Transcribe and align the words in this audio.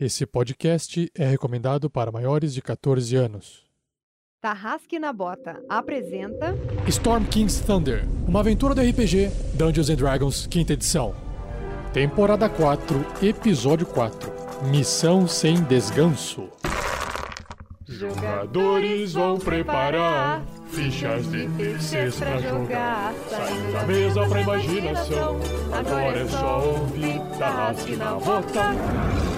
Esse 0.00 0.24
podcast 0.24 1.10
é 1.12 1.26
recomendado 1.26 1.90
para 1.90 2.12
maiores 2.12 2.54
de 2.54 2.62
14 2.62 3.16
anos. 3.16 3.64
Tarrasque 4.40 4.96
na 4.96 5.12
Bota 5.12 5.60
apresenta 5.68 6.54
Storm 6.86 7.24
King's 7.24 7.58
Thunder, 7.58 8.06
uma 8.24 8.38
aventura 8.38 8.76
do 8.76 8.80
RPG 8.80 9.28
Dungeons 9.54 9.90
and 9.90 9.96
Dragons, 9.96 10.46
quinta 10.46 10.74
edição. 10.74 11.16
Temporada 11.92 12.48
4, 12.48 13.04
episódio 13.20 13.86
4. 13.86 14.32
Missão 14.70 15.26
sem 15.26 15.60
descanso. 15.64 16.48
Jogadores 17.88 19.14
vão 19.14 19.36
preparar 19.36 20.46
fichas 20.68 21.28
de 21.28 21.48
terceiros 21.56 22.20
pra 22.20 22.38
jogar. 22.40 23.12
Saindo 23.28 23.72
da 23.72 23.82
mesa 23.84 24.28
pra 24.28 24.40
imaginação. 24.42 25.40
Agora 25.72 26.20
é 26.20 26.28
só 26.28 26.64
ouvir 26.64 27.20
Tarrasque 27.36 27.96
na 27.96 28.12
Bota. 28.12 29.37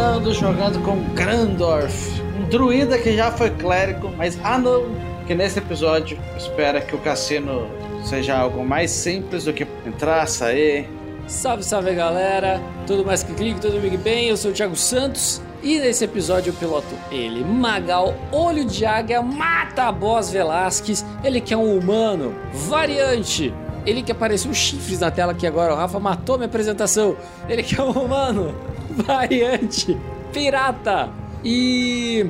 Fernando 0.00 0.32
jogando 0.32 0.82
com 0.82 0.98
Grandorf, 1.14 2.22
um 2.34 2.48
druida 2.48 2.98
que 2.98 3.14
já 3.14 3.30
foi 3.30 3.50
clérigo, 3.50 4.10
mas 4.16 4.38
ah 4.42 4.56
não, 4.56 4.86
que 5.26 5.34
nesse 5.34 5.58
episódio 5.58 6.18
espera 6.38 6.80
que 6.80 6.96
o 6.96 6.98
cassino 6.98 7.68
seja 8.02 8.34
algo 8.34 8.64
mais 8.64 8.90
simples 8.90 9.44
do 9.44 9.52
que 9.52 9.66
entrar, 9.84 10.26
sair. 10.26 10.88
Salve, 11.26 11.62
salve 11.62 11.94
galera, 11.94 12.62
tudo 12.86 13.04
mais 13.04 13.22
que 13.22 13.34
clique, 13.34 13.60
tudo 13.60 13.78
bem 13.78 13.98
bem, 13.98 14.28
eu 14.28 14.38
sou 14.38 14.52
o 14.52 14.54
Thiago 14.54 14.74
Santos 14.74 15.42
e 15.62 15.78
nesse 15.78 16.02
episódio 16.02 16.48
eu 16.48 16.54
piloto 16.54 16.94
ele, 17.12 17.44
Magal, 17.44 18.14
Olho 18.32 18.64
de 18.64 18.86
Águia, 18.86 19.20
mata 19.20 19.82
a 19.82 19.92
Boss 19.92 20.30
Velasquez, 20.30 21.04
ele 21.22 21.42
que 21.42 21.52
é 21.52 21.56
um 21.58 21.76
humano, 21.76 22.34
variante, 22.54 23.52
ele 23.84 24.02
que 24.02 24.12
apareceu 24.12 24.52
chifres 24.54 25.00
na 25.00 25.10
tela 25.10 25.32
aqui 25.32 25.46
agora, 25.46 25.74
o 25.74 25.76
Rafa 25.76 25.98
matou 25.98 26.36
minha 26.36 26.46
apresentação. 26.46 27.16
Ele 27.48 27.62
que 27.62 27.80
é 27.80 27.82
um 27.82 27.90
humano, 27.90 28.54
variante, 29.02 29.96
pirata 30.32 31.10
e. 31.44 32.26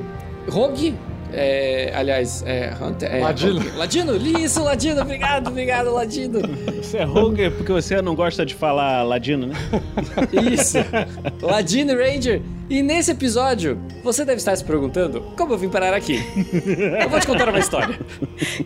Rogue? 0.49 0.95
É, 1.33 1.93
aliás, 1.95 2.43
é. 2.45 2.73
Hunter, 2.81 3.13
é 3.13 3.21
Ladino. 3.21 3.59
Rogue. 3.59 3.77
Ladino? 3.77 4.15
Isso, 4.39 4.63
Ladino, 4.63 5.01
obrigado, 5.01 5.47
obrigado, 5.47 5.93
Ladino. 5.93 6.41
Você 6.81 6.97
é 6.97 7.03
rogue 7.03 7.49
porque 7.51 7.71
você 7.71 8.01
não 8.01 8.15
gosta 8.15 8.45
de 8.45 8.53
falar 8.53 9.03
ladino, 9.03 9.47
né? 9.47 9.55
Isso, 10.51 10.77
Ladino 11.41 11.93
Ranger. 11.95 12.41
E 12.69 12.81
nesse 12.81 13.11
episódio, 13.11 13.79
você 14.03 14.25
deve 14.25 14.37
estar 14.37 14.55
se 14.55 14.63
perguntando 14.63 15.21
como 15.37 15.53
eu 15.53 15.57
vim 15.57 15.69
parar 15.69 15.93
aqui. 15.93 16.19
Eu 17.01 17.09
vou 17.09 17.19
te 17.19 17.27
contar 17.27 17.47
uma 17.49 17.59
história. 17.59 17.97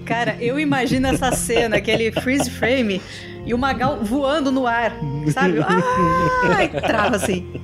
Cara, 0.06 0.38
eu 0.40 0.60
imagino 0.60 1.08
essa 1.08 1.32
cena, 1.32 1.78
aquele 1.78 2.12
freeze 2.12 2.50
frame 2.50 3.02
e 3.46 3.54
o 3.54 3.58
Magal 3.58 4.00
voando 4.02 4.52
no 4.52 4.66
ar, 4.66 4.94
sabe? 5.32 5.60
Ah, 6.56 6.64
e 6.64 6.70
trava 6.70 7.16
assim. 7.16 7.62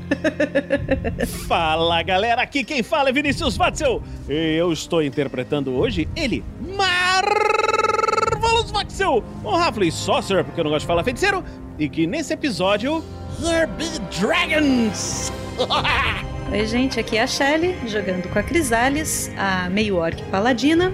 Fala 1.48 2.02
galera, 2.02 2.42
aqui 2.42 2.64
quem 2.64 2.82
fala 2.84 3.10
é 3.10 3.12
Vinícius 3.12 3.56
Watzel. 3.58 4.02
E 4.28 4.56
eu 4.56 4.72
estou 4.72 5.04
interpretando 5.04 5.76
hoje 5.76 6.08
ele, 6.16 6.44
Marvelous 6.76 8.72
Watzel, 8.72 9.24
um 9.44 9.56
Halfling 9.56 9.92
Sorcerer, 9.92 10.44
porque 10.44 10.60
eu 10.60 10.64
não 10.64 10.72
gosto 10.72 10.82
de 10.82 10.88
falar 10.88 11.04
feiticeiro, 11.04 11.44
e 11.78 11.88
que 11.88 12.08
nesse 12.08 12.34
episódio, 12.34 13.04
There 13.42 13.68
Be 13.68 14.00
Dragons. 14.20 15.32
Oi, 16.52 16.66
gente, 16.66 17.00
aqui 17.00 17.18
é 17.18 17.24
a 17.24 17.28
Shelly, 17.28 17.78
jogando 17.88 18.28
com 18.28 18.38
a 18.40 18.44
Crisales, 18.44 19.32
a 19.38 19.70
meio 19.70 19.96
orc 19.98 20.22
paladina. 20.24 20.92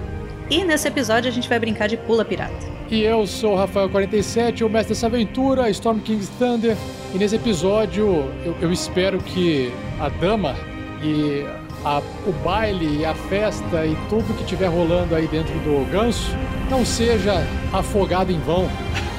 E 0.50 0.62
nesse 0.62 0.86
episódio 0.88 1.28
a 1.28 1.32
gente 1.32 1.48
vai 1.48 1.58
brincar 1.58 1.88
de 1.88 1.96
pula 1.96 2.24
pirata. 2.24 2.77
E 2.90 3.02
eu 3.02 3.26
sou 3.26 3.54
o 3.54 3.58
Rafael47, 3.58 4.62
o 4.64 4.68
mestre 4.70 4.94
dessa 4.94 5.06
aventura, 5.06 5.68
Storm 5.70 5.98
King's 6.00 6.30
Thunder. 6.38 6.74
E 7.14 7.18
nesse 7.18 7.36
episódio 7.36 8.24
eu, 8.44 8.56
eu 8.62 8.72
espero 8.72 9.18
que 9.18 9.70
a 10.00 10.08
dama 10.08 10.54
e 11.02 11.44
a- 11.84 12.00
o 12.26 12.32
baile 12.42 13.04
a 13.04 13.14
festa 13.14 13.84
e 13.86 13.94
tudo 14.08 14.34
que 14.36 14.44
tiver 14.44 14.68
rolando 14.68 15.14
aí 15.14 15.26
dentro 15.26 15.52
do 15.60 15.88
ganso 15.90 16.34
não 16.70 16.84
seja 16.84 17.46
afogado 17.72 18.32
em 18.32 18.38
vão. 18.40 18.68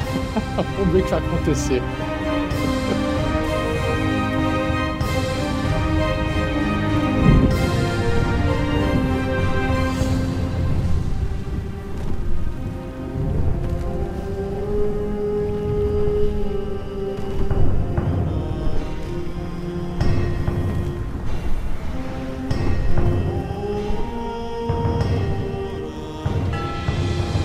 Vamos 0.77 0.91
ver 0.93 1.01
o 1.01 1.03
que 1.03 1.09
vai 1.11 1.19
acontecer. 1.19 1.81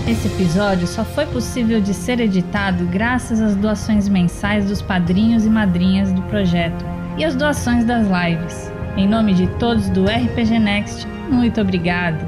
Esse 0.07 0.27
episódio 0.27 0.85
só 0.85 1.03
foi 1.03 1.25
possível 1.25 1.81
de 1.81 1.91
ser 1.91 2.19
editado 2.19 2.85
graças 2.85 3.41
às 3.41 3.55
doações 3.55 4.07
mensais 4.07 4.65
dos 4.65 4.79
padrinhos 4.79 5.45
e 5.45 5.49
madrinhas 5.49 6.11
do 6.11 6.21
projeto 6.23 6.85
e 7.17 7.25
às 7.25 7.35
doações 7.35 7.83
das 7.83 8.05
lives. 8.05 8.71
Em 8.95 9.07
nome 9.07 9.33
de 9.33 9.47
todos 9.57 9.89
do 9.89 10.05
RPG 10.05 10.59
Next, 10.59 11.07
muito 11.31 11.59
obrigado! 11.59 12.23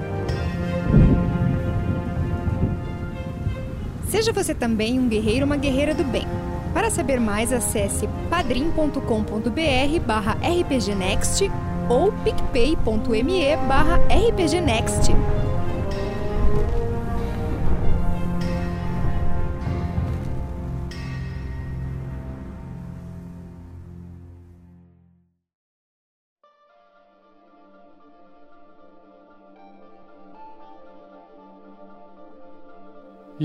Seja 4.08 4.34
você 4.34 4.56
também 4.56 5.00
um 5.00 5.08
guerreiro 5.08 5.42
ou 5.42 5.46
uma 5.46 5.58
guerreira 5.58 5.94
do 5.94 6.04
bem. 6.04 6.26
Para 6.74 6.90
saber 6.90 7.20
mais, 7.20 7.54
acesse 7.54 8.10
padrim.com.br 8.30 10.00
barra 10.06 10.36
rpgnext 10.42 11.52
ou 11.90 12.12
picpay.me 12.24 13.56
barra 13.68 14.00
rpgnext. 14.10 15.12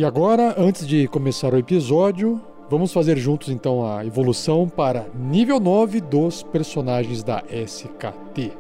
E 0.03 0.05
agora, 0.05 0.57
antes 0.59 0.85
de 0.85 1.07
começar 1.07 1.55
o 1.55 1.57
episódio, 1.57 2.41
vamos 2.69 2.93
fazer 2.93 3.17
juntos 3.17 3.51
então 3.51 3.87
a 3.87 4.05
evolução 4.05 4.69
para 4.69 5.07
nível 5.15 5.61
9 5.61 6.01
dos 6.01 6.43
personagens 6.43 7.23
da 7.23 7.41
SKT. 7.49 8.51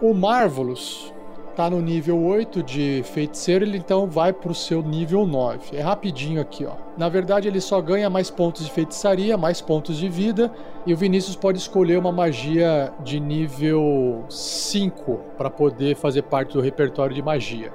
O 0.00 0.14
Marvelous 0.14 1.12
tá 1.54 1.68
no 1.68 1.82
nível 1.82 2.18
8 2.18 2.62
de 2.62 3.02
feiticeiro, 3.04 3.66
ele 3.66 3.76
então 3.76 4.06
vai 4.06 4.32
pro 4.32 4.54
seu 4.54 4.80
nível 4.80 5.26
9. 5.26 5.76
É 5.76 5.82
rapidinho 5.82 6.40
aqui, 6.40 6.64
ó. 6.64 6.72
Na 6.96 7.10
verdade, 7.10 7.48
ele 7.48 7.60
só 7.60 7.82
ganha 7.82 8.08
mais 8.08 8.30
pontos 8.30 8.64
de 8.64 8.70
feitiçaria, 8.70 9.36
mais 9.36 9.60
pontos 9.60 9.98
de 9.98 10.08
vida, 10.08 10.50
e 10.86 10.94
o 10.94 10.96
Vinícius 10.96 11.36
pode 11.36 11.58
escolher 11.58 11.98
uma 11.98 12.12
magia 12.12 12.90
de 13.04 13.20
nível 13.20 14.24
5 14.30 15.20
para 15.36 15.50
poder 15.50 15.96
fazer 15.96 16.22
parte 16.22 16.54
do 16.54 16.62
repertório 16.62 17.14
de 17.14 17.20
magia. 17.20 17.70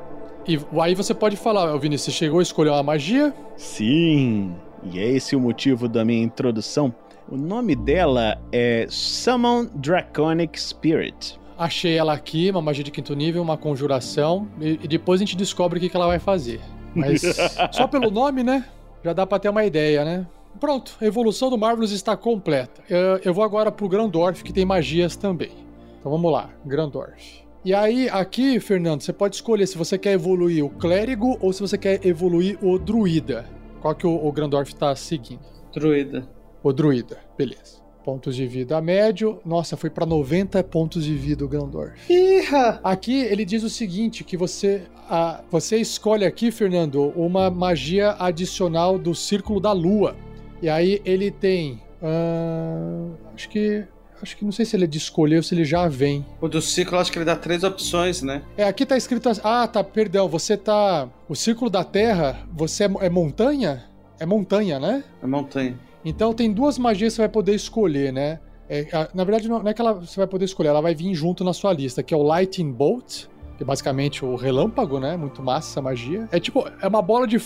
E 0.48 0.60
aí 0.82 0.94
você 0.94 1.14
pode 1.14 1.38
falar, 1.38 1.74
"Ô, 1.74 1.80
Vinícius, 1.80 2.14
você 2.14 2.20
chegou 2.20 2.40
a 2.40 2.44
escolher 2.44 2.70
uma 2.70 2.84
magia? 2.84 3.34
Sim, 3.56 4.54
e 4.92 5.00
é 5.00 5.08
esse 5.08 5.36
o 5.36 5.40
motivo 5.40 5.88
da 5.88 6.04
minha 6.04 6.24
introdução. 6.24 6.94
O 7.30 7.38
nome 7.38 7.76
dela 7.76 8.38
é 8.52 8.86
Summon 8.90 9.68
Draconic 9.76 10.60
Spirit. 10.60 11.40
Achei 11.58 11.96
ela 11.96 12.14
aqui, 12.14 12.50
uma 12.52 12.62
magia 12.62 12.84
de 12.84 12.92
quinto 12.92 13.16
nível, 13.16 13.42
uma 13.42 13.56
conjuração, 13.58 14.48
e, 14.60 14.80
e 14.84 14.88
depois 14.88 15.22
a 15.22 15.24
gente 15.24 15.38
descobre 15.38 15.78
o 15.78 15.82
que, 15.82 15.88
que 15.88 15.96
ela 15.96 16.08
vai 16.08 16.20
fazer. 16.20 16.60
Mas 16.94 17.22
só 17.72 17.88
pelo 17.88 18.12
nome, 18.12 18.44
né? 18.44 18.66
Já 19.04 19.14
dá 19.14 19.26
pra 19.26 19.40
ter 19.40 19.50
uma 19.50 19.64
ideia, 19.64 20.04
né? 20.04 20.28
Pronto, 20.60 20.96
a 21.02 21.06
evolução 21.06 21.50
do 21.50 21.58
Marvelous 21.58 21.92
está 21.92 22.16
completa. 22.18 22.84
Eu, 22.90 23.20
eu 23.24 23.34
vou 23.34 23.44
agora 23.44 23.72
pro 23.72 23.88
Grandorf, 23.88 24.44
que 24.44 24.54
tem 24.54 24.66
magias 24.66 25.16
também. 25.16 25.52
Então 26.00 26.12
vamos 26.12 26.32
lá, 26.32 26.50
Grandorf. 26.66 27.43
E 27.66 27.74
aí, 27.74 28.10
aqui, 28.10 28.60
Fernando, 28.60 29.02
você 29.02 29.14
pode 29.14 29.36
escolher 29.36 29.66
se 29.66 29.78
você 29.78 29.98
quer 29.98 30.12
evoluir 30.12 30.66
o 30.66 30.70
clérigo 30.70 31.38
ou 31.40 31.54
se 31.54 31.62
você 31.62 31.78
quer 31.78 32.06
evoluir 32.06 32.58
o 32.62 32.78
druida. 32.78 33.46
Qual 33.82 33.96
que 33.96 34.06
o, 34.06 34.14
o 34.14 34.32
Grandorf 34.34 34.76
tá 34.76 34.94
seguindo? 34.98 35.40
Druida. 35.74 36.28
O 36.62 36.74
druida, 36.74 37.20
beleza. 37.38 37.82
Pontos 38.04 38.36
de 38.36 38.46
vida 38.46 38.82
médio. 38.82 39.40
Nossa, 39.46 39.78
foi 39.78 39.90
pra 39.90 40.06
90 40.06 40.62
pontos 40.66 41.06
de 41.06 41.16
vida 41.16 41.46
o 41.46 41.48
Grandorf. 41.48 42.12
Irra! 42.12 42.82
Aqui 42.84 43.22
ele 43.22 43.46
diz 43.46 43.64
o 43.64 43.70
seguinte: 43.70 44.26
que 44.26 44.36
você, 44.36 44.84
a, 45.10 45.42
você 45.50 45.78
escolhe 45.78 46.26
aqui, 46.26 46.52
Fernando, 46.52 47.14
uma 47.16 47.50
magia 47.50 48.18
adicional 48.20 49.00
do 49.00 49.16
Círculo 49.16 49.62
da 49.62 49.72
Lua. 49.72 50.18
E 50.62 50.68
aí 50.68 51.02
ele 51.06 51.32
tem. 51.32 51.82
ah, 52.02 53.08
acho 53.34 53.48
que. 53.50 53.86
Acho 54.24 54.38
que 54.38 54.46
não 54.46 54.54
sei 54.54 54.64
se 54.66 54.74
ele 54.76 54.86
é 54.86 54.88
de 54.88 54.98
escolher 54.98 55.36
ou 55.36 55.44
se 55.44 55.54
ele 55.54 55.66
já 55.66 55.86
vem. 55.90 56.26
O 56.40 56.48
do 56.48 56.62
ciclo, 56.62 56.98
acho 56.98 57.12
que 57.12 57.18
ele 57.18 57.26
dá 57.26 57.36
três 57.36 57.62
opções, 57.62 58.22
né? 58.22 58.42
É, 58.56 58.64
aqui 58.64 58.86
tá 58.86 58.96
escrito. 58.96 59.28
assim- 59.28 59.42
Ah, 59.44 59.68
tá, 59.68 59.84
perdão. 59.84 60.30
Você 60.30 60.56
tá. 60.56 61.10
O 61.28 61.36
Círculo 61.36 61.70
da 61.70 61.84
Terra, 61.84 62.40
você 62.54 62.86
é, 62.86 62.90
é 63.02 63.10
montanha? 63.10 63.84
É 64.18 64.26
montanha, 64.26 64.80
né? 64.80 65.04
É 65.22 65.28
montanha. 65.28 65.78
Então 66.06 66.34
tem 66.34 66.54
duas 66.54 66.78
magias 66.78 67.12
que 67.12 67.16
você 67.18 67.22
vai 67.24 67.30
poder 67.30 67.54
escolher, 67.54 68.14
né? 68.14 68.40
É, 68.70 68.88
na 69.14 69.26
verdade, 69.26 69.50
não 69.50 69.60
não 69.62 69.70
é 69.70 69.74
que 69.74 69.82
ela, 69.82 69.94
você 69.94 70.16
vai 70.16 70.26
poder 70.28 70.46
escolher, 70.46 70.70
ela 70.70 70.82
vai 70.82 70.96
vir 70.96 71.14
junto 71.14 71.44
na 71.44 71.52
sua 71.52 71.74
lista, 71.74 72.02
que 72.02 72.14
é 72.14 72.18
o 72.18 72.24
Lightning 72.24 72.72
Bolt, 72.72 73.26
que 73.58 73.64
é 73.64 73.66
basicamente 73.66 74.26
o 74.26 74.36
relâmpago, 74.36 75.00
né? 75.00 75.16
Muito 75.16 75.42
massa 75.42 75.72
essa 75.72 75.82
magia. 75.82 76.28
É 76.32 76.40
tipo, 76.40 76.68
é 76.82 76.88
uma 76.88 77.02
bola 77.02 77.28
de. 77.28 77.38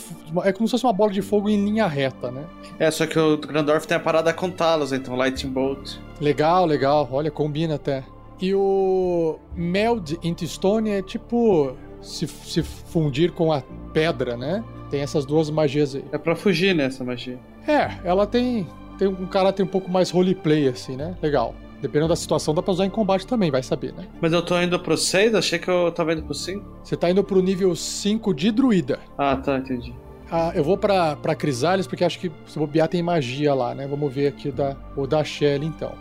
É 0.44 0.52
como 0.52 0.68
se 0.68 0.72
fosse 0.72 0.86
uma 0.86 0.94
bola 0.94 1.12
de 1.12 1.22
fogo 1.22 1.50
em 1.50 1.64
linha 1.64 1.88
reta, 1.88 2.32
né? 2.32 2.46
É, 2.80 2.90
só 2.92 3.06
que 3.06 3.18
o 3.20 3.38
Grandorf 3.38 3.88
tem 3.88 3.98
a 3.98 4.00
parada 4.00 4.34
com 4.34 4.50
talos, 4.50 4.92
então 4.92 5.16
Lightning 5.16 5.52
Bolt. 5.52 5.96
Legal, 6.22 6.66
legal. 6.66 7.08
Olha, 7.12 7.32
combina 7.32 7.76
até. 7.76 8.04
E 8.40 8.54
o 8.54 9.40
Meld 9.56 10.20
into 10.24 10.46
Stone 10.48 10.92
é 10.92 11.02
tipo 11.02 11.76
se, 12.02 12.28
se 12.28 12.62
fundir 12.64 13.32
com 13.32 13.52
a 13.52 13.62
pedra, 13.94 14.38
né? 14.38 14.64
Tem 14.90 15.02
essas 15.02 15.26
duas 15.26 15.50
magias 15.50 15.96
aí. 15.96 16.06
É 16.12 16.18
pra 16.18 16.36
fugir, 16.36 16.74
né, 16.74 16.86
essa 16.86 17.04
magia. 17.04 17.40
É, 17.68 17.98
ela 18.04 18.26
tem, 18.26 18.68
tem 18.98 19.08
um 19.08 19.26
caráter 19.26 19.64
um 19.64 19.68
pouco 19.68 19.92
mais 19.92 20.10
roleplay, 20.10 20.68
assim, 20.68 20.96
né? 20.96 21.16
Legal. 21.22 21.54
Dependendo 21.82 22.10
da 22.10 22.16
situação, 22.16 22.54
dá 22.54 22.62
pra 22.62 22.72
usar 22.72 22.86
em 22.86 22.90
combate 22.90 23.28
também, 23.28 23.52
vai 23.52 23.62
saber, 23.62 23.94
né? 23.94 24.08
Mas 24.20 24.34
eu 24.34 24.42
tô 24.42 24.60
indo 24.60 24.80
pro 24.80 24.98
6, 24.98 25.36
achei 25.36 25.60
que 25.60 25.70
eu 25.70 25.92
tava 25.92 26.14
indo 26.14 26.24
pro 26.24 26.34
5. 26.34 26.66
Você 26.84 26.96
tá 26.96 27.10
indo 27.10 27.24
pro 27.24 27.42
nível 27.42 27.76
5 27.76 28.34
de 28.34 28.52
druida. 28.52 29.00
Ah, 29.18 29.36
tá, 29.36 29.58
entendi. 29.58 29.94
Ah, 30.32 30.52
eu 30.56 30.64
vou 30.64 30.78
pra, 30.78 31.16
pra 31.16 31.36
Crisales, 31.36 31.88
porque 31.88 32.04
acho 32.04 32.20
que 32.20 32.32
se 32.48 32.60
bobear 32.60 32.88
tem 32.88 33.02
magia 33.02 33.54
lá, 33.54 33.74
né? 33.74 33.88
Vamos 33.88 34.14
ver 34.14 34.28
aqui 34.28 34.50
o 34.50 34.52
da, 34.52 34.76
o 34.96 35.08
da 35.08 35.24
Shelly, 35.24 35.68
então. 35.68 35.94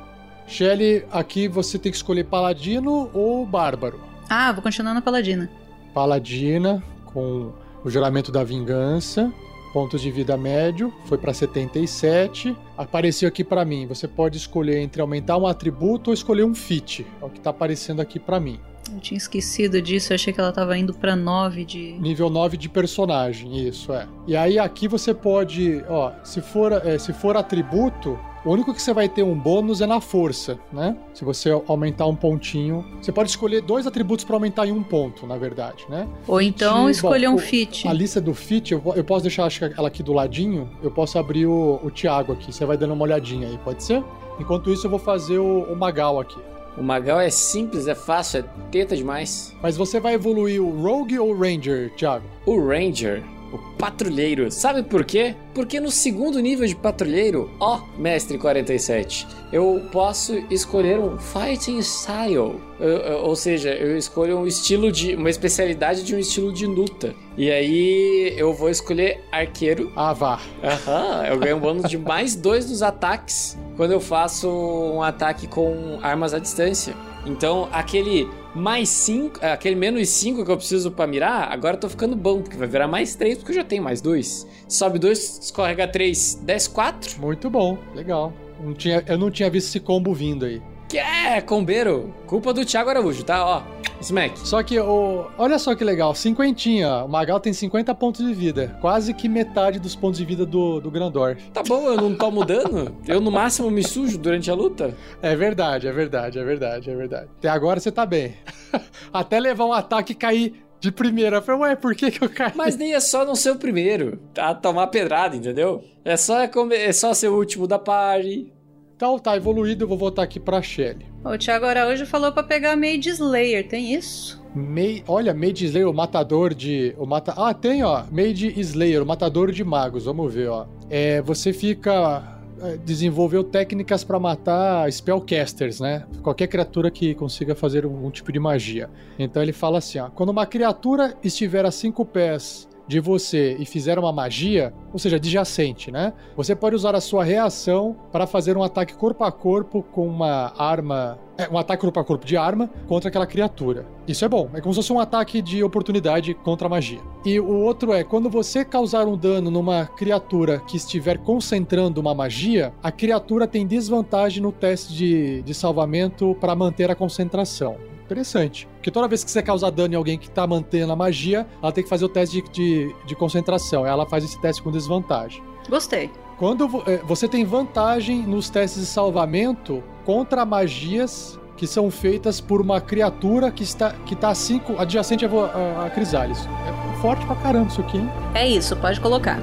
Shelly, 0.47 1.05
aqui 1.13 1.47
você 1.47 1.79
tem 1.79 1.93
que 1.93 1.97
escolher 1.97 2.25
Paladino 2.25 3.11
ou 3.13 3.45
Bárbaro. 3.47 4.01
Ah, 4.29 4.53
vou 4.53 4.63
continuar 4.63 4.95
na 4.95 5.03
Paladina. 5.03 5.49
Paladina, 5.95 6.83
com 7.07 7.53
o 7.85 7.91
juramento 7.91 8.33
da 8.33 8.43
vingança, 8.43 9.33
pontos 9.77 10.01
de 10.01 10.11
vida 10.11 10.39
médio, 10.39 10.91
foi 11.05 11.19
pra 11.19 11.35
77. 11.35 12.57
Apareceu 12.79 13.29
aqui 13.29 13.45
pra 13.45 13.63
mim. 13.63 13.87
Você 13.87 14.09
pode 14.09 14.39
escolher 14.39 14.79
entre 14.79 15.03
aumentar 15.03 15.37
um 15.37 15.47
atributo 15.47 16.09
ou 16.09 16.15
escolher 16.15 16.45
um 16.45 16.55
feat. 16.55 17.07
É 17.21 17.25
o 17.27 17.29
que 17.29 17.39
tá 17.39 17.51
aparecendo 17.51 18.01
aqui 18.01 18.19
pra 18.19 18.41
mim. 18.41 18.59
Eu 18.91 18.99
tinha 19.01 19.19
esquecido 19.19 19.83
disso, 19.83 20.13
eu 20.13 20.15
achei 20.15 20.33
que 20.33 20.41
ela 20.41 20.51
tava 20.51 20.79
indo 20.79 20.95
pra 20.95 21.15
9 21.15 21.67
de. 21.67 21.93
Nível 22.01 22.31
9 22.31 22.57
de 22.57 22.71
personagem, 22.71 23.69
isso 23.69 23.93
é. 23.93 24.09
E 24.27 24.35
aí 24.35 24.59
aqui 24.59 24.89
você 24.89 25.13
pode, 25.13 25.85
ó, 25.91 26.11
se 26.25 26.41
for, 26.41 26.73
é, 26.73 26.99
se 26.99 27.13
for 27.13 27.37
atributo, 27.37 28.19
o 28.47 28.51
único 28.53 28.73
que 28.73 28.81
você 28.81 28.95
vai 28.95 29.09
ter 29.09 29.23
um 29.23 29.35
bônus 29.35 29.81
é 29.81 29.87
na 29.87 30.01
força, 30.01 30.59
né? 30.73 30.97
Se 31.13 31.25
você 31.25 31.51
aumentar 31.67 32.07
um 32.07 32.15
pontinho, 32.15 32.85
você 33.03 33.11
pode 33.13 33.29
escolher 33.29 33.61
dois 33.61 33.87
atributos 33.87 34.25
pra 34.25 34.37
aumentar 34.37 34.67
em 34.67 34.73
um 34.73 34.83
ponto, 34.83 35.27
na 35.27 35.37
verdade, 35.37 35.85
né? 35.89 36.07
Ou 36.29 36.41
então 36.41 36.85
Bom, 36.85 36.89
escolher 36.91 37.29
um 37.29 37.35
o- 37.35 37.39
fit. 37.39 37.87
A 37.89 37.93
lista 37.93 38.21
do 38.21 38.33
fit, 38.33 38.73
eu, 38.73 38.81
eu 38.95 39.05
posso 39.05 39.23
deixar 39.23 39.45
acho 39.45 39.65
ela 39.65 39.89
aqui 39.89 40.03
do 40.03 40.13
ladinho, 40.13 40.71
eu 40.83 40.91
posso 40.91 41.19
abrir 41.19 41.47
o, 41.47 41.81
o 41.83 41.91
Thiago 41.91 42.33
aqui, 42.33 42.53
você 42.53 42.65
vai 42.65 42.77
dando 42.77 42.95
uma 42.95 43.03
olhadinha 43.03 43.49
aí, 43.49 43.59
pode 43.59 43.83
ser? 43.83 44.03
Enquanto 44.39 44.73
isso, 44.73 44.87
eu 44.87 44.91
vou 44.91 44.99
fazer 45.01 45.39
o, 45.39 45.63
o 45.65 45.75
Magal 45.77 46.21
aqui. 46.21 46.39
O 46.79 46.83
Magal 46.83 47.19
é 47.19 47.31
simples, 47.31 47.89
é 47.89 47.95
fácil, 47.95 48.41
é 48.41 48.45
teta 48.71 48.95
demais. 48.95 49.57
Mas 49.63 49.77
você 49.79 49.99
vai 49.99 50.13
evoluir 50.15 50.63
o 50.63 50.83
Rogue 50.83 51.19
ou 51.19 51.31
o 51.31 51.39
Ranger, 51.39 51.91
Thiago? 51.97 52.27
O 52.45 52.61
Ranger, 52.61 53.23
o 53.53 53.59
patrulheiro. 53.79 54.51
Sabe 54.51 54.83
por 54.83 55.05
quê? 55.05 55.35
Porque 55.55 55.79
no 55.81 55.91
segundo 55.91 56.39
nível 56.41 56.67
de 56.67 56.75
patrulheiro, 56.75 57.51
ó, 57.61 57.81
mestre 57.99 58.39
47, 58.39 59.27
eu 59.53 59.83
posso 59.93 60.35
escolher 60.51 60.99
um 60.99 61.19
fighting 61.19 61.79
style. 61.81 62.61
Eu- 62.79 62.89
eu- 62.89 63.19
ou 63.25 63.35
seja, 63.37 63.71
eu 63.71 63.97
escolho 63.97 64.39
um 64.39 64.47
estilo 64.47 64.91
de. 64.93 65.15
uma 65.15 65.31
especialidade 65.31 66.03
de 66.03 66.15
um 66.15 66.19
estilo 66.19 66.53
de 66.53 66.67
luta. 66.67 67.15
E 67.37 67.51
aí 67.51 68.35
eu 68.37 68.53
vou 68.53 68.69
escolher 68.69 69.23
arqueiro. 69.33 69.91
Ah, 69.97 70.13
vá. 70.13 70.41
Aham, 70.63 71.27
eu 71.27 71.39
ganho 71.39 71.57
um 71.57 71.61
bônus 71.61 71.89
de 71.89 71.97
mais 71.99 72.35
dois 72.35 72.69
nos 72.69 72.83
ataques 72.83 73.57
quando 73.77 73.93
eu 73.93 74.01
faço 74.01 74.49
um 74.49 75.03
ataque 75.03 75.47
com 75.47 75.99
armas 76.03 76.35
à 76.35 76.39
distância. 76.39 76.95
Então, 77.27 77.69
aquele 77.73 78.29
mais 78.57 78.89
5, 78.89 79.45
aquele 79.45 79.77
menos 79.77 80.09
5 80.09 80.45
que 80.45 80.51
eu 80.51 80.57
preciso 80.57 80.91
pra 80.91 81.07
mirar, 81.07 81.53
agora 81.53 81.77
eu 81.77 81.81
tô 81.81 81.89
ficando 81.89 82.17
bom, 82.17 82.41
porque 82.41 82.57
vai 82.57 82.67
virar 82.67 82.89
mais 82.89 83.15
3, 83.15 83.39
porque 83.39 83.53
eu 83.53 83.57
já 83.57 83.65
tenho 83.65 83.83
mais 83.83 84.01
2. 84.01 84.47
Sobe 84.69 84.99
2, 84.99 85.41
escorrega 85.43 85.87
3, 85.87 86.41
desce 86.43 86.71
4. 86.71 87.21
Muito 87.21 87.51
bom, 87.51 87.79
legal. 87.95 88.33
Não 88.59 88.73
tinha, 88.73 89.05
eu 89.07 89.19
não 89.19 89.31
tinha 89.31 89.51
visto 89.51 89.69
esse 89.69 89.81
combo 89.81 90.15
vindo 90.15 90.47
aí. 90.47 90.63
Que 90.89 90.99
é, 90.99 91.41
combeiro. 91.41 92.15
Culpa 92.27 92.53
do 92.53 92.65
Thiago 92.65 92.91
Araújo, 92.91 93.25
tá? 93.25 93.45
Ó, 93.45 93.63
smack. 94.01 94.39
Só 94.39 94.63
que, 94.63 94.79
o, 94.79 95.27
olha 95.37 95.59
só 95.59 95.75
que 95.75 95.83
legal, 95.83 96.15
cinquentinha. 96.15 97.05
O 97.05 97.09
Magal 97.09 97.41
tem 97.41 97.53
50 97.53 97.93
pontos 97.97 98.25
de 98.25 98.33
vida. 98.33 98.77
Quase 98.81 99.13
que 99.13 99.29
metade 99.29 99.81
dos 99.81 99.97
pontos 99.97 100.19
de 100.19 100.25
vida 100.25 100.47
do, 100.47 100.81
do 100.81 100.89
Grandorf. 100.91 101.43
Tá 101.51 101.63
bom, 101.65 101.89
eu 101.89 101.97
não 101.97 102.15
tô 102.15 102.31
mudando? 102.31 102.95
Eu 103.07 103.21
no 103.21 103.33
máximo 103.33 103.69
me 103.71 103.83
sujo 103.83 104.17
durante 104.17 104.49
a 104.49 104.55
luta? 104.55 104.95
É 105.21 105.35
verdade, 105.35 105.89
é 105.89 105.93
verdade, 105.93 106.39
é 106.39 106.45
verdade, 106.45 106.89
é 106.89 106.95
verdade. 106.95 107.29
Até 107.39 107.49
agora 107.49 107.81
você 107.81 107.91
tá 107.91 108.07
bem. 108.07 108.35
Até 109.13 109.41
levar 109.41 109.67
um 109.67 109.73
ataque 109.73 110.13
e 110.13 110.17
cair 110.17 110.63
de 110.79 110.93
primeira. 110.93 111.39
Eu 111.39 111.43
falei, 111.43 111.63
ué, 111.63 111.75
por 111.77 111.97
que 111.97 112.13
que 112.13 112.23
eu 112.23 112.31
caí? 112.31 112.53
Mas 112.55 112.77
nem 112.77 112.95
é 112.95 113.01
só 113.01 113.25
não 113.25 113.35
ser 113.35 113.51
o 113.51 113.57
primeiro, 113.57 114.19
tá? 114.33 114.55
Tomar 114.55 114.87
pedrada, 114.87 115.35
entendeu? 115.35 115.83
É 116.05 116.17
só, 116.17 116.47
come- 116.47 116.77
é 116.77 116.93
só 116.93 117.13
ser 117.13 117.27
o 117.29 117.37
último 117.37 117.67
da 117.67 117.79
party. 117.79 118.53
Então 118.97 119.19
tá 119.19 119.37
evoluído, 119.37 119.85
eu 119.85 119.89
vou 119.89 119.99
voltar 119.99 120.23
aqui 120.23 120.41
pra 120.41 120.63
Shelly. 120.63 121.05
O 121.23 121.37
Thiago 121.37 121.67
Araújo 121.67 122.07
falou 122.07 122.33
pra 122.33 122.43
pegar 122.43 122.73
a 122.73 122.77
Mage 122.77 123.11
Slayer, 123.11 123.69
tem 123.69 123.93
isso? 123.93 124.43
Mei, 124.55 125.05
olha, 125.07 125.35
Mage 125.35 125.67
Slayer, 125.67 125.87
o 125.87 125.93
matador 125.93 126.55
de. 126.55 126.95
O 126.97 127.05
mata, 127.05 127.35
ah, 127.37 127.53
tem, 127.53 127.85
ó. 127.85 128.05
Mage 128.11 128.55
Slayer, 128.59 129.03
o 129.03 129.07
matador 129.07 129.53
de 129.53 129.63
magos. 129.63 130.07
Vamos 130.07 130.33
ver, 130.33 130.49
ó. 130.49 130.65
É, 130.89 131.21
você 131.21 131.53
fica. 131.53 132.41
é, 132.63 132.79
Desenvolveu 132.79 133.45
técnicas 133.45 134.03
pra 134.03 134.19
matar 134.19 134.91
spellcasters, 134.91 135.79
né? 135.79 136.07
Qualquer 136.23 136.47
criatura 136.47 136.91
que 136.91 137.15
consiga 137.15 137.55
fazer 137.55 137.85
algum 137.85 138.11
tipo 138.11 138.33
de 138.33 138.41
magia. 138.41 138.89
Então 139.19 139.43
ele 139.43 139.53
fala 139.53 139.77
assim: 139.77 139.99
ó, 139.99 140.09
quando 140.09 140.31
uma 140.31 140.47
criatura 140.47 141.15
estiver 141.23 141.67
a 141.67 141.71
cinco 141.71 142.03
pés 142.03 142.67
de 142.87 143.01
você 143.01 143.57
e 143.59 143.65
fizer 143.65 143.99
uma 143.99 144.13
magia, 144.13 144.73
ou 144.93 144.99
seja, 144.99 145.17
adjacente, 145.17 145.91
né? 145.91 146.13
Você 146.37 146.55
pode 146.55 146.77
usar 146.77 146.95
a 146.95 147.01
sua 147.01 147.25
reação 147.25 147.97
para 148.13 148.27
fazer 148.27 148.57
um 148.57 148.63
ataque 148.63 148.95
corpo 148.95 149.25
a 149.25 149.33
corpo 149.33 149.83
com 149.83 150.07
uma 150.07 150.53
arma. 150.57 151.19
É, 151.39 151.49
um 151.51 151.59
ataque 151.59 151.83
corpo 151.83 152.01
a 152.01 152.05
corpo 152.05 152.25
de 152.25 152.37
arma 152.37 152.71
contra 152.87 153.09
aquela 153.09 153.27
criatura. 153.27 153.87
Isso 154.09 154.25
é 154.25 154.29
bom. 154.29 154.49
É 154.55 154.61
como 154.61 154.73
se 154.73 154.79
fosse 154.79 154.93
um 154.93 155.01
ataque 155.01 155.43
de 155.43 155.63
oportunidade 155.63 156.33
contra 156.33 156.67
a 156.67 156.71
magia. 156.71 157.01
E 157.27 157.39
o 157.39 157.57
outro 157.57 157.93
é 157.93 158.03
quando 158.03 158.31
você 158.31 158.65
causar 158.65 159.07
um 159.07 159.19
dano 159.19 159.51
numa 159.51 159.85
criatura 159.85 160.61
que 160.61 160.79
estiver 160.79 161.19
concentrando 161.19 162.01
uma 162.01 162.15
magia, 162.15 162.73
a 162.83 162.91
criatura 162.91 163.47
tem 163.47 163.67
desvantagem 163.67 164.43
no 164.43 164.53
teste 164.53 164.95
de, 164.95 165.43
de 165.43 165.53
salvamento 165.53 166.35
para 166.41 166.55
manter 166.55 166.91
a 166.91 166.95
concentração. 166.95 167.77
Interessante. 168.07 168.69
Porque 168.87 168.93
toda 168.93 169.09
vez 169.09 169.25
que 169.25 169.31
você 169.33 169.43
causar 169.43 169.71
dano 169.71 169.95
em 169.95 169.97
alguém 169.97 170.17
que 170.17 170.31
tá 170.31 170.47
mantendo 170.47 170.93
a 170.93 170.95
magia, 170.95 171.45
ela 171.61 171.73
tem 171.73 171.83
que 171.83 171.91
fazer 171.91 172.05
o 172.05 172.09
teste 172.09 172.41
de, 172.41 172.49
de, 172.53 172.95
de 173.05 173.17
concentração. 173.17 173.85
Ela 173.85 174.07
faz 174.07 174.23
esse 174.23 174.41
teste 174.41 174.63
com 174.63 174.71
desvantagem. 174.71 175.43
Gostei. 175.69 176.09
Quando 176.39 176.85
eh, 176.87 177.01
você 177.05 177.27
tem 177.27 177.45
vantagem 177.45 178.23
nos 178.23 178.49
testes 178.49 178.83
de 178.83 178.87
salvamento 178.87 179.83
contra 180.05 180.47
magias 180.47 181.37
que 181.57 181.67
são 181.67 181.91
feitas 181.91 182.41
por 182.41 182.61
uma 182.61 182.81
criatura 182.81 183.51
que 183.51 183.65
está 183.65 183.91
que 184.07 184.15
tá 184.15 184.33
cinco 184.37 184.79
adjacente 184.79 185.25
a, 185.25 185.29
a, 185.29 185.87
a 185.87 185.91
Crisales. 185.91 186.49
É 186.69 187.01
forte 187.01 187.27
pra 187.27 187.35
caramba 187.35 187.67
isso 187.67 187.81
aqui, 187.81 187.99
hein? 187.99 188.09
É 188.37 188.47
isso, 188.47 188.77
pode 188.77 189.01
colocar. 189.01 189.41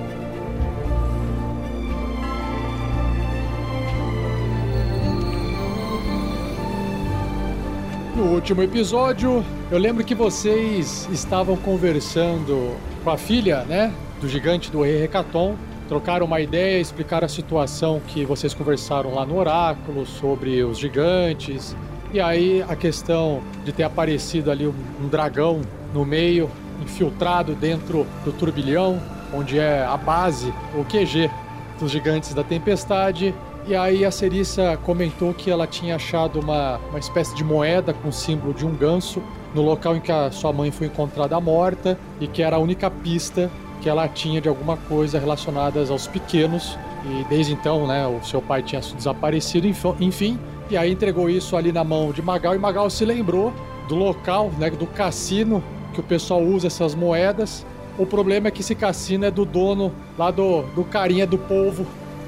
No 8.15 8.25
último 8.25 8.61
episódio, 8.61 9.43
eu 9.71 9.79
lembro 9.79 10.03
que 10.03 10.13
vocês 10.13 11.09
estavam 11.11 11.57
conversando 11.57 12.77
com 13.03 13.09
a 13.09 13.17
filha, 13.17 13.63
né, 13.63 13.91
do 14.21 14.29
gigante 14.29 14.69
do 14.69 14.83
rei 14.83 15.05
Hecaton. 15.05 15.55
Trocaram 15.87 16.27
uma 16.27 16.39
ideia, 16.39 16.79
explicaram 16.79 17.25
a 17.25 17.27
situação 17.27 17.99
que 18.07 18.23
vocês 18.23 18.53
conversaram 18.53 19.15
lá 19.15 19.25
no 19.25 19.35
oráculo 19.35 20.05
sobre 20.05 20.63
os 20.63 20.77
gigantes. 20.77 21.75
E 22.13 22.21
aí 22.21 22.63
a 22.69 22.75
questão 22.75 23.41
de 23.65 23.73
ter 23.73 23.81
aparecido 23.81 24.51
ali 24.51 24.67
um, 24.67 25.07
dragão 25.09 25.61
no 25.91 26.05
meio, 26.05 26.51
infiltrado 26.83 27.55
dentro 27.55 28.05
do 28.23 28.31
turbilhão. 28.31 29.01
onde 29.33 29.57
é 29.57 29.83
a 29.83 29.97
base, 29.97 30.53
o 30.75 30.85
QG 30.85 31.31
dos 31.79 31.89
gigantes 31.89 32.35
da 32.35 32.43
tempestade. 32.43 33.33
E 33.65 33.75
aí 33.75 34.03
a 34.03 34.11
Cerissa 34.11 34.77
comentou 34.83 35.33
que 35.33 35.49
ela 35.49 35.65
tinha 35.65 35.95
achado 35.95 36.39
uma, 36.39 36.77
uma 36.89 36.99
espécie 36.99 37.33
de 37.33 37.45
moeda 37.45 37.93
com 37.93 38.11
símbolo 38.11 38.53
de 38.53 38.65
um 38.65 38.75
ganso 38.75 39.23
no 39.55 39.61
local 39.61 39.95
em 39.95 40.01
que 40.01 40.11
a 40.11 40.31
sua 40.31 40.51
mãe 40.51 40.69
foi 40.69 40.87
encontrada 40.87 41.39
morta 41.39 41.97
e 42.19 42.27
que 42.27 42.43
era 42.43 42.57
a 42.57 42.59
única 42.59 42.91
pista 42.91 43.49
que 43.81 43.87
ela 43.87 44.07
tinha 44.07 44.41
de 44.41 44.49
alguma 44.49 44.75
coisa 44.75 45.17
relacionada 45.17 45.79
aos 45.89 46.07
pequenos. 46.07 46.77
E 47.05 47.23
desde 47.25 47.53
então, 47.53 47.87
né, 47.87 48.05
o 48.05 48.21
seu 48.25 48.41
pai 48.41 48.61
tinha 48.63 48.81
desaparecido, 48.81 49.67
enfim. 49.99 50.37
E 50.69 50.75
aí 50.75 50.91
entregou 50.91 51.29
isso 51.29 51.55
ali 51.55 51.71
na 51.71 51.83
mão 51.83 52.11
de 52.11 52.21
Magal 52.21 52.55
e 52.55 52.57
Magal 52.57 52.89
se 52.89 53.05
lembrou 53.05 53.53
do 53.87 53.95
local, 53.95 54.51
né, 54.57 54.69
do 54.69 54.87
cassino 54.87 55.63
que 55.93 56.01
o 56.01 56.03
pessoal 56.03 56.41
usa 56.41 56.67
essas 56.67 56.95
moedas. 56.95 57.65
O 57.97 58.05
problema 58.05 58.49
é 58.49 58.51
que 58.51 58.61
esse 58.61 58.75
cassino 58.75 59.25
é 59.25 59.31
do 59.31 59.45
dono 59.45 59.93
lá 60.17 60.31
do, 60.31 60.63
do 60.73 60.83
carinha 60.83 61.27
do 61.27 61.37
povo 61.37 61.85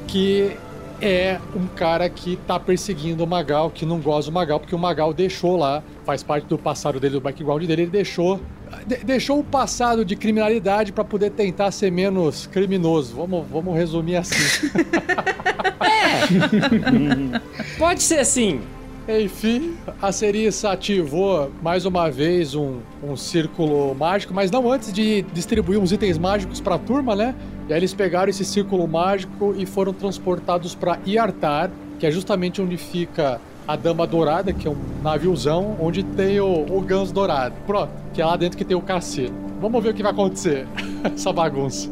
que 0.07 0.55
é 1.01 1.39
um 1.55 1.67
cara 1.67 2.09
que 2.09 2.37
tá 2.47 2.59
perseguindo 2.59 3.23
o 3.23 3.27
Magal, 3.27 3.69
que 3.69 3.85
não 3.85 3.99
gosta 3.99 4.31
do 4.31 4.33
Magal, 4.33 4.59
porque 4.59 4.75
o 4.75 4.79
Magal 4.79 5.13
deixou 5.13 5.57
lá, 5.57 5.83
faz 6.05 6.23
parte 6.23 6.45
do 6.47 6.57
passado 6.57 6.99
dele, 6.99 7.13
do 7.15 7.21
background 7.21 7.63
dele, 7.63 7.83
ele 7.83 7.91
deixou 7.91 8.39
de, 8.85 8.97
deixou 8.97 9.39
o 9.39 9.43
passado 9.43 10.03
de 10.03 10.15
criminalidade 10.15 10.91
para 10.91 11.03
poder 11.03 11.31
tentar 11.31 11.71
ser 11.71 11.91
menos 11.91 12.47
criminoso. 12.47 13.15
Vamos, 13.15 13.45
vamos 13.49 13.75
resumir 13.75 14.17
assim. 14.17 14.67
é. 15.81 17.39
Pode 17.77 18.03
ser 18.03 18.19
assim. 18.19 18.61
Enfim, 19.07 19.75
a 20.01 20.11
Cerissa 20.11 20.71
ativou 20.71 21.51
mais 21.61 21.85
uma 21.85 22.09
vez 22.09 22.55
um, 22.55 22.79
um 23.03 23.15
círculo 23.15 23.93
mágico, 23.93 24.33
mas 24.33 24.49
não 24.49 24.71
antes 24.71 24.91
de 24.91 25.21
distribuir 25.31 25.79
uns 25.79 25.91
itens 25.91 26.17
mágicos 26.17 26.59
para 26.59 26.73
a 26.73 26.79
turma, 26.79 27.15
né? 27.15 27.35
E 27.67 27.73
aí 27.73 27.79
eles 27.79 27.93
pegaram 27.93 28.29
esse 28.29 28.45
círculo 28.45 28.87
mágico 28.87 29.53
e 29.57 29.65
foram 29.65 29.93
transportados 29.93 30.75
para 30.75 30.99
Iartar, 31.05 31.71
que 31.99 32.05
é 32.05 32.11
justamente 32.11 32.61
onde 32.61 32.77
fica 32.77 33.39
a 33.67 33.75
Dama 33.75 34.05
Dourada, 34.05 34.53
que 34.53 34.67
é 34.67 34.71
um 34.71 34.77
naviozão, 35.01 35.75
onde 35.79 36.03
tem 36.03 36.39
o, 36.39 36.65
o 36.69 36.81
Ganso 36.81 37.13
Dourado. 37.13 37.55
Pronto, 37.65 37.91
que 38.13 38.21
é 38.21 38.25
lá 38.25 38.35
dentro 38.35 38.57
que 38.57 38.65
tem 38.65 38.77
o 38.77 38.81
cassino. 38.81 39.35
Vamos 39.59 39.81
ver 39.81 39.89
o 39.89 39.93
que 39.93 40.03
vai 40.03 40.11
acontecer. 40.11 40.67
Essa 41.03 41.33
bagunça. 41.33 41.89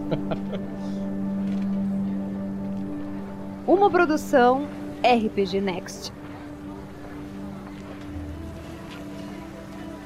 Uma 3.66 3.90
produção 3.90 4.68
RPG 5.04 5.62
Next. 5.62 6.12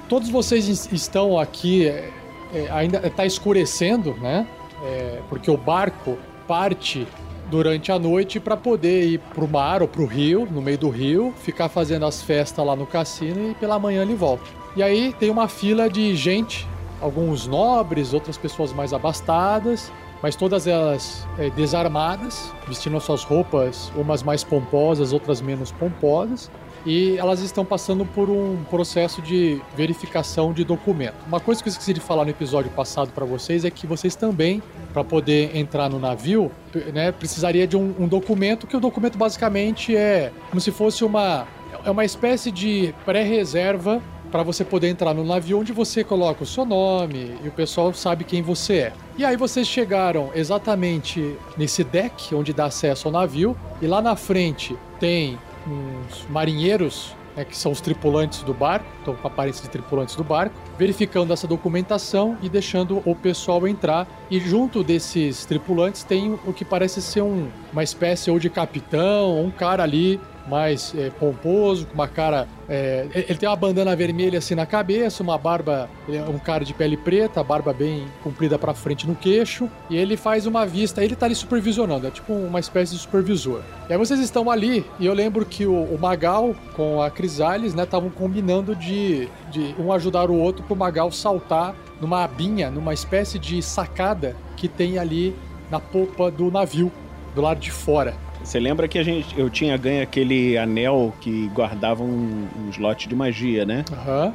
todos 0.08 0.30
vocês 0.30 0.90
estão 0.92 1.38
aqui, 1.38 1.88
é, 1.88 2.10
é, 2.54 2.70
ainda 2.72 3.06
está 3.06 3.26
escurecendo, 3.26 4.14
né? 4.16 4.48
É, 4.84 5.22
porque 5.30 5.50
o 5.50 5.58
barco 5.58 6.18
parte 6.48 7.08
durante 7.50 7.92
a 7.92 8.00
noite 8.00 8.40
para 8.40 8.58
poder 8.58 9.06
ir 9.06 9.20
para 9.20 9.44
o 9.44 9.48
mar 9.48 9.82
ou 9.82 9.88
para 9.88 10.02
o 10.02 10.06
rio, 10.06 10.48
no 10.50 10.62
meio 10.62 10.78
do 10.78 10.90
rio, 10.90 11.34
ficar 11.38 11.70
fazendo 11.70 12.06
as 12.06 12.22
festas 12.22 12.66
lá 12.66 12.76
no 12.76 12.86
cassino 12.86 13.52
e 13.52 13.56
pela 13.56 13.80
manhã 13.80 14.02
ele 14.02 14.16
volta. 14.16 14.44
E 14.76 14.84
aí 14.84 15.14
tem 15.14 15.30
uma 15.30 15.48
fila 15.48 15.90
de 15.90 16.16
gente, 16.16 16.68
alguns 17.02 17.48
nobres, 17.48 18.14
outras 18.14 18.38
pessoas 18.38 18.74
mais 18.74 18.94
abastadas, 18.94 19.92
mas 20.22 20.36
todas 20.36 20.68
elas 20.68 21.28
é, 21.38 21.50
desarmadas, 21.50 22.52
vestindo 22.68 23.00
suas 23.00 23.24
roupas, 23.24 23.92
umas 23.96 24.24
mais 24.24 24.44
pomposas, 24.44 25.14
outras 25.14 25.42
menos 25.42 25.72
pomposas 25.72 26.52
e 26.86 27.18
elas 27.18 27.42
estão 27.42 27.66
passando 27.66 28.06
por 28.06 28.30
um 28.30 28.64
processo 28.70 29.22
de 29.22 29.62
verificação 29.76 30.54
de 30.54 30.64
documento. 30.64 31.16
Uma 31.28 31.40
coisa 31.40 31.62
que 31.62 31.70
eu 31.70 31.72
esqueci 31.72 31.94
de 31.94 32.00
falar 32.00 32.24
no 32.24 32.32
episódio 32.32 32.72
passado 32.72 33.12
para 33.12 33.26
vocês 33.26 33.66
é 33.66 33.70
que 33.70 33.86
vocês 33.86 34.16
também, 34.16 34.62
para 34.94 35.04
poder 35.04 35.56
entrar 35.56 35.90
no 35.90 36.00
navio, 36.00 36.52
né, 36.94 37.12
precisaria 37.12 37.68
de 37.68 37.76
um, 37.76 37.94
um 38.00 38.08
documento, 38.08 38.68
que 38.68 38.76
o 38.76 38.80
documento 38.80 39.18
basicamente 39.18 39.96
é 39.96 40.32
como 40.50 40.62
se 40.62 40.72
fosse 40.72 41.04
uma 41.04 41.48
é 41.86 41.92
uma 41.92 42.06
espécie 42.06 42.52
de 42.52 42.94
pré-reserva 43.06 44.02
para 44.32 44.44
você 44.44 44.64
poder 44.66 44.90
entrar 44.90 45.14
no 45.14 45.24
navio 45.24 45.60
onde 45.60 45.72
você 45.72 46.04
coloca 46.04 46.44
o 46.44 46.46
seu 46.46 46.66
nome 46.66 47.38
e 47.44 47.48
o 47.48 47.52
pessoal 47.52 47.94
sabe 47.94 48.24
quem 48.24 48.42
você 48.42 48.74
é. 48.78 48.94
E 49.18 49.26
aí 49.26 49.38
vocês 49.38 49.68
chegaram 49.68 50.32
exatamente 50.36 51.36
nesse 51.58 51.84
deck 51.84 52.36
onde 52.36 52.54
dá 52.54 52.66
acesso 52.66 53.08
ao 53.08 53.12
navio 53.12 53.56
e 53.82 53.88
lá 53.88 54.02
na 54.02 54.16
frente 54.16 54.76
tem 55.00 55.38
uns 55.68 56.26
marinheiros, 56.30 57.16
né, 57.36 57.46
que 57.46 57.56
são 57.56 57.72
os 57.72 57.82
tripulantes 57.82 58.42
do 58.42 58.54
barco, 58.54 58.86
estão 59.00 59.16
com 59.16 59.28
a 59.28 59.32
aparência 59.32 59.64
de 59.64 59.70
tripulantes 59.70 60.16
do 60.16 60.24
barco, 60.24 60.56
verificando 60.78 61.32
essa 61.32 61.48
documentação 61.48 62.38
e 62.42 62.50
deixando 62.50 63.02
o 63.06 63.16
pessoal 63.16 63.68
entrar. 63.68 64.08
E 64.30 64.40
junto 64.40 64.84
desses 64.84 65.46
tripulantes 65.46 66.04
tem 66.04 66.34
o 66.46 66.54
que 66.54 66.66
parece 66.66 67.02
ser 67.02 67.22
um, 67.22 67.50
uma 67.72 67.84
espécie 67.84 68.32
ou 68.32 68.40
de 68.40 68.50
capitão, 68.50 69.44
um 69.44 69.52
cara 69.52 69.84
ali 69.84 70.20
mais 70.48 70.94
é, 70.98 71.10
pomposo, 71.10 71.86
com 71.88 71.94
uma 71.94 72.08
cara. 72.08 72.48
É, 72.70 73.08
ele 73.14 73.38
tem 73.38 73.48
uma 73.48 73.56
bandana 73.56 73.96
vermelha 73.96 74.40
assim 74.40 74.56
na 74.56 74.66
cabeça, 74.66 75.24
uma 75.24 75.38
barba. 75.38 75.90
É 76.10 76.22
um 76.22 76.40
cara 76.40 76.64
de 76.64 76.74
pele 76.74 76.98
preta, 76.98 77.44
barba 77.44 77.74
bem 77.74 78.08
comprida 78.24 78.58
para 78.58 78.74
frente 78.74 79.08
no 79.08 79.16
queixo. 79.16 79.70
E 79.90 79.98
ele 79.98 80.18
faz 80.18 80.46
uma 80.46 80.66
vista. 80.66 81.04
Ele 81.04 81.16
tá 81.16 81.26
ali 81.26 81.36
supervisionando, 81.36 82.08
é 82.08 82.12
tipo 82.12 82.34
uma 82.34 82.60
espécie 82.60 82.94
de 82.94 83.00
supervisor. 83.00 83.62
E 83.90 83.94
aí 83.94 83.98
vocês 83.98 84.20
estão 84.20 84.50
ali, 84.50 84.86
e 85.00 85.06
eu 85.06 85.14
lembro 85.14 85.46
que 85.46 85.66
o, 85.66 85.84
o 85.84 86.00
Magal 86.00 86.56
com 86.76 87.02
a 87.02 87.10
Crisales, 87.10 87.74
né, 87.74 87.84
estavam 87.84 88.10
combinando 88.10 88.76
de, 88.76 89.28
de 89.52 89.76
um 89.80 89.92
ajudar 89.92 90.30
o 90.30 90.38
outro 90.38 90.64
pro 90.64 90.76
Magal 90.76 91.12
saltar 91.12 91.76
numa 92.00 92.24
abinha, 92.24 92.70
numa 92.70 92.94
espécie 92.94 93.40
de 93.40 93.62
sacada 93.62 94.36
que 94.56 94.68
tem 94.68 95.00
ali 95.00 95.36
na 95.70 95.80
popa 95.80 96.30
do 96.32 96.52
navio, 96.52 96.92
do 97.36 97.42
lado 97.42 97.60
de 97.60 97.72
fora. 97.72 98.16
Você 98.48 98.62
lembra 98.62 98.88
que 98.88 98.98
a 98.98 99.04
gente, 99.04 99.38
eu 99.38 99.50
tinha 99.50 99.76
ganho 99.76 100.02
aquele 100.02 100.58
anel 100.58 101.14
que 101.20 101.50
guardava 101.54 102.02
um, 102.02 102.48
um 102.58 102.70
slot 102.70 103.10
de 103.10 103.14
magia, 103.14 103.66
né? 103.66 103.84
Aham. 103.92 104.28
Uhum. 104.28 104.34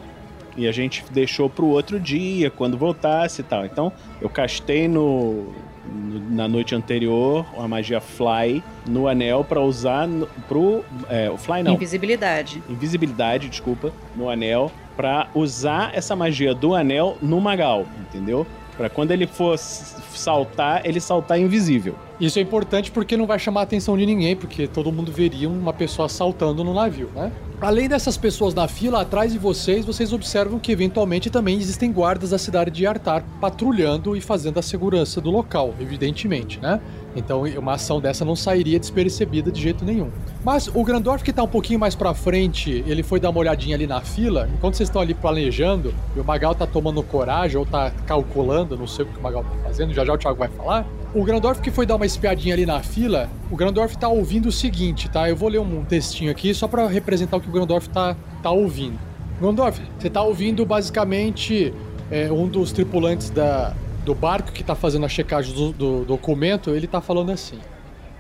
E 0.55 0.69
a 0.69 0.73
gente 0.73 1.03
deixou 1.11 1.49
pro 1.49 1.65
outro 1.65 1.99
dia, 1.99 2.51
quando 2.51 2.77
voltasse 2.77 3.41
e 3.41 3.45
tal. 3.45 3.65
Então, 3.65 3.91
eu 4.21 4.29
castei 4.29 4.87
no, 4.87 5.47
no 5.91 6.21
na 6.29 6.47
noite 6.47 6.75
anterior 6.75 7.47
a 7.57 7.67
magia 7.67 8.03
Fly 8.03 8.63
no 8.87 9.09
anel 9.09 9.45
para 9.45 9.63
usar 9.63 10.07
no, 10.07 10.27
pro. 10.47 10.85
É, 11.09 11.31
o 11.31 11.39
Fly 11.39 11.63
não. 11.63 11.73
Invisibilidade. 11.73 12.63
Invisibilidade, 12.69 13.49
desculpa, 13.49 13.95
no 14.15 14.29
anel. 14.29 14.71
para 14.95 15.29
usar 15.35 15.93
essa 15.95 16.15
magia 16.15 16.55
do 16.55 16.75
anel 16.75 17.17
no 17.23 17.41
Magal, 17.41 17.87
entendeu? 17.99 18.47
Para 18.77 18.91
quando 18.91 19.11
ele 19.11 19.27
for 19.27 19.57
saltar, 19.57 20.83
ele 20.85 21.01
saltar 21.01 21.41
invisível. 21.41 21.97
Isso 22.23 22.39
é 22.39 22.43
importante 22.43 22.93
porque 22.93 23.17
não 23.17 23.27
vai 23.27 23.37
chamar 23.37 23.61
a 23.61 23.63
atenção 23.65 23.99
de 23.99 24.07
ninguém, 24.07 24.37
porque 24.37 24.69
todo 24.69 24.93
mundo 24.93 25.11
veria 25.11 25.49
uma 25.49 25.73
pessoa 25.73 26.09
saltando 26.09 26.63
no 26.63 26.73
navio, 26.73 27.11
né? 27.17 27.33
Além 27.61 27.89
dessas 27.89 28.17
pessoas 28.17 28.55
na 28.55 28.69
fila, 28.69 29.01
atrás 29.01 29.33
de 29.33 29.41
vocês, 29.41 29.85
vocês 29.85 30.13
observam 30.13 30.61
que 30.61 30.71
eventualmente 30.71 31.31
também 31.31 31.59
existem 31.59 31.91
guardas 31.91 32.31
da 32.31 32.39
cidade 32.39 32.71
de 32.71 32.87
Artar 32.87 33.25
patrulhando 33.41 34.17
e 34.17 34.21
fazendo 34.21 34.59
a 34.59 34.63
segurança 34.63 35.21
do 35.21 35.33
local, 35.33 35.75
evidentemente, 35.81 36.61
né? 36.61 36.81
Então 37.17 37.43
uma 37.59 37.73
ação 37.73 38.01
dessa 38.01 38.25
não 38.25 38.37
sairia 38.37 38.79
despercebida 38.79 39.51
de 39.51 39.61
jeito 39.61 39.85
nenhum. 39.85 40.09
Mas 40.45 40.69
o 40.69 40.85
Grandorf 40.85 41.25
que 41.25 41.33
tá 41.33 41.43
um 41.43 41.49
pouquinho 41.49 41.81
mais 41.81 41.97
pra 41.97 42.15
frente, 42.15 42.85
ele 42.87 43.03
foi 43.03 43.19
dar 43.19 43.31
uma 43.31 43.41
olhadinha 43.41 43.75
ali 43.75 43.87
na 43.89 44.01
fila, 44.01 44.49
enquanto 44.55 44.77
vocês 44.77 44.89
estão 44.89 45.03
ali 45.03 45.13
planejando, 45.13 45.93
e 46.15 46.21
o 46.21 46.25
Magal 46.25 46.55
tá 46.55 46.69
tomando 46.69 47.03
coragem 47.03 47.57
ou 47.57 47.67
tá 47.67 47.91
calculando, 48.07 48.77
não 48.77 48.87
sei 48.87 49.05
o 49.05 49.09
que 49.09 49.19
o 49.19 49.23
Magal 49.23 49.43
tá 49.43 49.51
fazendo, 49.65 49.93
já 49.93 50.05
já 50.05 50.13
o 50.13 50.19
Thiago 50.19 50.39
vai 50.39 50.49
falar. 50.49 50.87
O 51.15 51.25
Grandorf 51.25 51.61
que 51.61 51.71
foi 51.71 51.85
dar 51.85 51.97
uma 51.97 52.07
espiadinha 52.07 52.55
ali 52.55 52.65
na 52.65 52.83
fila, 52.83 53.29
o 53.51 53.57
Grandorf 53.57 53.99
tá 53.99 54.09
ouvindo 54.09 54.47
o 54.47 54.53
seguinte, 54.53 55.11
tá? 55.11 55.29
Eu 55.29 55.37
vou 55.37 55.51
ler 55.51 55.59
um 55.59 55.85
textinho 55.85 56.31
aqui 56.31 56.55
só 56.55 56.67
para 56.67 56.87
representar 56.87 57.37
o 57.37 57.41
que 57.41 57.51
o 57.51 57.53
Grandorf 57.53 57.87
tá, 57.91 58.17
tá 58.43 58.51
ouvindo. 58.51 58.99
Grandorf, 59.39 59.79
você 59.99 60.09
tá 60.09 60.23
ouvindo 60.23 60.65
basicamente 60.65 61.75
é, 62.11 62.33
um 62.33 62.49
dos 62.49 62.73
tripulantes 62.73 63.29
da, 63.29 63.75
do 64.07 64.15
barco 64.15 64.53
que 64.53 64.65
tá 64.65 64.75
fazendo 64.75 65.05
a 65.05 65.09
checagem 65.09 65.55
do, 65.55 65.73
do 65.73 66.05
documento, 66.07 66.71
ele 66.71 66.87
tá 66.87 67.03
falando 67.03 67.31
assim. 67.31 67.59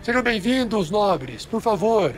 Sejam 0.03 0.23
bem-vindos, 0.23 0.91
nobres, 0.91 1.47
por 1.47 1.63
favor. 1.63 2.13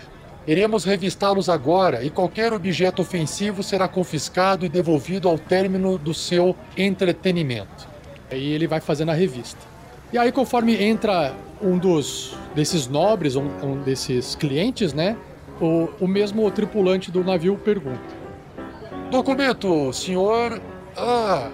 Iremos 0.44 0.82
revistá-los 0.82 1.48
agora 1.48 2.02
e 2.02 2.10
qualquer 2.10 2.52
objeto 2.52 3.00
ofensivo 3.00 3.62
será 3.62 3.86
confiscado 3.86 4.66
e 4.66 4.68
devolvido 4.68 5.28
ao 5.28 5.38
término 5.38 5.96
do 5.96 6.12
seu 6.12 6.56
entretenimento. 6.76 7.86
Aí 8.28 8.52
ele 8.52 8.66
vai 8.66 8.80
fazendo 8.80 9.10
a 9.10 9.14
revista. 9.14 9.73
E 10.14 10.18
aí, 10.18 10.30
conforme 10.30 10.80
entra 10.80 11.34
um 11.60 11.76
dos 11.76 12.36
desses 12.54 12.86
nobres, 12.86 13.34
um, 13.34 13.48
um 13.64 13.82
desses 13.82 14.36
clientes, 14.36 14.92
né? 14.92 15.16
O, 15.60 15.88
o 16.00 16.06
mesmo 16.06 16.48
tripulante 16.52 17.10
do 17.10 17.24
navio 17.24 17.56
pergunta: 17.56 17.98
Documento, 19.10 19.92
senhor. 19.92 20.62
Ah, 20.96 21.50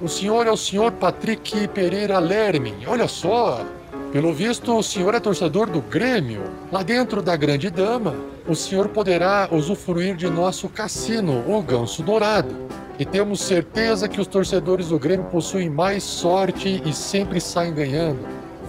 o 0.00 0.06
senhor 0.06 0.46
é 0.46 0.52
o 0.52 0.56
senhor 0.56 0.92
Patrick 0.92 1.66
Pereira 1.66 2.20
Lermin. 2.20 2.86
Olha 2.86 3.08
só. 3.08 3.66
Pelo 4.14 4.32
visto, 4.32 4.78
o 4.78 4.80
senhor 4.80 5.12
é 5.16 5.18
torcedor 5.18 5.68
do 5.68 5.80
Grêmio. 5.80 6.44
Lá 6.70 6.84
dentro 6.84 7.20
da 7.20 7.34
Grande 7.34 7.68
Dama, 7.68 8.14
o 8.46 8.54
senhor 8.54 8.86
poderá 8.90 9.48
usufruir 9.50 10.14
de 10.14 10.30
nosso 10.30 10.68
cassino, 10.68 11.42
o 11.48 11.60
Ganso 11.60 12.00
Dourado. 12.00 12.54
E 12.96 13.04
temos 13.04 13.40
certeza 13.40 14.08
que 14.08 14.20
os 14.20 14.28
torcedores 14.28 14.90
do 14.90 15.00
Grêmio 15.00 15.26
possuem 15.32 15.68
mais 15.68 16.04
sorte 16.04 16.80
e 16.86 16.92
sempre 16.92 17.40
saem 17.40 17.74
ganhando. 17.74 18.20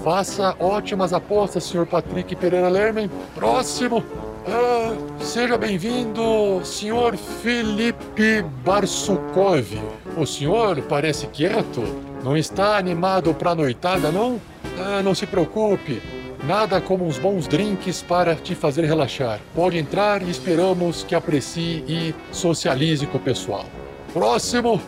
Faça 0.04 0.56
ótimas 0.60 1.14
apostas, 1.14 1.64
senhor 1.66 1.86
Patrick 1.86 2.36
Pereira 2.36 2.68
Lerman. 2.68 3.08
Próximo. 3.36 4.04
Ah, 4.48 4.96
seja 5.20 5.60
bem-vindo, 5.60 6.66
senhor 6.66 7.16
Felipe 7.18 8.44
Barsukov. 8.64 9.80
O 10.18 10.26
senhor 10.26 10.82
parece 10.90 11.28
quieto. 11.28 11.84
Não 12.24 12.36
está 12.36 12.78
animado 12.78 13.32
para 13.32 13.52
a 13.52 13.56
noitada, 13.56 14.12
não? 14.12 14.42
Ah, 14.78 15.02
não 15.02 15.16
se 15.16 15.26
preocupe. 15.26 16.02
Nada 16.46 16.80
como 16.80 17.06
uns 17.06 17.18
bons 17.18 17.48
drinks 17.48 18.02
para 18.02 18.36
te 18.36 18.54
fazer 18.54 18.86
relaxar. 18.86 19.40
Pode 19.56 19.78
entrar 19.78 20.22
e 20.22 20.30
esperamos 20.30 21.04
que 21.04 21.16
aprecie 21.16 21.84
e 21.88 22.14
socialize 22.32 23.08
com 23.08 23.18
o 23.18 23.22
pessoal. 23.22 23.66
Próximo. 24.14 24.82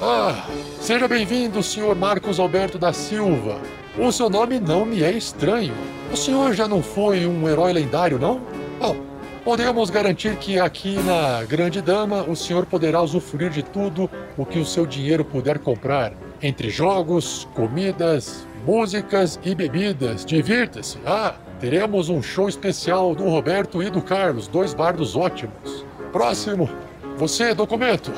Ah, 0.00 0.46
seja 0.80 1.08
bem-vindo, 1.08 1.62
senhor 1.62 1.96
Marcos 1.96 2.38
Alberto 2.38 2.78
da 2.78 2.92
Silva. 2.92 3.60
O 3.98 4.12
seu 4.12 4.30
nome 4.30 4.60
não 4.60 4.84
me 4.84 5.02
é 5.02 5.10
estranho. 5.10 5.74
O 6.12 6.16
senhor 6.16 6.54
já 6.54 6.68
não 6.68 6.82
foi 6.82 7.26
um 7.26 7.48
herói 7.48 7.72
lendário, 7.72 8.18
não? 8.18 8.40
Bom, 8.78 8.96
podemos 9.44 9.90
garantir 9.90 10.36
que 10.36 10.60
aqui 10.60 10.96
na 11.02 11.42
Grande 11.44 11.80
Dama 11.80 12.22
o 12.22 12.36
senhor 12.36 12.66
poderá 12.66 13.02
usufruir 13.02 13.50
de 13.50 13.62
tudo 13.62 14.08
o 14.36 14.44
que 14.44 14.58
o 14.58 14.66
seu 14.66 14.86
dinheiro 14.86 15.24
puder 15.24 15.58
comprar, 15.58 16.12
entre 16.42 16.70
jogos, 16.70 17.48
comidas, 17.54 18.46
músicas 18.66 19.38
e 19.44 19.54
bebidas. 19.54 20.24
Divirta-se. 20.24 20.98
Ah, 21.06 21.34
teremos 21.58 22.08
um 22.08 22.22
show 22.22 22.48
especial 22.48 23.14
do 23.14 23.24
Roberto 23.24 23.82
e 23.82 23.90
do 23.90 24.02
Carlos, 24.02 24.48
dois 24.48 24.74
bardos 24.74 25.16
ótimos. 25.16 25.84
Próximo. 26.12 26.68
Você, 27.16 27.54
documento. 27.54 28.12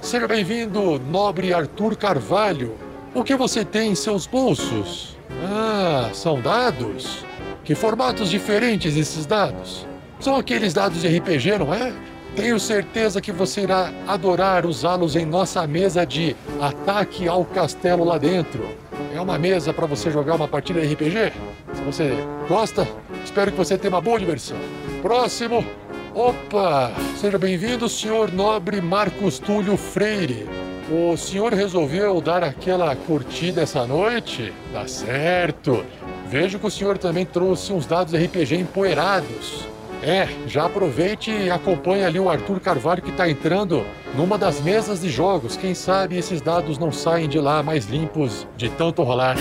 Seja 0.00 0.28
bem-vindo, 0.28 1.00
nobre 1.10 1.54
Arthur 1.54 1.96
Carvalho. 1.96 2.74
O 3.14 3.24
que 3.24 3.36
você 3.36 3.64
tem 3.64 3.92
em 3.92 3.94
seus 3.94 4.26
bolsos? 4.26 5.16
Ah, 5.42 6.10
são 6.12 6.40
dados? 6.40 7.24
Que 7.64 7.74
formatos 7.74 8.28
diferentes 8.28 8.96
esses 8.96 9.24
dados? 9.24 9.86
São 10.20 10.36
aqueles 10.36 10.74
dados 10.74 11.00
de 11.00 11.08
RPG, 11.08 11.58
não 11.58 11.72
é? 11.72 11.92
Tenho 12.36 12.58
certeza 12.58 13.20
que 13.20 13.30
você 13.30 13.62
irá 13.62 13.92
adorar 14.06 14.66
usá-los 14.66 15.14
em 15.14 15.24
nossa 15.24 15.66
mesa 15.66 16.04
de 16.04 16.34
ataque 16.60 17.28
ao 17.28 17.44
castelo 17.44 18.04
lá 18.04 18.18
dentro. 18.18 18.68
Uma 19.24 19.38
mesa 19.38 19.72
para 19.72 19.86
você 19.86 20.10
jogar 20.10 20.34
uma 20.34 20.46
partida 20.46 20.82
de 20.82 20.92
RPG? 20.92 21.32
Se 21.72 21.82
você 21.82 22.12
gosta, 22.46 22.86
espero 23.24 23.50
que 23.50 23.56
você 23.56 23.78
tenha 23.78 23.94
uma 23.94 24.00
boa 24.02 24.18
diversão. 24.18 24.58
Próximo. 25.00 25.64
Opa! 26.14 26.92
Seja 27.16 27.38
bem-vindo, 27.38 27.88
senhor 27.88 28.30
nobre 28.30 28.82
Marcos 28.82 29.38
Túlio 29.38 29.78
Freire. 29.78 30.46
O 30.90 31.16
senhor 31.16 31.54
resolveu 31.54 32.20
dar 32.20 32.44
aquela 32.44 32.94
curtida 32.94 33.62
essa 33.62 33.86
noite? 33.86 34.52
Tá 34.74 34.86
certo. 34.86 35.82
Vejo 36.26 36.58
que 36.58 36.66
o 36.66 36.70
senhor 36.70 36.98
também 36.98 37.24
trouxe 37.24 37.72
uns 37.72 37.86
dados 37.86 38.12
RPG 38.12 38.56
empoeirados. 38.56 39.66
É, 40.06 40.28
já 40.46 40.66
aproveite 40.66 41.30
e 41.30 41.50
acompanhe 41.50 42.04
ali 42.04 42.20
o 42.20 42.28
Arthur 42.28 42.60
Carvalho 42.60 43.00
que 43.00 43.08
está 43.08 43.26
entrando 43.26 43.86
numa 44.14 44.36
das 44.36 44.60
mesas 44.60 45.00
de 45.00 45.08
jogos. 45.08 45.56
Quem 45.56 45.74
sabe 45.74 46.18
esses 46.18 46.42
dados 46.42 46.76
não 46.76 46.92
saem 46.92 47.26
de 47.26 47.40
lá 47.40 47.62
mais 47.62 47.86
limpos 47.86 48.46
de 48.54 48.68
tanto 48.68 49.02
rolar. 49.02 49.34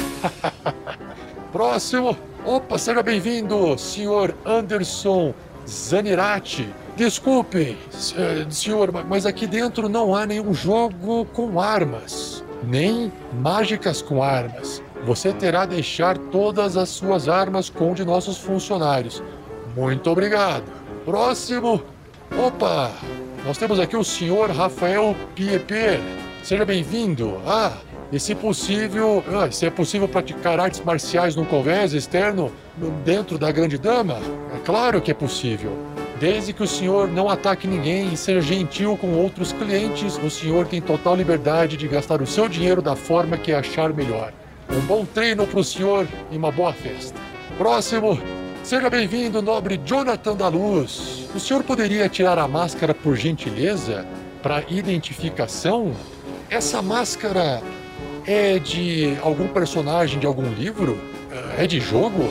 Próximo. 1.51 2.17
Opa, 2.45 2.77
seja 2.77 3.03
bem-vindo, 3.03 3.77
senhor 3.77 4.33
Anderson 4.45 5.33
Zanirati. 5.67 6.69
Desculpe, 6.95 7.77
eh, 8.15 8.45
senhor, 8.49 8.89
mas 9.09 9.25
aqui 9.25 9.45
dentro 9.45 9.89
não 9.89 10.15
há 10.15 10.25
nenhum 10.25 10.53
jogo 10.53 11.25
com 11.25 11.59
armas, 11.59 12.41
nem 12.63 13.11
mágicas 13.33 14.01
com 14.01 14.23
armas. 14.23 14.81
Você 15.05 15.33
terá 15.33 15.65
de 15.65 15.75
deixar 15.75 16.17
todas 16.17 16.77
as 16.77 16.87
suas 16.87 17.27
armas 17.27 17.69
com 17.69 17.93
de 17.93 18.05
nossos 18.05 18.37
funcionários. 18.37 19.21
Muito 19.75 20.09
obrigado. 20.09 20.65
Próximo. 21.05 21.81
Opa, 22.37 22.91
nós 23.45 23.57
temos 23.57 23.79
aqui 23.79 23.97
o 23.97 24.03
senhor 24.03 24.49
Rafael 24.51 25.15
Pieper. 25.35 25.99
Seja 26.43 26.65
bem-vindo. 26.65 27.41
Ah, 27.45 27.73
e 28.11 28.19
se 28.19 28.35
possível, 28.35 29.23
ah, 29.29 29.51
se 29.51 29.65
é 29.65 29.69
possível 29.69 30.07
praticar 30.07 30.59
artes 30.59 30.81
marciais 30.81 31.35
num 31.35 31.45
convés 31.45 31.93
externo 31.93 32.51
dentro 33.03 33.37
da 33.37 33.51
Grande 33.51 33.77
Dama, 33.77 34.19
é 34.55 34.59
claro 34.63 35.01
que 35.01 35.11
é 35.11 35.13
possível. 35.13 35.71
Desde 36.19 36.53
que 36.53 36.63
o 36.63 36.67
senhor 36.67 37.07
não 37.07 37.27
ataque 37.27 37.67
ninguém 37.67 38.13
e 38.13 38.17
seja 38.17 38.41
gentil 38.41 38.95
com 38.95 39.13
outros 39.15 39.51
clientes, 39.51 40.17
o 40.23 40.29
senhor 40.29 40.67
tem 40.67 40.79
total 40.79 41.15
liberdade 41.15 41.75
de 41.75 41.87
gastar 41.87 42.21
o 42.21 42.27
seu 42.27 42.47
dinheiro 42.47 42.81
da 42.81 42.95
forma 42.95 43.37
que 43.37 43.51
achar 43.51 43.91
melhor. 43.91 44.31
Um 44.71 44.79
bom 44.81 45.05
treino 45.05 45.45
para 45.45 45.59
o 45.59 45.63
senhor 45.63 46.07
e 46.31 46.37
uma 46.37 46.51
boa 46.51 46.71
festa. 46.71 47.19
Próximo, 47.57 48.19
seja 48.63 48.89
bem-vindo, 48.89 49.41
nobre 49.41 49.77
Jonathan 49.83 50.35
da 50.35 50.47
Luz. 50.47 51.27
O 51.35 51.39
senhor 51.39 51.63
poderia 51.63 52.07
tirar 52.07 52.39
a 52.39 52.47
máscara 52.47 52.93
por 52.93 53.17
gentileza 53.17 54.07
para 54.41 54.63
identificação? 54.69 55.93
Essa 56.49 56.81
máscara 56.81 57.61
é 58.25 58.57
de 58.59 59.17
algum 59.21 59.49
personagem 59.49 60.17
de 60.17 60.25
algum 60.25 60.49
livro? 60.53 60.97
É 61.57 61.67
de 61.67 61.81
jogo? 61.81 62.29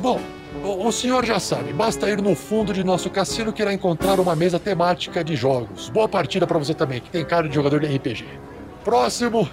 Bom, 0.00 0.20
o 0.62 0.92
senhor 0.92 1.24
já 1.24 1.40
sabe, 1.40 1.72
basta 1.72 2.08
ir 2.10 2.20
no 2.20 2.34
fundo 2.34 2.74
de 2.74 2.84
nosso 2.84 3.08
cassino 3.08 3.50
que 3.50 3.62
irá 3.62 3.72
encontrar 3.72 4.20
uma 4.20 4.36
mesa 4.36 4.58
temática 4.58 5.24
de 5.24 5.36
jogos. 5.36 5.88
Boa 5.88 6.08
partida 6.08 6.46
para 6.46 6.58
você 6.58 6.74
também, 6.74 7.00
que 7.00 7.08
tem 7.08 7.24
cara 7.24 7.48
de 7.48 7.54
jogador 7.54 7.80
de 7.80 7.86
RPG. 7.96 8.26
Próximo, 8.84 9.48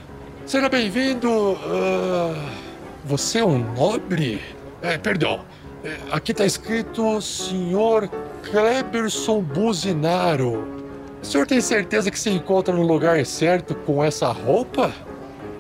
seja 0.46 0.68
bem-vindo. 0.68 1.30
Uh, 1.30 2.36
você 3.06 3.40
é 3.40 3.46
um 3.46 3.58
nobre? 3.74 4.42
É, 4.82 4.98
perdão. 4.98 5.46
É, 5.84 5.98
aqui 6.12 6.32
está 6.32 6.46
escrito 6.46 7.22
Senhor 7.22 8.10
Kleberson 8.42 9.42
Buzinaro. 9.42 10.66
O 11.22 11.26
senhor 11.26 11.46
tem 11.46 11.60
certeza 11.60 12.10
que 12.10 12.18
se 12.18 12.30
encontra 12.30 12.74
no 12.74 12.84
lugar 12.84 13.26
certo 13.26 13.76
com 13.76 14.02
essa 14.02 14.32
roupa? 14.32 14.94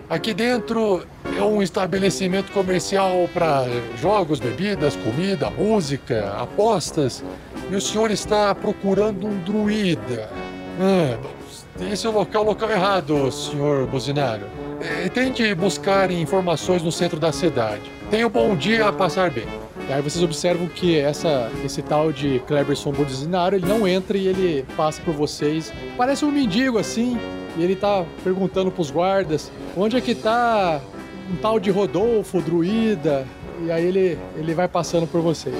Aqui 0.09 0.33
dentro 0.33 1.05
é 1.37 1.41
um 1.41 1.61
estabelecimento 1.61 2.53
comercial 2.53 3.29
para 3.33 3.65
jogos, 3.99 4.39
bebidas, 4.39 4.95
comida, 4.95 5.49
música, 5.49 6.33
apostas. 6.39 7.21
E 7.69 7.75
o 7.75 7.81
senhor 7.81 8.09
está 8.09 8.55
procurando 8.55 9.27
um 9.27 9.43
druida. 9.43 10.29
Ah, 10.79 11.17
esse 11.91 12.05
é 12.05 12.09
o 12.09 12.13
local, 12.13 12.45
local 12.45 12.69
errado, 12.71 13.29
senhor 13.29 13.87
Buzinaro. 13.87 14.62
É, 14.83 15.07
tente 15.07 15.55
buscar 15.55 16.11
informações 16.11 16.83
no 16.83 16.91
centro 16.91 17.17
da 17.17 17.31
cidade. 17.31 17.81
Tenha 18.11 18.27
um 18.27 18.29
bom 18.29 18.53
dia 18.53 18.89
a 18.89 18.91
passar 18.91 19.31
bem. 19.31 19.47
E 19.87 19.93
aí 19.93 20.01
vocês 20.01 20.21
observam 20.21 20.67
que 20.67 20.97
essa, 20.97 21.49
esse 21.63 21.81
tal 21.81 22.11
de 22.11 22.39
Cleberson 22.47 22.91
Buzinaro, 22.91 23.55
ele 23.55 23.65
não 23.65 23.87
entra 23.87 24.17
e 24.17 24.27
ele 24.27 24.65
passa 24.75 25.01
por 25.01 25.13
vocês. 25.13 25.73
Parece 25.97 26.25
um 26.25 26.31
mendigo 26.31 26.77
assim, 26.77 27.17
e 27.57 27.63
ele 27.63 27.75
tá 27.75 28.05
perguntando 28.23 28.71
pros 28.71 28.91
guardas 28.91 29.51
onde 29.75 29.95
é 29.95 30.01
que 30.01 30.13
tá 30.13 30.81
um 31.31 31.35
tal 31.37 31.59
de 31.59 31.71
Rodolfo, 31.71 32.41
druida, 32.41 33.25
e 33.65 33.71
aí 33.71 33.85
ele, 33.85 34.19
ele 34.35 34.53
vai 34.53 34.67
passando 34.67 35.07
por 35.07 35.21
vocês. 35.21 35.55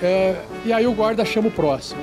É, 0.00 0.36
e 0.64 0.72
aí 0.72 0.86
o 0.86 0.92
guarda 0.92 1.24
chama 1.24 1.48
o 1.48 1.50
próximo. 1.50 2.00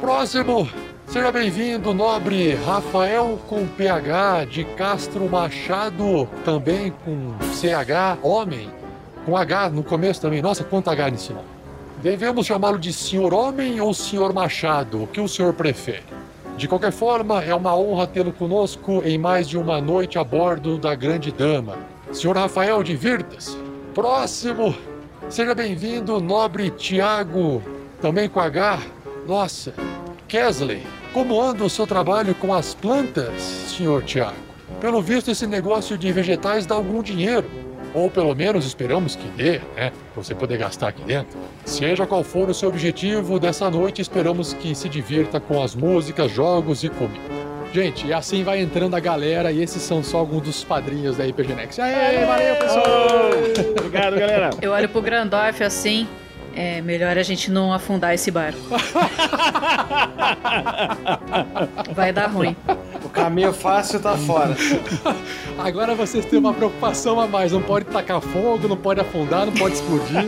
Próximo! 0.00 0.91
Seja 1.06 1.30
bem-vindo, 1.30 1.92
nobre 1.92 2.54
Rafael 2.54 3.38
com 3.46 3.66
PH 3.66 4.46
de 4.46 4.64
Castro 4.64 5.28
Machado, 5.28 6.26
também 6.44 6.90
com 7.04 7.34
CH, 7.52 8.18
homem, 8.22 8.70
com 9.26 9.36
H 9.36 9.68
no 9.68 9.84
começo 9.84 10.22
também. 10.22 10.40
Nossa, 10.40 10.64
quanto 10.64 10.88
H 10.88 11.10
nesse 11.10 11.32
nome. 11.32 11.44
Devemos 12.02 12.46
chamá-lo 12.46 12.78
de 12.78 12.92
senhor 12.92 13.34
homem 13.34 13.80
ou 13.80 13.92
senhor 13.92 14.32
Machado? 14.32 15.02
O 15.02 15.06
que 15.06 15.20
o 15.20 15.28
senhor 15.28 15.52
prefere? 15.52 16.02
De 16.56 16.66
qualquer 16.66 16.92
forma, 16.92 17.42
é 17.42 17.54
uma 17.54 17.76
honra 17.76 18.06
tê-lo 18.06 18.32
conosco 18.32 19.02
em 19.04 19.18
mais 19.18 19.46
de 19.48 19.58
uma 19.58 19.80
noite 19.80 20.18
a 20.18 20.24
bordo 20.24 20.78
da 20.78 20.94
Grande 20.94 21.30
Dama. 21.30 21.76
Senhor 22.10 22.36
Rafael, 22.36 22.82
divirta-se. 22.82 23.56
Próximo! 23.94 24.74
Seja 25.28 25.54
bem-vindo, 25.54 26.20
nobre 26.20 26.70
Tiago, 26.70 27.62
também 28.00 28.28
com 28.28 28.40
H. 28.40 28.80
Nossa, 29.26 29.72
Kesley, 30.32 30.82
como 31.12 31.38
anda 31.38 31.62
o 31.62 31.68
seu 31.68 31.86
trabalho 31.86 32.34
com 32.34 32.54
as 32.54 32.72
plantas, 32.72 33.42
senhor 33.42 34.02
Tiago? 34.02 34.34
Pelo 34.80 35.02
visto, 35.02 35.30
esse 35.30 35.46
negócio 35.46 35.98
de 35.98 36.10
vegetais 36.10 36.64
dá 36.64 36.74
algum 36.74 37.02
dinheiro. 37.02 37.44
Ou 37.92 38.10
pelo 38.10 38.34
menos 38.34 38.64
esperamos 38.64 39.14
que 39.14 39.28
dê, 39.28 39.58
né? 39.76 39.92
Pra 40.14 40.22
você 40.22 40.34
poder 40.34 40.56
gastar 40.56 40.88
aqui 40.88 41.02
dentro. 41.02 41.38
Seja 41.66 42.06
qual 42.06 42.24
for 42.24 42.48
o 42.48 42.54
seu 42.54 42.70
objetivo 42.70 43.38
dessa 43.38 43.68
noite, 43.68 44.00
esperamos 44.00 44.54
que 44.54 44.74
se 44.74 44.88
divirta 44.88 45.38
com 45.38 45.62
as 45.62 45.74
músicas, 45.74 46.32
jogos 46.32 46.82
e 46.82 46.88
comida. 46.88 47.20
Gente, 47.70 48.06
e 48.06 48.12
assim 48.14 48.42
vai 48.42 48.58
entrando 48.62 48.96
a 48.96 49.00
galera 49.00 49.52
e 49.52 49.62
esses 49.62 49.82
são 49.82 50.02
só 50.02 50.16
alguns 50.16 50.44
dos 50.44 50.64
padrinhos 50.64 51.18
da 51.18 51.26
RPG 51.26 51.54
Next. 51.54 51.78
Aê, 51.78 52.24
valeu, 52.24 52.56
pessoal! 52.56 52.84
Obrigado, 53.78 54.18
galera. 54.18 54.48
Eu 54.62 54.72
olho 54.72 54.88
pro 54.88 55.02
Grandorf 55.02 55.62
assim. 55.62 56.08
É 56.54 56.82
melhor 56.82 57.16
a 57.16 57.22
gente 57.22 57.50
não 57.50 57.72
afundar 57.72 58.14
esse 58.14 58.30
barco. 58.30 58.60
Vai 61.94 62.12
dar 62.12 62.26
ruim. 62.26 62.54
O 63.04 63.08
caminho 63.08 63.52
fácil 63.52 64.00
tá 64.00 64.16
fora. 64.16 64.54
Agora 65.58 65.94
vocês 65.94 66.26
têm 66.26 66.38
uma 66.38 66.52
preocupação 66.52 67.18
a 67.20 67.26
mais. 67.26 67.52
Não 67.52 67.62
pode 67.62 67.86
tacar 67.86 68.20
fogo, 68.20 68.68
não 68.68 68.76
pode 68.76 69.00
afundar, 69.00 69.46
não 69.46 69.52
pode 69.52 69.76
explodir. 69.76 70.26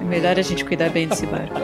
É 0.00 0.02
melhor 0.04 0.38
a 0.38 0.42
gente 0.42 0.64
cuidar 0.64 0.90
bem 0.90 1.06
desse 1.06 1.26
barco. 1.26 1.60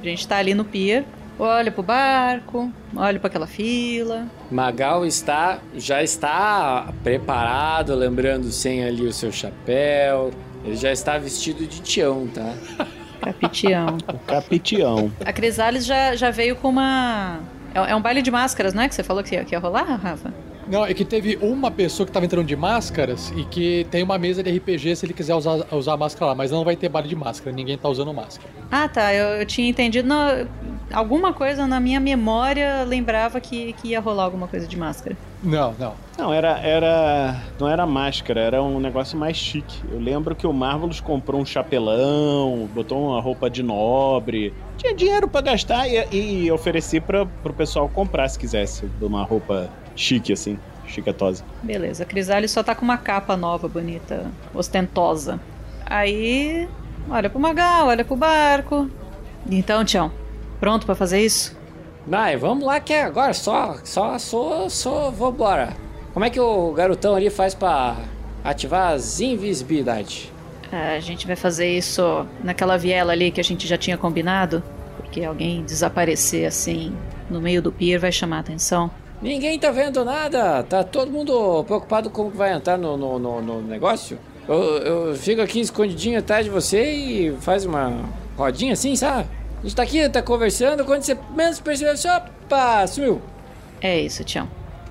A 0.00 0.06
gente 0.06 0.28
tá 0.28 0.36
ali 0.36 0.52
no 0.52 0.66
pier, 0.66 1.06
olha 1.38 1.70
pro 1.70 1.82
barco, 1.82 2.70
olha 2.96 3.18
para 3.18 3.28
aquela 3.28 3.46
fila. 3.46 4.26
Magal 4.50 5.04
está 5.04 5.58
já 5.76 6.02
está 6.02 6.92
preparado, 7.02 7.94
lembrando 7.94 8.50
sem 8.50 8.84
ali 8.84 9.06
o 9.06 9.12
seu 9.12 9.32
chapéu. 9.32 10.30
Ele 10.64 10.76
já 10.76 10.92
está 10.92 11.18
vestido 11.18 11.66
de 11.66 11.80
Tião, 11.80 12.26
tá? 12.28 12.54
Capitião. 13.20 13.96
O 14.12 14.18
capitião. 14.18 15.10
A 15.24 15.32
Crisales 15.32 15.86
já, 15.86 16.14
já 16.14 16.30
veio 16.30 16.56
com 16.56 16.68
uma. 16.68 17.40
É 17.74 17.92
é 17.92 17.96
um 17.96 18.00
baile 18.02 18.20
de 18.20 18.30
máscaras, 18.30 18.74
não 18.74 18.82
é? 18.82 18.88
Que 18.88 18.94
você 18.94 19.02
falou 19.02 19.22
que 19.22 19.34
ia, 19.34 19.44
que 19.44 19.54
ia 19.54 19.58
rolar, 19.58 19.84
Rafa? 19.96 20.32
Não, 20.66 20.84
é 20.84 20.94
que 20.94 21.04
teve 21.04 21.38
uma 21.40 21.70
pessoa 21.70 22.06
que 22.06 22.12
tava 22.12 22.24
entrando 22.24 22.46
de 22.46 22.56
máscaras 22.56 23.32
e 23.36 23.44
que 23.44 23.86
tem 23.90 24.02
uma 24.02 24.18
mesa 24.18 24.42
de 24.42 24.50
RPG 24.56 24.96
se 24.96 25.06
ele 25.06 25.12
quiser 25.12 25.34
usar, 25.34 25.66
usar 25.72 25.94
a 25.94 25.96
máscara 25.96 26.26
lá, 26.26 26.34
mas 26.34 26.50
não 26.50 26.64
vai 26.64 26.76
ter 26.76 26.88
baile 26.88 27.08
de 27.08 27.16
máscara, 27.16 27.54
ninguém 27.54 27.76
tá 27.76 27.88
usando 27.88 28.12
máscara. 28.12 28.48
Ah, 28.70 28.88
tá. 28.88 29.14
Eu, 29.14 29.40
eu 29.40 29.46
tinha 29.46 29.68
entendido. 29.68 30.08
Não, 30.08 30.46
alguma 30.92 31.32
coisa 31.32 31.66
na 31.66 31.78
minha 31.80 32.00
memória 32.00 32.82
lembrava 32.84 33.40
que, 33.40 33.72
que 33.74 33.88
ia 33.88 34.00
rolar 34.00 34.24
alguma 34.24 34.48
coisa 34.48 34.66
de 34.66 34.76
máscara. 34.76 35.16
Não, 35.42 35.74
não. 35.78 35.94
Não, 36.16 36.32
era, 36.32 36.58
era. 36.60 37.42
Não 37.58 37.68
era 37.68 37.86
máscara, 37.86 38.40
era 38.40 38.62
um 38.62 38.80
negócio 38.80 39.18
mais 39.18 39.36
chique. 39.36 39.80
Eu 39.90 40.00
lembro 40.00 40.34
que 40.34 40.46
o 40.46 40.52
Marvelous 40.52 41.00
comprou 41.00 41.40
um 41.40 41.44
chapelão, 41.44 42.68
botou 42.72 43.10
uma 43.10 43.20
roupa 43.20 43.50
de 43.50 43.62
nobre. 43.62 44.54
Tinha 44.78 44.94
dinheiro 44.94 45.28
pra 45.28 45.40
gastar 45.40 45.86
e, 45.88 46.44
e 46.44 46.50
ofereci 46.50 47.00
pra, 47.00 47.26
pro 47.26 47.52
pessoal 47.52 47.88
comprar 47.88 48.28
se 48.28 48.38
quisesse. 48.38 48.86
De 48.86 49.04
uma 49.04 49.22
roupa 49.22 49.70
chique, 49.94 50.32
assim, 50.32 50.58
chiquetosa. 50.86 51.44
Beleza, 51.62 52.02
a 52.02 52.06
Crisales 52.06 52.50
só 52.50 52.62
tá 52.62 52.74
com 52.74 52.84
uma 52.84 52.98
capa 52.98 53.36
nova, 53.36 53.68
bonita, 53.68 54.30
ostentosa. 54.52 55.40
Aí, 55.86 56.68
olha 57.10 57.28
pro 57.28 57.40
Magal, 57.40 57.88
olha 57.88 58.04
pro 58.04 58.16
barco. 58.16 58.90
Então, 59.50 59.84
Tião, 59.84 60.10
pronto 60.58 60.86
pra 60.86 60.94
fazer 60.94 61.20
isso? 61.20 61.56
Vai, 62.06 62.36
vamos 62.36 62.64
lá 62.64 62.80
que 62.80 62.92
é 62.92 63.02
agora 63.02 63.32
só, 63.32 63.76
só, 63.82 64.18
só, 64.18 64.68
só, 64.68 65.10
vambora. 65.10 65.74
Como 66.12 66.24
é 66.24 66.30
que 66.30 66.38
o 66.38 66.72
garotão 66.72 67.14
ali 67.14 67.30
faz 67.30 67.54
pra 67.54 67.96
ativar 68.44 68.92
as 68.92 69.20
invisibilidade? 69.20 70.32
A 70.70 71.00
gente 71.00 71.26
vai 71.26 71.36
fazer 71.36 71.68
isso 71.68 72.26
naquela 72.42 72.76
viela 72.76 73.12
ali 73.12 73.30
que 73.30 73.40
a 73.40 73.44
gente 73.44 73.66
já 73.66 73.78
tinha 73.78 73.96
combinado. 73.96 74.62
Porque 74.96 75.24
alguém 75.24 75.62
desaparecer 75.62 76.46
assim 76.46 76.94
no 77.30 77.40
meio 77.40 77.62
do 77.62 77.72
pier 77.72 77.98
vai 77.98 78.12
chamar 78.12 78.38
a 78.38 78.40
atenção. 78.40 78.90
Ninguém 79.24 79.58
tá 79.58 79.70
vendo 79.70 80.04
nada, 80.04 80.62
tá 80.64 80.84
todo 80.84 81.10
mundo 81.10 81.64
preocupado 81.64 82.10
como 82.10 82.30
que 82.30 82.36
vai 82.36 82.52
entrar 82.52 82.76
no, 82.76 82.94
no, 82.94 83.18
no, 83.18 83.40
no 83.40 83.62
negócio. 83.62 84.18
Eu, 84.46 84.54
eu 84.54 85.14
fico 85.14 85.40
aqui 85.40 85.60
escondidinho 85.60 86.18
atrás 86.18 86.44
de 86.44 86.50
você 86.50 86.92
e 86.92 87.36
faz 87.40 87.64
uma 87.64 88.04
rodinha 88.36 88.74
assim, 88.74 88.94
sabe? 88.94 89.26
A 89.60 89.62
gente 89.62 89.74
tá 89.74 89.82
aqui, 89.82 90.06
tá 90.10 90.20
conversando, 90.20 90.84
quando 90.84 91.04
você 91.04 91.16
menos 91.34 91.58
percebe, 91.58 91.96
você, 91.96 92.06
opa, 92.06 92.86
sumiu. 92.86 93.22
É 93.80 93.98
isso, 93.98 94.22
Tião. 94.24 94.46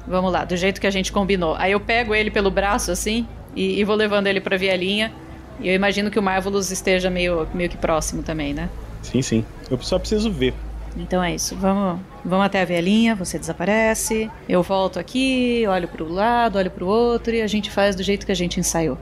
Vamos 0.07 0.33
lá, 0.33 0.43
do 0.45 0.57
jeito 0.57 0.81
que 0.81 0.87
a 0.87 0.91
gente 0.91 1.11
combinou. 1.11 1.53
Aí 1.59 1.71
eu 1.71 1.79
pego 1.79 2.15
ele 2.15 2.31
pelo 2.31 2.49
braço 2.49 2.89
assim 2.89 3.27
e, 3.55 3.79
e 3.79 3.83
vou 3.83 3.95
levando 3.95 4.25
ele 4.25 4.41
pra 4.41 4.57
vielinha. 4.57 5.13
E 5.59 5.69
eu 5.69 5.75
imagino 5.75 6.09
que 6.09 6.17
o 6.17 6.23
Marvelous 6.23 6.71
esteja 6.71 7.07
meio, 7.07 7.47
meio 7.53 7.69
que 7.69 7.77
próximo 7.77 8.23
também, 8.23 8.51
né? 8.51 8.67
Sim, 9.03 9.21
sim. 9.21 9.45
Eu 9.69 9.79
só 9.79 9.99
preciso 9.99 10.31
ver. 10.31 10.55
Então 10.95 11.23
é 11.23 11.33
isso. 11.33 11.55
Vamos, 11.55 11.99
vamos 12.23 12.45
até 12.45 12.61
a 12.61 12.65
vielinha, 12.65 13.15
você 13.15 13.39
desaparece. 13.39 14.29
Eu 14.47 14.61
volto 14.61 14.99
aqui, 14.99 15.65
olho 15.67 15.87
pro 15.87 16.07
lado, 16.11 16.57
olho 16.57 16.69
pro 16.69 16.85
outro 16.87 17.33
e 17.33 17.41
a 17.41 17.47
gente 17.47 17.71
faz 17.71 17.95
do 17.95 18.03
jeito 18.03 18.25
que 18.25 18.31
a 18.31 18.35
gente 18.35 18.59
ensaiou. 18.59 18.97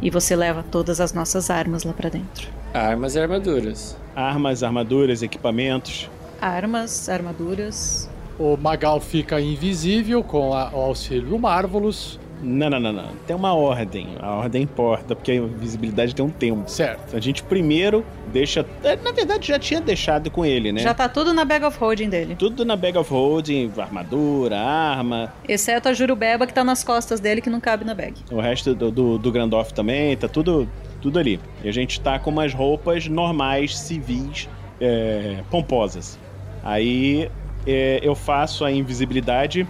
E 0.00 0.10
você 0.10 0.36
leva 0.36 0.62
todas 0.70 1.00
as 1.00 1.12
nossas 1.12 1.50
armas 1.50 1.82
lá 1.84 1.92
pra 1.92 2.08
dentro. 2.08 2.48
Armas 2.72 3.14
e 3.14 3.20
armaduras. 3.20 3.96
Armas, 4.14 4.62
armaduras, 4.62 5.22
equipamentos. 5.22 6.08
Armas, 6.40 7.08
armaduras. 7.08 8.08
O 8.38 8.56
Magal 8.56 9.00
fica 9.00 9.40
invisível 9.40 10.22
com 10.22 10.52
a- 10.52 10.70
o 10.72 10.80
auxílio 10.80 11.28
do 11.28 11.38
Marvelous. 11.38 12.18
Não, 12.44 12.68
não, 12.68 12.78
não, 12.78 12.92
não. 12.92 13.08
Tem 13.26 13.34
uma 13.34 13.54
ordem. 13.54 14.08
A 14.20 14.34
ordem 14.34 14.62
importa, 14.62 15.16
porque 15.16 15.32
a 15.32 15.34
invisibilidade 15.36 16.14
tem 16.14 16.24
um 16.24 16.28
tempo. 16.30 16.70
Certo. 16.70 17.16
A 17.16 17.20
gente 17.20 17.42
primeiro 17.42 18.04
deixa. 18.32 18.66
é, 18.82 18.96
Na 18.96 19.12
verdade, 19.12 19.48
já 19.48 19.58
tinha 19.58 19.80
deixado 19.80 20.30
com 20.30 20.44
ele, 20.44 20.70
né? 20.72 20.80
Já 20.80 20.92
tá 20.92 21.08
tudo 21.08 21.32
na 21.32 21.44
bag 21.44 21.64
of 21.64 21.78
holding 21.78 22.08
dele. 22.08 22.36
Tudo 22.36 22.64
na 22.64 22.76
bag 22.76 22.96
of 22.98 23.10
holding, 23.10 23.72
armadura, 23.78 24.58
arma. 24.58 25.32
Exceto 25.48 25.88
a 25.88 25.92
jurubeba 25.94 26.46
que 26.46 26.52
tá 26.52 26.62
nas 26.62 26.84
costas 26.84 27.18
dele 27.20 27.40
que 27.40 27.48
não 27.50 27.60
cabe 27.60 27.84
na 27.84 27.94
bag. 27.94 28.14
O 28.30 28.40
resto 28.40 28.74
do, 28.74 28.90
do, 28.90 29.18
do 29.18 29.32
Grandoff 29.32 29.72
também, 29.72 30.16
tá 30.16 30.28
tudo, 30.28 30.68
tudo 31.00 31.18
ali. 31.18 31.40
E 31.62 31.68
a 31.68 31.72
gente 31.72 32.00
tá 32.00 32.18
com 32.18 32.30
umas 32.30 32.52
roupas 32.52 33.08
normais, 33.08 33.78
civis, 33.78 34.48
é, 34.80 35.38
pomposas. 35.50 36.18
Aí 36.62 37.30
é, 37.66 38.00
eu 38.02 38.14
faço 38.14 38.64
a 38.64 38.70
invisibilidade. 38.72 39.66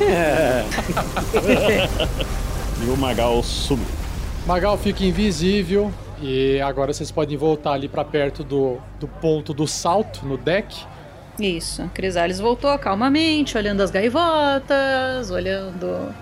e 2.84 2.90
o 2.90 2.96
Magal 2.96 3.42
sumiu. 3.42 3.86
Magal 4.46 4.78
fica 4.78 5.04
invisível 5.04 5.92
e 6.20 6.60
agora 6.60 6.92
vocês 6.92 7.10
podem 7.10 7.36
voltar 7.36 7.72
ali 7.72 7.88
pra 7.88 8.04
perto 8.04 8.44
do, 8.44 8.78
do 8.98 9.08
ponto 9.08 9.54
do 9.54 9.66
salto 9.66 10.26
no 10.26 10.36
deck. 10.36 10.84
Isso. 11.38 11.90
Crisales 11.94 12.38
voltou 12.38 12.76
calmamente, 12.78 13.56
olhando 13.56 13.80
as 13.80 13.90
gaivotas, 13.90 15.30
olhando 15.30 16.14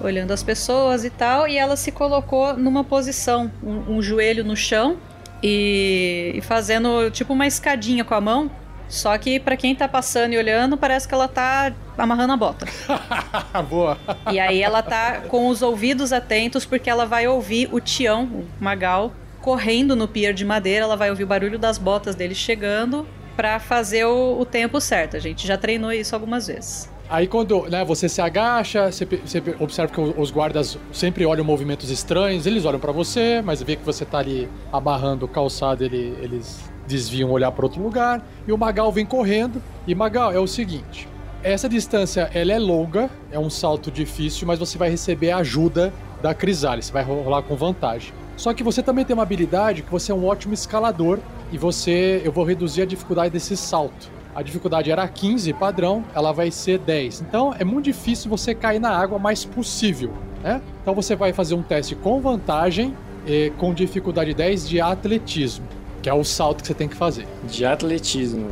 olhando 0.00 0.32
as 0.32 0.42
pessoas 0.42 1.04
e 1.04 1.10
tal, 1.10 1.46
e 1.46 1.56
ela 1.56 1.76
se 1.76 1.92
colocou 1.92 2.56
numa 2.56 2.82
posição, 2.82 3.50
um, 3.62 3.96
um 3.96 4.02
joelho 4.02 4.44
no 4.44 4.56
chão 4.56 4.96
e, 5.42 6.32
e 6.34 6.40
fazendo 6.40 7.10
tipo 7.10 7.32
uma 7.32 7.46
escadinha 7.46 8.04
com 8.04 8.14
a 8.14 8.20
mão. 8.20 8.50
Só 8.88 9.16
que 9.18 9.40
pra 9.40 9.56
quem 9.56 9.74
tá 9.74 9.88
passando 9.88 10.32
e 10.34 10.38
olhando, 10.38 10.76
parece 10.76 11.08
que 11.08 11.14
ela 11.14 11.26
tá 11.28 11.72
amarrando 11.98 12.32
a 12.32 12.36
bota. 12.36 12.66
Boa. 13.68 13.98
E 14.32 14.38
aí 14.38 14.62
ela 14.62 14.82
tá 14.82 15.22
com 15.28 15.48
os 15.48 15.62
ouvidos 15.62 16.12
atentos 16.12 16.64
porque 16.64 16.88
ela 16.88 17.04
vai 17.06 17.26
ouvir 17.26 17.68
o 17.72 17.80
Tião, 17.80 18.24
o 18.24 18.46
Magal, 18.60 19.12
correndo 19.40 19.94
no 19.96 20.06
pier 20.08 20.32
de 20.32 20.44
madeira, 20.44 20.84
ela 20.84 20.96
vai 20.96 21.10
ouvir 21.10 21.24
o 21.24 21.26
barulho 21.26 21.58
das 21.58 21.76
botas 21.78 22.14
dele 22.14 22.34
chegando 22.34 23.06
pra 23.36 23.58
fazer 23.58 24.04
o, 24.06 24.38
o 24.40 24.44
tempo 24.44 24.80
certo. 24.80 25.16
A 25.16 25.20
gente 25.20 25.46
já 25.46 25.56
treinou 25.58 25.92
isso 25.92 26.14
algumas 26.14 26.46
vezes. 26.46 26.88
Aí 27.10 27.26
quando 27.26 27.68
né, 27.68 27.84
você 27.84 28.08
se 28.08 28.20
agacha, 28.22 28.90
você, 28.90 29.04
você 29.04 29.42
observa 29.60 29.92
que 29.92 30.00
os 30.00 30.30
guardas 30.30 30.78
sempre 30.92 31.26
olham 31.26 31.44
movimentos 31.44 31.90
estranhos, 31.90 32.46
eles 32.46 32.64
olham 32.64 32.80
pra 32.80 32.92
você, 32.92 33.42
mas 33.44 33.62
vê 33.62 33.76
que 33.76 33.84
você 33.84 34.04
tá 34.06 34.18
ali 34.18 34.48
amarrando 34.72 35.26
o 35.26 35.28
calçado, 35.28 35.84
ele- 35.84 36.16
eles 36.22 36.72
desviam 36.86 37.30
olhar 37.30 37.50
para 37.52 37.64
outro 37.64 37.82
lugar, 37.82 38.24
e 38.46 38.52
o 38.52 38.58
Magal 38.58 38.90
vem 38.92 39.06
correndo. 39.06 39.62
E 39.86 39.94
Magal, 39.94 40.32
é 40.32 40.38
o 40.38 40.46
seguinte, 40.46 41.08
essa 41.42 41.68
distância 41.68 42.30
ela 42.32 42.52
é 42.52 42.58
longa, 42.58 43.10
é 43.30 43.38
um 43.38 43.50
salto 43.50 43.90
difícil, 43.90 44.46
mas 44.46 44.58
você 44.58 44.78
vai 44.78 44.88
receber 44.88 45.30
a 45.30 45.38
ajuda 45.38 45.92
da 46.22 46.32
Crisales, 46.32 46.88
vai 46.88 47.02
rolar 47.04 47.42
com 47.42 47.54
vantagem. 47.54 48.12
Só 48.36 48.54
que 48.54 48.62
você 48.62 48.82
também 48.82 49.04
tem 49.04 49.14
uma 49.14 49.22
habilidade 49.22 49.82
que 49.82 49.90
você 49.90 50.10
é 50.10 50.14
um 50.14 50.26
ótimo 50.26 50.54
escalador 50.54 51.18
e 51.52 51.58
você 51.58 52.22
eu 52.24 52.32
vou 52.32 52.44
reduzir 52.44 52.82
a 52.82 52.86
dificuldade 52.86 53.30
desse 53.30 53.56
salto. 53.56 54.10
A 54.34 54.42
dificuldade 54.42 54.90
era 54.90 55.06
15 55.06 55.52
padrão, 55.52 56.02
ela 56.14 56.32
vai 56.32 56.50
ser 56.50 56.78
10. 56.78 57.20
Então 57.20 57.54
é 57.56 57.62
muito 57.62 57.84
difícil 57.84 58.28
você 58.28 58.54
cair 58.54 58.80
na 58.80 58.90
água 58.90 59.18
mais 59.18 59.44
possível, 59.44 60.12
né? 60.42 60.60
Então 60.82 60.94
você 60.94 61.14
vai 61.14 61.32
fazer 61.32 61.54
um 61.54 61.62
teste 61.62 61.94
com 61.94 62.20
vantagem 62.20 62.96
e 63.26 63.52
com 63.58 63.72
dificuldade 63.72 64.34
10 64.34 64.68
de 64.68 64.80
atletismo, 64.80 65.66
que 66.04 66.10
é 66.10 66.12
o 66.12 66.22
salto 66.22 66.60
que 66.60 66.66
você 66.66 66.74
tem 66.74 66.86
que 66.86 66.94
fazer. 66.94 67.26
De 67.44 67.64
atletismo. 67.64 68.48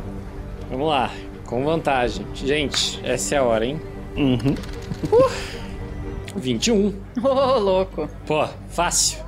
Vamos 0.71 0.87
lá, 0.89 1.11
com 1.45 1.63
vantagem. 1.63 2.25
Gente, 2.33 2.99
essa 3.03 3.35
é 3.35 3.37
a 3.37 3.43
hora, 3.43 3.63
hein? 3.63 3.79
Uhum. 4.17 4.55
21. 6.35 6.93
Ô, 7.23 7.59
louco. 7.59 8.09
Pô, 8.25 8.47
fácil. 8.69 9.19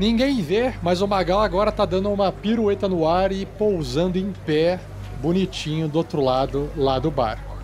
Ninguém 0.00 0.40
vê, 0.40 0.72
mas 0.82 1.02
o 1.02 1.06
Magal 1.06 1.40
agora 1.40 1.70
tá 1.70 1.84
dando 1.84 2.10
uma 2.10 2.32
pirueta 2.32 2.88
no 2.88 3.06
ar 3.06 3.32
e 3.32 3.44
pousando 3.44 4.16
em 4.16 4.32
pé, 4.46 4.80
bonitinho 5.20 5.88
do 5.88 5.98
outro 5.98 6.22
lado 6.22 6.70
lá 6.74 6.98
do 6.98 7.10
barco. 7.10 7.58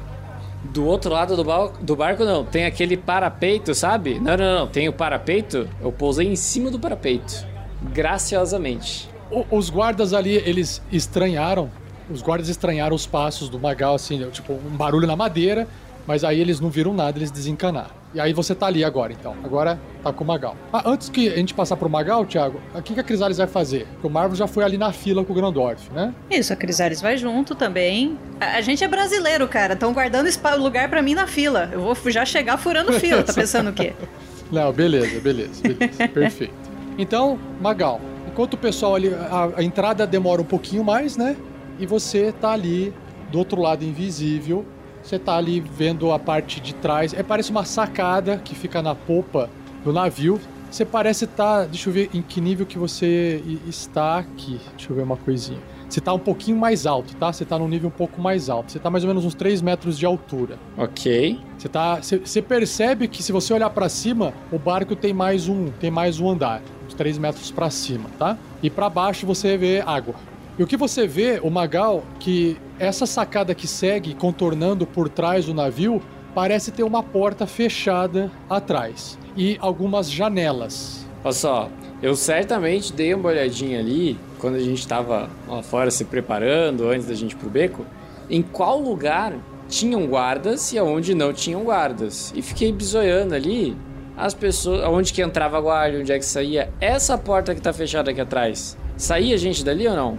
Do 0.65 0.85
outro 0.85 1.11
lado 1.13 1.35
do, 1.35 1.45
ba- 1.45 1.73
do 1.81 1.97
barco, 1.97 2.27
não. 2.27 2.45
Tem 2.45 2.67
aquele 2.67 2.99
parapeito, 2.99 3.75
sabe? 3.75 4.21
Não, 4.21 4.37
não, 4.37 4.59
não. 4.61 4.67
Tem 4.67 4.87
o 4.87 4.93
parapeito. 4.93 5.67
Eu 5.81 5.91
pousei 5.91 6.27
em 6.27 6.37
cima 6.37 6.71
do 6.71 6.79
parapeito. 6.79 7.47
Graciosamente. 7.83 9.14
O- 9.31 9.45
Os 9.57 9.71
guardas 9.71 10.13
ali, 10.13 10.35
eles 10.37 10.81
estranharam. 10.93 11.71
Os 12.11 12.21
guardas 12.23 12.49
estranharam 12.49 12.95
os 12.95 13.07
passos 13.07 13.49
do 13.49 13.59
Magal, 13.59 13.95
assim, 13.95 14.19
tipo, 14.31 14.53
um 14.53 14.77
barulho 14.77 15.07
na 15.07 15.17
madeira, 15.17 15.67
mas 16.07 16.23
aí 16.23 16.39
eles 16.39 16.61
não 16.61 16.69
viram 16.69 16.93
nada, 16.93 17.19
eles 17.19 17.31
desencanaram. 17.31 18.05
E 18.15 18.21
aí 18.21 18.33
você 18.33 18.55
tá 18.55 18.67
ali 18.67 18.85
agora, 18.85 19.13
então. 19.13 19.35
Agora 19.43 19.81
tá 20.03 20.13
com 20.13 20.23
o 20.23 20.27
Magal. 20.27 20.55
Ah, 20.73 20.83
antes 20.89 21.09
que 21.09 21.29
a 21.29 21.37
gente 21.37 21.53
passar 21.53 21.77
pro 21.77 21.89
Magal, 21.91 22.25
Thiago, 22.25 22.61
o 22.75 22.81
que, 22.83 22.95
que 22.95 23.01
a 23.01 23.03
Crisales 23.03 23.39
vai 23.39 23.47
fazer? 23.49 23.89
Porque 23.95 24.07
o 24.07 24.11
Marvel 24.11 24.37
já 24.37 24.47
foi 24.47 24.63
ali 24.63 24.79
na 24.79 24.93
fila 24.93 25.25
com 25.25 25.33
o 25.33 25.35
Grandorf, 25.35 25.91
né? 25.93 26.15
Isso, 26.31 26.53
a 26.53 26.57
Crisales 26.57 27.01
vai 27.01 27.17
junto 27.17 27.57
também. 27.57 28.17
A, 28.41 28.59
a 28.59 28.61
gente 28.61 28.85
é 28.85 28.89
brasileiro, 28.89 29.49
cara. 29.49 29.73
Estão 29.73 29.93
guardando 29.93 30.29
lugar 30.61 30.89
pra 30.89 31.03
mim 31.03 31.15
na 31.15 31.27
fila. 31.27 31.69
Eu 31.73 31.81
vou 31.81 31.97
já 32.13 32.25
chegar 32.25 32.57
furando 32.57 32.93
fila. 32.93 33.23
Tá 33.25 33.33
pensando 33.33 33.71
o 33.71 33.73
quê? 33.73 33.93
Não, 34.53 34.71
beleza, 34.73 35.19
beleza, 35.21 35.61
beleza. 35.63 36.07
Perfeito. 36.13 36.55
Então, 36.97 37.37
Magal, 37.61 38.01
enquanto 38.35 38.55
o 38.55 38.59
pessoal 38.59 38.97
ali. 38.97 39.15
A, 39.15 39.53
a 39.57 39.63
entrada 39.63 40.05
demora 40.07 40.43
um 40.43 40.45
pouquinho 40.45 40.83
mais, 40.83 41.17
né? 41.17 41.37
E 41.79 41.87
você 41.87 42.33
tá 42.33 42.51
ali 42.51 42.93
do 43.31 43.39
outro 43.39 43.61
lado 43.63 43.85
invisível. 43.85 44.67
Você 45.03 45.19
tá 45.19 45.37
ali 45.37 45.61
vendo 45.61 46.11
a 46.11 46.19
parte 46.19 46.61
de 46.61 46.75
trás. 46.75 47.15
É, 47.15 47.23
parece 47.23 47.51
uma 47.51 47.65
sacada 47.65 48.39
que 48.39 48.55
fica 48.55 48.83
na 48.83 48.95
popa 48.95 49.49
do 49.85 49.93
navio. 49.93 50.41
Você 50.71 50.85
parece 50.85 51.27
estar. 51.27 51.67
deixa 51.67 51.89
eu 51.89 51.93
ver 51.93 52.11
em 52.13 52.23
que 52.23 52.41
nível 52.41 52.67
que 52.67 52.79
você 52.79 53.41
está 53.69 54.19
aqui. 54.19 54.61
Deixa 54.77 54.91
eu 54.91 54.97
ver 54.97 55.03
uma 55.03 55.17
coisinha. 55.17 55.61
Você 55.95 56.01
tá 56.01 56.13
um 56.13 56.19
pouquinho 56.19 56.57
mais 56.57 56.87
alto, 56.87 57.15
tá? 57.15 57.33
Você 57.33 57.45
tá 57.45 57.57
num 57.57 57.69
nível 57.69 57.87
um 57.87 57.93
pouco 57.93 58.21
mais 58.21 58.51
alto. 58.51 58.73
Você 58.73 58.81
tá 58.81 58.91
mais 58.91 59.05
ou 59.05 59.09
menos 59.09 59.25
uns 59.25 59.33
3 59.33 59.63
metros 59.63 59.97
de 59.97 60.05
altura. 60.05 60.59
Ok. 60.77 61.39
Você 61.57 61.69
tá, 61.69 62.01
você, 62.03 62.43
percebe 62.43 63.07
que 63.07 63.23
se 63.23 63.31
você 63.31 63.55
olhar 63.55 63.71
pra 63.71 63.89
cima, 63.89 64.35
o 64.51 64.59
barco 64.59 64.97
tem 64.97 65.15
mais 65.15 65.49
um, 65.49 65.69
tem 65.71 65.93
mais 65.93 66.19
um 66.19 66.29
andar, 66.29 66.63
uns 66.85 66.95
3 66.95 67.17
metros 67.17 67.53
pra 67.53 67.71
cima, 67.71 68.11
tá? 68.19 68.37
E 68.61 68.69
pra 68.69 68.91
baixo 68.91 69.25
você 69.25 69.57
vê 69.57 69.85
água. 69.87 70.17
E 70.59 70.65
o 70.65 70.67
que 70.67 70.77
você 70.77 71.07
vê, 71.07 71.39
o 71.41 71.49
Magal, 71.49 72.03
que 72.19 72.57
essa 72.77 73.07
sacada 73.07 73.55
que 73.55 73.69
segue 73.69 74.15
contornando 74.15 74.85
por 74.85 75.09
trás 75.09 75.47
do 75.47 75.55
navio, 75.55 76.03
parece 76.35 76.73
ter 76.73 76.83
uma 76.83 77.05
porta 77.05 77.47
fechada 77.47 78.33
atrás 78.51 79.17
e 79.37 79.57
algumas 79.61 80.11
janelas. 80.11 81.07
Olha 81.23 81.33
só, 81.33 81.71
eu 82.03 82.17
certamente 82.17 82.93
dei 82.93 83.15
uma 83.15 83.29
olhadinha 83.29 83.79
ali 83.79 84.19
quando 84.45 84.57
a 84.57 84.61
gente 84.61 84.87
tava 84.87 85.31
lá 85.49 85.63
fora 85.63 85.91
se 85.91 86.05
preparando 86.05 86.87
antes 86.87 87.07
da 87.07 87.15
gente 87.15 87.33
ir 87.33 87.37
pro 87.37 87.49
beco. 87.49 87.87
Em 88.29 88.43
qual 88.43 88.79
lugar 88.79 89.33
tinham 89.71 90.07
guardas 90.07 90.71
e 90.71 90.79
aonde 90.79 91.15
não 91.15 91.33
tinham 91.33 91.65
guardas. 91.65 92.31
E 92.37 92.43
fiquei 92.43 92.71
bisoiando 92.71 93.35
ali 93.35 93.75
as 94.15 94.35
pessoas, 94.35 94.85
aonde 94.85 95.15
que 95.15 95.23
entrava 95.23 95.59
guarda, 95.63 95.99
onde 95.99 96.13
é 96.13 96.19
que 96.19 96.27
saía. 96.27 96.71
Essa 96.79 97.17
porta 97.17 97.55
que 97.55 97.63
tá 97.63 97.73
fechada 97.73 98.11
aqui 98.11 98.21
atrás, 98.21 98.77
saía 98.99 99.39
gente 99.39 99.65
dali 99.65 99.89
ou 99.89 99.97
não? 99.97 100.19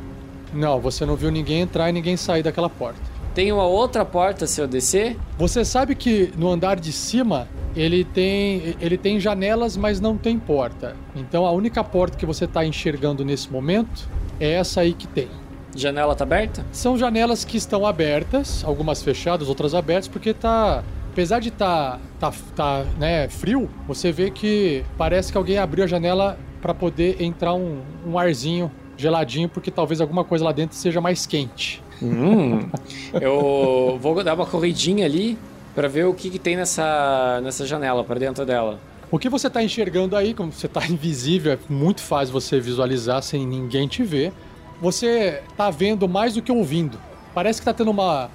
Não, 0.52 0.82
você 0.82 1.06
não 1.06 1.16
viu 1.16 1.30
ninguém 1.30 1.62
entrar 1.62 1.92
e 1.92 1.94
ninguém 1.94 2.18
sair 2.18 2.42
daquela 2.42 2.68
porta. 2.68 3.15
Tem 3.36 3.52
uma 3.52 3.66
outra 3.66 4.06
porta 4.06 4.48
se 4.48 4.62
eu 4.62 4.66
descer? 4.66 5.18
Você 5.38 5.66
sabe 5.66 5.94
que 5.94 6.32
no 6.38 6.50
andar 6.50 6.80
de 6.80 6.94
cima 6.94 7.50
ele 7.76 8.06
tem, 8.06 8.78
ele 8.80 8.98
tem 8.98 9.20
janelas, 9.20 9.76
mas 9.76 10.00
não 10.00 10.16
tem 10.16 10.40
porta. 10.40 10.96
Então 11.14 11.46
a 11.46 11.52
única 11.52 11.84
porta 11.84 12.18
que 12.18 12.26
você 12.26 12.46
está 12.46 12.66
enxergando 12.66 13.26
nesse 13.26 13.52
momento 13.52 14.08
é 14.40 14.54
essa 14.54 14.80
aí 14.80 14.94
que 14.94 15.06
tem. 15.06 15.28
Janela 15.76 16.16
tá 16.16 16.24
aberta? 16.24 16.66
São 16.72 16.98
janelas 16.98 17.44
que 17.44 17.58
estão 17.58 17.86
abertas, 17.86 18.64
algumas 18.64 19.04
fechadas, 19.04 19.50
outras 19.50 19.76
abertas, 19.76 20.08
porque 20.08 20.34
tá. 20.34 20.82
Apesar 21.12 21.40
de 21.40 21.52
tá, 21.52 22.00
tá, 22.18 22.32
tá 22.56 22.86
né, 22.98 23.28
frio, 23.28 23.70
você 23.86 24.14
vê 24.14 24.32
que 24.32 24.86
parece 24.98 25.34
que 25.34 25.38
alguém 25.38 25.58
abriu 25.58 25.84
a 25.84 25.88
janela 25.88 26.38
para 26.62 26.74
poder 26.74 27.22
entrar 27.22 27.54
um, 27.54 27.82
um 28.08 28.18
arzinho 28.18 28.72
geladinho, 28.98 29.50
porque 29.50 29.70
talvez 29.70 30.00
alguma 30.00 30.24
coisa 30.24 30.46
lá 30.46 30.54
dentro 30.54 30.78
seja 30.78 31.02
mais 31.02 31.26
quente. 31.26 31.84
Hum, 32.06 32.70
eu 33.20 33.98
vou 34.02 34.24
dar 34.24 34.34
uma 34.34 34.46
corridinha 34.46 35.06
ali 35.06 35.38
pra 35.74 35.88
ver 35.88 36.06
o 36.06 36.14
que, 36.14 36.30
que 36.30 36.40
tem 36.40 36.56
nessa, 36.56 37.42
nessa 37.44 37.66
janela, 37.66 38.04
pra 38.04 38.18
dentro 38.18 38.46
dela. 38.46 38.80
O 39.12 39.20
que 39.20 39.30
você 39.30 39.48
está 39.48 39.64
enxergando 39.64 40.16
aí, 40.16 40.34
como 40.34 40.52
você 40.52 40.66
está 40.66 40.86
invisível, 40.88 41.54
é 41.54 41.60
muito 41.70 42.02
fácil 42.02 42.34
você 42.34 42.60
visualizar 42.60 43.22
sem 43.22 43.46
ninguém 43.46 43.88
te 43.88 44.04
ver. 44.04 44.34
Você 44.82 45.42
está 45.50 45.70
vendo 45.70 46.08
mais 46.08 46.34
do 46.34 46.42
que 46.42 46.52
ouvindo. 46.52 46.98
Parece 47.34 47.60
que 47.60 47.64
está 47.64 47.74
tendo 47.74 47.92
uma, 47.92 48.30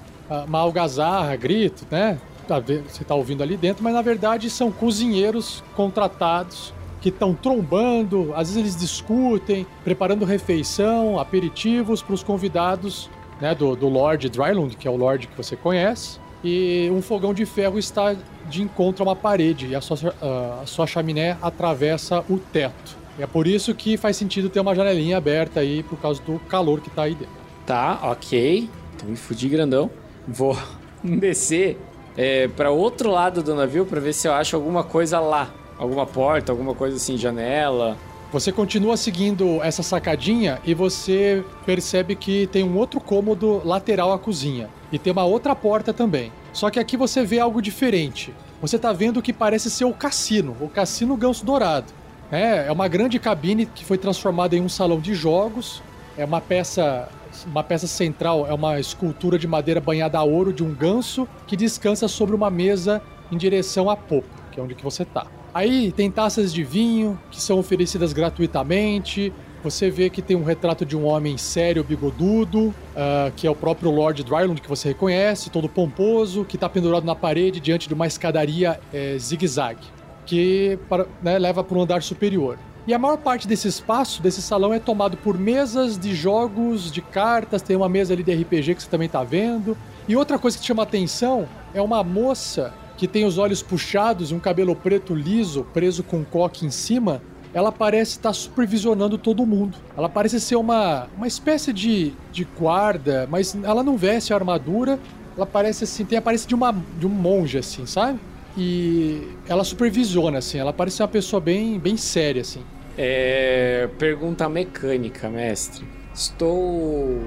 uma 0.47 0.59
algazarra, 0.59 1.35
grito, 1.37 1.87
né? 1.91 2.19
Tá 2.47 2.59
Você 2.59 3.03
está 3.03 3.15
ouvindo 3.15 3.43
ali 3.43 3.57
dentro, 3.57 3.83
mas 3.83 3.95
na 3.95 4.03
verdade 4.03 4.51
são 4.51 4.73
cozinheiros 4.73 5.63
contratados 5.77 6.73
que 7.01 7.09
estão 7.09 7.35
trombando, 7.35 8.33
às 8.35 8.49
vezes 8.49 8.57
eles 8.57 8.77
discutem, 8.77 9.67
preparando 9.83 10.25
refeição, 10.25 11.19
aperitivos 11.19 12.03
para 12.03 12.15
os 12.15 12.23
convidados 12.23 13.09
né, 13.41 13.55
do, 13.55 13.75
do 13.75 13.89
Lord 13.89 14.29
Drylund, 14.29 14.77
que 14.77 14.87
é 14.87 14.91
o 14.91 14.97
Lord 14.97 15.27
que 15.27 15.37
você 15.37 15.57
conhece. 15.57 16.19
E 16.43 16.89
um 16.93 17.03
fogão 17.03 17.35
de 17.35 17.45
ferro 17.45 17.79
está 17.79 18.15
de 18.49 18.63
encontro 18.63 19.05
a 19.05 19.09
uma 19.09 19.17
parede 19.17 19.69
e 19.69 19.75
a 19.75 19.81
sua, 19.81 20.15
a 20.63 20.67
sua 20.67 20.87
chaminé 20.87 21.37
atravessa 21.43 22.25
o 22.29 22.39
teto. 22.39 22.97
É 23.19 23.27
por 23.27 23.47
isso 23.47 23.75
que 23.75 23.97
faz 23.97 24.17
sentido 24.17 24.49
ter 24.49 24.61
uma 24.61 24.75
janelinha 24.75 25.19
aberta 25.19 25.61
aí 25.61 25.83
por 25.83 25.99
causa 26.01 26.23
do 26.23 26.39
calor 26.49 26.81
que 26.81 26.89
está 26.89 27.03
aí 27.03 27.15
dentro. 27.15 27.35
Tá, 27.67 27.99
ok. 28.03 28.69
Então 28.97 29.09
me 29.09 29.17
fudi 29.17 29.49
grandão. 29.49 29.91
Vou 30.27 30.57
descer 31.05 31.79
é, 32.17 32.49
para 32.49 32.71
outro 32.71 33.11
lado 33.11 33.43
do 33.43 33.55
navio 33.55 33.85
pra 33.85 34.01
ver 34.01 34.15
se 34.15 34.27
eu 34.27 34.33
acho 34.33 34.57
alguma 34.57 34.83
coisa 34.83 35.21
lá. 35.21 35.51
Alguma 35.79 36.07
porta, 36.07 36.53
alguma 36.53 36.75
coisa 36.75 36.97
assim, 36.97 37.17
janela. 37.17 37.97
Você 38.33 38.53
continua 38.53 38.97
seguindo 38.97 39.61
essa 39.61 39.83
sacadinha 39.83 40.61
e 40.65 40.73
você 40.73 41.45
percebe 41.67 42.15
que 42.15 42.47
tem 42.47 42.63
um 42.63 42.77
outro 42.77 43.01
cômodo 43.01 43.61
lateral 43.65 44.13
à 44.13 44.19
cozinha. 44.21 44.71
E 44.93 45.01
tem 45.01 45.13
uma 45.13 45.25
outra 45.25 45.53
porta 45.57 45.93
também. 45.93 46.31
Só 46.53 46.71
que 46.71 46.79
aqui 46.79 46.97
você 46.97 47.25
vê 47.25 47.41
algo 47.41 47.61
diferente. 47.61 48.33
Você 48.63 48.79
tá 48.79 48.93
vendo 48.93 49.17
o 49.17 49.23
que 49.23 49.33
parece 49.33 49.69
ser 49.69 49.85
o 49.85 49.93
cassino, 49.93 50.57
o 50.61 50.69
Cassino 50.69 51.17
Ganso 51.17 51.45
Dourado. 51.45 51.93
É, 52.31 52.69
é 52.69 52.73
uma 52.73 52.87
grande 52.87 53.19
cabine 53.19 53.67
que 53.67 53.85
foi 53.85 53.99
transformada 53.99 54.55
em 54.55 54.61
um 54.61 54.69
salão 54.69 55.01
de 55.01 55.13
jogos. 55.13 55.83
É 56.17 56.25
uma 56.25 56.41
peça, 56.41 57.09
uma 57.45 57.65
peça 57.65 57.89
central, 57.89 58.47
é 58.47 58.55
uma 58.55 58.79
escultura 58.79 59.41
de 59.41 59.49
madeira 59.49 59.81
banhada 59.81 60.19
a 60.19 60.23
ouro 60.23 60.53
de 60.53 60.63
um 60.63 60.73
ganso 60.73 61.27
que 61.49 61.57
descansa 61.57 62.07
sobre 62.07 62.37
uma 62.37 62.49
mesa 62.49 63.03
em 63.33 63.37
direção 63.37 63.91
à 63.91 63.97
popa, 63.97 64.29
que 64.53 64.61
é 64.61 64.63
onde 64.63 64.77
que 64.77 64.85
você 64.85 65.05
tá. 65.05 65.27
Aí 65.53 65.91
tem 65.93 66.11
taças 66.11 66.53
de 66.53 66.63
vinho 66.63 67.19
que 67.31 67.41
são 67.41 67.59
oferecidas 67.59 68.13
gratuitamente. 68.13 69.33
Você 69.63 69.91
vê 69.91 70.09
que 70.09 70.23
tem 70.23 70.37
um 70.37 70.45
retrato 70.45 70.87
de 70.87 70.97
um 70.97 71.05
homem 71.05 71.37
sério, 71.37 71.85
bigodudo, 71.85 72.75
ah, 72.97 73.31
que 73.37 73.47
é 73.47 73.51
o 73.51 73.55
próprio 73.55 73.91
Lord 73.91 74.23
Drylund, 74.25 74.61
que 74.61 74.69
você 74.69 74.89
reconhece, 74.89 75.51
todo 75.51 75.69
pomposo, 75.69 76.45
que 76.45 76.57
está 76.57 76.69
pendurado 76.69 77.05
na 77.05 77.15
parede 77.15 77.61
diante 77.61 77.87
de 77.87 77.93
uma 77.93 78.07
escadaria 78.07 78.81
eh, 78.93 79.17
zigue-zague, 79.19 79.87
que 80.25 80.79
para- 80.89 81.07
né, 81.23 81.39
leva 81.39 81.63
para 81.63 81.77
um 81.77 81.83
andar 81.83 82.03
superior. 82.03 82.57
E 82.87 82.95
a 82.95 82.99
maior 82.99 83.19
parte 83.19 83.47
desse 83.47 83.69
espaço, 83.69 84.23
desse 84.23 84.41
salão, 84.41 84.73
é 84.73 84.79
tomado 84.79 85.17
por 85.19 85.39
mesas 85.39 85.99
de 85.99 86.15
jogos, 86.15 86.91
de 86.91 87.03
cartas, 87.03 87.61
tem 87.61 87.77
uma 87.77 87.89
mesa 87.89 88.15
ali 88.15 88.23
de 88.23 88.33
RPG 88.33 88.75
que 88.77 88.83
você 88.83 88.89
também 88.89 89.07
está 89.07 89.23
vendo. 89.23 89.77
E 90.09 90.17
outra 90.17 90.39
coisa 90.39 90.59
que 90.59 90.65
chama 90.65 90.83
atenção 90.83 91.47
é 91.75 91.83
uma 91.83 92.03
moça 92.03 92.73
que 93.01 93.09
tem 93.09 93.25
os 93.25 93.39
olhos 93.39 93.63
puxados 93.63 94.31
e 94.31 94.35
um 94.35 94.39
cabelo 94.39 94.77
preto 94.77 95.15
liso, 95.15 95.67
preso 95.73 96.03
com 96.03 96.19
um 96.19 96.25
coque 96.25 96.67
em 96.67 96.71
cima, 96.71 97.23
ela 97.55 97.73
parece 97.73 98.19
estar 98.19 98.31
supervisionando 98.35 99.17
todo 99.17 99.47
mundo. 99.47 99.79
Ela 99.97 100.07
parece 100.07 100.39
ser 100.39 100.57
uma, 100.57 101.09
uma 101.17 101.27
espécie 101.27 101.73
de, 101.73 102.13
de 102.31 102.45
guarda, 102.45 103.27
mas 103.31 103.57
ela 103.63 103.83
não 103.83 103.97
veste 103.97 104.35
a 104.35 104.37
armadura. 104.37 105.01
Ela 105.35 105.47
parece 105.47 105.85
assim, 105.85 106.05
tem 106.05 106.19
a 106.19 106.21
aparência 106.21 106.47
de, 106.47 106.55
uma, 106.55 106.77
de 106.99 107.07
um 107.07 107.09
monge, 107.09 107.57
assim, 107.57 107.87
sabe? 107.87 108.21
E 108.55 109.27
ela 109.49 109.65
supervisiona, 109.65 110.37
assim. 110.37 110.59
Ela 110.59 110.75
parece 110.75 111.01
uma 111.01 111.09
pessoa 111.09 111.41
bem, 111.41 111.79
bem 111.79 111.97
séria, 111.97 112.43
assim. 112.43 112.61
É. 112.99 113.89
Pergunta 113.99 114.47
mecânica, 114.47 115.31
mestre. 115.31 115.87
Estou. 116.13 117.19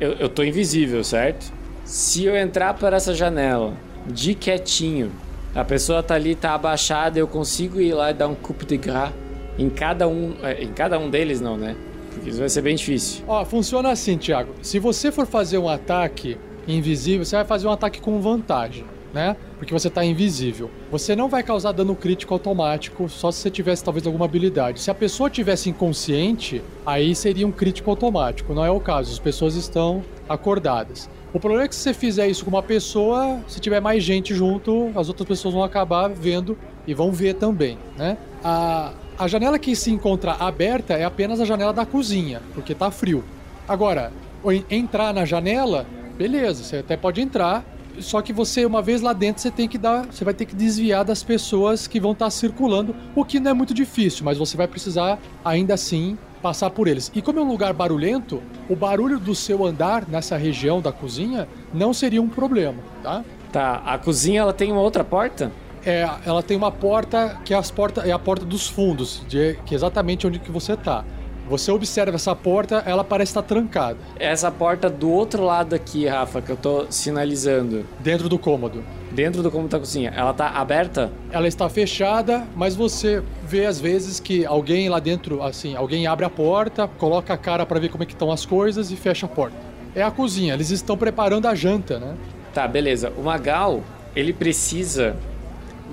Eu, 0.00 0.12
eu 0.12 0.28
tô 0.30 0.42
invisível, 0.42 1.04
certo? 1.04 1.52
Se 1.84 2.24
eu 2.24 2.34
entrar 2.34 2.72
por 2.72 2.94
essa 2.94 3.12
janela 3.12 3.74
de 4.06 4.34
quietinho, 4.34 5.10
a 5.54 5.64
pessoa 5.64 6.02
tá 6.02 6.14
ali, 6.14 6.34
tá 6.34 6.54
abaixada, 6.54 7.18
eu 7.18 7.26
consigo 7.28 7.80
ir 7.80 7.92
lá 7.92 8.10
e 8.10 8.14
dar 8.14 8.28
um 8.28 8.34
coup 8.34 8.64
de 8.66 8.76
gras 8.76 9.10
em 9.58 9.68
cada 9.68 10.08
um. 10.08 10.34
é, 10.42 10.62
Em 10.62 10.72
cada 10.72 10.98
um 10.98 11.10
deles, 11.10 11.40
não, 11.40 11.56
né? 11.56 11.76
Porque 12.14 12.30
isso 12.30 12.38
vai 12.38 12.48
ser 12.48 12.62
bem 12.62 12.74
difícil. 12.76 13.22
Ó, 13.26 13.44
funciona 13.44 13.90
assim, 13.90 14.16
Thiago. 14.18 14.52
Se 14.62 14.78
você 14.78 15.10
for 15.12 15.26
fazer 15.26 15.58
um 15.58 15.68
ataque 15.68 16.36
invisível, 16.68 17.24
você 17.24 17.36
vai 17.36 17.44
fazer 17.44 17.66
um 17.66 17.70
ataque 17.70 18.00
com 18.00 18.20
vantagem. 18.20 18.84
né? 19.12 19.36
Porque 19.58 19.74
você 19.74 19.90
tá 19.90 20.02
invisível. 20.02 20.70
Você 20.90 21.14
não 21.14 21.28
vai 21.28 21.42
causar 21.42 21.72
dano 21.72 21.94
crítico 21.94 22.32
automático, 22.32 23.10
só 23.10 23.30
se 23.30 23.40
você 23.40 23.50
tivesse 23.50 23.84
talvez 23.84 24.06
alguma 24.06 24.24
habilidade. 24.24 24.80
Se 24.80 24.90
a 24.90 24.94
pessoa 24.94 25.28
tivesse 25.28 25.68
inconsciente, 25.68 26.62
aí 26.86 27.14
seria 27.14 27.46
um 27.46 27.52
crítico 27.52 27.90
automático. 27.90 28.54
Não 28.54 28.64
é 28.64 28.70
o 28.70 28.80
caso, 28.80 29.12
as 29.12 29.18
pessoas 29.18 29.54
estão 29.54 30.02
acordadas. 30.26 31.10
O 31.32 31.40
problema 31.40 31.64
é 31.64 31.68
que 31.68 31.74
se 31.74 31.80
você 31.80 31.94
fizer 31.94 32.28
isso 32.28 32.44
com 32.44 32.50
uma 32.50 32.62
pessoa, 32.62 33.40
se 33.48 33.58
tiver 33.58 33.80
mais 33.80 34.02
gente 34.02 34.34
junto, 34.34 34.92
as 34.94 35.08
outras 35.08 35.26
pessoas 35.26 35.54
vão 35.54 35.64
acabar 35.64 36.08
vendo 36.08 36.58
e 36.86 36.92
vão 36.92 37.10
ver 37.10 37.34
também, 37.34 37.78
né? 37.96 38.18
A, 38.44 38.92
a 39.18 39.26
janela 39.26 39.58
que 39.58 39.74
se 39.74 39.90
encontra 39.90 40.32
aberta 40.32 40.92
é 40.94 41.04
apenas 41.04 41.40
a 41.40 41.46
janela 41.46 41.72
da 41.72 41.86
cozinha, 41.86 42.42
porque 42.52 42.74
tá 42.74 42.90
frio. 42.90 43.24
Agora, 43.66 44.12
entrar 44.70 45.14
na 45.14 45.24
janela, 45.24 45.86
beleza, 46.18 46.64
você 46.64 46.76
até 46.78 46.98
pode 46.98 47.22
entrar, 47.22 47.64
só 47.98 48.20
que 48.20 48.32
você, 48.32 48.66
uma 48.66 48.82
vez 48.82 49.00
lá 49.00 49.12
dentro, 49.14 49.40
você 49.40 49.50
tem 49.50 49.68
que 49.68 49.78
dar. 49.78 50.06
Você 50.06 50.24
vai 50.24 50.34
ter 50.34 50.44
que 50.44 50.54
desviar 50.54 51.04
das 51.04 51.22
pessoas 51.22 51.86
que 51.86 52.00
vão 52.00 52.12
estar 52.12 52.26
tá 52.26 52.30
circulando, 52.30 52.94
o 53.14 53.24
que 53.24 53.40
não 53.40 53.50
é 53.50 53.54
muito 53.54 53.72
difícil, 53.72 54.24
mas 54.24 54.36
você 54.36 54.56
vai 54.56 54.68
precisar, 54.68 55.18
ainda 55.44 55.74
assim, 55.74 56.18
passar 56.42 56.70
por 56.70 56.88
eles. 56.88 57.10
E 57.14 57.22
como 57.22 57.38
é 57.38 57.42
um 57.42 57.48
lugar 57.48 57.72
barulhento, 57.72 58.42
o 58.68 58.74
barulho 58.74 59.18
do 59.18 59.34
seu 59.34 59.64
andar 59.64 60.06
nessa 60.08 60.36
região 60.36 60.80
da 60.80 60.90
cozinha 60.90 61.48
não 61.72 61.94
seria 61.94 62.20
um 62.20 62.28
problema, 62.28 62.82
tá? 63.02 63.24
Tá, 63.52 63.82
a 63.84 63.98
cozinha 63.98 64.40
ela 64.40 64.52
tem 64.52 64.72
uma 64.72 64.80
outra 64.80 65.04
porta? 65.04 65.52
É, 65.84 66.08
ela 66.24 66.42
tem 66.42 66.56
uma 66.56 66.70
porta 66.70 67.40
que 67.44 67.52
é, 67.52 67.56
as 67.56 67.70
porta, 67.70 68.02
é 68.02 68.12
a 68.12 68.18
porta 68.18 68.44
dos 68.44 68.68
fundos, 68.68 69.22
de, 69.28 69.58
que 69.66 69.74
é 69.74 69.76
exatamente 69.76 70.26
onde 70.26 70.38
que 70.38 70.50
você 70.50 70.76
tá. 70.76 71.04
Você 71.48 71.70
observa 71.70 72.16
essa 72.16 72.34
porta, 72.34 72.82
ela 72.86 73.02
parece 73.02 73.30
estar 73.30 73.42
trancada. 73.42 73.98
Essa 74.18 74.50
porta 74.50 74.88
do 74.88 75.10
outro 75.10 75.44
lado 75.44 75.74
aqui, 75.74 76.06
Rafa, 76.06 76.40
que 76.40 76.50
eu 76.50 76.56
tô 76.56 76.86
sinalizando. 76.88 77.84
Dentro 78.00 78.28
do 78.28 78.38
cômodo. 78.38 78.82
Dentro 79.10 79.42
do 79.42 79.50
cômodo 79.50 79.70
da 79.70 79.78
cozinha. 79.78 80.12
Ela 80.16 80.32
tá 80.32 80.48
aberta? 80.48 81.12
Ela 81.30 81.48
está 81.48 81.68
fechada, 81.68 82.46
mas 82.54 82.74
você 82.74 83.22
vê 83.46 83.66
às 83.66 83.80
vezes 83.80 84.20
que 84.20 84.46
alguém 84.46 84.88
lá 84.88 85.00
dentro, 85.00 85.42
assim, 85.42 85.74
alguém 85.74 86.06
abre 86.06 86.24
a 86.24 86.30
porta, 86.30 86.86
coloca 86.86 87.34
a 87.34 87.36
cara 87.36 87.66
para 87.66 87.78
ver 87.80 87.90
como 87.90 88.02
é 88.02 88.06
que 88.06 88.12
estão 88.12 88.30
as 88.30 88.46
coisas 88.46 88.90
e 88.90 88.96
fecha 88.96 89.26
a 89.26 89.28
porta. 89.28 89.56
É 89.94 90.02
a 90.02 90.10
cozinha, 90.10 90.54
eles 90.54 90.70
estão 90.70 90.96
preparando 90.96 91.46
a 91.46 91.54
janta, 91.54 91.98
né? 91.98 92.14
Tá, 92.54 92.66
beleza. 92.66 93.12
O 93.18 93.22
Magal, 93.22 93.82
ele 94.16 94.32
precisa 94.32 95.16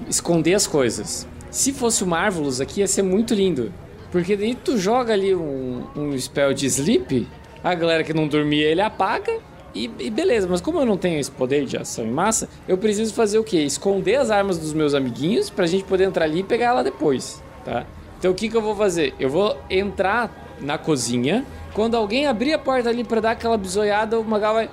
esconder 0.07 0.53
as 0.53 0.67
coisas. 0.67 1.27
Se 1.49 1.73
fosse 1.73 2.03
o 2.03 2.07
Marvelous 2.07 2.61
aqui, 2.61 2.79
ia 2.81 2.87
ser 2.87 3.01
muito 3.01 3.33
lindo. 3.33 3.73
Porque 4.11 4.35
daí 4.35 4.55
tu 4.55 4.77
joga 4.77 5.13
ali 5.13 5.35
um, 5.35 5.83
um 5.95 6.17
spell 6.17 6.53
de 6.53 6.65
sleep, 6.65 7.27
a 7.63 7.75
galera 7.75 8.03
que 8.03 8.13
não 8.13 8.27
dormia 8.27 8.65
ele 8.65 8.81
apaga 8.81 9.39
e, 9.73 9.89
e, 9.99 10.09
beleza. 10.09 10.47
Mas 10.49 10.61
como 10.61 10.79
eu 10.79 10.85
não 10.85 10.97
tenho 10.97 11.19
esse 11.19 11.29
poder 11.29 11.65
de 11.65 11.77
ação 11.77 12.05
em 12.05 12.11
massa, 12.11 12.49
eu 12.67 12.77
preciso 12.77 13.13
fazer 13.13 13.37
o 13.37 13.43
quê? 13.43 13.57
Esconder 13.57 14.15
as 14.15 14.31
armas 14.31 14.57
dos 14.57 14.73
meus 14.73 14.93
amiguinhos 14.93 15.49
pra 15.49 15.65
gente 15.67 15.83
poder 15.83 16.05
entrar 16.05 16.25
ali 16.25 16.39
e 16.39 16.43
pegar 16.43 16.67
ela 16.67 16.83
depois, 16.83 17.41
tá? 17.63 17.85
Então 18.17 18.31
o 18.31 18.33
que, 18.35 18.49
que 18.49 18.57
eu 18.57 18.61
vou 18.61 18.75
fazer? 18.75 19.13
Eu 19.19 19.29
vou 19.29 19.57
entrar 19.69 20.55
na 20.59 20.77
cozinha. 20.77 21.45
Quando 21.73 21.95
alguém 21.95 22.27
abrir 22.27 22.53
a 22.53 22.59
porta 22.59 22.89
ali 22.89 23.03
para 23.03 23.21
dar 23.21 23.31
aquela 23.31 23.57
bisoiada, 23.57 24.19
o 24.19 24.23
Magal 24.23 24.55
vai 24.55 24.69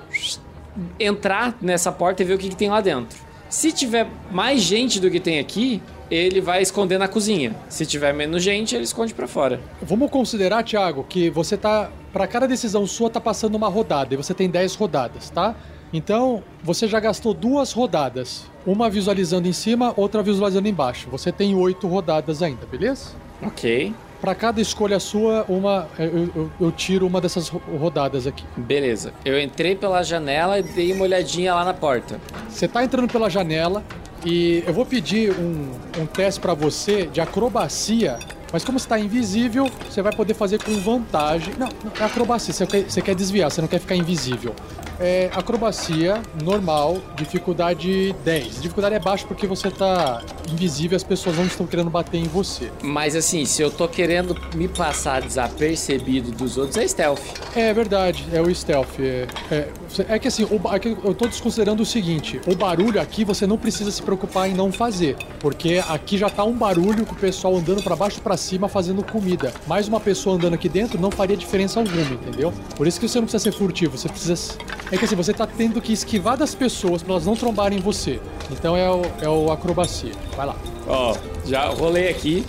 entrar 0.99 1.55
nessa 1.61 1.91
porta 1.91 2.21
e 2.21 2.25
ver 2.25 2.33
o 2.33 2.37
que, 2.37 2.49
que 2.49 2.55
tem 2.55 2.69
lá 2.69 2.81
dentro. 2.81 3.17
Se 3.49 3.71
tiver 3.71 4.07
mais 4.29 4.61
gente 4.61 4.99
do 4.99 5.09
que 5.09 5.19
tem 5.19 5.39
aqui, 5.39 5.81
ele 6.09 6.41
vai 6.41 6.61
esconder 6.61 6.97
na 6.97 7.07
cozinha. 7.07 7.55
Se 7.69 7.85
tiver 7.85 8.13
menos 8.13 8.43
gente, 8.43 8.75
ele 8.75 8.83
esconde 8.83 9.13
para 9.13 9.27
fora. 9.27 9.59
Vamos 9.81 10.09
considerar, 10.09 10.63
Thiago, 10.63 11.05
que 11.07 11.29
você 11.29 11.57
tá. 11.57 11.89
Para 12.13 12.25
cada 12.25 12.47
decisão 12.47 12.87
sua, 12.87 13.09
tá 13.09 13.21
passando 13.21 13.55
uma 13.55 13.67
rodada 13.67 14.13
e 14.13 14.17
você 14.17 14.33
tem 14.33 14.49
10 14.49 14.75
rodadas, 14.75 15.29
tá? 15.29 15.55
Então, 15.93 16.43
você 16.63 16.87
já 16.87 16.99
gastou 16.99 17.33
duas 17.33 17.71
rodadas. 17.71 18.45
Uma 18.65 18.89
visualizando 18.89 19.47
em 19.47 19.53
cima, 19.53 19.93
outra 19.95 20.21
visualizando 20.21 20.67
embaixo. 20.67 21.09
Você 21.09 21.31
tem 21.31 21.55
oito 21.55 21.87
rodadas 21.87 22.41
ainda, 22.41 22.65
beleza? 22.65 23.11
Ok. 23.41 23.93
Para 24.19 24.33
cada 24.33 24.59
escolha 24.59 24.99
sua, 24.99 25.45
uma 25.47 25.87
eu, 25.99 26.29
eu, 26.35 26.51
eu, 26.59 26.71
tiro 26.71 27.05
uma 27.05 27.21
dessas 27.21 27.49
rodadas 27.49 28.25
aqui. 28.25 28.43
Beleza. 28.57 29.13
Eu 29.23 29.39
entrei 29.39 29.75
pela 29.75 30.01
janela 30.01 30.59
e 30.59 30.63
dei 30.63 30.91
uma 30.91 31.03
olhadinha 31.03 31.53
lá 31.53 31.63
na 31.63 31.73
porta. 31.73 32.19
Você 32.49 32.67
tá 32.67 32.83
entrando 32.83 33.07
pela 33.11 33.29
janela, 33.29 33.83
e 34.25 34.63
eu 34.65 34.73
vou 34.73 34.85
pedir 34.85 35.31
um, 35.31 35.71
um 36.01 36.05
teste 36.05 36.39
para 36.39 36.53
você 36.53 37.05
de 37.07 37.21
acrobacia, 37.21 38.17
mas 38.51 38.63
como 38.63 38.77
está 38.77 38.99
invisível, 38.99 39.69
você 39.89 40.01
vai 40.01 40.13
poder 40.13 40.33
fazer 40.33 40.61
com 40.61 40.77
vantagem. 40.79 41.53
Não, 41.57 41.69
é 41.99 42.03
acrobacia, 42.03 42.53
você 42.53 42.65
quer, 42.65 42.83
você 42.83 43.01
quer 43.01 43.15
desviar, 43.15 43.51
você 43.51 43.61
não 43.61 43.67
quer 43.67 43.79
ficar 43.79 43.95
invisível 43.95 44.53
é 44.99 45.29
acrobacia 45.33 46.21
normal, 46.43 46.97
dificuldade 47.15 48.13
10. 48.23 48.61
dificuldade 48.61 48.95
é 48.95 48.99
baixa 48.99 49.25
porque 49.27 49.45
você 49.45 49.69
tá 49.69 50.21
invisível, 50.51 50.95
as 50.95 51.03
pessoas 51.03 51.37
não 51.37 51.45
estão 51.45 51.65
querendo 51.65 51.89
bater 51.89 52.17
em 52.17 52.27
você. 52.27 52.71
Mas 52.81 53.15
assim, 53.15 53.45
se 53.45 53.61
eu 53.61 53.69
tô 53.69 53.87
querendo 53.87 54.35
me 54.55 54.67
passar 54.67 55.21
desapercebido 55.21 56.31
dos 56.31 56.57
outros, 56.57 56.77
é 56.77 56.87
stealth. 56.87 57.21
É 57.55 57.73
verdade, 57.73 58.25
é 58.31 58.41
o 58.41 58.53
stealth. 58.53 58.99
É, 58.99 59.27
é, 59.51 59.69
é 60.09 60.19
que 60.19 60.27
assim, 60.27 60.43
o, 60.45 60.73
é 60.73 60.79
que 60.79 60.89
eu 60.89 61.13
tô 61.13 61.27
desconsiderando 61.27 61.83
o 61.83 61.85
seguinte: 61.85 62.39
o 62.47 62.55
barulho 62.55 62.99
aqui 62.99 63.23
você 63.23 63.45
não 63.45 63.57
precisa 63.57 63.91
se 63.91 64.01
preocupar 64.01 64.49
em 64.49 64.53
não 64.53 64.71
fazer, 64.71 65.15
porque 65.39 65.83
aqui 65.87 66.17
já 66.17 66.29
tá 66.29 66.43
um 66.43 66.53
barulho 66.53 67.05
com 67.05 67.13
o 67.13 67.17
pessoal 67.17 67.55
andando 67.55 67.83
para 67.83 67.95
baixo 67.95 68.17
e 68.17 68.21
cima 68.37 68.69
fazendo 68.69 69.03
comida. 69.03 69.53
Mais 69.65 69.87
uma 69.87 69.99
pessoa 69.99 70.35
andando 70.35 70.53
aqui 70.53 70.69
dentro 70.69 70.99
não 70.99 71.11
faria 71.11 71.35
diferença 71.35 71.79
alguma, 71.79 72.01
entendeu? 72.01 72.53
Por 72.75 72.87
isso 72.87 72.99
que 72.99 73.07
você 73.07 73.19
não 73.19 73.25
precisa 73.25 73.43
ser 73.43 73.57
furtivo, 73.57 73.97
você 73.97 74.07
precisa 74.07 74.57
é 74.91 74.97
que 74.97 75.03
assim, 75.03 75.15
você 75.15 75.33
tá 75.33 75.45
tendo 75.45 75.81
que 75.81 75.91
esquivar 75.91 76.37
das 76.37 76.55
pessoas 76.55 77.03
pra 77.03 77.13
elas 77.13 77.25
não 77.25 77.35
trombarem 77.35 77.77
em 77.77 77.81
você. 77.81 78.21
Então 78.49 78.75
é 78.75 78.89
o, 78.89 79.01
é 79.21 79.27
o 79.27 79.51
acrobacia. 79.51 80.13
Vai 80.35 80.45
lá. 80.45 80.55
Ó, 80.87 81.15
já 81.45 81.65
rolei 81.67 82.09
aqui. 82.09 82.45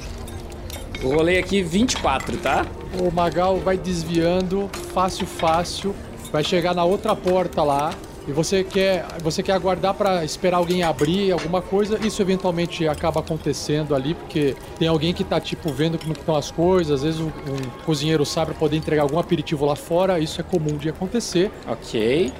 Rolei 1.02 1.38
aqui 1.38 1.62
24, 1.62 2.36
tá? 2.38 2.66
O 3.00 3.10
Magal 3.10 3.58
vai 3.58 3.76
desviando, 3.76 4.70
fácil, 4.92 5.26
fácil. 5.26 5.94
Vai 6.30 6.44
chegar 6.44 6.74
na 6.74 6.84
outra 6.84 7.16
porta 7.16 7.62
lá 7.62 7.92
e 8.28 8.32
você 8.32 8.62
quer, 8.62 9.06
você 9.22 9.42
quer 9.42 9.52
aguardar 9.52 9.94
para 9.94 10.22
esperar 10.22 10.58
alguém 10.58 10.82
abrir 10.82 11.32
alguma 11.32 11.62
coisa, 11.62 11.98
isso 12.06 12.20
eventualmente 12.20 12.86
acaba 12.86 13.20
acontecendo 13.20 13.94
ali, 13.94 14.14
porque 14.14 14.54
tem 14.78 14.86
alguém 14.86 15.14
que 15.14 15.24
tá 15.24 15.40
tipo 15.40 15.72
vendo 15.72 15.98
como 15.98 16.12
estão 16.12 16.36
as 16.36 16.50
coisas, 16.50 16.92
às 16.96 17.02
vezes 17.02 17.20
um, 17.20 17.28
um 17.28 17.84
cozinheiro 17.86 18.26
sabe 18.26 18.50
para 18.50 18.60
poder 18.60 18.76
entregar 18.76 19.02
algum 19.02 19.18
aperitivo 19.18 19.64
lá 19.64 19.74
fora, 19.74 20.20
isso 20.20 20.40
é 20.42 20.44
comum 20.44 20.76
de 20.76 20.90
acontecer. 20.90 21.50
OK. 21.66 22.30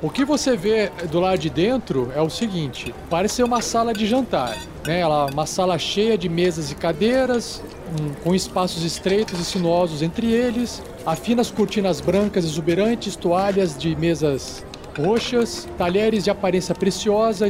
O 0.00 0.10
que 0.10 0.24
você 0.24 0.56
vê 0.56 0.90
do 1.10 1.18
lado 1.18 1.38
de 1.38 1.50
dentro 1.50 2.12
é 2.14 2.22
o 2.22 2.30
seguinte: 2.30 2.94
parece 3.10 3.36
ser 3.36 3.42
uma 3.42 3.60
sala 3.60 3.92
de 3.92 4.06
jantar, 4.06 4.56
né? 4.86 5.00
Ela, 5.00 5.26
uma 5.26 5.44
sala 5.44 5.76
cheia 5.76 6.16
de 6.16 6.28
mesas 6.28 6.70
e 6.70 6.76
cadeiras, 6.76 7.62
um, 8.00 8.14
com 8.22 8.34
espaços 8.34 8.84
estreitos 8.84 9.40
e 9.40 9.44
sinuosos 9.44 10.00
entre 10.00 10.30
eles, 10.32 10.80
afinas 11.04 11.50
cortinas 11.50 12.00
brancas 12.00 12.44
exuberantes, 12.44 13.16
toalhas 13.16 13.76
de 13.76 13.96
mesas 13.96 14.64
roxas, 14.98 15.68
talheres 15.78 16.24
de 16.24 16.30
aparência 16.30 16.74
preciosa 16.74 17.46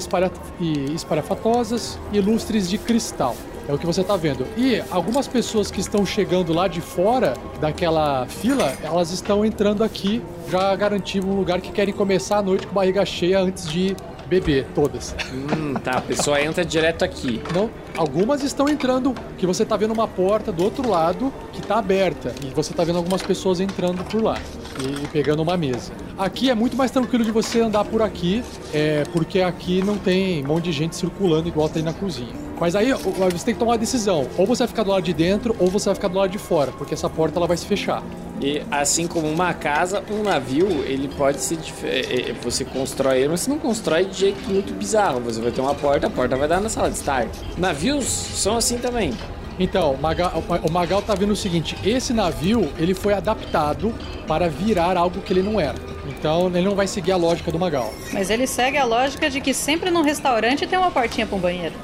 e 0.61 0.95
esparafatosas 0.95 1.99
e 2.13 2.21
lustres 2.21 2.69
de 2.69 2.77
cristal. 2.79 3.35
É 3.69 3.73
o 3.73 3.79
que 3.79 3.85
você 3.85 4.01
está 4.01 4.17
vendo. 4.17 4.47
E 4.57 4.83
algumas 4.91 5.29
pessoas 5.29 5.71
que 5.71 5.81
estão 5.81 6.05
chegando 6.07 6.55
lá 6.55 6.69
de 6.69 6.81
fora 6.81 7.35
daquela 7.61 8.27
fila, 8.27 8.75
elas 8.83 9.11
estão 9.11 9.45
entrando 9.45 9.85
aqui 9.85 10.23
já 10.51 10.75
garantindo 10.75 11.27
um 11.27 11.37
lugar 11.37 11.61
que 11.61 11.71
querem 11.71 11.93
começar 11.93 12.39
a 12.39 12.43
noite 12.43 12.67
com 12.67 12.75
barriga 12.75 13.05
cheia 13.05 13.41
antes 13.41 13.69
de 13.69 13.95
beber, 14.29 14.67
todas. 14.75 15.15
Hum, 15.33 15.75
tá. 15.75 15.93
A 15.93 16.01
pessoa 16.01 16.41
entra 16.41 16.65
direto 16.65 17.05
aqui. 17.05 17.41
Não, 17.55 17.71
algumas 17.97 18.43
estão 18.43 18.69
entrando, 18.69 19.15
que 19.37 19.47
você 19.47 19.65
tá 19.65 19.77
vendo 19.77 19.93
uma 19.93 20.07
porta 20.07 20.53
do 20.53 20.63
outro 20.63 20.89
lado 20.89 21.33
que 21.53 21.63
tá 21.63 21.79
aberta. 21.79 22.35
E 22.45 22.55
você 22.55 22.75
tá 22.75 22.85
vendo 22.85 22.97
algumas 22.97 23.23
pessoas 23.23 23.61
entrando 23.61 24.05
por 24.05 24.23
lá 24.23 24.39
e 24.81 25.07
pegando 25.09 25.43
uma 25.43 25.57
mesa. 25.57 25.93
Aqui 26.17 26.51
é 26.51 26.55
muito 26.55 26.77
mais 26.77 26.91
tranquilo 26.91 27.25
de 27.25 27.31
você 27.31 27.61
andar 27.61 27.85
por 27.85 28.03
aqui, 28.03 28.45
é, 28.73 29.05
porque 29.13 29.41
aqui 29.41 29.83
não 29.83 29.97
tem 29.97 30.45
um 30.45 30.49
monte 30.49 30.65
de 30.65 30.73
gente 30.73 30.95
circulando 30.95 31.49
igual 31.49 31.69
tem 31.69 31.83
na 31.83 31.93
cozinha. 31.93 32.33
Mas 32.61 32.75
aí 32.75 32.93
você 32.93 33.45
tem 33.45 33.55
que 33.55 33.61
tomar 33.61 33.73
uma 33.73 33.79
decisão. 33.79 34.27
Ou 34.37 34.47
você 34.47 34.61
vai 34.61 34.69
ficar 34.69 34.83
do 34.83 34.91
lado 34.91 35.03
de 35.03 35.13
dentro, 35.13 35.55
ou 35.59 35.69
você 35.69 35.87
vai 35.87 35.95
ficar 35.95 36.09
do 36.09 36.19
lado 36.19 36.31
de 36.31 36.39
fora, 36.39 36.73
porque 36.73 36.95
essa 36.95 37.09
porta 37.09 37.39
ela 37.39 37.47
vai 37.47 37.57
se 37.57 37.67
fechar. 37.67 38.03
E 38.41 38.63
assim 38.71 39.07
como 39.07 39.29
uma 39.29 39.53
casa, 39.53 40.03
um 40.11 40.23
navio, 40.23 40.67
ele 40.85 41.09
pode 41.09 41.41
se. 41.41 41.59
É, 41.83 42.31
é, 42.31 42.33
você 42.35 42.65
constrói 42.65 43.19
ele, 43.19 43.29
mas 43.29 43.41
você 43.41 43.51
não 43.51 43.59
constrói 43.59 44.05
de 44.05 44.19
jeito 44.19 44.49
muito 44.49 44.73
bizarro. 44.73 45.21
Você 45.21 45.41
vai 45.41 45.51
ter 45.51 45.61
uma 45.61 45.75
porta, 45.75 46.07
a 46.07 46.11
porta 46.11 46.37
vai 46.37 46.47
dar 46.47 46.61
na 46.61 46.69
sala 46.69 46.91
de 46.91 46.97
estar. 46.97 47.27
Navios 47.57 48.05
são 48.07 48.57
assim 48.57 48.79
também. 48.79 49.13
Então, 49.59 49.95
o 49.95 50.01
Magal, 50.01 50.43
o 50.63 50.71
Magal 50.71 51.03
tá 51.03 51.15
vendo 51.15 51.33
o 51.33 51.37
seguinte: 51.37 51.77
esse 51.85 52.13
navio 52.13 52.73
ele 52.79 52.95
foi 52.95 53.13
adaptado 53.13 53.93
para 54.27 54.49
virar 54.49 54.97
algo 54.97 55.21
que 55.21 55.33
ele 55.33 55.43
não 55.43 55.59
era. 55.59 55.77
Então 56.07 56.47
ele 56.47 56.63
não 56.63 56.75
vai 56.75 56.87
seguir 56.87 57.13
a 57.13 57.17
lógica 57.17 57.51
do 57.51 57.59
Magal. 57.59 57.93
Mas 58.13 58.31
ele 58.31 58.47
segue 58.47 58.79
a 58.79 58.85
lógica 58.85 59.29
de 59.29 59.41
que 59.41 59.53
sempre 59.53 59.91
num 59.91 60.03
restaurante 60.03 60.67
tem 60.67 60.79
uma 60.79 60.91
portinha 60.91 61.27
para 61.27 61.37
um 61.37 61.41
banheiro. 61.41 61.75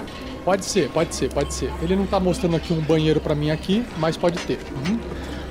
Pode 0.45 0.65
ser, 0.65 0.91
pode 0.91 1.15
ser, 1.15 1.33
pode 1.33 1.53
ser. 1.55 1.73
Ele 1.83 1.97
não 1.97 2.07
tá 2.07 2.21
mostrando 2.21 2.55
aqui 2.55 2.73
um 2.73 2.81
banheiro 2.81 3.21
para 3.21 3.35
mim 3.35 3.51
aqui, 3.51 3.85
mas 3.99 4.17
pode 4.17 4.39
ter. 4.41 4.59
Uhum. 4.87 4.99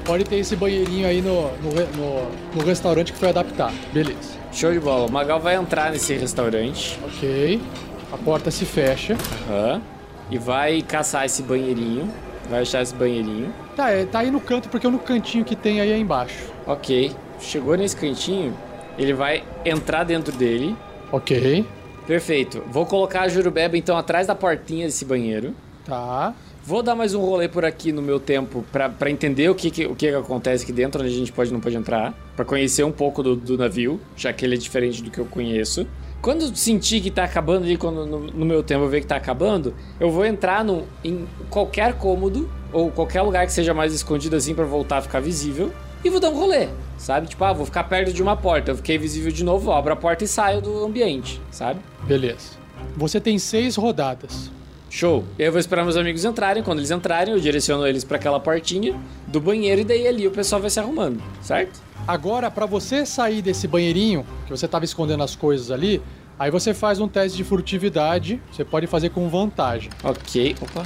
Pode 0.05 0.25
ter 0.25 0.37
esse 0.37 0.55
banheirinho 0.55 1.07
aí 1.07 1.21
no, 1.21 1.43
no, 1.57 1.71
no, 1.71 2.31
no 2.55 2.63
restaurante 2.63 3.13
que 3.13 3.19
foi 3.19 3.29
adaptado. 3.29 3.73
Beleza. 3.93 4.37
Show 4.51 4.73
de 4.73 4.79
bola. 4.79 5.07
O 5.07 5.11
Magal 5.11 5.39
vai 5.39 5.55
entrar 5.55 5.91
nesse 5.91 6.13
restaurante. 6.13 6.99
Ok. 7.05 7.61
A 8.11 8.17
porta 8.17 8.51
se 8.51 8.65
fecha. 8.65 9.17
Aham. 9.49 9.81
E 10.29 10.37
vai 10.37 10.81
caçar 10.81 11.25
esse 11.25 11.41
banheirinho. 11.41 12.11
Vai 12.49 12.61
achar 12.61 12.81
esse 12.81 12.93
banheirinho. 12.93 13.53
Tá, 13.75 13.89
é, 13.89 14.05
tá 14.05 14.19
aí 14.19 14.29
no 14.29 14.41
canto, 14.41 14.69
porque 14.69 14.85
é 14.85 14.89
no 14.89 14.99
cantinho 14.99 15.45
que 15.45 15.55
tem 15.55 15.79
aí 15.79 15.99
embaixo. 15.99 16.51
Ok. 16.67 17.11
Chegou 17.39 17.75
nesse 17.75 17.95
cantinho, 17.95 18.55
ele 18.97 19.13
vai 19.13 19.43
entrar 19.65 20.03
dentro 20.03 20.35
dele. 20.35 20.75
Ok. 21.11 21.65
Perfeito. 22.05 22.61
Vou 22.67 22.85
colocar 22.85 23.21
a 23.21 23.27
Jurubeba 23.27 23.77
então 23.77 23.97
atrás 23.97 24.27
da 24.27 24.35
portinha 24.35 24.85
desse 24.85 25.05
banheiro. 25.05 25.53
Tá. 25.85 26.33
Vou 26.65 26.81
dar 26.81 26.95
mais 26.95 27.13
um 27.13 27.19
rolê 27.19 27.49
por 27.49 27.65
aqui 27.65 27.91
no 27.91 28.01
meu 28.01 28.21
tempo 28.21 28.63
pra 28.71 29.09
entender 29.11 29.49
o 29.49 29.55
que, 29.55 29.69
que- 29.69 29.85
o 29.85 29.95
que, 29.95 30.07
acontece 30.07 30.63
aqui 30.63 30.71
dentro, 30.71 31.01
onde 31.03 31.11
a 31.13 31.17
gente 31.17 31.31
pode 31.31 31.51
não 31.51 31.59
pode 31.59 31.75
entrar. 31.75 32.13
Pra 32.37 32.45
conhecer 32.45 32.85
um 32.85 32.91
pouco 32.91 33.21
do, 33.21 33.35
do 33.35 33.57
navio, 33.57 33.99
já 34.15 34.31
que 34.31 34.45
ele 34.45 34.55
é 34.55 34.57
diferente 34.57 35.03
do 35.03 35.11
que 35.11 35.19
eu 35.19 35.25
conheço. 35.25 35.85
Quando 36.21 36.55
sentir 36.55 37.01
que 37.01 37.11
tá 37.11 37.25
acabando 37.25 37.65
ali, 37.65 37.75
quando 37.75 38.05
no, 38.05 38.19
no 38.21 38.45
meu 38.45 38.63
tempo 38.63 38.85
eu 38.85 38.89
ver 38.89 39.01
que 39.01 39.07
tá 39.07 39.17
acabando, 39.17 39.73
eu 39.99 40.09
vou 40.09 40.25
entrar 40.25 40.63
no, 40.63 40.83
em 41.03 41.27
qualquer 41.49 41.95
cômodo 41.97 42.49
ou 42.71 42.89
qualquer 42.89 43.21
lugar 43.23 43.45
que 43.45 43.51
seja 43.51 43.73
mais 43.73 43.93
escondido 43.93 44.37
assim 44.37 44.55
pra 44.55 44.63
voltar 44.63 44.99
a 44.99 45.01
ficar 45.01 45.19
visível. 45.19 45.69
E 46.01 46.09
vou 46.09 46.21
dar 46.21 46.29
um 46.29 46.35
rolê, 46.35 46.69
sabe? 46.97 47.27
Tipo, 47.27 47.43
ah, 47.43 47.51
vou 47.51 47.65
ficar 47.65 47.83
perto 47.83 48.13
de 48.13 48.23
uma 48.23 48.37
porta. 48.37 48.71
Eu 48.71 48.77
fiquei 48.77 48.97
visível 48.97 49.33
de 49.33 49.43
novo, 49.43 49.69
abro 49.69 49.91
a 49.91 49.95
porta 49.97 50.23
e 50.23 50.27
saio 50.29 50.61
do 50.61 50.85
ambiente, 50.85 51.41
sabe? 51.51 51.81
Beleza. 52.07 52.51
Você 52.95 53.19
tem 53.19 53.37
seis 53.37 53.75
rodadas. 53.75 54.49
Show. 54.93 55.23
Eu 55.39 55.51
vou 55.51 55.59
esperar 55.59 55.81
meus 55.83 55.97
amigos 55.97 56.23
entrarem. 56.23 56.61
Quando 56.61 56.77
eles 56.77 56.91
entrarem, 56.91 57.33
eu 57.33 57.39
direciono 57.39 57.87
eles 57.87 58.03
pra 58.03 58.17
aquela 58.17 58.39
portinha 58.39 58.95
do 59.25 59.41
banheiro 59.41 59.81
e 59.81 59.83
daí 59.83 60.07
ali 60.07 60.27
o 60.27 60.31
pessoal 60.31 60.61
vai 60.61 60.69
se 60.69 60.79
arrumando, 60.79 61.19
certo? 61.41 61.81
Agora, 62.07 62.51
pra 62.51 62.67
você 62.67 63.03
sair 63.03 63.41
desse 63.41 63.67
banheirinho, 63.67 64.23
que 64.45 64.51
você 64.51 64.67
tava 64.67 64.85
escondendo 64.85 65.23
as 65.23 65.35
coisas 65.35 65.71
ali, 65.71 65.99
aí 66.37 66.51
você 66.51 66.75
faz 66.75 66.99
um 66.99 67.07
teste 67.07 67.35
de 67.35 67.43
furtividade. 67.43 68.39
Você 68.51 68.63
pode 68.63 68.85
fazer 68.85 69.09
com 69.09 69.27
vantagem. 69.29 69.89
Ok. 70.03 70.55
Opa. 70.61 70.85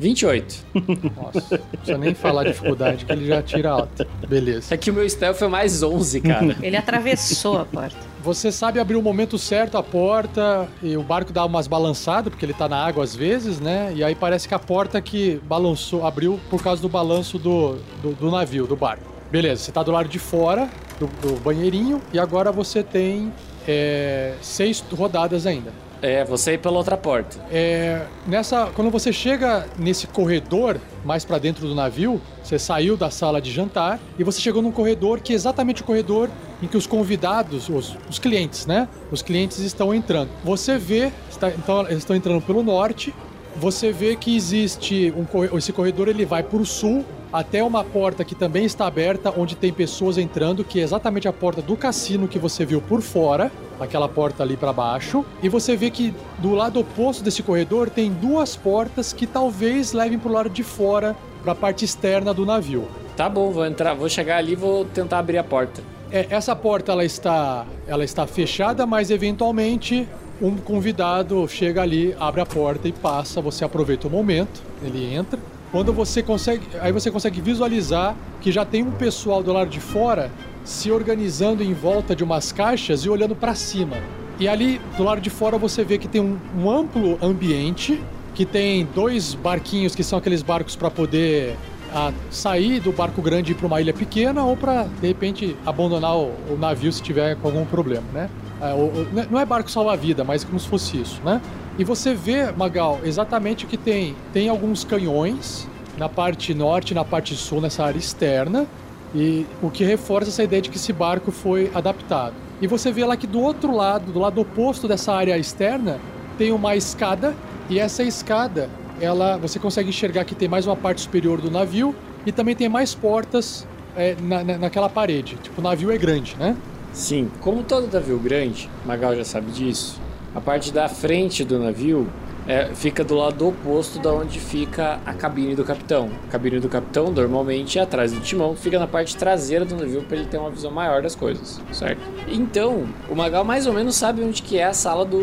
28. 0.00 0.66
Nossa, 1.14 1.58
não 1.58 1.66
precisa 1.66 1.98
nem 1.98 2.14
falar 2.14 2.40
a 2.40 2.44
dificuldade, 2.44 3.04
que 3.04 3.12
ele 3.12 3.26
já 3.26 3.42
tira 3.42 3.70
alta. 3.70 4.06
Beleza. 4.26 4.74
É 4.74 4.76
que 4.78 4.90
o 4.90 4.94
meu 4.94 5.08
stealth 5.08 5.42
é 5.42 5.46
mais 5.46 5.82
11, 5.82 6.20
cara. 6.22 6.56
Ele 6.62 6.76
atravessou 6.76 7.58
a 7.58 7.66
porta. 7.66 7.98
Você 8.22 8.50
sabe 8.50 8.80
abrir 8.80 8.96
o 8.96 9.02
momento 9.02 9.38
certo 9.38 9.76
a 9.76 9.82
porta 9.82 10.66
e 10.82 10.96
o 10.96 11.02
barco 11.02 11.32
dá 11.32 11.44
umas 11.44 11.66
balançadas, 11.66 12.30
porque 12.30 12.46
ele 12.46 12.54
tá 12.54 12.66
na 12.66 12.82
água 12.82 13.04
às 13.04 13.14
vezes, 13.14 13.60
né? 13.60 13.92
E 13.94 14.02
aí 14.02 14.14
parece 14.14 14.48
que 14.48 14.54
a 14.54 14.58
porta 14.58 15.00
que 15.02 15.38
balançou, 15.44 16.06
abriu 16.06 16.40
por 16.48 16.62
causa 16.62 16.80
do 16.80 16.88
balanço 16.88 17.38
do, 17.38 17.76
do, 18.02 18.14
do 18.14 18.30
navio, 18.30 18.66
do 18.66 18.76
barco. 18.76 19.04
Beleza, 19.30 19.62
você 19.62 19.72
tá 19.72 19.82
do 19.82 19.92
lado 19.92 20.08
de 20.08 20.18
fora 20.18 20.68
do, 20.98 21.06
do 21.06 21.40
banheirinho 21.40 22.00
e 22.12 22.18
agora 22.18 22.50
você 22.50 22.82
tem 22.82 23.32
é, 23.68 24.34
seis 24.40 24.82
rodadas 24.92 25.46
ainda. 25.46 25.72
É, 26.02 26.24
você 26.24 26.54
ir 26.54 26.58
pela 26.58 26.78
outra 26.78 26.96
porta. 26.96 27.36
É, 27.50 28.06
nessa, 28.26 28.70
quando 28.74 28.90
você 28.90 29.12
chega 29.12 29.66
nesse 29.78 30.06
corredor 30.06 30.78
mais 31.04 31.24
pra 31.26 31.36
dentro 31.38 31.66
do 31.68 31.74
navio, 31.74 32.20
você 32.42 32.58
saiu 32.58 32.96
da 32.96 33.10
sala 33.10 33.40
de 33.40 33.50
jantar 33.52 34.00
e 34.18 34.24
você 34.24 34.40
chegou 34.40 34.62
num 34.62 34.72
corredor 34.72 35.20
que 35.20 35.32
é 35.32 35.36
exatamente 35.36 35.82
o 35.82 35.84
corredor 35.84 36.30
em 36.62 36.66
que 36.66 36.76
os 36.76 36.86
convidados, 36.86 37.68
os, 37.68 37.96
os 38.08 38.18
clientes, 38.18 38.64
né? 38.66 38.88
Os 39.10 39.20
clientes 39.20 39.58
estão 39.58 39.94
entrando. 39.94 40.30
Você 40.42 40.78
vê, 40.78 41.12
está- 41.30 41.50
então 41.50 41.82
eles 41.82 41.98
estão 41.98 42.16
entrando 42.16 42.40
pelo 42.40 42.62
norte. 42.62 43.14
Você 43.56 43.92
vê 43.92 44.16
que 44.16 44.34
existe 44.34 45.12
um 45.14 45.56
esse 45.58 45.72
corredor, 45.72 46.08
ele 46.08 46.24
vai 46.24 46.42
para 46.42 46.56
o 46.58 46.64
sul 46.64 47.04
até 47.32 47.62
uma 47.62 47.84
porta 47.84 48.24
que 48.24 48.34
também 48.34 48.64
está 48.64 48.86
aberta, 48.86 49.32
onde 49.36 49.54
tem 49.54 49.72
pessoas 49.72 50.18
entrando, 50.18 50.64
que 50.64 50.80
é 50.80 50.82
exatamente 50.82 51.28
a 51.28 51.32
porta 51.32 51.62
do 51.62 51.76
cassino 51.76 52.26
que 52.26 52.38
você 52.38 52.64
viu 52.64 52.80
por 52.80 53.00
fora, 53.00 53.52
aquela 53.78 54.08
porta 54.08 54.42
ali 54.42 54.56
para 54.56 54.72
baixo. 54.72 55.24
E 55.42 55.48
você 55.48 55.76
vê 55.76 55.90
que 55.90 56.14
do 56.38 56.54
lado 56.54 56.80
oposto 56.80 57.22
desse 57.22 57.42
corredor 57.42 57.88
tem 57.88 58.10
duas 58.12 58.56
portas 58.56 59.12
que 59.12 59.26
talvez 59.26 59.92
levem 59.92 60.18
para 60.18 60.28
o 60.28 60.32
lado 60.32 60.50
de 60.50 60.62
fora, 60.62 61.16
para 61.42 61.52
a 61.52 61.54
parte 61.54 61.84
externa 61.84 62.34
do 62.34 62.44
navio. 62.44 62.88
Tá 63.16 63.28
bom, 63.28 63.50
vou 63.50 63.64
entrar, 63.64 63.94
vou 63.94 64.08
chegar 64.08 64.38
ali 64.38 64.52
e 64.52 64.56
vou 64.56 64.84
tentar 64.84 65.18
abrir 65.18 65.38
a 65.38 65.44
porta. 65.44 65.82
É, 66.10 66.26
essa 66.30 66.56
porta 66.56 66.92
ela 66.92 67.04
está, 67.04 67.64
ela 67.86 68.04
está 68.04 68.26
fechada, 68.26 68.84
mas 68.84 69.10
eventualmente 69.10 70.08
um 70.42 70.56
convidado 70.56 71.46
chega 71.46 71.82
ali, 71.82 72.16
abre 72.18 72.40
a 72.40 72.46
porta 72.46 72.88
e 72.88 72.92
passa. 72.92 73.40
Você 73.40 73.64
aproveita 73.64 74.08
o 74.08 74.10
momento, 74.10 74.62
ele 74.82 75.14
entra. 75.14 75.38
Quando 75.70 75.92
você 75.92 76.22
consegue, 76.22 76.66
aí 76.80 76.90
você 76.90 77.10
consegue 77.10 77.40
visualizar 77.40 78.16
que 78.40 78.50
já 78.50 78.64
tem 78.64 78.82
um 78.82 78.90
pessoal 78.90 79.42
do 79.42 79.52
lado 79.52 79.70
de 79.70 79.78
fora 79.78 80.30
se 80.64 80.90
organizando 80.90 81.62
em 81.62 81.72
volta 81.72 82.14
de 82.14 82.24
umas 82.24 82.50
caixas 82.50 83.04
e 83.04 83.08
olhando 83.08 83.36
para 83.36 83.54
cima. 83.54 83.96
E 84.38 84.48
ali 84.48 84.80
do 84.96 85.04
lado 85.04 85.20
de 85.20 85.30
fora 85.30 85.56
você 85.56 85.84
vê 85.84 85.96
que 85.96 86.08
tem 86.08 86.20
um, 86.20 86.38
um 86.56 86.68
amplo 86.68 87.18
ambiente 87.22 88.02
que 88.34 88.44
tem 88.44 88.88
dois 88.94 89.34
barquinhos 89.34 89.94
que 89.94 90.02
são 90.02 90.18
aqueles 90.18 90.42
barcos 90.42 90.74
para 90.74 90.90
poder 90.90 91.56
a 91.92 92.12
sair 92.30 92.80
do 92.80 92.92
barco 92.92 93.20
grande 93.20 93.54
para 93.54 93.66
uma 93.66 93.80
ilha 93.80 93.92
pequena 93.92 94.44
ou 94.44 94.56
para 94.56 94.84
de 94.84 95.08
repente 95.08 95.56
abandonar 95.66 96.16
o, 96.16 96.32
o 96.48 96.56
navio 96.58 96.92
se 96.92 97.02
tiver 97.02 97.36
com 97.36 97.48
algum 97.48 97.64
problema, 97.64 98.04
né? 98.12 98.30
É, 98.60 98.74
o- 98.74 99.06
não 99.30 99.38
é 99.40 99.44
barco 99.46 99.70
salva-vida, 99.70 100.22
mas 100.24 100.44
como 100.44 100.58
se 100.60 100.68
fosse 100.68 101.00
isso, 101.00 101.20
né? 101.24 101.40
E 101.78 101.84
você 101.84 102.12
vê, 102.14 102.50
Magal, 102.52 103.00
exatamente 103.04 103.64
o 103.64 103.68
que 103.68 103.76
tem. 103.76 104.14
Tem 104.32 104.48
alguns 104.48 104.84
canhões 104.84 105.66
na 105.96 106.08
parte 106.08 106.54
norte 106.54 106.94
na 106.94 107.04
parte 107.04 107.34
sul, 107.34 107.60
nessa 107.60 107.84
área 107.84 107.98
externa, 107.98 108.66
e 109.14 109.44
o 109.62 109.70
que 109.70 109.84
reforça 109.84 110.30
essa 110.30 110.42
ideia 110.42 110.62
de 110.62 110.70
que 110.70 110.76
esse 110.76 110.92
barco 110.92 111.30
foi 111.30 111.70
adaptado. 111.74 112.32
E 112.60 112.66
você 112.66 112.90
vê 112.92 113.04
lá 113.04 113.16
que 113.16 113.26
do 113.26 113.40
outro 113.40 113.74
lado, 113.74 114.10
do 114.12 114.18
lado 114.18 114.40
oposto 114.40 114.86
dessa 114.88 115.12
área 115.12 115.36
externa, 115.36 115.98
tem 116.38 116.52
uma 116.52 116.74
escada, 116.76 117.34
e 117.68 117.78
essa 117.78 118.02
escada, 118.02 118.68
ela 119.00 119.36
você 119.36 119.58
consegue 119.58 119.88
enxergar 119.90 120.24
que 120.24 120.34
tem 120.34 120.48
mais 120.48 120.66
uma 120.66 120.76
parte 120.76 121.00
superior 121.02 121.40
do 121.40 121.50
navio 121.50 121.94
e 122.24 122.32
também 122.32 122.54
tem 122.54 122.68
mais 122.68 122.94
portas 122.94 123.66
é, 123.96 124.14
na, 124.22 124.44
na- 124.44 124.58
naquela 124.58 124.88
parede. 124.88 125.36
Tipo, 125.42 125.60
o 125.60 125.64
navio 125.64 125.90
é 125.90 125.98
grande, 125.98 126.36
né? 126.38 126.56
Sim, 126.92 127.30
como 127.40 127.62
todo 127.62 127.92
navio 127.92 128.18
grande, 128.18 128.68
Magal 128.84 129.14
já 129.14 129.24
sabe 129.24 129.50
disso, 129.52 130.00
a 130.34 130.40
parte 130.40 130.72
da 130.72 130.88
frente 130.88 131.44
do 131.44 131.58
navio 131.58 132.08
é, 132.48 132.66
fica 132.74 133.04
do 133.04 133.14
lado 133.14 133.46
oposto 133.46 133.98
da 134.00 134.12
onde 134.12 134.40
fica 134.40 134.98
a 135.06 135.14
cabine 135.14 135.54
do 135.54 135.64
capitão. 135.64 136.10
A 136.28 136.32
cabine 136.32 136.58
do 136.58 136.68
capitão 136.68 137.10
normalmente 137.12 137.78
é 137.78 137.82
atrás 137.82 138.12
do 138.12 138.20
timão, 138.20 138.56
fica 138.56 138.78
na 138.78 138.86
parte 138.88 139.16
traseira 139.16 139.64
do 139.64 139.76
navio 139.76 140.02
para 140.02 140.16
ele 140.16 140.26
ter 140.26 140.38
uma 140.38 140.50
visão 140.50 140.70
maior 140.70 141.00
das 141.02 141.14
coisas, 141.14 141.60
certo? 141.72 142.00
Então, 142.28 142.86
o 143.08 143.14
Magal 143.14 143.44
mais 143.44 143.66
ou 143.66 143.72
menos 143.72 143.94
sabe 143.94 144.22
onde 144.24 144.42
que 144.42 144.58
é 144.58 144.64
a 144.64 144.72
sala 144.72 145.04
do, 145.04 145.20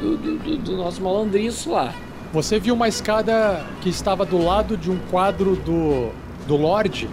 do, 0.00 0.16
do- 0.16 0.38
do- 0.38 0.56
do 0.58 0.76
nosso 0.76 1.02
malandriço 1.02 1.70
lá. 1.72 1.92
Você 2.32 2.60
viu 2.60 2.74
uma 2.74 2.86
escada 2.86 3.64
que 3.80 3.88
estava 3.88 4.24
do 4.24 4.38
lado 4.38 4.76
de 4.76 4.88
um 4.90 4.98
quadro 5.10 5.56
do, 5.56 6.10
do 6.46 6.56
Lorde 6.56 7.08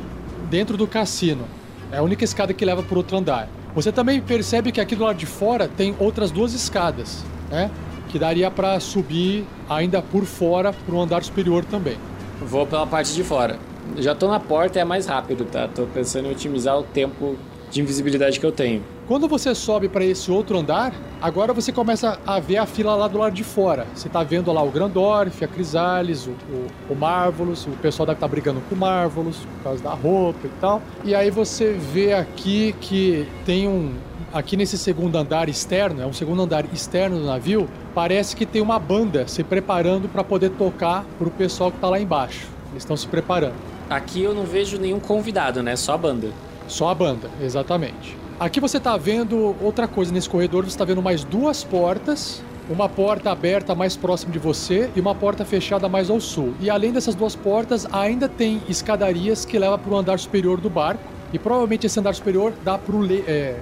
dentro 0.52 0.78
do 0.78 0.86
cassino. 0.86 1.46
É 1.92 1.98
a 1.98 2.04
única 2.04 2.24
escada 2.24 2.54
que 2.54 2.64
leva 2.64 2.84
para 2.84 2.98
outro 2.98 3.18
andar. 3.18 3.50
Você 3.78 3.92
também 3.92 4.20
percebe 4.20 4.72
que 4.72 4.82
aqui 4.82 4.96
do 4.96 5.04
lado 5.04 5.18
de 5.18 5.28
fora 5.28 5.68
tem 5.68 5.96
outras 6.00 6.32
duas 6.32 6.52
escadas, 6.56 7.24
né? 7.48 7.70
Que 8.10 8.18
daria 8.18 8.50
para 8.50 8.80
subir 8.80 9.46
ainda 9.70 10.02
por 10.02 10.26
fora 10.26 10.74
para 10.74 10.96
o 10.96 11.00
andar 11.00 11.24
superior 11.24 11.64
também. 11.64 11.96
Vou 12.42 12.66
pela 12.66 12.88
parte 12.88 13.14
de 13.14 13.24
fora. 13.24 13.60
Já 13.98 14.16
tô 14.16 14.30
na 14.30 14.40
porta, 14.40 14.80
é 14.80 14.84
mais 14.84 15.06
rápido, 15.06 15.46
tá? 15.46 15.68
Tô 15.68 15.86
pensando 15.86 16.28
em 16.28 16.32
otimizar 16.32 16.76
o 16.76 16.82
tempo 16.82 17.36
de 17.70 17.82
invisibilidade 17.82 18.40
que 18.40 18.46
eu 18.46 18.52
tenho. 18.52 18.84
Quando 19.08 19.28
você 19.28 19.56
sobe 19.56 19.88
para 19.88 20.04
esse 20.04 20.30
outro 20.30 20.58
andar, 20.58 20.94
agora 21.22 21.54
você 21.54 21.72
começa 21.72 22.20
a 22.26 22.40
ver 22.40 22.58
a 22.58 22.66
fila 22.66 22.96
lá 22.96 23.08
do 23.08 23.18
lado 23.18 23.34
de 23.34 23.44
fora. 23.44 23.88
Você 23.96 24.10
tá 24.10 24.24
vendo 24.24 24.52
lá 24.52 24.62
o 24.62 24.70
Grandorf, 24.70 25.44
a 25.44 25.48
Crisales, 25.48 26.28
o, 26.28 26.32
o, 26.32 26.68
o 26.90 26.96
Marvelous, 26.96 27.66
o 27.66 27.72
pessoal 27.72 28.06
deve 28.06 28.18
estar 28.18 28.28
brigando 28.28 28.62
com 28.68 28.76
o 28.76 28.78
Marvelous 28.78 29.38
por 29.38 29.64
causa 29.64 29.84
da 29.84 29.92
roupa 29.92 30.46
e 30.46 30.52
tal. 30.60 30.82
E 31.04 31.16
aí 31.16 31.32
você 31.32 31.74
vê 31.74 32.14
aqui 32.14 32.76
que 32.82 33.28
tem 33.46 33.68
um. 33.68 33.94
Aqui 34.34 34.58
nesse 34.58 34.78
segundo 34.78 35.18
andar 35.18 35.48
externo, 35.48 36.02
é 36.02 36.06
um 36.06 36.12
segundo 36.12 36.42
andar 36.42 36.66
externo 36.74 37.18
do 37.18 37.26
navio, 37.26 37.68
parece 37.96 38.36
que 38.36 38.46
tem 38.46 38.62
uma 38.62 38.78
banda 38.78 39.26
se 39.26 39.42
preparando 39.42 40.10
para 40.10 40.22
poder 40.22 40.50
tocar 40.52 41.06
pro 41.18 41.32
pessoal 41.32 41.72
que 41.72 41.80
tá 41.80 41.90
lá 41.90 41.98
embaixo. 41.98 42.46
Eles 42.72 42.84
estão 42.84 42.98
se 42.98 43.08
preparando. 43.08 43.56
Aqui 43.90 44.22
eu 44.22 44.36
não 44.36 44.44
vejo 44.44 44.78
nenhum 44.78 45.00
convidado, 45.00 45.64
né? 45.64 45.78
Só 45.78 45.94
a 45.94 45.98
banda. 45.98 46.28
Só 46.68 46.90
a 46.90 46.96
banda, 46.96 47.30
exatamente. 47.42 48.18
Aqui 48.40 48.60
você 48.60 48.80
tá 48.80 48.96
vendo 48.98 49.56
outra 49.62 49.88
coisa 49.88 50.14
nesse 50.14 50.30
corredor, 50.30 50.64
você 50.64 50.78
tá 50.78 50.86
vendo 50.86 51.02
mais 51.02 51.24
duas 51.24 51.64
portas, 51.64 52.44
uma 52.70 52.88
porta 52.88 53.32
aberta 53.32 53.74
mais 53.74 53.96
próximo 53.96 54.32
de 54.32 54.40
você 54.40 54.90
e 54.96 55.00
uma 55.00 55.16
porta 55.16 55.44
fechada 55.46 55.88
mais 55.90 56.10
ao 56.10 56.20
sul. 56.20 56.54
E 56.60 56.70
além 56.70 56.92
dessas 56.92 57.16
duas 57.16 57.36
portas, 57.36 57.88
ainda 57.92 58.28
tem 58.28 58.62
escadarias 58.68 59.46
que 59.46 59.58
levam 59.58 59.80
para 59.80 59.94
o 59.94 59.98
andar 59.98 60.20
superior 60.20 60.60
do 60.60 60.70
barco. 60.70 61.02
E 61.34 61.38
provavelmente 61.38 61.86
esse 61.86 62.00
andar 62.00 62.16
superior 62.16 62.54
dá 62.64 62.78
pro, 62.78 63.02
le 63.02 63.24
é, 63.28 63.56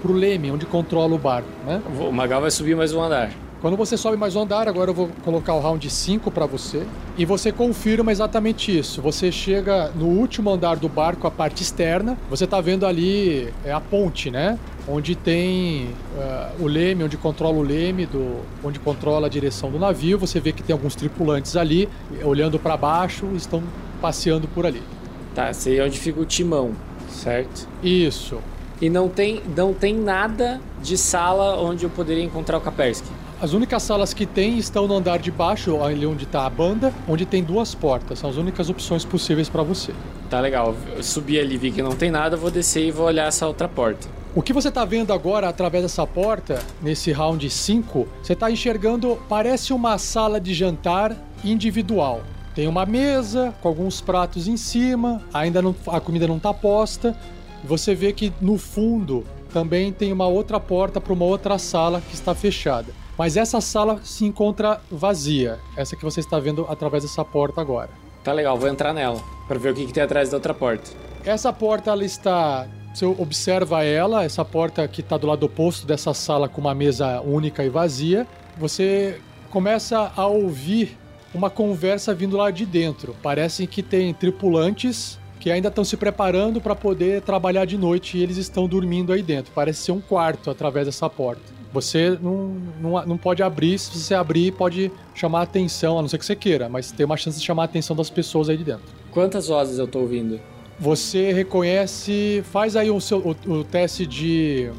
pro 0.00 0.12
leme, 0.12 0.50
onde 0.50 0.66
controla 0.66 1.14
o 1.14 1.18
barco, 1.18 1.48
né? 1.64 1.80
O 2.00 2.10
Magal 2.10 2.40
vai 2.40 2.50
subir 2.50 2.74
mais 2.74 2.92
um 2.92 3.00
andar. 3.00 3.30
Quando 3.62 3.76
você 3.76 3.96
sobe 3.96 4.16
mais 4.16 4.34
um 4.34 4.40
andar, 4.40 4.66
agora 4.66 4.90
eu 4.90 4.94
vou 4.94 5.08
colocar 5.24 5.54
o 5.54 5.60
round 5.60 5.88
5 5.88 6.32
para 6.32 6.46
você. 6.46 6.84
E 7.16 7.24
você 7.24 7.52
confirma 7.52 8.10
exatamente 8.10 8.76
isso. 8.76 9.00
Você 9.00 9.30
chega 9.30 9.92
no 9.94 10.06
último 10.06 10.50
andar 10.50 10.74
do 10.74 10.88
barco, 10.88 11.28
a 11.28 11.30
parte 11.30 11.62
externa. 11.62 12.18
Você 12.28 12.44
tá 12.44 12.60
vendo 12.60 12.84
ali 12.84 13.54
é 13.64 13.72
a 13.72 13.80
ponte, 13.80 14.32
né? 14.32 14.58
Onde 14.88 15.14
tem 15.14 15.90
uh, 16.16 16.60
o 16.60 16.66
leme, 16.66 17.04
onde 17.04 17.16
controla 17.16 17.56
o 17.56 17.62
leme, 17.62 18.04
do, 18.04 18.40
onde 18.64 18.80
controla 18.80 19.28
a 19.28 19.30
direção 19.30 19.70
do 19.70 19.78
navio. 19.78 20.18
Você 20.18 20.40
vê 20.40 20.50
que 20.50 20.60
tem 20.60 20.74
alguns 20.74 20.96
tripulantes 20.96 21.54
ali, 21.54 21.88
olhando 22.24 22.58
para 22.58 22.76
baixo, 22.76 23.28
estão 23.36 23.62
passeando 24.00 24.48
por 24.48 24.66
ali. 24.66 24.82
Tá, 25.36 25.52
sei 25.52 25.80
onde 25.80 26.00
fica 26.00 26.20
o 26.20 26.24
timão, 26.24 26.72
certo? 27.08 27.68
Isso. 27.80 28.38
E 28.80 28.90
não 28.90 29.08
tem, 29.08 29.40
não 29.56 29.72
tem 29.72 29.94
nada 29.94 30.60
de 30.82 30.98
sala 30.98 31.62
onde 31.62 31.84
eu 31.84 31.90
poderia 31.90 32.24
encontrar 32.24 32.58
o 32.58 32.60
Kapersky. 32.60 33.21
As 33.42 33.54
únicas 33.54 33.82
salas 33.82 34.14
que 34.14 34.24
tem 34.24 34.56
estão 34.56 34.86
no 34.86 34.94
andar 34.94 35.18
de 35.18 35.28
baixo, 35.28 35.82
ali 35.82 36.06
onde 36.06 36.22
está 36.22 36.46
a 36.46 36.48
banda, 36.48 36.94
onde 37.08 37.26
tem 37.26 37.42
duas 37.42 37.74
portas. 37.74 38.20
São 38.20 38.30
as 38.30 38.36
únicas 38.36 38.70
opções 38.70 39.04
possíveis 39.04 39.48
para 39.48 39.64
você. 39.64 39.92
Tá 40.30 40.38
legal. 40.38 40.76
Eu 40.94 41.02
subi 41.02 41.40
ali, 41.40 41.58
vi 41.58 41.72
que 41.72 41.82
não 41.82 41.96
tem 41.96 42.08
nada, 42.08 42.36
vou 42.36 42.52
descer 42.52 42.86
e 42.86 42.92
vou 42.92 43.04
olhar 43.04 43.26
essa 43.26 43.44
outra 43.48 43.68
porta. 43.68 44.06
O 44.32 44.42
que 44.42 44.52
você 44.52 44.68
está 44.68 44.84
vendo 44.84 45.12
agora 45.12 45.48
através 45.48 45.82
dessa 45.82 46.06
porta, 46.06 46.62
nesse 46.80 47.10
round 47.10 47.50
5, 47.50 48.06
você 48.22 48.34
está 48.34 48.48
enxergando, 48.48 49.18
parece 49.28 49.72
uma 49.72 49.98
sala 49.98 50.40
de 50.40 50.54
jantar 50.54 51.16
individual. 51.42 52.20
Tem 52.54 52.68
uma 52.68 52.86
mesa 52.86 53.52
com 53.60 53.66
alguns 53.66 54.00
pratos 54.00 54.46
em 54.46 54.56
cima, 54.56 55.20
ainda 55.34 55.60
não, 55.60 55.74
a 55.88 55.98
comida 55.98 56.28
não 56.28 56.36
está 56.36 56.54
posta, 56.54 57.18
você 57.64 57.92
vê 57.92 58.12
que 58.12 58.32
no 58.40 58.56
fundo 58.56 59.24
também 59.52 59.92
tem 59.92 60.12
uma 60.12 60.28
outra 60.28 60.60
porta 60.60 61.00
para 61.00 61.12
uma 61.12 61.24
outra 61.24 61.58
sala 61.58 62.00
que 62.00 62.14
está 62.14 62.36
fechada. 62.36 63.01
Mas 63.16 63.36
essa 63.36 63.60
sala 63.60 64.00
se 64.02 64.24
encontra 64.24 64.80
vazia, 64.90 65.60
essa 65.76 65.96
que 65.96 66.04
você 66.04 66.20
está 66.20 66.38
vendo 66.38 66.66
através 66.68 67.02
dessa 67.02 67.24
porta 67.24 67.60
agora. 67.60 67.90
Tá 68.24 68.32
legal, 68.32 68.56
vou 68.56 68.68
entrar 68.68 68.92
nela 68.92 69.20
para 69.46 69.58
ver 69.58 69.72
o 69.72 69.74
que, 69.74 69.86
que 69.86 69.92
tem 69.92 70.02
atrás 70.02 70.30
da 70.30 70.36
outra 70.36 70.54
porta. 70.54 70.90
Essa 71.24 71.52
porta 71.52 71.90
ela 71.90 72.04
está 72.04 72.68
você 72.94 73.06
observa 73.06 73.82
ela, 73.82 74.22
essa 74.22 74.44
porta 74.44 74.86
que 74.86 75.00
está 75.00 75.16
do 75.16 75.26
lado 75.26 75.46
oposto 75.46 75.86
dessa 75.86 76.12
sala 76.12 76.46
com 76.46 76.60
uma 76.60 76.74
mesa 76.74 77.22
única 77.22 77.64
e 77.64 77.70
vazia. 77.70 78.26
Você 78.58 79.18
começa 79.50 80.12
a 80.14 80.26
ouvir 80.26 80.98
uma 81.34 81.48
conversa 81.48 82.14
vindo 82.14 82.36
lá 82.36 82.50
de 82.50 82.66
dentro. 82.66 83.16
Parece 83.22 83.66
que 83.66 83.82
tem 83.82 84.12
tripulantes 84.12 85.18
que 85.40 85.50
ainda 85.50 85.68
estão 85.68 85.84
se 85.84 85.96
preparando 85.96 86.60
para 86.60 86.74
poder 86.74 87.22
trabalhar 87.22 87.64
de 87.64 87.78
noite 87.78 88.18
e 88.18 88.22
eles 88.22 88.36
estão 88.36 88.68
dormindo 88.68 89.12
aí 89.12 89.22
dentro. 89.22 89.52
Parece 89.54 89.80
ser 89.84 89.92
um 89.92 90.00
quarto 90.00 90.50
através 90.50 90.86
dessa 90.86 91.08
porta. 91.08 91.61
Você 91.72 92.18
não, 92.20 92.56
não, 92.80 93.06
não 93.06 93.16
pode 93.16 93.42
abrir, 93.42 93.78
se 93.78 93.98
você 93.98 94.14
abrir, 94.14 94.52
pode 94.52 94.92
chamar 95.14 95.40
a 95.40 95.42
atenção, 95.42 95.98
a 95.98 96.02
não 96.02 96.08
ser 96.08 96.18
que 96.18 96.26
você 96.26 96.36
queira, 96.36 96.68
mas 96.68 96.92
tem 96.92 97.06
uma 97.06 97.16
chance 97.16 97.38
de 97.38 97.44
chamar 97.44 97.62
a 97.62 97.64
atenção 97.64 97.96
das 97.96 98.10
pessoas 98.10 98.48
aí 98.48 98.56
de 98.56 98.64
dentro. 98.64 98.84
Quantas 99.10 99.48
vozes 99.48 99.78
eu 99.78 99.86
tô 99.86 100.00
ouvindo? 100.00 100.38
Você 100.78 101.32
reconhece. 101.32 102.42
Faz 102.50 102.76
aí 102.76 102.90
o, 102.90 103.00
seu, 103.00 103.18
o, 103.18 103.52
o 103.52 103.64
teste 103.64 104.06
de 104.06 104.70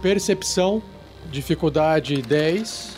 percepção, 0.00 0.82
dificuldade 1.30 2.22
10. 2.22 2.96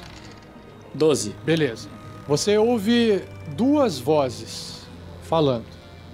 12. 0.94 1.34
Beleza. 1.44 1.88
Você 2.28 2.56
ouve 2.58 3.22
duas 3.56 3.98
vozes 3.98 4.86
falando. 5.22 5.64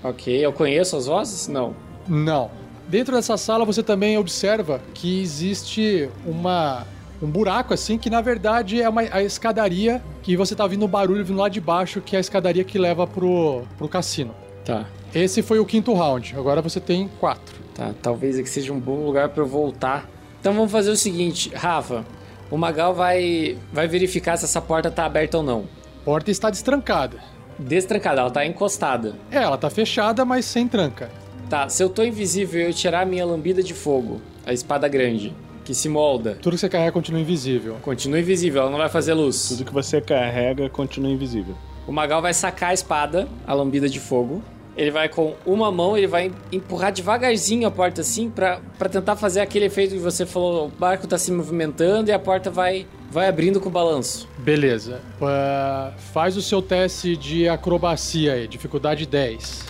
Ok, 0.02 0.34
eu 0.34 0.52
conheço 0.52 0.96
as 0.96 1.06
vozes? 1.06 1.48
Não. 1.48 1.74
Não. 2.06 2.50
Dentro 2.88 3.14
dessa 3.14 3.36
sala 3.36 3.64
você 3.64 3.82
também 3.82 4.16
observa 4.16 4.80
que 4.94 5.20
existe 5.20 6.08
uma 6.24 6.86
um 7.20 7.28
buraco 7.28 7.74
assim 7.74 7.98
que 7.98 8.08
na 8.08 8.20
verdade 8.20 8.80
é 8.80 8.88
uma, 8.88 9.02
a 9.10 9.22
escadaria 9.22 10.02
que 10.22 10.36
você 10.36 10.54
tá 10.54 10.62
ouvindo 10.64 10.84
o 10.84 10.88
barulho 10.88 11.24
vindo 11.24 11.38
lá 11.38 11.48
de 11.48 11.60
baixo, 11.60 12.00
que 12.00 12.14
é 12.14 12.18
a 12.18 12.20
escadaria 12.20 12.64
que 12.64 12.78
leva 12.78 13.06
pro, 13.06 13.62
pro 13.76 13.88
cassino. 13.88 14.34
Tá. 14.64 14.86
Esse 15.14 15.42
foi 15.42 15.58
o 15.58 15.64
quinto 15.64 15.92
round. 15.94 16.34
Agora 16.36 16.60
você 16.60 16.80
tem 16.80 17.08
quatro. 17.18 17.56
Tá, 17.74 17.92
talvez 18.02 18.38
aqui 18.38 18.48
seja 18.48 18.72
um 18.72 18.78
bom 18.78 19.04
lugar 19.04 19.30
para 19.30 19.42
eu 19.42 19.46
voltar. 19.46 20.08
Então 20.40 20.52
vamos 20.52 20.70
fazer 20.70 20.90
o 20.90 20.96
seguinte, 20.96 21.50
Rafa. 21.54 22.04
O 22.50 22.56
Magal 22.56 22.94
vai 22.94 23.58
vai 23.72 23.88
verificar 23.88 24.36
se 24.36 24.44
essa 24.44 24.60
porta 24.60 24.90
tá 24.90 25.04
aberta 25.04 25.38
ou 25.38 25.42
não. 25.42 25.64
Porta 26.04 26.30
está 26.30 26.50
destrancada. 26.50 27.18
Destrancada, 27.58 28.20
ela 28.20 28.30
tá 28.30 28.46
encostada. 28.46 29.14
É, 29.30 29.38
ela 29.38 29.58
tá 29.58 29.68
fechada, 29.68 30.24
mas 30.24 30.44
sem 30.44 30.68
tranca. 30.68 31.10
Tá, 31.50 31.68
se 31.68 31.82
eu 31.82 31.88
tô 31.88 32.04
invisível 32.04 32.60
e 32.60 32.64
eu 32.64 32.74
tirar 32.74 33.00
a 33.00 33.06
minha 33.06 33.24
lambida 33.24 33.62
de 33.62 33.74
fogo, 33.74 34.20
a 34.46 34.52
espada 34.52 34.86
grande, 34.86 35.34
que 35.68 35.74
se 35.74 35.86
molda. 35.86 36.38
Tudo 36.40 36.54
que 36.54 36.60
você 36.60 36.68
carrega 36.70 36.90
continua 36.92 37.20
invisível. 37.20 37.76
Continua 37.82 38.18
invisível, 38.18 38.62
ela 38.62 38.70
não 38.70 38.78
vai 38.78 38.88
fazer 38.88 39.12
luz. 39.12 39.50
Tudo 39.50 39.66
que 39.66 39.72
você 39.72 40.00
carrega 40.00 40.66
continua 40.70 41.10
invisível. 41.10 41.54
O 41.86 41.92
Magal 41.92 42.22
vai 42.22 42.32
sacar 42.32 42.70
a 42.70 42.72
espada, 42.72 43.28
a 43.46 43.52
lambida 43.52 43.86
de 43.86 44.00
fogo. 44.00 44.42
Ele 44.74 44.90
vai 44.90 45.10
com 45.10 45.34
uma 45.44 45.70
mão, 45.70 45.94
ele 45.94 46.06
vai 46.06 46.32
empurrar 46.50 46.90
devagarzinho 46.90 47.68
a 47.68 47.70
porta 47.70 48.00
assim 48.00 48.30
para 48.30 48.60
tentar 48.90 49.14
fazer 49.16 49.40
aquele 49.40 49.66
efeito 49.66 49.92
que 49.92 50.00
você 50.00 50.24
falou, 50.24 50.68
o 50.68 50.70
barco 50.70 51.06
tá 51.06 51.18
se 51.18 51.30
movimentando 51.30 52.08
e 52.08 52.12
a 52.14 52.18
porta 52.18 52.50
vai 52.50 52.86
vai 53.10 53.28
abrindo 53.28 53.60
com 53.60 53.68
o 53.68 53.72
balanço. 53.72 54.26
Beleza. 54.38 55.02
Uh, 55.20 55.92
faz 56.14 56.34
o 56.36 56.42
seu 56.42 56.62
teste 56.62 57.14
de 57.14 57.46
acrobacia 57.46 58.32
aí, 58.34 58.48
dificuldade 58.48 59.04
10. 59.04 59.66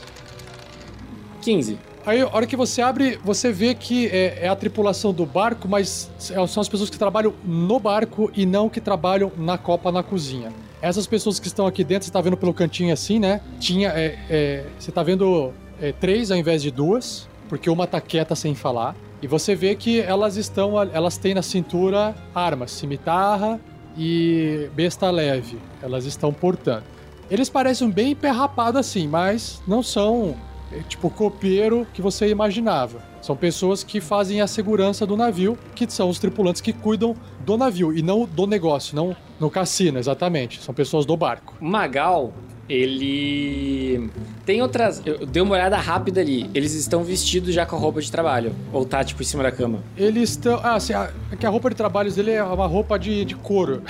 15. 1.40 1.88
Aí, 2.09 2.22
a 2.22 2.26
hora 2.26 2.46
que 2.46 2.56
você 2.56 2.80
abre, 2.80 3.20
você 3.22 3.52
vê 3.52 3.74
que 3.74 4.06
é, 4.06 4.46
é, 4.46 4.48
a 4.48 4.56
tripulação 4.56 5.12
do 5.12 5.26
barco, 5.26 5.68
mas 5.68 6.11
são 6.18 6.62
as 6.62 6.66
pessoas 6.66 6.88
que 6.88 6.98
trabalham 6.98 7.34
no 7.44 7.78
barco 7.78 8.30
e 8.34 8.46
não 8.46 8.70
que 8.70 8.80
trabalham 8.80 9.30
na 9.36 9.59
copa 9.59 9.92
na 9.92 10.02
cozinha. 10.02 10.50
Essas 10.80 11.06
pessoas 11.06 11.38
que 11.38 11.48
estão 11.48 11.66
aqui 11.66 11.84
dentro, 11.84 12.06
você 12.06 12.11
tá 12.11 12.22
vendo 12.22 12.38
pelo 12.38 12.54
cantinho 12.54 12.94
assim, 12.94 13.18
né? 13.18 13.42
Tinha. 13.61 13.90
É, 13.90 14.18
é, 14.30 14.64
você 14.78 14.90
tá 14.90 15.02
vendo 15.02 15.52
é, 15.82 15.92
três 15.92 16.30
ao 16.30 16.38
invés 16.38 16.62
de 16.62 16.70
duas, 16.70 17.28
porque 17.46 17.68
uma 17.68 17.86
tá 17.86 18.00
quieta 18.00 18.34
sem 18.34 18.54
falar. 18.54 18.96
E 19.20 19.26
você 19.26 19.54
vê 19.54 19.74
que 19.74 20.00
elas 20.00 20.38
estão. 20.38 20.80
Elas 20.80 21.18
têm 21.18 21.34
na 21.34 21.42
cintura 21.42 22.14
armas, 22.34 22.70
cimitarra 22.70 23.61
e 23.98 24.70
besta 24.74 25.11
leve. 25.11 25.59
Elas 25.82 26.06
estão 26.06 26.32
portando. 26.32 26.84
Eles 27.30 27.50
parecem 27.50 27.90
bem 27.90 28.16
perrapados 28.16 28.80
assim, 28.80 29.06
mas 29.06 29.61
não 29.68 29.82
são 29.82 30.34
é, 30.34 30.47
tipo 30.89 31.11
copeiro 31.11 31.87
que 31.93 32.03
você 32.03 32.29
imaginava. 32.29 33.03
São 33.21 33.37
pessoas 33.37 33.83
que 33.83 34.01
fazem 34.01 34.41
a 34.41 34.47
segurança 34.47 35.07
do 35.07 35.16
navio, 35.16 35.59
que 35.75 35.91
são 35.91 36.09
os 36.09 36.19
tripulantes 36.19 36.61
que 36.61 36.73
cuidam 36.73 37.16
do 37.45 37.57
navio 37.57 37.97
e 37.97 38.03
não 38.03 38.27
do 38.27 38.47
negócio, 38.47 38.95
não 38.95 39.16
no 39.41 39.51
cassino, 39.51 39.99
exatamente. 39.99 40.62
São 40.62 40.75
pessoas 40.75 41.07
do 41.07 41.16
barco. 41.16 41.55
Magal, 41.61 42.33
ele 42.69 44.11
tem 44.45 44.61
outras. 44.61 45.01
Eu 45.05 45.25
dei 45.25 45.43
uma 45.43 45.55
olhada 45.55 45.77
rápida 45.77 46.21
ali. 46.21 46.51
Eles 46.53 46.75
estão 46.75 47.03
vestidos 47.03 47.55
já 47.55 47.64
com 47.64 47.77
a 47.77 47.79
roupa 47.79 48.01
de 48.01 48.11
trabalho. 48.12 48.55
Ou 48.73 48.85
tá, 48.85 49.03
tipo, 49.03 49.23
em 49.23 49.25
cima 49.25 49.43
da 49.43 49.51
cama. 49.51 49.83
Eles 49.97 50.31
estão. 50.31 50.61
Ah, 50.62 50.75
assim, 50.75 50.93
a, 50.93 51.11
é 51.33 51.37
que 51.37 51.47
a 51.47 51.51
roupa 51.51 51.71
de 51.71 51.77
trabalho 51.77 52.12
dele 52.12 52.33
é 52.33 52.43
uma 52.43 52.66
roupa 52.66 52.99
de, 52.99 53.25
de 53.25 53.35
couro. 53.35 53.83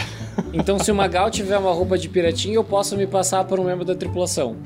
Então, 0.52 0.78
se 0.78 0.92
o 0.92 0.94
Magal 0.94 1.30
tiver 1.30 1.58
uma 1.58 1.72
roupa 1.72 1.98
de 1.98 2.08
piratinha, 2.08 2.54
eu 2.54 2.64
posso 2.64 2.96
me 2.96 3.06
passar 3.06 3.44
por 3.44 3.58
um 3.58 3.64
membro 3.64 3.84
da 3.84 3.94
tripulação. 3.94 4.56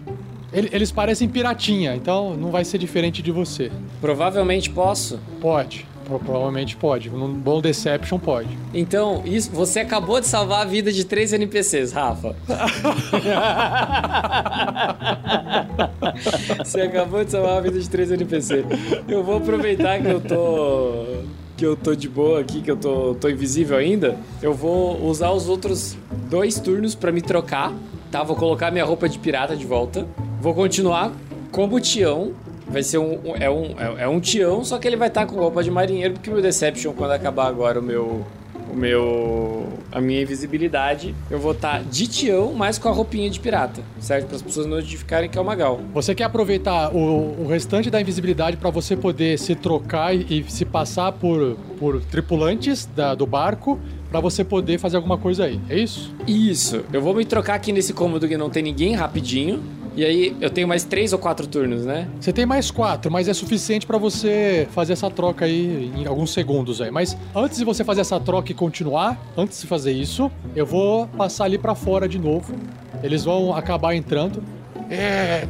Eles 0.52 0.92
parecem 0.92 1.28
piratinha, 1.28 1.96
então 1.96 2.36
não 2.36 2.50
vai 2.50 2.64
ser 2.64 2.78
diferente 2.78 3.22
de 3.22 3.30
você. 3.30 3.70
Provavelmente 4.00 4.68
posso. 4.68 5.18
Pode. 5.40 5.86
Provavelmente 6.04 6.76
pode. 6.76 7.08
Num 7.08 7.32
bom 7.32 7.60
Deception 7.60 8.18
pode. 8.18 8.58
Então, 8.74 9.22
isso, 9.24 9.50
você 9.50 9.80
acabou 9.80 10.20
de 10.20 10.26
salvar 10.26 10.62
a 10.62 10.64
vida 10.64 10.92
de 10.92 11.04
três 11.04 11.32
NPCs, 11.32 11.92
Rafa. 11.92 12.34
você 16.58 16.82
acabou 16.82 17.24
de 17.24 17.30
salvar 17.30 17.58
a 17.58 17.60
vida 17.60 17.78
de 17.78 17.88
três 17.88 18.10
NPCs. 18.10 18.64
Eu 19.08 19.22
vou 19.22 19.38
aproveitar 19.38 20.00
que 20.00 20.08
eu 20.08 20.20
tô. 20.20 21.22
Que 21.56 21.66
eu 21.66 21.76
tô 21.76 21.94
de 21.94 22.08
boa 22.08 22.40
aqui, 22.40 22.60
que 22.60 22.70
eu 22.70 22.76
tô, 22.76 23.14
tô 23.14 23.28
invisível 23.28 23.76
ainda. 23.76 24.16
Eu 24.42 24.52
vou 24.52 25.00
usar 25.06 25.30
os 25.30 25.48
outros 25.48 25.96
dois 26.28 26.58
turnos 26.58 26.94
para 26.94 27.12
me 27.12 27.22
trocar, 27.22 27.72
tá? 28.12 28.22
Vou 28.22 28.36
colocar 28.36 28.70
minha 28.70 28.84
roupa 28.84 29.08
de 29.08 29.18
pirata 29.18 29.56
de 29.56 29.66
volta. 29.66 30.06
Vou 30.40 30.54
continuar 30.54 31.10
como 31.50 31.80
Tião, 31.80 32.32
vai 32.68 32.82
ser 32.82 32.98
um, 32.98 33.34
é 33.36 33.50
um 33.50 33.74
é, 33.78 34.04
é 34.04 34.08
um 34.08 34.20
Tião, 34.20 34.64
só 34.64 34.78
que 34.78 34.86
ele 34.86 34.96
vai 34.96 35.08
estar 35.08 35.22
tá 35.22 35.26
com 35.26 35.40
roupa 35.40 35.62
de 35.62 35.70
marinheiro, 35.70 36.14
porque 36.14 36.30
o 36.30 36.34
meu 36.34 36.42
Deception, 36.42 36.92
quando 36.92 37.12
acabar 37.12 37.46
agora 37.46 37.80
o 37.80 37.82
meu 37.82 38.24
o 38.70 38.76
meu 38.76 39.68
a 39.90 40.00
minha 40.00 40.22
invisibilidade, 40.22 41.14
eu 41.30 41.38
vou 41.38 41.52
estar 41.52 41.78
tá 41.78 41.84
de 41.90 42.06
Tião, 42.06 42.52
mas 42.54 42.78
com 42.78 42.88
a 42.88 42.92
roupinha 42.92 43.28
de 43.28 43.38
pirata, 43.38 43.82
certo? 44.00 44.26
Para 44.26 44.36
as 44.36 44.42
pessoas 44.42 44.66
não 44.66 44.78
identificarem 44.78 45.28
que 45.28 45.36
é 45.36 45.40
o 45.40 45.44
Magal. 45.44 45.80
Você 45.92 46.14
quer 46.14 46.24
aproveitar 46.24 46.94
o, 46.94 47.42
o 47.42 47.46
restante 47.46 47.90
da 47.90 48.00
invisibilidade 48.00 48.56
para 48.56 48.70
você 48.70 48.96
poder 48.96 49.38
se 49.38 49.54
trocar 49.54 50.14
e, 50.14 50.40
e, 50.40 50.50
se 50.50 50.64
passar 50.64 51.12
por, 51.12 51.56
por 51.78 52.02
tripulantes 52.02 52.86
da, 52.86 53.14
do 53.14 53.26
barco 53.26 53.78
para 54.12 54.20
você 54.20 54.44
poder 54.44 54.78
fazer 54.78 54.96
alguma 54.96 55.16
coisa 55.16 55.44
aí, 55.44 55.58
é 55.70 55.78
isso? 55.78 56.14
Isso. 56.26 56.84
Eu 56.92 57.00
vou 57.00 57.14
me 57.14 57.24
trocar 57.24 57.54
aqui 57.54 57.72
nesse 57.72 57.94
cômodo 57.94 58.28
que 58.28 58.36
não 58.36 58.50
tem 58.50 58.62
ninguém 58.62 58.94
rapidinho 58.94 59.62
E 59.94 60.04
aí 60.04 60.36
eu 60.40 60.48
tenho 60.48 60.66
mais 60.66 60.84
três 60.84 61.12
ou 61.12 61.18
quatro 61.18 61.46
turnos, 61.46 61.84
né? 61.84 62.08
Você 62.18 62.32
tem 62.32 62.46
mais 62.46 62.70
quatro, 62.70 63.10
mas 63.10 63.28
é 63.28 63.34
suficiente 63.34 63.86
pra 63.86 63.98
você 63.98 64.66
fazer 64.70 64.94
essa 64.94 65.10
troca 65.10 65.44
aí 65.44 65.92
em 65.96 66.06
alguns 66.06 66.32
segundos 66.32 66.80
aí. 66.80 66.90
Mas 66.90 67.16
antes 67.34 67.58
de 67.58 67.64
você 67.64 67.84
fazer 67.84 68.00
essa 68.00 68.18
troca 68.18 68.50
e 68.52 68.54
continuar, 68.54 69.18
antes 69.36 69.60
de 69.60 69.66
fazer 69.66 69.92
isso, 69.92 70.30
eu 70.56 70.64
vou 70.64 71.06
passar 71.08 71.44
ali 71.44 71.58
pra 71.58 71.74
fora 71.74 72.08
de 72.08 72.18
novo. 72.18 72.54
Eles 73.02 73.24
vão 73.24 73.54
acabar 73.54 73.94
entrando. 73.94 74.42
É. 74.90 75.46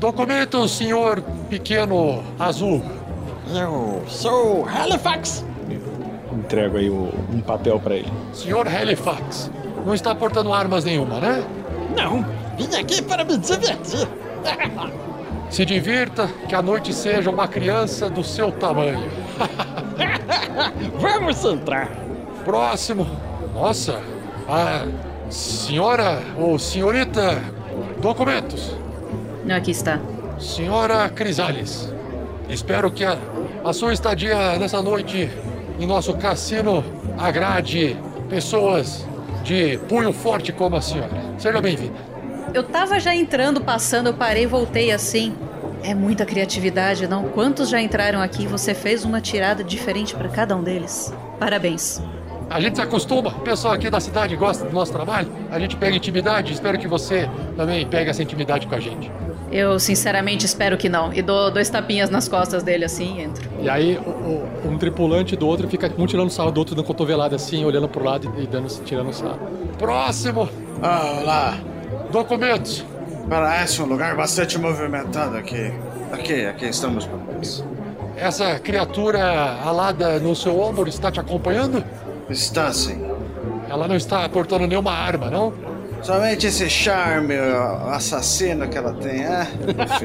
Documento, 0.00 0.68
senhor 0.68 1.22
pequeno 1.48 2.22
azul. 2.38 2.82
Eu 3.54 4.02
sou 4.08 4.66
Halifax. 4.68 5.44
Entrego 6.44 6.76
aí 6.76 6.90
o- 6.90 7.10
um 7.32 7.40
papel 7.40 7.80
pra 7.80 7.96
ele. 7.96 8.12
Senhor 8.32 8.68
Halifax. 8.68 9.50
Não 9.84 9.94
está 9.94 10.14
portando 10.14 10.52
armas 10.52 10.84
nenhuma, 10.84 11.18
né? 11.20 11.42
Não, 11.96 12.24
vim 12.56 12.74
aqui 12.76 13.00
para 13.02 13.24
me 13.24 13.36
divertir. 13.38 14.06
Se 15.50 15.64
divirta, 15.64 16.28
que 16.48 16.54
a 16.54 16.60
noite 16.62 16.92
seja 16.92 17.30
uma 17.30 17.46
criança 17.48 18.10
do 18.10 18.22
seu 18.24 18.50
tamanho. 18.52 19.02
Vamos 21.00 21.44
entrar. 21.44 21.88
Próximo. 22.44 23.06
Nossa. 23.54 24.00
A 24.48 24.84
senhora 25.30 26.20
ou 26.38 26.58
senhorita. 26.58 27.42
Documentos. 28.00 28.76
Aqui 29.54 29.70
está. 29.70 29.98
Senhora 30.38 31.08
Crisales. 31.08 31.92
Espero 32.48 32.90
que 32.90 33.04
a, 33.04 33.16
a 33.64 33.72
sua 33.72 33.92
estadia 33.94 34.58
nessa 34.58 34.82
noite 34.82 35.30
em 35.78 35.86
nosso 35.86 36.14
cassino 36.14 36.84
agrade 37.18 37.96
pessoas 38.28 39.06
de 39.42 39.78
punho 39.88 40.12
forte 40.12 40.52
como 40.52 40.76
a 40.76 40.80
senhora. 40.80 41.10
Seja 41.38 41.60
bem-vinda. 41.60 41.94
Eu 42.52 42.62
tava 42.62 43.00
já 43.00 43.14
entrando, 43.14 43.60
passando, 43.60 44.08
eu 44.08 44.14
parei 44.14 44.46
voltei 44.46 44.92
assim. 44.92 45.34
É 45.82 45.94
muita 45.94 46.24
criatividade, 46.24 47.06
não? 47.06 47.24
Quantos 47.24 47.68
já 47.68 47.80
entraram 47.80 48.22
aqui 48.22 48.44
e 48.44 48.46
você 48.46 48.72
fez 48.72 49.04
uma 49.04 49.20
tirada 49.20 49.62
diferente 49.62 50.14
pra 50.14 50.28
cada 50.28 50.56
um 50.56 50.62
deles? 50.62 51.12
Parabéns. 51.38 52.02
A 52.48 52.60
gente 52.60 52.76
se 52.76 52.82
acostuma, 52.82 53.30
o 53.30 53.40
pessoal 53.40 53.74
aqui 53.74 53.90
da 53.90 54.00
cidade 54.00 54.36
gosta 54.36 54.64
do 54.64 54.72
nosso 54.72 54.92
trabalho. 54.92 55.28
A 55.50 55.58
gente 55.58 55.76
pega 55.76 55.96
intimidade, 55.96 56.52
espero 56.52 56.78
que 56.78 56.86
você 56.86 57.28
também 57.56 57.86
pegue 57.86 58.10
essa 58.10 58.22
intimidade 58.22 58.66
com 58.66 58.74
a 58.74 58.80
gente. 58.80 59.10
Eu 59.52 59.78
sinceramente 59.78 60.44
espero 60.46 60.76
que 60.76 60.88
não. 60.88 61.12
E 61.12 61.22
dou 61.22 61.50
dois 61.50 61.68
tapinhas 61.70 62.10
nas 62.10 62.28
costas 62.28 62.62
dele 62.62 62.84
assim 62.84 63.18
e 63.18 63.22
entro. 63.22 63.48
E 63.60 63.68
aí, 63.68 63.96
o- 63.98 64.10
o- 64.10 64.68
um 64.70 64.78
tripulante 64.78 65.36
do 65.36 65.46
outro 65.46 65.68
fica 65.68 65.90
um 65.96 66.06
tirando 66.06 66.30
sarro 66.30 66.50
do 66.50 66.58
outro, 66.58 66.74
dando 66.74 66.84
cotovelada 66.84 67.36
assim, 67.36 67.64
olhando 67.64 67.88
pro 67.88 68.02
lado 68.04 68.32
e 68.38 68.46
dando, 68.46 68.68
tirando 68.84 69.12
sarro. 69.12 69.38
Próximo! 69.78 70.48
Ah, 70.82 71.18
olá. 71.20 71.58
Documentos! 72.10 72.84
Parece 73.28 73.80
um 73.80 73.86
lugar 73.86 74.16
bastante 74.16 74.58
movimentado 74.58 75.36
aqui. 75.36 75.72
Aqui, 76.12 76.46
aqui 76.46 76.66
estamos. 76.66 77.08
Essa 78.16 78.58
criatura 78.58 79.58
alada 79.64 80.18
no 80.20 80.34
seu 80.36 80.58
ombro 80.60 80.88
está 80.88 81.10
te 81.10 81.18
acompanhando? 81.20 81.82
Está 82.28 82.72
sim. 82.72 83.04
Ela 83.68 83.88
não 83.88 83.96
está 83.96 84.28
portando 84.28 84.66
nenhuma 84.66 84.92
arma, 84.92 85.30
não? 85.30 85.52
Somente 86.04 86.46
esse 86.48 86.68
charme 86.68 87.34
assassino 87.90 88.68
que 88.68 88.76
ela 88.76 88.92
tem, 88.92 89.24
é? 89.24 89.48
Enfim. 89.70 90.04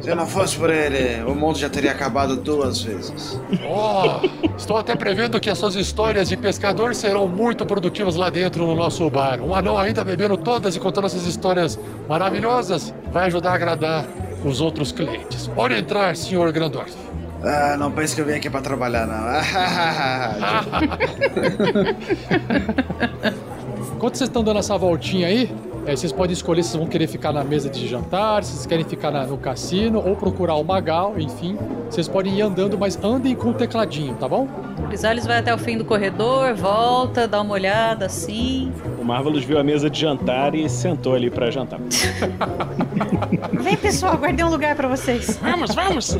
Se 0.00 0.14
não 0.14 0.26
fosse 0.26 0.56
por 0.56 0.70
ele, 0.70 1.24
o 1.24 1.34
mundo 1.34 1.58
já 1.58 1.68
teria 1.68 1.90
acabado 1.90 2.36
duas 2.36 2.82
vezes. 2.82 3.40
Oh, 3.68 4.20
estou 4.56 4.76
até 4.76 4.94
prevendo 4.94 5.40
que 5.40 5.50
as 5.50 5.58
suas 5.58 5.74
histórias 5.74 6.28
de 6.28 6.36
pescador 6.36 6.94
serão 6.94 7.26
muito 7.26 7.66
produtivas 7.66 8.14
lá 8.14 8.30
dentro 8.30 8.64
no 8.64 8.76
nosso 8.76 9.10
bar. 9.10 9.40
Um 9.40 9.52
anão 9.56 9.76
ainda 9.76 10.04
bebendo 10.04 10.36
todas 10.36 10.76
e 10.76 10.80
contando 10.80 11.06
essas 11.06 11.26
histórias 11.26 11.76
maravilhosas 12.08 12.94
vai 13.10 13.26
ajudar 13.26 13.50
a 13.50 13.54
agradar 13.54 14.06
os 14.44 14.60
outros 14.60 14.92
clientes. 14.92 15.48
Pode 15.48 15.74
entrar, 15.74 16.14
senhor 16.14 16.52
Grandorf. 16.52 17.05
Ah, 17.48 17.76
não 17.78 17.92
pense 17.92 18.12
que 18.12 18.20
eu 18.20 18.26
vim 18.26 18.32
aqui 18.32 18.50
pra 18.50 18.60
trabalhar, 18.60 19.06
não. 19.06 19.14
Enquanto 23.94 24.16
vocês 24.16 24.28
estão 24.28 24.42
dando 24.42 24.58
essa 24.58 24.76
voltinha 24.76 25.28
aí, 25.28 25.54
é, 25.86 25.94
vocês 25.94 26.10
podem 26.12 26.32
escolher 26.32 26.62
se 26.62 26.70
vocês 26.70 26.80
vão 26.80 26.88
querer 26.88 27.06
ficar 27.06 27.32
na 27.32 27.44
mesa 27.44 27.70
de 27.70 27.86
jantar, 27.86 28.42
se 28.42 28.52
vocês 28.52 28.66
querem 28.66 28.84
ficar 28.84 29.10
na- 29.10 29.24
no 29.26 29.38
cassino 29.38 30.02
ou 30.04 30.16
procurar 30.16 30.54
o 30.56 30.64
Magal, 30.64 31.14
enfim. 31.18 31.56
Vocês 31.88 32.08
podem 32.08 32.34
ir 32.34 32.42
andando, 32.42 32.76
mas 32.76 32.98
andem 33.02 33.34
com 33.36 33.50
o 33.50 33.54
tecladinho, 33.54 34.14
tá 34.14 34.28
bom? 34.28 34.48
O 34.78 34.82
Crisales 34.88 35.26
vai 35.26 35.38
até 35.38 35.54
o 35.54 35.58
fim 35.58 35.78
do 35.78 35.84
corredor, 35.84 36.54
volta, 36.54 37.28
dá 37.28 37.40
uma 37.40 37.54
olhada 37.54 38.06
assim. 38.06 38.72
O 39.00 39.04
Marvelous 39.04 39.44
viu 39.44 39.58
a 39.58 39.64
mesa 39.64 39.88
de 39.88 40.00
jantar 40.00 40.54
e 40.54 40.68
sentou 40.68 41.14
ali 41.14 41.30
pra 41.30 41.50
jantar. 41.50 41.78
Vem 43.62 43.76
pessoal, 43.76 44.16
guardei 44.16 44.44
um 44.44 44.50
lugar 44.50 44.74
pra 44.74 44.88
vocês. 44.88 45.38
Vamos, 45.40 45.74
vamos. 45.74 46.16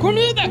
Comida. 0.00 0.42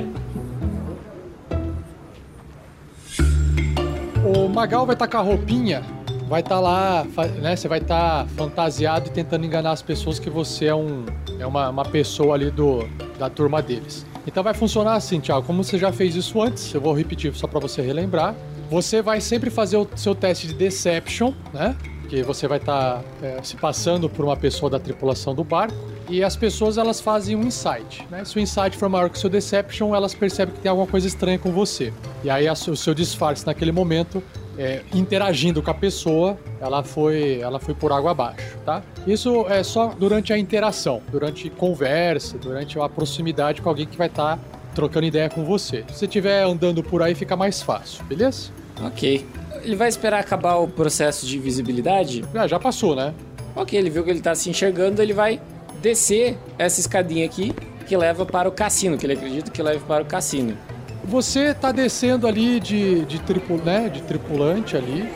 O 4.26 4.50
Magal 4.50 4.86
vai 4.86 4.94
estar 4.96 5.08
com 5.08 5.18
a 5.18 5.22
roupinha, 5.22 5.82
vai 6.28 6.42
estar 6.42 6.60
lá, 6.60 7.06
fa- 7.14 7.26
né? 7.28 7.56
Você 7.56 7.68
vai 7.68 7.80
estar 7.80 8.28
fantasiado 8.36 9.08
e 9.08 9.12
tentando 9.12 9.46
enganar 9.46 9.72
as 9.72 9.82
pessoas 9.82 10.20
que 10.20 10.30
você 10.30 10.66
é 10.66 10.76
um 10.76 11.06
é 11.40 11.46
uma, 11.46 11.70
uma 11.70 11.86
pessoa 11.86 12.36
ali 12.36 12.50
do 12.52 12.88
da 13.18 13.30
turma 13.30 13.62
deles. 13.62 14.06
Então 14.26 14.44
vai 14.44 14.54
funcionar 14.54 14.94
assim, 14.96 15.20
Thiago. 15.20 15.46
Como 15.46 15.64
você 15.64 15.78
já 15.78 15.92
fez 15.92 16.16
isso 16.16 16.42
antes, 16.42 16.74
eu 16.74 16.82
vou 16.82 16.94
repetir 16.94 17.34
só 17.36 17.48
para 17.48 17.60
você 17.60 17.82
relembrar. 17.82 18.36
Você 18.70 19.02
vai 19.02 19.22
sempre 19.22 19.50
fazer 19.50 19.78
o 19.78 19.88
seu 19.96 20.14
teste 20.14 20.48
de 20.48 20.54
deception, 20.54 21.32
né? 21.54 21.76
Que 22.10 22.22
você 22.24 22.48
vai 22.48 22.58
estar 22.58 23.02
é, 23.22 23.40
se 23.42 23.56
passando 23.56 24.10
por 24.10 24.26
uma 24.26 24.36
pessoa 24.36 24.70
da 24.70 24.80
tripulação 24.80 25.34
do 25.34 25.44
barco. 25.44 25.74
E 26.10 26.24
as 26.24 26.36
pessoas 26.36 26.78
elas 26.78 27.02
fazem 27.02 27.36
um 27.36 27.44
insight, 27.44 28.08
né? 28.10 28.24
Se 28.24 28.38
o 28.38 28.40
insight 28.40 28.78
for 28.78 28.88
maior 28.88 29.10
que 29.10 29.18
o 29.18 29.20
seu 29.20 29.30
deception, 29.30 29.94
elas 29.94 30.14
percebem 30.14 30.56
que 30.56 30.62
tem 30.62 30.70
alguma 30.70 30.88
coisa 30.88 31.06
estranha 31.06 31.38
com 31.38 31.52
você. 31.52 31.94
E 32.24 32.30
aí 32.30 32.48
o 32.50 32.76
seu 32.76 32.94
disfarce 32.94 33.46
naquele 33.46 33.72
momento 33.72 34.24
é, 34.58 34.82
interagindo 34.94 35.62
com 35.62 35.70
a 35.70 35.74
pessoa, 35.74 36.38
ela 36.60 36.84
foi, 36.84 37.40
ela 37.40 37.60
foi 37.60 37.74
por 37.74 37.92
água 37.92 38.12
abaixo, 38.12 38.58
tá? 38.66 38.82
Isso 39.06 39.46
é 39.48 39.62
só 39.64 39.88
durante 39.88 40.34
a 40.34 40.38
interação, 40.38 41.02
durante 41.12 41.50
conversa, 41.50 42.38
durante 42.38 42.80
a 42.80 42.90
proximidade 42.90 43.62
com 43.62 43.70
alguém 43.70 43.86
que 43.86 43.98
vai 43.98 44.08
estar 44.08 44.40
trocando 44.74 45.06
ideia 45.06 45.30
com 45.30 45.44
você. 45.44 45.84
Se 45.90 46.00
você 46.00 46.06
estiver 46.06 46.44
andando 46.44 46.84
por 46.84 47.02
aí, 47.02 47.14
fica 47.14 47.36
mais 47.36 47.62
fácil, 47.62 48.04
beleza? 48.06 48.50
Ok. 48.82 49.26
Ele 49.64 49.76
vai 49.76 49.90
esperar 49.90 50.20
acabar 50.20 50.56
o 50.56 50.68
processo 50.68 51.26
de 51.26 51.38
visibilidade? 51.40 52.24
Ah, 52.34 52.48
já 52.48 52.60
passou, 52.60 52.96
né? 52.96 53.14
Ok, 53.56 53.78
ele 53.78 53.90
viu 53.90 54.04
que 54.04 54.10
ele 54.10 54.22
tá 54.22 54.36
se 54.36 54.50
enxergando, 54.50 55.02
ele 55.02 55.14
vai 55.14 55.42
descer 55.82 56.38
essa 56.58 56.80
escadinha 56.80 57.26
aqui 57.26 57.54
que 57.86 57.96
leva 57.96 58.26
para 58.26 58.50
o 58.50 58.52
cassino, 58.52 58.98
que 58.98 59.06
ele 59.06 59.14
acredita 59.14 59.50
que 59.50 59.62
leva 59.62 59.80
para 59.86 60.04
o 60.04 60.06
cassino. 60.06 60.58
Você 61.06 61.54
tá 61.54 61.72
descendo 61.72 62.28
ali 62.28 62.60
de, 62.60 63.06
de, 63.06 63.22
né, 63.64 63.88
de 63.88 64.02
tripulante 64.02 64.76
ali. 64.76 65.10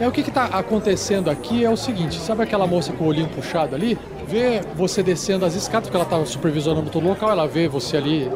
É, 0.00 0.08
o 0.08 0.12
que 0.12 0.22
que 0.22 0.30
tá 0.30 0.46
acontecendo 0.46 1.30
aqui 1.30 1.64
é 1.64 1.70
o 1.70 1.76
seguinte, 1.76 2.18
sabe 2.18 2.42
aquela 2.42 2.66
moça 2.66 2.92
com 2.92 3.04
o 3.04 3.08
olhinho 3.08 3.28
puxado 3.28 3.74
ali? 3.74 3.98
Vê 4.26 4.60
você 4.74 5.02
descendo 5.02 5.44
as 5.44 5.54
escadas, 5.54 5.88
porque 5.88 5.96
ela 5.96 6.06
tava 6.06 6.24
supervisionando 6.26 6.90
todo 6.90 7.04
o 7.04 7.08
local, 7.08 7.30
ela 7.30 7.46
vê 7.46 7.68
você 7.68 7.96
ali 7.96 8.30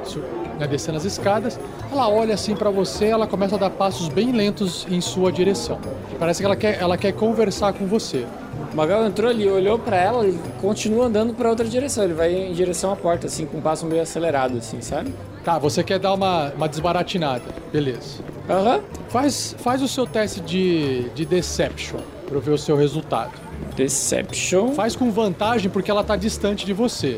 né, 0.58 0.66
descendo 0.66 0.98
as 0.98 1.04
escadas, 1.04 1.58
ela 1.90 2.08
olha 2.08 2.34
assim 2.34 2.54
pra 2.54 2.70
você, 2.70 3.06
ela 3.06 3.26
começa 3.26 3.56
a 3.56 3.58
dar 3.58 3.70
passos 3.70 4.08
bem 4.08 4.30
lentos 4.30 4.86
em 4.90 5.00
sua 5.00 5.32
direção. 5.32 5.78
Parece 6.18 6.40
que 6.40 6.46
ela 6.46 6.56
quer, 6.56 6.78
ela 6.78 6.98
quer 6.98 7.12
conversar 7.12 7.72
com 7.72 7.86
você. 7.86 8.26
O 8.72 8.76
Magal 8.76 9.04
entrou 9.04 9.30
ali, 9.30 9.48
olhou 9.48 9.78
pra 9.78 9.96
ela 9.96 10.26
e 10.26 10.38
continua 10.60 11.06
andando 11.06 11.34
pra 11.34 11.48
outra 11.48 11.66
direção. 11.66 12.04
Ele 12.04 12.14
vai 12.14 12.32
em 12.32 12.52
direção 12.52 12.92
à 12.92 12.96
porta, 12.96 13.26
assim, 13.26 13.46
com 13.46 13.58
um 13.58 13.60
passo 13.60 13.86
meio 13.86 14.02
acelerado, 14.02 14.58
assim, 14.58 14.80
sabe? 14.80 15.12
Tá, 15.44 15.58
você 15.58 15.82
quer 15.82 15.98
dar 15.98 16.14
uma, 16.14 16.52
uma 16.52 16.68
desbaratinada, 16.68 17.44
beleza. 17.72 18.22
Aham. 18.48 18.80
Faz, 19.08 19.54
faz 19.58 19.82
o 19.82 19.88
seu 19.88 20.06
teste 20.06 20.40
de, 20.40 21.08
de 21.10 21.24
Deception 21.24 22.00
pra 22.26 22.36
eu 22.36 22.40
ver 22.40 22.52
o 22.52 22.58
seu 22.58 22.76
resultado. 22.76 23.32
Deception. 23.74 24.72
Faz 24.72 24.94
com 24.94 25.10
vantagem 25.10 25.70
porque 25.70 25.90
ela 25.90 26.04
tá 26.04 26.14
distante 26.16 26.64
de 26.64 26.72
você. 26.72 27.16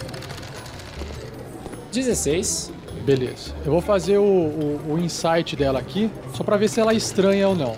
16. 1.93 2.73
Beleza. 3.05 3.53
Eu 3.65 3.73
vou 3.73 3.81
fazer 3.81 4.19
o, 4.19 4.23
o, 4.23 4.81
o 4.93 4.99
insight 4.99 5.57
dela 5.57 5.79
aqui, 5.79 6.11
só 6.35 6.45
pra 6.45 6.57
ver 6.57 6.69
se 6.69 6.81
ela 6.81 6.95
estranha 6.95 7.49
ou 7.49 7.55
não. 7.55 7.77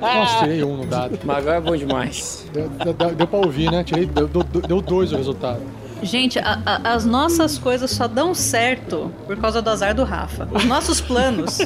Nossa, 0.00 0.38
tirei 0.40 0.62
um 0.64 0.76
no 0.78 0.86
dado. 0.86 1.18
Magal 1.24 1.54
é 1.54 1.60
bom 1.60 1.76
demais. 1.76 2.46
Deu, 2.52 2.68
deu, 2.94 3.14
deu 3.14 3.26
pra 3.26 3.38
ouvir, 3.38 3.70
né? 3.70 3.82
Tirei, 3.84 4.06
deu, 4.06 4.28
deu, 4.28 4.42
deu 4.42 4.80
dois 4.80 5.12
o 5.12 5.16
resultado. 5.16 5.60
Gente, 6.02 6.38
a- 6.38 6.58
a- 6.66 6.92
as 6.92 7.04
nossas 7.06 7.56
coisas 7.58 7.90
só 7.90 8.06
dão 8.06 8.34
certo 8.34 9.10
por 9.26 9.36
causa 9.38 9.62
do 9.62 9.70
azar 9.70 9.94
do 9.94 10.04
Rafa. 10.04 10.46
Os 10.52 10.64
nossos 10.64 11.00
planos, 11.00 11.58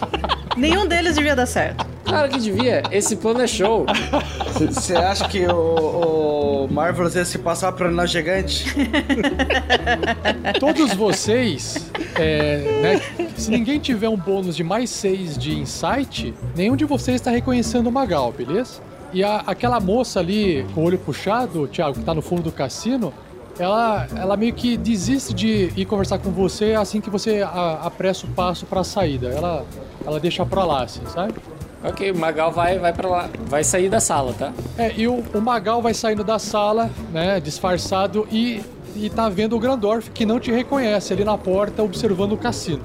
nenhum 0.56 0.86
deles 0.86 1.16
devia 1.16 1.34
dar 1.34 1.46
certo. 1.46 1.84
Claro 2.08 2.28
que 2.30 2.38
devia. 2.38 2.82
Esse 2.90 3.16
plano 3.16 3.42
é 3.42 3.46
show. 3.46 3.84
Você 4.58 4.96
acha 4.96 5.28
que 5.28 5.46
o, 5.46 6.64
o 6.64 6.68
Marvelous 6.72 7.14
ia 7.14 7.24
se 7.24 7.38
passar 7.38 7.72
por 7.72 7.86
anão 7.86 8.06
gigante? 8.06 8.64
Todos 10.58 10.94
vocês, 10.94 11.90
é, 12.16 12.80
né, 12.82 13.00
se 13.36 13.50
ninguém 13.50 13.78
tiver 13.78 14.08
um 14.08 14.16
bônus 14.16 14.56
de 14.56 14.64
mais 14.64 14.90
seis 14.90 15.36
de 15.36 15.56
insight, 15.58 16.34
nenhum 16.56 16.76
de 16.76 16.84
vocês 16.84 17.16
está 17.16 17.30
reconhecendo 17.30 17.86
o 17.88 17.92
Magal, 17.92 18.32
beleza? 18.32 18.80
E 19.12 19.22
a- 19.24 19.42
aquela 19.46 19.80
moça 19.80 20.20
ali 20.20 20.66
com 20.74 20.82
o 20.82 20.84
olho 20.84 20.98
puxado, 20.98 21.66
Thiago, 21.68 21.94
que 21.98 22.04
tá 22.04 22.12
no 22.14 22.20
fundo 22.22 22.42
do 22.42 22.52
cassino, 22.52 23.12
ela, 23.58 24.06
ela 24.16 24.36
meio 24.36 24.52
que 24.54 24.76
desiste 24.76 25.32
de 25.34 25.72
ir 25.76 25.84
conversar 25.86 26.18
com 26.18 26.30
você 26.30 26.74
assim 26.74 27.00
que 27.00 27.10
você 27.10 27.42
a- 27.42 27.80
apressa 27.84 28.26
o 28.26 28.30
passo 28.30 28.66
pra 28.66 28.84
saída. 28.84 29.28
Ela, 29.28 29.64
ela 30.06 30.20
deixa 30.20 30.44
pra 30.46 30.64
lá, 30.64 30.82
assim, 30.84 31.00
sabe? 31.12 31.34
Ok, 31.84 32.10
o 32.10 32.18
Magal 32.18 32.50
vai, 32.50 32.78
vai 32.78 32.92
para 32.92 33.08
lá. 33.08 33.28
Vai 33.46 33.62
sair 33.62 33.88
da 33.88 34.00
sala, 34.00 34.34
tá? 34.36 34.52
É, 34.76 34.92
e 34.96 35.06
o, 35.06 35.22
o 35.34 35.40
Magal 35.40 35.80
vai 35.80 35.94
saindo 35.94 36.24
da 36.24 36.38
sala, 36.38 36.90
né, 37.12 37.38
disfarçado, 37.40 38.26
e, 38.32 38.62
e 38.96 39.08
tá 39.08 39.28
vendo 39.28 39.54
o 39.56 39.60
Grandorf, 39.60 40.10
que 40.10 40.26
não 40.26 40.40
te 40.40 40.50
reconhece 40.50 41.12
ali 41.12 41.24
na 41.24 41.38
porta, 41.38 41.82
observando 41.82 42.32
o 42.32 42.36
cassino. 42.36 42.80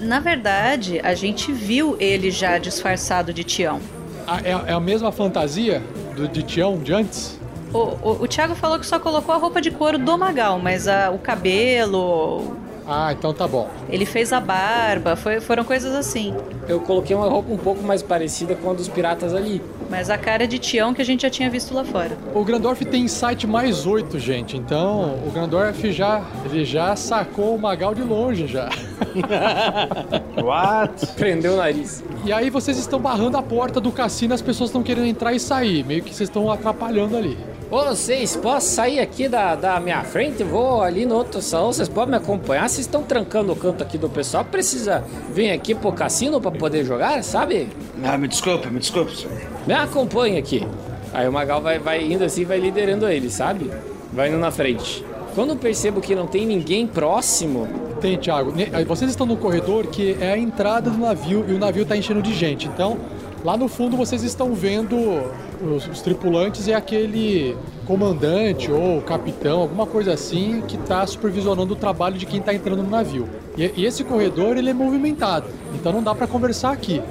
Na 0.00 0.18
verdade, 0.18 1.00
a 1.04 1.14
gente 1.14 1.52
viu 1.52 1.96
ele 2.00 2.30
já 2.32 2.58
disfarçado 2.58 3.32
de 3.32 3.44
Tião. 3.44 3.80
Ah, 4.26 4.40
é, 4.42 4.70
é 4.70 4.72
a 4.72 4.80
mesma 4.80 5.12
fantasia 5.12 5.80
do, 6.16 6.26
de 6.26 6.42
Tião 6.42 6.76
de 6.78 6.92
antes? 6.92 7.38
O, 7.72 7.78
o, 7.78 8.10
o 8.24 8.28
Thiago 8.28 8.56
falou 8.56 8.78
que 8.78 8.86
só 8.86 8.98
colocou 8.98 9.32
a 9.34 9.38
roupa 9.38 9.60
de 9.60 9.70
couro 9.70 9.98
do 9.98 10.18
Magal, 10.18 10.58
mas 10.58 10.88
a- 10.88 11.10
o 11.10 11.18
cabelo, 11.18 12.56
Ah, 12.86 13.12
então 13.12 13.32
tá 13.32 13.46
bom. 13.46 13.68
ele 13.88 14.04
fez 14.04 14.32
a 14.32 14.40
barba, 14.40 15.14
foi- 15.16 15.40
foram 15.40 15.64
coisas 15.64 15.94
assim. 15.94 16.34
Eu 16.68 16.80
coloquei 16.80 17.14
uma 17.14 17.28
roupa 17.28 17.52
um 17.52 17.56
pouco 17.56 17.82
mais 17.82 18.02
parecida 18.02 18.54
com 18.54 18.70
a 18.70 18.74
dos 18.74 18.88
piratas 18.88 19.34
ali. 19.34 19.60
Mas 19.90 20.08
a 20.10 20.16
cara 20.18 20.46
de 20.46 20.58
Tião 20.58 20.94
que 20.94 21.02
a 21.02 21.04
gente 21.04 21.22
já 21.22 21.30
tinha 21.30 21.50
visto 21.50 21.74
lá 21.74 21.84
fora. 21.84 22.16
O 22.34 22.42
Grandorf 22.44 22.84
tem 22.84 23.02
insight 23.02 23.46
mais 23.46 23.84
8, 23.86 24.18
gente. 24.18 24.56
Então, 24.56 25.18
o 25.26 25.30
Grandorf 25.30 25.92
já, 25.92 26.22
ele 26.46 26.64
já 26.64 26.96
sacou 26.96 27.54
o 27.54 27.60
Magal 27.60 27.94
de 27.94 28.02
longe 28.02 28.46
já. 28.46 28.68
What? 30.42 31.06
Prendeu 31.14 31.54
o 31.54 31.56
nariz. 31.56 32.02
E 32.24 32.32
aí 32.32 32.50
vocês 32.50 32.78
estão 32.78 32.98
barrando 33.00 33.36
a 33.36 33.42
porta 33.42 33.80
do 33.80 33.90
cassino, 33.92 34.32
as 34.34 34.42
pessoas 34.42 34.70
estão 34.70 34.82
querendo 34.82 35.06
entrar 35.06 35.32
e 35.32 35.40
sair. 35.40 35.84
Meio 35.84 36.02
que 36.02 36.14
vocês 36.14 36.28
estão 36.28 36.50
atrapalhando 36.50 37.16
ali. 37.16 37.36
Vocês 37.72 38.36
podem 38.36 38.60
sair 38.60 39.00
aqui 39.00 39.30
da, 39.30 39.54
da 39.54 39.80
minha 39.80 40.04
frente, 40.04 40.44
vou 40.44 40.82
ali 40.82 41.06
no 41.06 41.14
outro 41.14 41.40
salão, 41.40 41.72
vocês 41.72 41.88
podem 41.88 42.10
me 42.10 42.16
acompanhar. 42.18 42.68
Vocês 42.68 42.80
estão 42.80 43.02
trancando 43.02 43.50
o 43.50 43.56
canto 43.56 43.82
aqui 43.82 43.96
do 43.96 44.10
pessoal, 44.10 44.44
precisa 44.44 45.02
vir 45.32 45.50
aqui 45.50 45.74
pro 45.74 45.90
cassino 45.90 46.38
pra 46.38 46.50
poder 46.50 46.84
jogar, 46.84 47.24
sabe? 47.24 47.70
Ah, 48.04 48.18
me 48.18 48.28
desculpa, 48.28 48.68
me 48.68 48.78
desculpa, 48.78 49.10
senhor. 49.12 49.32
Me 49.66 49.72
acompanha 49.72 50.38
aqui. 50.38 50.68
Aí 51.14 51.26
o 51.26 51.32
Magal 51.32 51.62
vai, 51.62 51.78
vai 51.78 52.04
indo 52.04 52.22
assim, 52.22 52.44
vai 52.44 52.60
liderando 52.60 53.08
ele, 53.08 53.30
sabe? 53.30 53.70
Vai 54.12 54.28
indo 54.28 54.36
na 54.36 54.50
frente. 54.50 55.02
Quando 55.34 55.50
eu 55.50 55.56
percebo 55.56 56.02
que 56.02 56.14
não 56.14 56.26
tem 56.26 56.44
ninguém 56.44 56.86
próximo, 56.86 57.66
Tem, 58.02 58.18
Thiago. 58.18 58.52
Vocês 58.86 59.10
estão 59.10 59.24
no 59.26 59.38
corredor 59.38 59.86
que 59.86 60.14
é 60.20 60.34
a 60.34 60.38
entrada 60.38 60.90
do 60.90 60.98
navio 60.98 61.42
e 61.48 61.54
o 61.54 61.58
navio 61.58 61.86
tá 61.86 61.96
enchendo 61.96 62.20
de 62.20 62.34
gente. 62.34 62.68
Então, 62.68 62.98
lá 63.42 63.56
no 63.56 63.66
fundo 63.66 63.96
vocês 63.96 64.22
estão 64.22 64.52
vendo 64.52 65.22
os, 65.62 65.86
os 65.86 66.00
tripulantes 66.02 66.66
e 66.66 66.74
aquele 66.74 67.56
comandante 67.86 68.70
ou 68.70 69.00
capitão, 69.02 69.60
alguma 69.60 69.86
coisa 69.86 70.12
assim, 70.12 70.62
que 70.66 70.76
tá 70.78 71.06
supervisionando 71.06 71.72
o 71.72 71.76
trabalho 71.76 72.16
de 72.16 72.26
quem 72.26 72.40
tá 72.40 72.52
entrando 72.52 72.82
no 72.82 72.90
navio. 72.90 73.28
E, 73.56 73.72
e 73.76 73.86
esse 73.86 74.04
corredor, 74.04 74.56
ele 74.56 74.70
é 74.70 74.74
movimentado. 74.74 75.46
Então 75.74 75.92
não 75.92 76.02
dá 76.02 76.14
pra 76.14 76.26
conversar 76.26 76.72
aqui. 76.72 77.02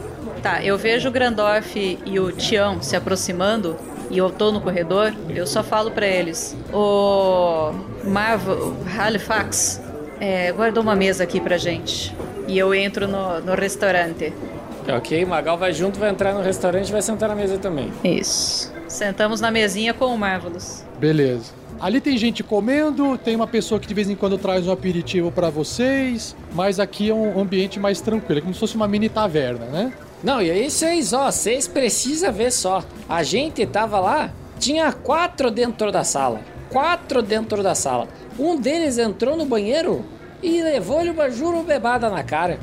Tá, 0.42 0.64
eu 0.64 0.78
vejo 0.78 1.08
o 1.08 1.12
Grandorf 1.12 2.00
e 2.06 2.20
o 2.20 2.32
Tião 2.32 2.82
se 2.82 2.96
aproximando 2.96 3.76
e 4.12 4.18
eu 4.18 4.30
tô 4.30 4.52
no 4.52 4.60
corredor, 4.60 5.14
eu 5.30 5.48
só 5.48 5.64
falo 5.64 5.90
pra 5.90 6.06
eles: 6.06 6.56
O 6.74 7.72
Marvel 8.04 8.76
Halifax 8.98 9.82
é, 10.20 10.52
guardou 10.52 10.84
uma 10.84 10.96
mesa 10.96 11.24
aqui 11.24 11.40
pra 11.40 11.58
gente. 11.58 12.14
E 12.46 12.58
eu 12.58 12.74
entro 12.76 13.08
no, 13.08 13.40
no 13.40 13.56
restaurante. 13.56 14.34
Ok, 14.90 15.24
o 15.24 15.28
Magal 15.28 15.58
vai 15.58 15.74
junto, 15.74 16.00
vai 16.00 16.10
entrar 16.10 16.34
no 16.34 16.42
restaurante 16.42 16.90
e 16.90 16.92
vai 16.92 17.02
sentar 17.02 17.30
na 17.30 17.36
mesa 17.36 17.58
também. 17.58 17.92
Isso. 18.04 18.72
Sentamos 18.88 19.40
na 19.42 19.52
mesinha 19.52 19.94
com 19.94 20.06
o 20.06 20.18
Marvelous. 20.18 20.86
Beleza. 21.00 21.54
Ali 21.80 22.00
tem 22.00 22.16
gente 22.18 22.44
comendo, 22.44 23.18
tem 23.18 23.36
uma 23.36 23.48
pessoa 23.48 23.80
que 23.80 23.88
de 23.88 23.94
vez 23.94 24.10
em 24.10 24.16
quando 24.16 24.38
traz 24.38 24.68
um 24.68 24.72
aperitivo 24.72 25.32
pra 25.32 25.50
vocês, 25.50 26.36
mas 26.54 26.80
aqui 26.80 27.10
é 27.10 27.14
um 27.14 27.40
ambiente 27.40 27.80
mais 27.80 28.00
tranquilo, 28.02 28.38
é 28.38 28.42
como 28.42 28.54
se 28.54 28.60
fosse 28.60 28.76
uma 28.76 28.88
mini 28.88 29.10
taverna, 29.10 29.66
né? 29.66 29.94
Não, 30.24 30.40
e 30.40 30.52
aí 30.52 30.70
vocês, 30.70 31.12
ó, 31.12 31.32
vocês 31.32 31.68
precisam 31.68 32.32
ver 32.32 32.52
só. 32.52 32.84
A 33.10 33.24
gente 33.24 33.66
tava 33.66 34.00
lá, 34.00 34.32
tinha 34.60 34.92
quatro 34.94 35.50
dentro 35.50 35.92
da 35.92 36.04
sala. 36.04 36.42
Quatro 36.70 37.24
dentro 37.24 37.64
da 37.64 37.74
sala. 37.74 38.08
Um 38.38 38.56
deles 38.56 39.00
entrou 39.00 39.36
no 39.36 39.46
banheiro 39.46 40.06
e 40.44 40.62
levou-lhe 40.62 41.10
uma 41.10 41.32
jurubebada 41.32 42.10
na 42.10 42.24
cara. 42.24 42.60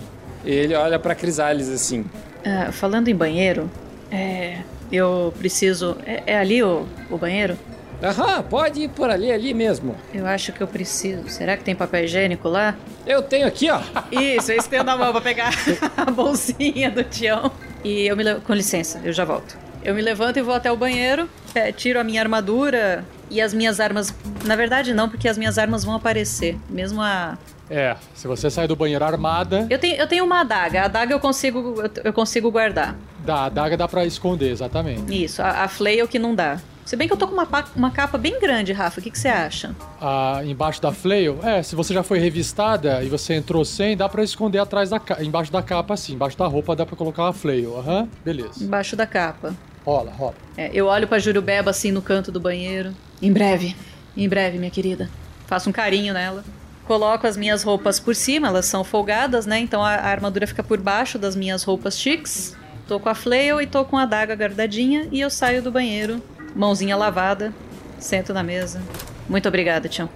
Ele 0.49 0.75
olha 0.75 0.99
pra 0.99 1.15
Crisales 1.15 1.69
assim. 1.69 2.07
Ah, 2.45 2.73
falando 2.73 3.09
em 3.09 3.15
banheiro, 3.15 3.71
é, 4.11 4.59
eu 4.91 5.33
preciso. 5.39 5.97
É, 6.07 6.23
é 6.27 6.39
ali 6.39 6.63
o, 6.63 6.87
o 7.11 7.19
banheiro? 7.19 7.59
Aham, 8.03 8.43
pode 8.45 8.83
ir 8.83 8.89
por 8.89 9.11
ali, 9.11 9.31
ali 9.31 9.53
mesmo. 9.53 9.95
Eu 10.15 10.27
acho 10.27 10.53
que 10.53 10.63
eu 10.63 10.67
preciso. 10.67 11.29
Será 11.29 11.57
que 11.57 11.65
tem 11.65 11.75
papel 11.75 12.05
higiênico 12.05 12.49
lá? 12.49 12.77
Eu 13.07 13.23
tenho 13.23 13.47
aqui, 13.47 13.69
ó. 13.71 13.81
Isso, 14.11 14.53
eu 14.53 14.59
estendo 14.59 14.91
a 14.91 14.97
mão 14.97 15.13
pra 15.13 15.21
pegar 15.21 15.51
a 15.97 16.05
bolsinha 16.11 16.91
do 16.91 17.05
Tião. 17.05 17.51
E 17.85 18.07
eu 18.07 18.17
me 18.17 18.23
le... 18.23 18.37
Com 18.37 18.55
licença, 18.55 19.01
eu 19.05 19.13
já 19.13 19.25
volto. 19.25 19.59
Eu 19.85 19.95
me 19.95 20.01
levanto 20.01 20.39
e 20.39 20.43
vou 20.43 20.55
até 20.55 20.71
o 20.71 20.77
banheiro, 20.77 21.29
é, 21.55 21.73
tiro 21.73 22.01
a 22.01 22.05
minha 22.05 22.21
armadura 22.23 23.05
e 23.31 23.41
as 23.41 23.53
minhas 23.53 23.81
armas. 23.81 24.15
Na 24.45 24.57
verdade, 24.57 24.95
não, 24.95 25.09
porque 25.09 25.29
as 25.29 25.37
minhas 25.37 25.59
armas 25.59 25.85
vão 25.85 25.95
aparecer. 25.95 26.57
Mesmo 26.71 27.03
a. 27.03 27.37
É, 27.71 27.97
se 28.15 28.27
você 28.27 28.51
sair 28.51 28.67
do 28.67 28.75
banheiro 28.77 29.05
armada, 29.05 29.67
Eu 29.69 29.79
tenho, 29.79 29.97
eu 29.97 30.07
tenho 30.07 30.25
uma 30.25 30.41
adaga. 30.41 30.83
A 30.83 30.85
adaga 30.87 31.15
eu 31.15 31.21
consigo, 31.21 31.75
eu, 32.03 32.13
consigo 32.13 32.51
guardar. 32.51 32.97
dá, 33.25 33.45
a 33.45 33.49
daga 33.49 33.77
dá 33.77 33.87
pra 33.87 34.05
esconder, 34.07 34.51
exatamente. 34.51 35.25
Isso, 35.25 35.43
a, 35.43 35.65
a 35.65 35.69
flail 35.69 36.09
que 36.09 36.19
não 36.19 36.35
dá. 36.35 36.59
Se 36.87 36.97
bem 36.97 37.07
que 37.07 37.13
eu 37.13 37.19
tô 37.19 37.29
com 37.29 37.35
uma, 37.35 37.47
uma 37.77 37.91
capa 37.91 38.17
bem 38.17 38.41
grande, 38.41 38.73
Rafa. 38.73 38.99
O 38.99 39.03
que, 39.03 39.11
que 39.11 39.19
você 39.19 39.29
acha? 39.29 39.75
Ah, 40.01 40.41
embaixo 40.43 40.81
da 40.81 40.91
flail, 40.91 41.39
é, 41.43 41.63
se 41.63 41.77
você 41.77 41.93
já 41.93 42.03
foi 42.03 42.19
revistada 42.19 43.05
e 43.05 43.11
você 43.11 43.35
entrou 43.35 43.63
sem, 43.63 43.95
dá 43.95 44.09
pra 44.09 44.25
esconder 44.25 44.59
atrás 44.59 44.89
da 44.89 44.99
embaixo 45.21 45.53
da 45.53 45.63
capa 45.63 45.93
assim, 45.93 46.15
embaixo 46.15 46.39
da 46.39 46.47
roupa 46.47 46.75
dá 46.75 46.87
pra 46.87 46.97
colocar 46.97 47.25
uma 47.25 47.33
flail, 47.35 47.77
aham, 47.79 48.09
beleza. 48.25 48.65
Embaixo 48.65 48.97
da 48.97 49.07
capa. 49.07 49.55
Rola, 49.85 50.11
rola. 50.11 50.35
É, 50.57 50.71
eu 50.73 50.87
olho 50.87 51.07
pra 51.07 51.19
Jurubeba 51.19 51.71
assim 51.71 51.93
no 51.93 52.01
canto 52.01 52.33
do 52.33 52.41
banheiro. 52.41 52.95
Em 53.21 53.31
breve, 53.31 53.77
em 54.17 54.27
breve, 54.27 54.57
minha 54.59 54.71
querida. 54.71 55.11
Faço 55.47 55.69
um 55.69 55.73
carinho 55.73 56.15
nela. 56.15 56.43
Coloco 56.89 57.27
as 57.27 57.37
minhas 57.37 57.63
roupas 57.63 58.01
por 58.01 58.17
cima, 58.17 58.49
elas 58.49 58.65
são 58.65 58.83
folgadas, 58.83 59.45
né? 59.45 59.59
Então 59.59 59.85
a, 59.85 59.91
a 59.97 60.07
armadura 60.07 60.47
fica 60.47 60.63
por 60.63 60.81
baixo 60.81 61.19
das 61.19 61.37
minhas 61.37 61.63
roupas 61.63 61.99
chiques. 61.99 62.57
Tô 62.87 62.99
com 62.99 63.11
a 63.11 63.15
flail 63.15 63.61
e 63.61 63.67
tô 63.67 63.85
com 63.85 63.99
a 63.99 64.05
adaga 64.05 64.33
guardadinha 64.33 65.07
e 65.13 65.21
eu 65.21 65.29
saio 65.29 65.63
do 65.63 65.71
banheiro, 65.71 66.23
mãozinha 66.57 66.97
lavada, 66.97 67.53
sento 67.99 68.33
na 68.33 68.43
mesa. 68.43 68.81
Muito 69.29 69.47
obrigada, 69.47 69.87
Tião. 69.87 70.09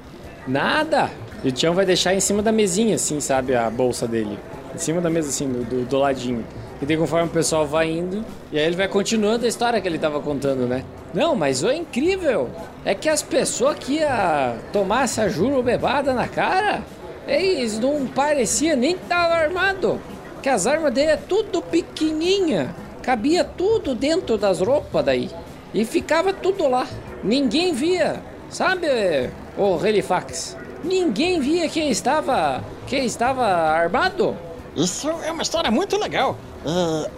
Nada! 0.48 1.10
E 1.44 1.48
o 1.50 1.52
Tião 1.52 1.74
vai 1.74 1.84
deixar 1.84 2.14
em 2.14 2.20
cima 2.20 2.40
da 2.40 2.50
mesinha, 2.50 2.94
assim, 2.94 3.20
sabe? 3.20 3.54
A 3.54 3.68
bolsa 3.68 4.08
dele. 4.08 4.38
Em 4.74 4.78
cima 4.78 4.98
da 5.02 5.10
mesa, 5.10 5.28
assim, 5.28 5.46
do, 5.52 5.84
do 5.84 5.98
ladinho. 5.98 6.42
E 6.82 6.84
daí, 6.84 6.96
conforme 6.96 7.28
o 7.28 7.30
pessoal 7.30 7.64
vai 7.64 7.88
indo, 7.88 8.24
e 8.50 8.58
aí 8.58 8.66
ele 8.66 8.74
vai 8.74 8.88
continuando 8.88 9.44
a 9.44 9.48
história 9.48 9.80
que 9.80 9.86
ele 9.86 10.00
tava 10.00 10.18
contando, 10.18 10.66
né? 10.66 10.84
Não, 11.14 11.36
mas 11.36 11.62
o 11.62 11.70
incrível 11.70 12.50
é 12.84 12.92
que 12.92 13.08
as 13.08 13.22
pessoas 13.22 13.78
que 13.78 13.98
ia 13.98 14.56
tomar 14.72 15.04
essa 15.04 15.28
jurubebada 15.28 16.12
na 16.12 16.26
cara, 16.26 16.82
eles 17.28 17.78
não 17.78 18.04
parecia 18.08 18.74
nem 18.74 18.96
que 18.96 19.04
tava 19.04 19.34
armado. 19.34 20.00
Que 20.42 20.48
as 20.48 20.66
armas 20.66 20.92
dele 20.92 21.12
é 21.12 21.16
tudo 21.16 21.62
pequenininha. 21.62 22.74
Cabia 23.00 23.44
tudo 23.44 23.94
dentro 23.94 24.36
das 24.36 24.58
roupas 24.58 25.04
daí. 25.04 25.30
E 25.72 25.84
ficava 25.84 26.32
tudo 26.32 26.66
lá. 26.66 26.88
Ninguém 27.22 27.72
via, 27.72 28.20
sabe, 28.50 28.88
o 29.56 29.76
Relifax? 29.76 30.56
Ninguém 30.82 31.38
via 31.38 31.68
quem 31.68 31.90
estava, 31.90 32.60
quem 32.88 33.04
estava 33.04 33.44
armado. 33.44 34.36
Isso 34.74 35.08
é 35.08 35.30
uma 35.30 35.42
história 35.42 35.70
muito 35.70 35.98
legal. 35.98 36.36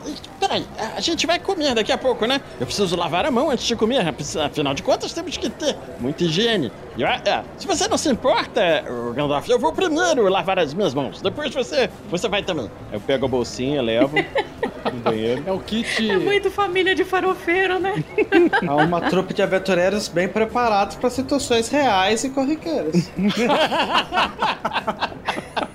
E, 0.06 0.14
peraí, 0.40 0.66
a 0.96 1.00
gente 1.00 1.26
vai 1.26 1.38
comer 1.38 1.74
daqui 1.74 1.92
a 1.92 1.98
pouco, 1.98 2.26
né? 2.26 2.40
Eu 2.58 2.66
preciso 2.66 2.96
lavar 2.96 3.26
a 3.26 3.30
mão 3.30 3.50
antes 3.50 3.66
de 3.66 3.76
comer, 3.76 4.04
afinal 4.44 4.74
de 4.74 4.82
contas 4.82 5.12
temos 5.12 5.36
que 5.36 5.50
ter 5.50 5.76
muita 6.00 6.24
higiene. 6.24 6.72
Ah, 7.02 7.42
se 7.56 7.66
você 7.66 7.88
não 7.88 7.98
se 7.98 8.10
importa, 8.10 8.84
Gandalf, 9.14 9.48
eu 9.48 9.58
vou 9.58 9.72
primeiro 9.72 10.28
lavar 10.28 10.58
as 10.58 10.72
minhas 10.72 10.94
mãos, 10.94 11.20
depois 11.20 11.52
você, 11.54 11.90
você 12.10 12.28
vai 12.28 12.42
também. 12.42 12.70
Eu 12.92 13.00
pego 13.00 13.26
a 13.26 13.28
bolsinha, 13.28 13.82
levo 13.82 14.14
no 14.92 15.00
banheiro. 15.00 15.42
É 15.46 15.52
o 15.52 15.60
kit. 15.60 16.10
É 16.10 16.18
muito 16.18 16.50
família 16.50 16.94
de 16.94 17.04
farofeiro, 17.04 17.78
né? 17.78 18.02
Há 18.66 18.76
uma 18.76 19.00
trupe 19.02 19.34
de 19.34 19.42
aventureiros 19.42 20.08
bem 20.08 20.28
preparados 20.28 20.96
para 20.96 21.10
situações 21.10 21.68
reais 21.68 22.24
e 22.24 22.30
corriqueiras. 22.30 23.10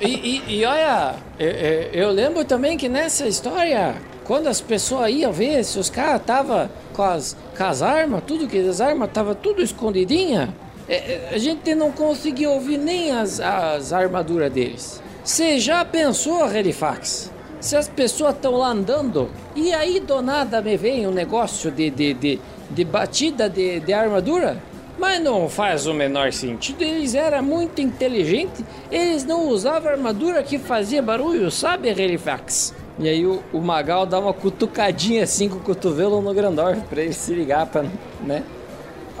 E, 0.00 0.06
e- 0.08 0.42
e 0.60 0.64
olha, 0.64 1.14
eu, 1.38 1.48
eu- 1.50 1.90
eu 1.92 2.10
lembro 2.10 2.44
também 2.44 2.76
que 2.76 2.88
nessa 2.88 3.26
história, 3.26 3.94
quando 4.24 4.46
as 4.46 4.60
pessoas 4.60 5.10
iam 5.12 5.32
ver 5.32 5.64
se 5.64 5.78
os 5.78 5.90
caras 5.90 6.20
estavam 6.20 6.68
com 6.92 7.02
as, 7.02 7.36
com 7.56 7.64
as 7.64 7.82
armas, 7.82 8.22
tudo 8.26 8.46
que 8.46 8.58
as 8.58 8.80
armas 8.80 9.08
estavam 9.08 9.34
tudo 9.34 9.62
escondidinha, 9.62 10.54
é, 10.88 10.94
é, 10.96 11.28
a 11.34 11.38
gente 11.38 11.74
não 11.74 11.90
conseguia 11.92 12.50
ouvir 12.50 12.78
nem 12.78 13.10
as, 13.10 13.40
as 13.40 13.92
armaduras 13.92 14.52
deles. 14.52 15.02
Você 15.24 15.58
já 15.58 15.84
pensou, 15.84 16.46
Relifax? 16.46 17.30
se 17.60 17.74
as 17.76 17.88
pessoas 17.88 18.34
estão 18.36 18.52
lá 18.52 18.68
andando 18.68 19.28
e 19.56 19.72
aí 19.74 19.98
do 19.98 20.22
nada 20.22 20.62
me 20.62 20.76
vem 20.76 21.08
um 21.08 21.10
negócio 21.10 21.72
de, 21.72 21.90
de, 21.90 22.14
de, 22.14 22.40
de 22.70 22.84
batida 22.84 23.50
de, 23.50 23.80
de 23.80 23.92
armadura? 23.92 24.62
Mas 24.98 25.22
não 25.22 25.48
faz 25.48 25.86
o 25.86 25.94
menor 25.94 26.32
sentido, 26.32 26.82
eles 26.82 27.14
eram 27.14 27.40
muito 27.42 27.80
inteligentes, 27.80 28.64
eles 28.90 29.24
não 29.24 29.48
usavam 29.48 29.92
armadura 29.92 30.42
que 30.42 30.58
fazia 30.58 31.00
barulho, 31.00 31.50
sabe, 31.52 31.92
Relifax? 31.92 32.74
E 32.98 33.08
aí 33.08 33.24
o, 33.24 33.40
o, 33.52 33.60
Magal 33.60 34.04
dá 34.04 34.18
uma 34.18 34.32
cutucadinha 34.32 35.22
assim 35.22 35.48
com 35.48 35.58
o 35.58 35.60
cotovelo 35.60 36.20
no 36.20 36.34
Grandorf 36.34 36.80
pra 36.88 37.00
ele 37.00 37.12
se 37.12 37.32
ligar, 37.32 37.66
pra, 37.66 37.84
né? 38.22 38.42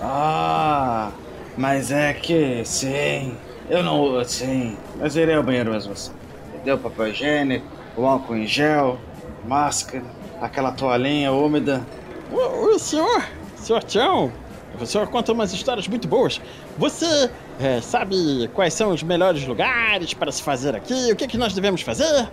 Ah, 0.00 1.12
mas 1.56 1.92
é 1.92 2.12
que 2.12 2.64
sim, 2.64 3.36
eu 3.70 3.84
não, 3.84 4.24
sim, 4.24 4.76
mas 4.98 5.14
irei 5.14 5.36
ao 5.36 5.44
banheiro 5.44 5.70
mesmo 5.70 5.92
assim. 5.92 6.10
Deu 6.64 6.76
papel 6.76 7.08
higiênico, 7.08 7.66
o 7.96 8.04
álcool 8.04 8.34
em 8.34 8.48
gel, 8.48 8.98
máscara, 9.46 10.04
aquela 10.40 10.72
toalhinha 10.72 11.30
úmida. 11.30 11.86
O, 12.32 12.74
o 12.74 12.78
senhor, 12.80 13.24
senhor 13.56 13.84
Tião, 13.84 14.32
o 14.80 14.86
senhor 14.86 15.08
conta 15.08 15.32
umas 15.32 15.52
histórias 15.52 15.88
muito 15.88 16.06
boas. 16.06 16.40
Você 16.76 17.30
é, 17.60 17.80
sabe 17.80 18.48
quais 18.54 18.74
são 18.74 18.90
os 18.90 19.02
melhores 19.02 19.46
lugares 19.46 20.14
para 20.14 20.30
se 20.30 20.42
fazer 20.42 20.74
aqui? 20.74 21.12
O 21.12 21.16
que, 21.16 21.24
é 21.24 21.26
que 21.26 21.38
nós 21.38 21.52
devemos 21.52 21.82
fazer? 21.82 22.28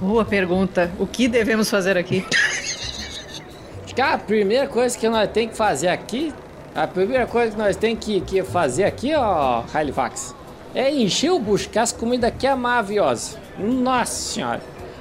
Boa 0.00 0.24
pergunta. 0.24 0.90
O 0.98 1.06
que 1.06 1.28
devemos 1.28 1.68
fazer 1.68 1.96
aqui? 1.96 2.24
Cara, 3.96 4.14
a 4.14 4.18
primeira 4.18 4.68
coisa 4.68 4.96
que 4.96 5.08
nós 5.08 5.28
temos 5.32 5.50
que 5.50 5.56
fazer 5.56 5.88
aqui, 5.88 6.32
a 6.72 6.86
primeira 6.86 7.26
coisa 7.26 7.50
que 7.50 7.58
nós 7.58 7.74
temos 7.74 8.04
que, 8.04 8.20
que 8.20 8.44
fazer 8.44 8.84
aqui, 8.84 9.12
ó, 9.12 9.64
Halifax, 9.74 10.36
é 10.72 10.88
encher 10.88 11.32
o 11.32 11.40
bucho, 11.40 11.68
que 11.68 11.80
as 11.80 11.90
comidas 11.90 12.28
aqui 12.28 12.46
é 12.46 12.54
maravilhosa. 12.54 13.36
Nossa 13.58 14.12
senhora, 14.12 14.60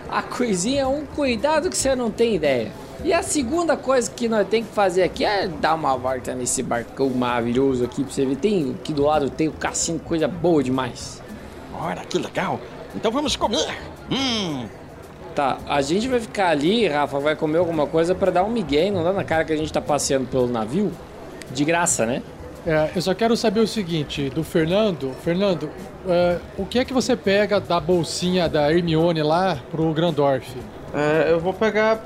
a 0.09 0.23
coisinha 0.23 0.81
é 0.81 0.87
um 0.87 1.05
cuidado 1.05 1.69
que 1.69 1.77
você 1.77 1.95
não 1.95 2.09
tem 2.09 2.33
ideia. 2.33 2.71
E 3.03 3.13
a 3.13 3.21
segunda 3.21 3.77
coisa 3.77 4.09
que 4.09 4.27
nós 4.27 4.47
temos 4.47 4.69
que 4.69 4.75
fazer 4.75 5.03
aqui 5.03 5.23
é 5.23 5.47
dar 5.47 5.75
uma 5.75 5.95
volta 5.95 6.33
nesse 6.33 6.63
barcão 6.63 7.09
maravilhoso 7.09 7.85
aqui 7.85 8.03
pra 8.03 8.11
você 8.11 8.25
ver. 8.25 8.35
Tem 8.37 8.75
aqui 8.79 8.91
do 8.91 9.03
lado 9.03 9.29
tem 9.29 9.47
o 9.47 9.53
cassino, 9.53 9.99
coisa 9.99 10.27
boa 10.27 10.63
demais. 10.63 11.21
Olha 11.73 12.03
que 12.05 12.17
legal! 12.17 12.59
Então 12.95 13.11
vamos 13.11 13.35
comer! 13.35 13.77
Hum, 14.09 14.65
Tá, 15.37 15.59
a 15.67 15.83
gente 15.83 16.07
vai 16.07 16.19
ficar 16.19 16.49
ali, 16.49 16.87
Rafa, 16.87 17.19
vai 17.19 17.35
comer 17.35 17.59
alguma 17.59 17.85
coisa 17.85 18.15
para 18.15 18.31
dar 18.31 18.43
um 18.43 18.49
migué, 18.49 18.89
não 18.89 19.03
dá 19.03 19.13
na 19.13 19.23
cara 19.23 19.45
que 19.45 19.53
a 19.53 19.55
gente 19.55 19.71
tá 19.71 19.79
passeando 19.79 20.25
pelo 20.25 20.47
navio? 20.47 20.91
De 21.51 21.63
graça, 21.63 22.07
né? 22.07 22.23
É, 22.65 22.89
eu 22.95 23.01
só 23.03 23.13
quero 23.13 23.37
saber 23.37 23.59
o 23.59 23.67
seguinte, 23.67 24.31
do 24.31 24.43
Fernando. 24.43 25.13
Fernando, 25.23 25.65
uh, 25.65 26.41
o 26.57 26.65
que 26.65 26.79
é 26.79 26.83
que 26.83 26.91
você 26.91 27.15
pega 27.15 27.59
da 27.59 27.79
bolsinha 27.79 28.49
da 28.49 28.73
Hermione 28.73 29.21
lá 29.21 29.59
pro 29.69 29.93
Grandorf? 29.93 30.57
É, 30.93 31.31
eu 31.31 31.39
vou 31.39 31.53
pegar 31.53 31.99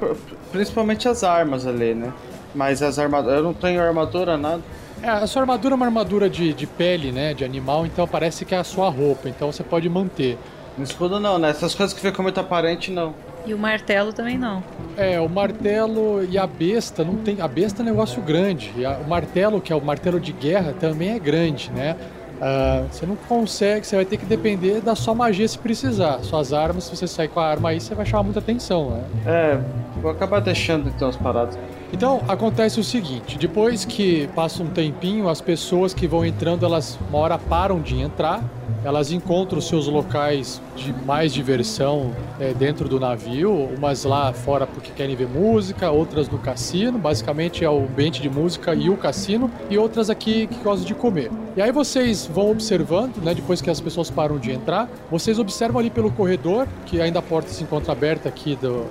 principalmente 0.52 1.08
as 1.08 1.24
armas 1.24 1.66
ali, 1.68 1.94
né? 1.94 2.12
Mas 2.54 2.82
as 2.82 3.00
armaduras. 3.00 3.38
Eu 3.38 3.44
não 3.44 3.54
tenho 3.54 3.82
armadura, 3.82 4.38
nada. 4.38 4.62
É, 5.02 5.10
a 5.10 5.26
sua 5.26 5.42
armadura 5.42 5.74
é 5.74 5.78
uma 5.78 5.86
armadura 5.86 6.30
de, 6.30 6.54
de 6.54 6.68
pele, 6.68 7.12
né? 7.12 7.34
De 7.34 7.44
animal, 7.44 7.86
então 7.86 8.08
parece 8.08 8.46
que 8.46 8.54
é 8.54 8.58
a 8.58 8.64
sua 8.64 8.90
roupa, 8.90 9.30
então 9.30 9.52
você 9.52 9.64
pode 9.64 9.90
manter. 9.90 10.38
No 10.78 10.84
escudo 10.84 11.20
não, 11.20 11.38
né? 11.38 11.50
Essas 11.50 11.74
coisas 11.74 11.94
que 11.94 12.02
ficam 12.02 12.24
muito 12.24 12.40
aparente, 12.40 12.92
não. 12.92 13.14
E 13.46 13.54
o 13.54 13.58
martelo 13.58 14.14
também 14.14 14.38
não. 14.38 14.64
É, 14.96 15.20
o 15.20 15.28
martelo 15.28 16.24
e 16.24 16.38
a 16.38 16.46
besta 16.46 17.04
não 17.04 17.16
tem. 17.16 17.42
A 17.42 17.48
besta 17.48 17.82
é 17.82 17.84
um 17.84 17.86
negócio 17.88 18.22
grande. 18.22 18.72
E 18.78 18.86
a, 18.86 18.98
o 18.98 19.10
martelo, 19.10 19.60
que 19.60 19.74
é 19.74 19.76
o 19.76 19.84
martelo 19.84 20.20
de 20.20 20.32
guerra, 20.32 20.74
também 20.80 21.10
é 21.10 21.20
grande, 21.20 21.72
né? 21.72 21.96
Uh, 22.42 22.88
você 22.92 23.06
não 23.06 23.16
consegue, 23.16 23.86
você 23.86 23.96
vai 23.96 24.04
ter 24.04 24.18
que 24.18 24.26
depender 24.26 24.82
da 24.82 24.96
sua 24.96 25.14
magia 25.14 25.48
se 25.48 25.60
precisar. 25.60 26.24
Suas 26.24 26.52
armas, 26.52 26.86
se 26.86 26.96
você 26.96 27.08
sair 27.08 27.28
com 27.28 27.39
a 27.39 27.46
arma 27.46 27.70
aí, 27.70 27.80
você 27.80 27.94
vai 27.94 28.04
chamar 28.04 28.24
muita 28.24 28.39
atenção, 28.39 28.89
né? 28.89 29.04
É, 29.28 29.60
vou 30.02 30.10
acabar 30.10 30.39
deixando 30.39 30.89
então 30.89 31.08
as 31.08 31.16
paradas. 31.16 31.56
Então, 31.94 32.22
acontece 32.28 32.80
o 32.80 32.84
seguinte, 32.84 33.38
depois 33.38 33.84
que 33.84 34.28
passa 34.34 34.64
um 34.64 34.68
tempinho, 34.68 35.28
as 35.28 35.42
pessoas 35.42 35.94
que 35.94 36.08
vão 36.08 36.26
entrando, 36.26 36.66
elas 36.66 36.98
uma 37.10 37.20
hora 37.20 37.38
param 37.38 37.82
de 37.82 38.00
entrar, 38.00 38.42
elas 38.84 39.12
encontram 39.12 39.60
seus 39.62 39.88
locais 39.88 40.62
de 40.76 40.94
mais 41.06 41.34
diversão 41.34 42.12
é, 42.39 42.54
dentro 42.54 42.88
do 42.88 43.00
navio, 43.00 43.70
umas 43.78 44.06
lá 44.06 44.34
fora 44.34 44.66
porque 44.66 44.92
querem 44.92 45.16
ver 45.16 45.28
música, 45.28 45.92
outras 45.92 46.30
no 46.30 46.39
cassino, 46.39 46.98
basicamente 46.98 47.64
é 47.64 47.70
o 47.70 47.84
ambiente 47.84 48.22
de 48.22 48.30
música 48.30 48.74
e 48.74 48.89
o 48.89 48.98
cassino, 48.98 49.52
e 49.70 49.78
outras 49.78 50.10
aqui 50.10 50.48
que 50.48 50.64
gostam 50.64 50.88
de 50.88 50.96
comer. 50.96 51.30
E 51.56 51.62
aí 51.62 51.72
vocês 51.72 52.26
vão 52.26 52.50
observando, 52.50 53.18
né, 53.18 53.34
depois 53.34 53.62
que 53.62 53.70
as 53.70 53.82
pessoas 53.82 54.10
param 54.10 54.39
de 54.39 54.52
entrar, 54.52 54.89
vocês 55.12 55.38
observam 55.38 55.80
ali 55.80 55.89
pelo 55.89 56.12
corredor, 56.12 56.68
que 56.86 57.02
ainda 57.02 57.20
a 57.20 57.22
porta 57.22 57.50
se 57.50 57.62
encontra 57.64 57.92
aberta 57.92 58.30
aqui 58.30 58.56
do, 58.56 58.86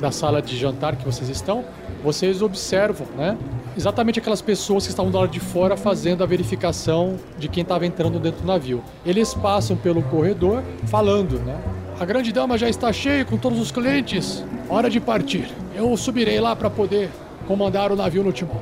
da 0.00 0.10
sala 0.10 0.40
de 0.40 0.56
jantar 0.56 0.96
que 0.96 1.04
vocês 1.04 1.28
estão, 1.28 1.64
vocês 2.04 2.42
observam, 2.42 3.06
né? 3.16 3.36
Exatamente 3.74 4.18
aquelas 4.18 4.42
pessoas 4.42 4.84
que 4.84 4.90
estavam 4.90 5.10
do 5.10 5.16
lado 5.16 5.30
de 5.30 5.40
fora 5.40 5.74
fazendo 5.74 6.22
a 6.22 6.26
verificação 6.26 7.16
de 7.38 7.48
quem 7.48 7.62
estava 7.62 7.86
entrando 7.86 8.20
dentro 8.20 8.42
do 8.42 8.46
navio. 8.46 8.84
Eles 9.06 9.32
passam 9.32 9.74
pelo 9.74 10.02
corredor 10.02 10.62
falando, 10.86 11.40
né? 11.40 11.58
A 11.98 12.04
grande 12.04 12.30
dama 12.30 12.58
já 12.58 12.68
está 12.68 12.92
cheia 12.92 13.24
com 13.24 13.38
todos 13.38 13.58
os 13.58 13.72
clientes. 13.72 14.44
Hora 14.68 14.90
de 14.90 15.00
partir. 15.00 15.48
Eu 15.74 15.96
subirei 15.96 16.38
lá 16.40 16.54
para 16.54 16.68
poder 16.68 17.08
comandar 17.46 17.90
o 17.90 17.96
navio 17.96 18.22
no 18.22 18.32
timão. 18.32 18.60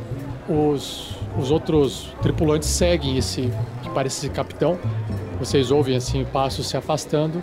Os, 0.49 1.17
os 1.37 1.51
outros 1.51 2.15
tripulantes 2.23 2.69
seguem 2.69 3.19
esse 3.19 3.53
que 3.83 3.91
parece 3.91 4.21
ser 4.21 4.31
capitão. 4.31 4.79
Vocês 5.41 5.73
ouvem 5.73 5.97
assim 5.97 6.25
passos 6.25 6.69
se 6.69 6.77
afastando 6.77 7.43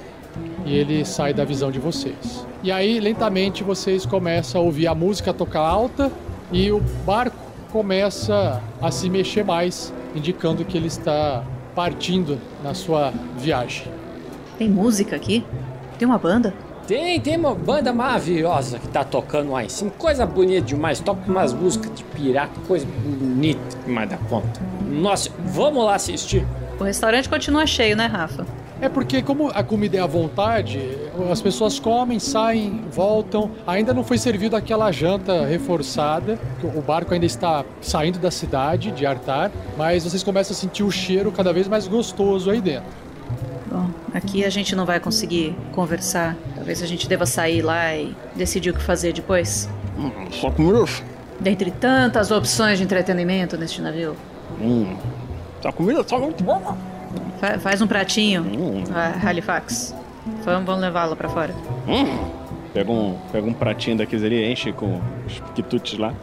e 0.66 0.76
ele 0.76 1.06
sai 1.06 1.34
da 1.34 1.44
visão 1.46 1.72
de 1.72 1.80
vocês. 1.80 2.46
E 2.64 2.72
aí, 2.72 3.00
lentamente, 3.00 3.64
vocês 3.64 4.06
começam 4.06 4.62
a 4.62 4.64
ouvir 4.64 4.88
a 4.88 4.96
música 4.96 5.34
tocar 5.34 5.62
alta 5.62 6.12
e 6.52 6.72
o 6.72 6.80
barco 7.06 7.38
começa 7.72 8.62
a 8.82 8.92
se 8.92 9.10
mexer 9.10 9.44
mais, 9.44 9.94
indicando 10.16 10.66
que 10.66 10.78
ele 10.78 10.88
está 10.88 11.44
partindo 11.76 12.38
na 12.64 12.74
sua 12.74 13.14
viagem. 13.38 13.88
Tem 14.58 14.70
música 14.70 15.16
aqui? 15.16 15.46
Tem 15.98 16.08
uma 16.08 16.18
banda? 16.18 16.54
Tem, 16.88 17.20
tem 17.22 17.38
uma 17.38 17.54
banda 17.54 17.94
maravilhosa 17.94 18.80
que 18.80 18.88
tá 18.88 19.04
tocando 19.04 19.52
lá 19.52 19.64
em 19.64 19.70
cima. 19.70 19.92
Coisa 19.92 20.26
bonita 20.26 20.62
demais. 20.62 21.00
Toca 21.00 21.22
umas 21.30 21.54
músicas 21.54 21.94
de 21.94 22.04
pirata, 22.04 22.60
coisa 22.68 22.86
bonita 22.86 23.78
demais 23.86 24.10
da 24.10 24.18
conta. 24.18 24.60
Nossa, 24.82 25.30
vamos 25.46 25.86
lá 25.86 25.96
assistir. 25.96 26.46
O 26.80 26.84
restaurante 26.84 27.30
continua 27.30 27.68
cheio, 27.68 27.96
né, 27.96 28.08
Rafa? 28.08 28.46
É 28.82 28.88
porque, 28.88 29.22
como 29.22 29.50
a 29.50 29.62
comida 29.62 29.98
é 29.98 30.00
à 30.00 30.06
vontade, 30.06 30.80
as 31.30 31.42
pessoas 31.42 31.80
comem, 31.80 32.18
saem, 32.18 32.82
voltam. 32.92 33.52
Ainda 33.68 33.94
não 33.94 34.04
foi 34.06 34.18
servido 34.18 34.56
aquela 34.56 34.90
janta 34.92 35.46
reforçada. 35.46 36.40
O 36.64 36.82
barco 36.82 37.14
ainda 37.14 37.26
está 37.26 37.66
saindo 37.82 38.20
da 38.20 38.32
cidade 38.32 38.92
de 38.92 39.06
Artar, 39.06 39.52
mas 39.78 40.06
vocês 40.06 40.24
começam 40.24 40.56
a 40.56 40.58
sentir 40.58 40.84
o 40.84 40.92
cheiro 40.92 41.32
cada 41.32 41.52
vez 41.52 41.68
mais 41.68 41.88
gostoso 41.88 42.50
aí 42.50 42.62
dentro. 42.62 42.90
Bom, 43.70 43.90
aqui 44.14 44.46
a 44.46 44.50
gente 44.50 44.74
não 44.76 44.86
vai 44.86 45.00
conseguir 45.00 45.56
conversar. 45.74 46.38
Talvez 46.56 46.82
a 46.82 46.88
gente 46.88 47.08
deva 47.08 47.26
sair 47.26 47.62
lá 47.62 47.96
e 47.96 48.16
decidir 48.34 48.70
o 48.70 48.74
que 48.74 48.82
fazer 48.82 49.12
depois. 49.12 49.70
Só 50.32 50.50
comida? 50.52 50.86
Dentre 51.38 51.70
tantas 51.70 52.32
opções 52.32 52.78
de 52.78 52.86
entretenimento 52.86 53.58
neste 53.58 53.82
navio. 53.82 54.16
Hum, 54.60 54.96
essa 55.60 55.72
comida 55.74 56.04
tá 56.04 56.18
muito 56.18 56.44
boa. 56.44 56.78
Fa 57.40 57.60
faz 57.60 57.82
um 57.82 57.88
pratinho, 57.88 58.44
hum. 58.44 58.84
Halifax. 59.24 59.96
Vamos, 60.44 60.66
vamos 60.66 60.82
levá-lo 60.82 61.16
para 61.16 61.30
fora. 61.30 61.56
Hum. 61.88 62.30
Pega 62.74 62.92
um, 62.92 63.18
pega 63.32 63.48
um 63.48 63.54
pratinho 63.54 63.98
daqueles 63.98 64.24
ali, 64.24 64.46
enche 64.52 64.72
com 64.72 65.02
os 65.26 65.40
quitutes 65.56 65.98
lá 65.98 66.14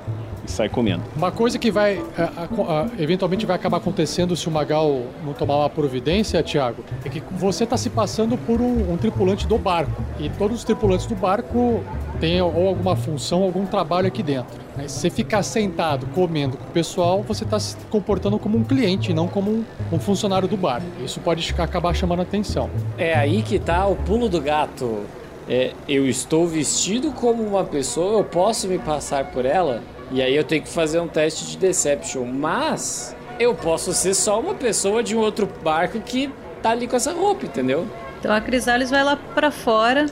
e 0.47 0.51
sai 0.51 0.69
comendo. 0.69 1.03
Uma 1.15 1.31
coisa 1.31 1.59
que 1.59 1.71
vai 1.71 2.03
a, 2.17 2.23
a, 2.23 2.83
a, 2.83 2.87
eventualmente 2.99 3.45
vai 3.45 3.57
acabar 3.57 3.79
acontecendo 3.79 4.35
se 4.37 4.49
o 4.49 4.51
Magal 4.51 5.03
não 5.25 5.33
tomar 5.33 5.57
uma 5.57 5.71
providência, 5.71 6.43
Tiago, 6.43 6.85
é 7.05 7.09
que 7.09 7.23
você 7.33 7.65
está 7.65 7.77
se 7.77 7.91
passando 7.91 8.39
por 8.39 8.61
um, 8.61 8.93
um, 8.93 8.97
tripulante 8.97 9.47
do 9.47 9.59
barco 9.59 10.03
e 10.19 10.31
todos 10.31 10.59
os 10.59 10.65
tripulantes 10.65 11.07
do 11.07 11.15
barco 11.15 11.83
têm 12.21 12.41
ou 12.41 12.69
alguma 12.69 12.97
função, 12.97 13.43
algum 13.43 13.67
trabalho 13.67 14.07
aqui 14.07 14.23
dentro. 14.23 14.57
Né? 14.77 14.89
Se 14.89 15.01
você 15.01 15.11
ficar 15.11 15.43
sentado 15.43 16.07
comendo 16.15 16.57
com 16.57 16.65
o 16.65 16.73
pessoal, 16.73 17.23
você 17.23 17.45
está 17.45 17.59
se 17.59 17.77
comportando 17.91 18.39
como 18.39 18.57
um 18.57 18.65
cliente, 18.65 19.13
não 19.13 19.29
como 19.29 19.51
um, 19.51 19.65
um 19.93 19.99
funcionário 19.99 20.49
do 20.49 20.57
bar. 20.57 20.81
Isso 21.05 21.21
pode 21.21 21.55
acabar 21.59 21.95
chamando 21.95 22.23
atenção. 22.23 22.71
É 22.97 23.15
aí 23.15 23.43
que 23.43 23.59
tá 23.59 23.87
o 23.87 23.97
pulo 23.97 24.29
do 24.29 24.41
gato. 24.41 25.01
É, 25.49 25.73
eu 25.89 26.09
estou 26.09 26.47
vestido 26.47 27.13
como 27.13 27.43
uma 27.43 27.63
pessoa, 27.63 28.19
eu 28.19 28.25
posso 28.25 28.67
me 28.67 28.79
passar 28.79 29.27
por 29.31 29.45
ela, 29.45 29.81
e 30.11 30.23
aí 30.23 30.35
eu 30.35 30.45
tenho 30.45 30.63
que 30.63 30.69
fazer 30.69 31.01
um 31.01 31.09
teste 31.09 31.47
de 31.47 31.57
Deception. 31.57 32.25
Mas 32.25 33.15
eu 33.39 33.55
posso 33.55 33.93
ser 33.93 34.15
só 34.15 34.41
uma 34.41 34.55
pessoa 34.55 35.03
de 35.03 35.17
um 35.17 35.21
outro 35.21 35.49
barco 35.63 36.01
que 36.01 36.31
tá 36.63 36.71
ali 36.71 36.87
com 36.87 36.97
essa 36.97 37.13
roupa, 37.13 37.47
entendeu? 37.47 37.87
Então 38.19 38.35
a 38.35 38.41
Crisales 38.41 38.91
vai 38.91 39.05
lá 39.05 39.17
para 39.35 39.51
fora, 39.51 40.07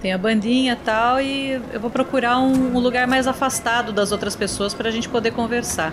tem 0.00 0.12
a 0.12 0.18
bandinha 0.18 0.72
e 0.72 0.84
tal, 0.84 1.20
e 1.20 1.60
eu 1.72 1.80
vou 1.80 1.90
procurar 1.90 2.38
um, 2.38 2.76
um 2.76 2.78
lugar 2.78 3.06
mais 3.06 3.26
afastado 3.26 3.92
das 3.92 4.12
outras 4.12 4.34
pessoas 4.34 4.72
para 4.72 4.88
a 4.88 4.92
gente 4.92 5.08
poder 5.08 5.32
conversar. 5.32 5.92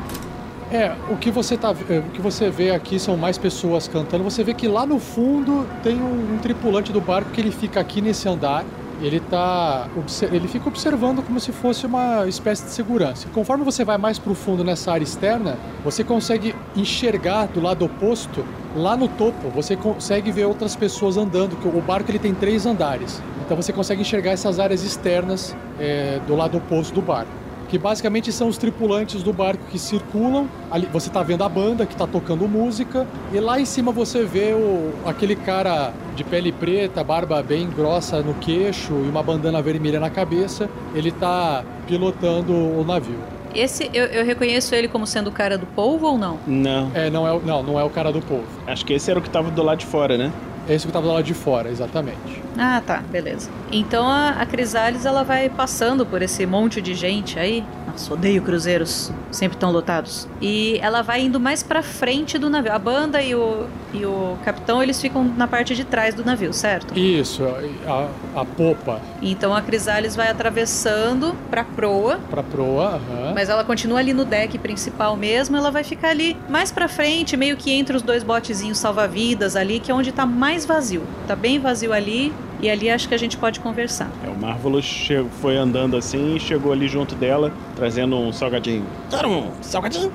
É, 0.72 0.94
o 1.10 1.16
que 1.16 1.32
você 1.32 1.56
tá, 1.56 1.74
é, 1.90 2.00
o 2.00 2.10
que 2.12 2.22
você 2.22 2.50
vê 2.50 2.72
aqui 2.72 3.00
são 3.00 3.16
mais 3.16 3.38
pessoas 3.38 3.88
cantando. 3.88 4.24
Você 4.24 4.44
vê 4.44 4.54
que 4.54 4.68
lá 4.68 4.86
no 4.86 5.00
fundo 5.00 5.66
tem 5.82 5.96
um, 5.96 6.36
um, 6.36 6.38
tripulante 6.40 6.92
do 6.92 7.00
barco 7.00 7.32
que 7.32 7.40
ele 7.40 7.52
fica 7.52 7.80
aqui 7.80 8.02
nesse 8.02 8.28
andar 8.28 8.66
ele 9.02 9.20
tá 9.20 9.88
ele 10.32 10.48
fica 10.48 10.68
observando 10.68 11.24
como 11.24 11.40
se 11.40 11.52
fosse 11.52 11.86
uma 11.86 12.28
espécie 12.28 12.66
de 12.66 12.72
segurança. 12.72 13.28
Conforme 13.34 13.64
você 13.64 13.84
vai 13.86 13.98
mais 13.98 14.18
pro 14.18 14.34
fundo 14.34 14.64
nessa 14.64 14.92
área 14.92 15.04
externa, 15.04 15.58
você 15.84 16.04
consegue 16.04 16.56
enxergar 16.76 17.48
do 17.48 17.62
lado 17.62 17.86
oposto, 17.86 18.44
lá 18.76 18.96
no 18.98 19.08
topo, 19.08 19.50
você 19.50 19.76
consegue 19.76 20.32
ver 20.32 20.46
outras 20.46 20.76
pessoas 20.76 21.18
andando, 21.18 21.56
que 21.56 21.68
o 21.68 21.82
barco 21.82 22.10
ele 22.12 22.20
tem 22.20 22.34
três 22.34 22.66
andares. 22.66 23.22
Então 23.46 23.56
você 23.56 23.72
consegue 23.72 24.02
enxergar 24.02 24.32
essas 24.32 24.60
áreas 24.60 24.84
externas 24.84 25.56
é, 25.80 26.20
do 26.28 26.36
lado 26.36 26.58
oposto 26.58 26.94
do 26.94 27.02
barco. 27.02 27.47
Que 27.70 27.78
basicamente 27.78 28.32
são 28.32 28.48
os 28.48 28.58
tripulantes 28.58 29.22
do 29.24 29.34
barco 29.34 29.64
que 29.70 29.78
circulam. 29.78 30.48
Ali, 30.72 30.88
você 30.92 31.10
tá 31.10 31.22
vendo 31.22 31.44
a 31.44 31.50
banda 31.50 31.86
que 31.86 31.96
tá 31.96 32.08
tocando 32.08 32.48
música. 32.48 33.06
E 33.34 33.40
lá 33.40 33.60
em 33.60 33.66
cima 33.66 33.92
você 33.92 34.24
vê 34.24 34.54
o, 34.54 34.94
aquele 35.06 35.36
cara 35.36 35.92
de 36.16 36.24
pele 36.24 36.52
preta, 36.52 37.04
barba 37.04 37.44
bem 37.44 37.70
grossa 37.70 38.22
no 38.22 38.34
queixo 38.36 38.94
e 38.94 39.10
uma 39.10 39.22
bandana 39.22 39.62
vermelha 39.62 40.00
na 40.00 40.10
cabeça. 40.10 40.70
Ele 40.96 41.12
tá 41.12 41.64
pilotando 41.86 42.54
o 42.54 42.84
navio. 42.86 43.20
Esse, 43.56 43.90
eu, 43.94 44.06
eu 44.06 44.24
reconheço 44.26 44.76
ele 44.76 44.88
como 44.88 45.08
sendo 45.08 45.28
o 45.28 45.32
cara 45.32 45.58
do 45.58 45.66
polvo 45.66 46.06
ou 46.08 46.18
não? 46.18 46.38
Não, 46.46 46.92
É, 46.94 47.10
não 47.10 47.28
é, 47.28 47.32
o- 47.34 47.42
não, 47.44 47.64
não 47.64 47.80
é 47.80 47.84
o 47.84 47.90
cara 47.90 48.12
do 48.12 48.22
povo. 48.22 48.44
acho 48.68 48.86
que 48.86 48.94
esse 48.94 49.10
era 49.10 49.20
o 49.20 49.22
que 49.24 49.30
tava 49.30 49.50
do 49.50 49.64
lado 49.64 49.80
de 49.80 49.86
fora, 49.86 50.18
né? 50.18 50.32
É 50.70 50.74
esse 50.74 50.86
que 50.86 50.92
tava 50.92 51.08
do 51.08 51.14
lado 51.14 51.24
de 51.24 51.34
fora, 51.34 51.70
exatamente. 51.70 52.44
Ah, 52.58 52.82
tá, 52.86 52.98
beleza. 53.12 53.50
Então 53.72 54.08
a, 54.08 54.30
a 54.32 54.46
Crisales 54.46 55.06
ela 55.06 55.24
vai 55.24 55.50
passando 55.50 56.06
por 56.06 56.22
esse 56.22 56.46
monte 56.46 56.82
de 56.82 56.94
gente 56.94 57.38
aí. 57.40 57.64
Nossa, 57.88 58.14
odeio 58.14 58.42
cruzeiros, 58.42 59.12
sempre 59.32 59.58
tão 59.58 59.72
lotados. 59.72 60.28
E 60.42 60.78
ela 60.82 61.02
vai 61.02 61.22
indo 61.22 61.40
mais 61.40 61.64
pra 61.64 61.82
frente 61.82 62.38
do 62.38 62.50
navio. 62.50 62.72
A 62.74 62.80
banda 62.80 63.22
e 63.22 63.34
o, 63.36 63.66
e 63.94 64.06
o 64.06 64.38
capitão 64.44 64.82
eles 64.84 65.00
ficam 65.00 65.24
na 65.24 65.48
parte 65.48 65.76
de 65.76 65.84
trás 65.84 66.14
do 66.16 66.24
navio, 66.26 66.52
certo? 66.54 66.98
Isso, 66.98 67.44
a, 67.88 68.08
a 68.42 68.46
popa 68.46 69.00
Então 69.22 69.56
a 69.56 69.62
Crisales 69.62 70.16
vai 70.16 70.30
atravessando 70.30 71.36
pra 71.50 71.64
proa. 71.64 72.20
pra 72.30 72.44
proa, 72.44 72.96
aham. 72.96 73.34
Mas 73.34 73.50
ela 73.50 73.64
continua 73.64 74.00
ali 74.00 74.14
no 74.14 74.26
deck 74.26 74.58
principal 74.58 75.16
mesmo, 75.16 75.56
ela 75.56 75.72
vai 75.72 75.84
ficar 75.84 76.10
ali 76.10 76.36
mais 76.50 76.72
pra 76.72 76.88
frente, 76.88 77.38
meio 77.38 77.56
que 77.56 77.72
entre 77.72 77.96
os 77.96 78.02
dois 78.02 78.24
botezinhos 78.24 78.78
salva-vidas 78.80 79.56
ali, 79.56 79.80
que 79.80 79.92
é 79.92 79.94
onde 79.94 80.12
tá 80.12 80.26
mais 80.26 80.57
vazio. 80.66 81.04
Tá 81.28 81.36
bem 81.36 81.60
vazio 81.60 81.94
ali, 81.94 82.34
e 82.62 82.70
ali 82.70 82.90
acho 82.90 83.08
que 83.08 83.14
a 83.14 83.18
gente 83.18 83.38
pode 83.38 83.60
conversar. 83.60 84.10
É, 84.26 84.30
o 84.30 84.36
Marvelous 84.38 84.86
che- 84.86 85.26
foi 85.42 85.58
andando 85.58 85.96
assim 85.98 86.36
e 86.36 86.40
chegou 86.40 86.72
ali 86.72 86.88
junto 86.88 87.16
dela, 87.16 87.52
trazendo 87.76 88.18
um 88.18 88.32
salgadinho. 88.34 88.86
Quero 89.10 89.30
um 89.30 89.52
salgadinho? 89.62 90.12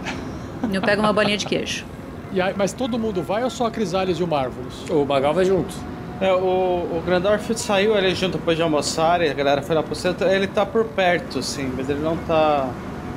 Eu 0.72 0.80
pego 0.82 1.00
uma 1.02 1.12
bolinha 1.12 1.36
de 1.36 1.46
queijo. 1.46 1.84
E 2.32 2.40
aí, 2.40 2.54
mas 2.56 2.72
todo 2.72 2.98
mundo 2.98 3.22
vai 3.22 3.44
ou 3.44 3.50
só 3.50 3.66
a 3.66 3.70
Crisales 3.70 4.18
e 4.18 4.22
o 4.22 4.26
Marvelous? 4.26 4.88
O 4.90 5.04
Magal 5.04 5.34
vai 5.34 5.44
junto. 5.44 5.74
É, 6.20 6.32
o, 6.32 6.36
o 6.38 7.02
Grandorf 7.04 7.52
saiu 7.58 7.94
ali 7.94 8.14
junto 8.14 8.38
depois 8.38 8.56
de 8.56 8.62
almoçar 8.62 9.20
e 9.20 9.28
a 9.28 9.34
galera 9.34 9.60
foi 9.60 9.74
lá 9.74 9.82
pro 9.82 9.94
centro. 9.94 10.26
Ele 10.28 10.46
tá 10.46 10.64
por 10.64 10.84
perto, 10.84 11.42
sim, 11.42 11.70
mas 11.76 11.90
ele 11.90 11.98
não 12.00 12.16
tá 12.16 12.68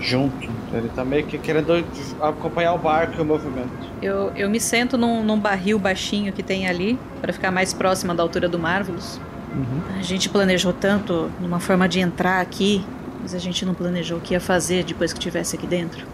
junto. 0.01 0.49
Ele 0.77 0.89
tá 0.89 1.05
meio 1.05 1.25
que 1.25 1.37
querendo 1.37 1.85
acompanhar 2.21 2.73
o 2.73 2.77
barco 2.77 3.15
e 3.17 3.21
o 3.21 3.25
movimento. 3.25 3.69
Eu, 4.01 4.31
eu 4.35 4.49
me 4.49 4.59
sento 4.59 4.97
num, 4.97 5.23
num 5.23 5.39
barril 5.39 5.79
baixinho 5.79 6.33
que 6.33 6.43
tem 6.43 6.67
ali, 6.67 6.99
pra 7.21 7.31
ficar 7.31 7.51
mais 7.51 7.73
próxima 7.73 8.13
da 8.13 8.21
altura 8.21 8.49
do 8.49 8.59
Marvelous. 8.59 9.19
A 9.97 10.01
gente 10.01 10.27
planejou 10.27 10.73
tanto 10.73 11.31
numa 11.39 11.59
forma 11.61 11.87
de 11.87 12.01
entrar 12.01 12.41
aqui, 12.41 12.83
mas 13.21 13.33
a 13.33 13.39
gente 13.39 13.65
não 13.65 13.73
planejou 13.73 14.17
o 14.17 14.21
que 14.21 14.33
ia 14.33 14.39
fazer 14.39 14.83
depois 14.83 15.13
que 15.13 15.19
estivesse 15.19 15.55
aqui 15.55 15.65
dentro. 15.65 16.05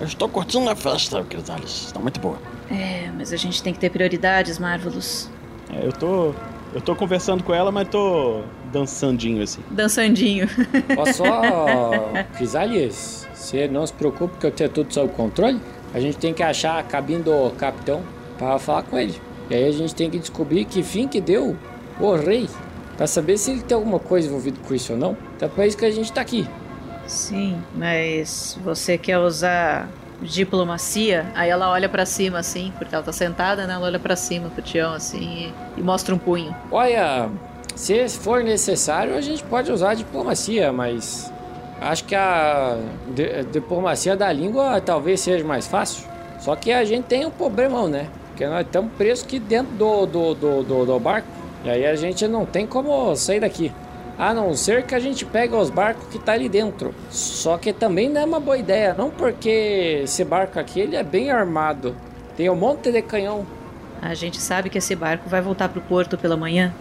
Eu 0.00 0.06
estou 0.06 0.28
curtindo 0.28 0.68
a 0.70 0.76
festa, 0.76 1.22
Crisales. 1.24 1.86
Está 1.86 1.98
muito 1.98 2.20
boa. 2.20 2.38
É, 2.70 3.10
mas 3.16 3.32
a 3.32 3.36
gente 3.36 3.62
tem 3.62 3.72
que 3.72 3.80
ter 3.80 3.90
prioridades, 3.90 4.58
Marvelous. 4.58 5.28
É, 5.72 5.86
eu 5.86 5.92
tô. 5.92 6.34
Eu 6.74 6.80
tô 6.80 6.96
conversando 6.96 7.44
com 7.44 7.54
ela, 7.54 7.70
mas 7.70 7.88
tô 7.88 8.42
dançandinho 8.72 9.42
assim. 9.42 9.62
Dançandinho. 9.70 10.48
Ó 10.98 11.06
só, 11.12 12.12
Crisales, 12.36 13.28
você 13.32 13.68
não 13.68 13.86
se 13.86 13.92
preocupe 13.92 14.38
que 14.38 14.46
eu 14.46 14.50
tenho 14.50 14.68
tudo 14.70 14.92
sob 14.92 15.12
controle. 15.12 15.60
A 15.94 16.00
gente 16.00 16.18
tem 16.18 16.34
que 16.34 16.42
achar 16.42 16.80
a 16.80 16.82
cabine 16.82 17.22
do 17.22 17.50
capitão 17.52 18.02
para 18.36 18.58
falar 18.58 18.82
com 18.82 18.98
ele. 18.98 19.14
E 19.48 19.54
aí 19.54 19.68
a 19.68 19.70
gente 19.70 19.94
tem 19.94 20.10
que 20.10 20.18
descobrir 20.18 20.64
que 20.64 20.82
fim 20.82 21.06
que 21.06 21.20
deu 21.20 21.56
o 22.00 22.16
rei. 22.16 22.48
Pra 22.96 23.06
saber 23.06 23.38
se 23.38 23.52
ele 23.52 23.62
tem 23.62 23.76
alguma 23.76 24.00
coisa 24.00 24.26
envolvida 24.26 24.58
com 24.66 24.74
isso 24.74 24.92
ou 24.92 24.98
não. 24.98 25.16
Então 25.36 25.48
é 25.48 25.50
pra 25.50 25.66
isso 25.66 25.76
que 25.76 25.84
a 25.84 25.90
gente 25.90 26.12
tá 26.12 26.20
aqui. 26.20 26.48
Sim, 27.06 27.62
mas 27.74 28.58
você 28.64 28.98
quer 28.98 29.18
usar 29.18 29.88
diplomacia? 30.22 31.26
Aí 31.34 31.50
ela 31.50 31.70
olha 31.70 31.88
pra 31.88 32.06
cima 32.06 32.38
assim, 32.38 32.72
porque 32.78 32.94
ela 32.94 33.04
tá 33.04 33.12
sentada, 33.12 33.66
né? 33.66 33.74
Ela 33.74 33.86
olha 33.86 33.98
pra 33.98 34.16
cima 34.16 34.48
pro 34.48 34.62
Tião 34.62 34.92
assim 34.92 35.52
e, 35.76 35.80
e 35.80 35.82
mostra 35.82 36.14
um 36.14 36.18
punho. 36.18 36.54
Olha, 36.70 37.28
se 37.74 38.08
for 38.08 38.42
necessário, 38.42 39.16
a 39.16 39.20
gente 39.20 39.42
pode 39.44 39.70
usar 39.70 39.90
a 39.90 39.94
diplomacia, 39.94 40.72
mas 40.72 41.32
acho 41.80 42.04
que 42.04 42.14
a 42.14 42.78
di- 43.08 43.44
diplomacia 43.52 44.16
da 44.16 44.32
língua 44.32 44.80
talvez 44.80 45.20
seja 45.20 45.44
mais 45.44 45.66
fácil. 45.66 46.04
Só 46.38 46.54
que 46.56 46.72
a 46.72 46.84
gente 46.84 47.04
tem 47.04 47.24
um 47.24 47.30
problemão, 47.30 47.88
né? 47.88 48.08
Porque 48.28 48.46
nós 48.46 48.66
estamos 48.66 48.92
presos 48.98 49.24
aqui 49.24 49.38
dentro 49.38 49.72
do, 49.74 50.06
do, 50.06 50.34
do, 50.34 50.62
do, 50.62 50.84
do 50.86 51.00
barco. 51.00 51.28
E 51.64 51.70
aí 51.70 51.86
a 51.86 51.94
gente 51.96 52.26
não 52.28 52.44
tem 52.44 52.66
como 52.66 53.14
sair 53.16 53.40
daqui. 53.40 53.72
A 54.18 54.32
não 54.32 54.54
ser 54.54 54.84
que 54.84 54.94
a 54.94 55.00
gente 55.00 55.24
pegue 55.24 55.54
os 55.54 55.70
barcos 55.70 56.06
que 56.08 56.18
tá 56.18 56.32
ali 56.32 56.48
dentro. 56.48 56.94
Só 57.10 57.58
que 57.58 57.72
também 57.72 58.08
não 58.08 58.20
é 58.20 58.24
uma 58.24 58.38
boa 58.38 58.56
ideia, 58.56 58.94
não 58.96 59.10
porque 59.10 60.00
esse 60.04 60.24
barco 60.24 60.58
aqui 60.58 60.80
ele 60.80 60.94
é 60.96 61.02
bem 61.02 61.30
armado. 61.30 61.96
Tem 62.36 62.48
um 62.48 62.54
monte 62.56 62.92
de 62.92 63.02
canhão. 63.02 63.44
A 64.00 64.14
gente 64.14 64.40
sabe 64.40 64.70
que 64.70 64.78
esse 64.78 64.94
barco 64.94 65.28
vai 65.28 65.40
voltar 65.40 65.68
pro 65.68 65.80
porto 65.80 66.16
pela 66.16 66.36
manhã. 66.36 66.72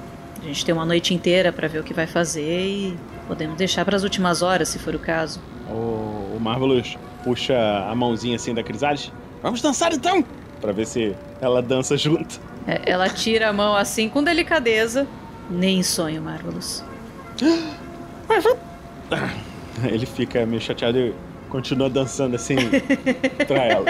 A 0.41 0.45
gente 0.45 0.65
tem 0.65 0.73
uma 0.73 0.85
noite 0.85 1.13
inteira 1.13 1.51
pra 1.51 1.67
ver 1.67 1.79
o 1.79 1.83
que 1.83 1.93
vai 1.93 2.05
fazer 2.05 2.41
e 2.65 2.97
podemos 3.27 3.55
deixar 3.55 3.85
pras 3.85 4.03
últimas 4.03 4.41
horas, 4.41 4.69
se 4.69 4.77
for 4.77 4.93
o 4.93 4.99
caso. 4.99 5.39
O, 5.69 6.35
o 6.35 6.37
Marvelous 6.39 6.97
puxa 7.23 7.55
a 7.89 7.95
mãozinha 7.95 8.35
assim 8.35 8.53
da 8.53 8.61
Crisales 8.61 9.11
Vamos 9.41 9.61
dançar 9.61 9.93
então? 9.93 10.23
pra 10.59 10.71
ver 10.71 10.85
se 10.85 11.15
ela 11.41 11.61
dança 11.61 11.97
junto. 11.97 12.39
É, 12.65 12.81
ela 12.85 13.09
tira 13.09 13.49
a 13.49 13.53
mão 13.53 13.75
assim 13.75 14.07
com 14.07 14.23
delicadeza. 14.23 15.05
Nem 15.49 15.83
sonho, 15.83 16.21
Marvelous. 16.21 16.83
Ele 19.83 20.05
fica 20.05 20.45
meio 20.45 20.61
chateado 20.61 20.97
e 20.97 21.13
continua 21.49 21.89
dançando 21.89 22.35
assim 22.35 22.55
pra 23.47 23.63
ela. 23.65 23.85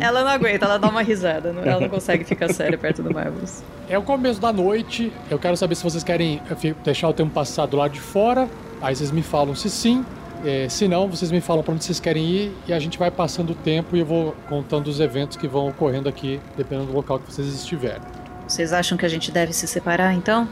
É, 0.00 0.04
Ela 0.04 0.22
não 0.22 0.28
aguenta, 0.30 0.66
ela 0.66 0.78
dá 0.78 0.88
uma 0.88 1.02
risada. 1.02 1.52
não- 1.52 1.62
Ela 1.64 1.80
não 1.80 1.88
consegue 1.88 2.24
ficar 2.24 2.52
séria 2.52 2.76
perto 2.78 3.02
do 3.02 3.12
Marvelous. 3.12 3.62
É 3.88 3.98
o 3.98 4.02
começo 4.02 4.40
da 4.40 4.52
noite. 4.52 5.12
Eu 5.30 5.38
quero 5.38 5.56
saber 5.56 5.74
se 5.74 5.82
vocês 5.82 6.04
querem 6.04 6.40
eh, 6.50 6.74
deixar 6.84 7.08
o 7.08 7.12
tempo 7.12 7.30
passar 7.32 7.66
do 7.66 7.76
lado 7.76 7.92
de 7.92 8.00
fora. 8.00 8.48
Aí 8.82 8.94
vocês 8.94 9.10
me 9.10 9.22
falam 9.22 9.54
se 9.54 9.70
sim. 9.70 10.04
Eh, 10.44 10.68
se 10.68 10.86
não, 10.86 11.08
vocês 11.08 11.30
me 11.30 11.40
falam 11.40 11.62
pra 11.62 11.72
onde 11.72 11.84
vocês 11.84 11.98
querem 11.98 12.24
ir 12.26 12.52
e 12.68 12.72
a 12.72 12.78
gente 12.78 12.98
vai 12.98 13.10
passando 13.10 13.50
o 13.50 13.54
tempo 13.54 13.96
e 13.96 14.00
eu 14.00 14.06
vou 14.06 14.36
contando 14.48 14.88
os 14.88 15.00
eventos 15.00 15.36
que 15.38 15.48
vão 15.48 15.68
ocorrendo 15.68 16.08
aqui, 16.08 16.38
dependendo 16.56 16.88
do 16.88 16.92
local 16.94 17.18
que 17.18 17.32
vocês 17.32 17.48
estiverem. 17.48 18.02
Vocês 18.46 18.74
acham 18.74 18.98
que 18.98 19.06
a 19.06 19.08
gente 19.08 19.32
deve 19.32 19.54
se 19.54 19.66
separar 19.66 20.12
então? 20.12 20.46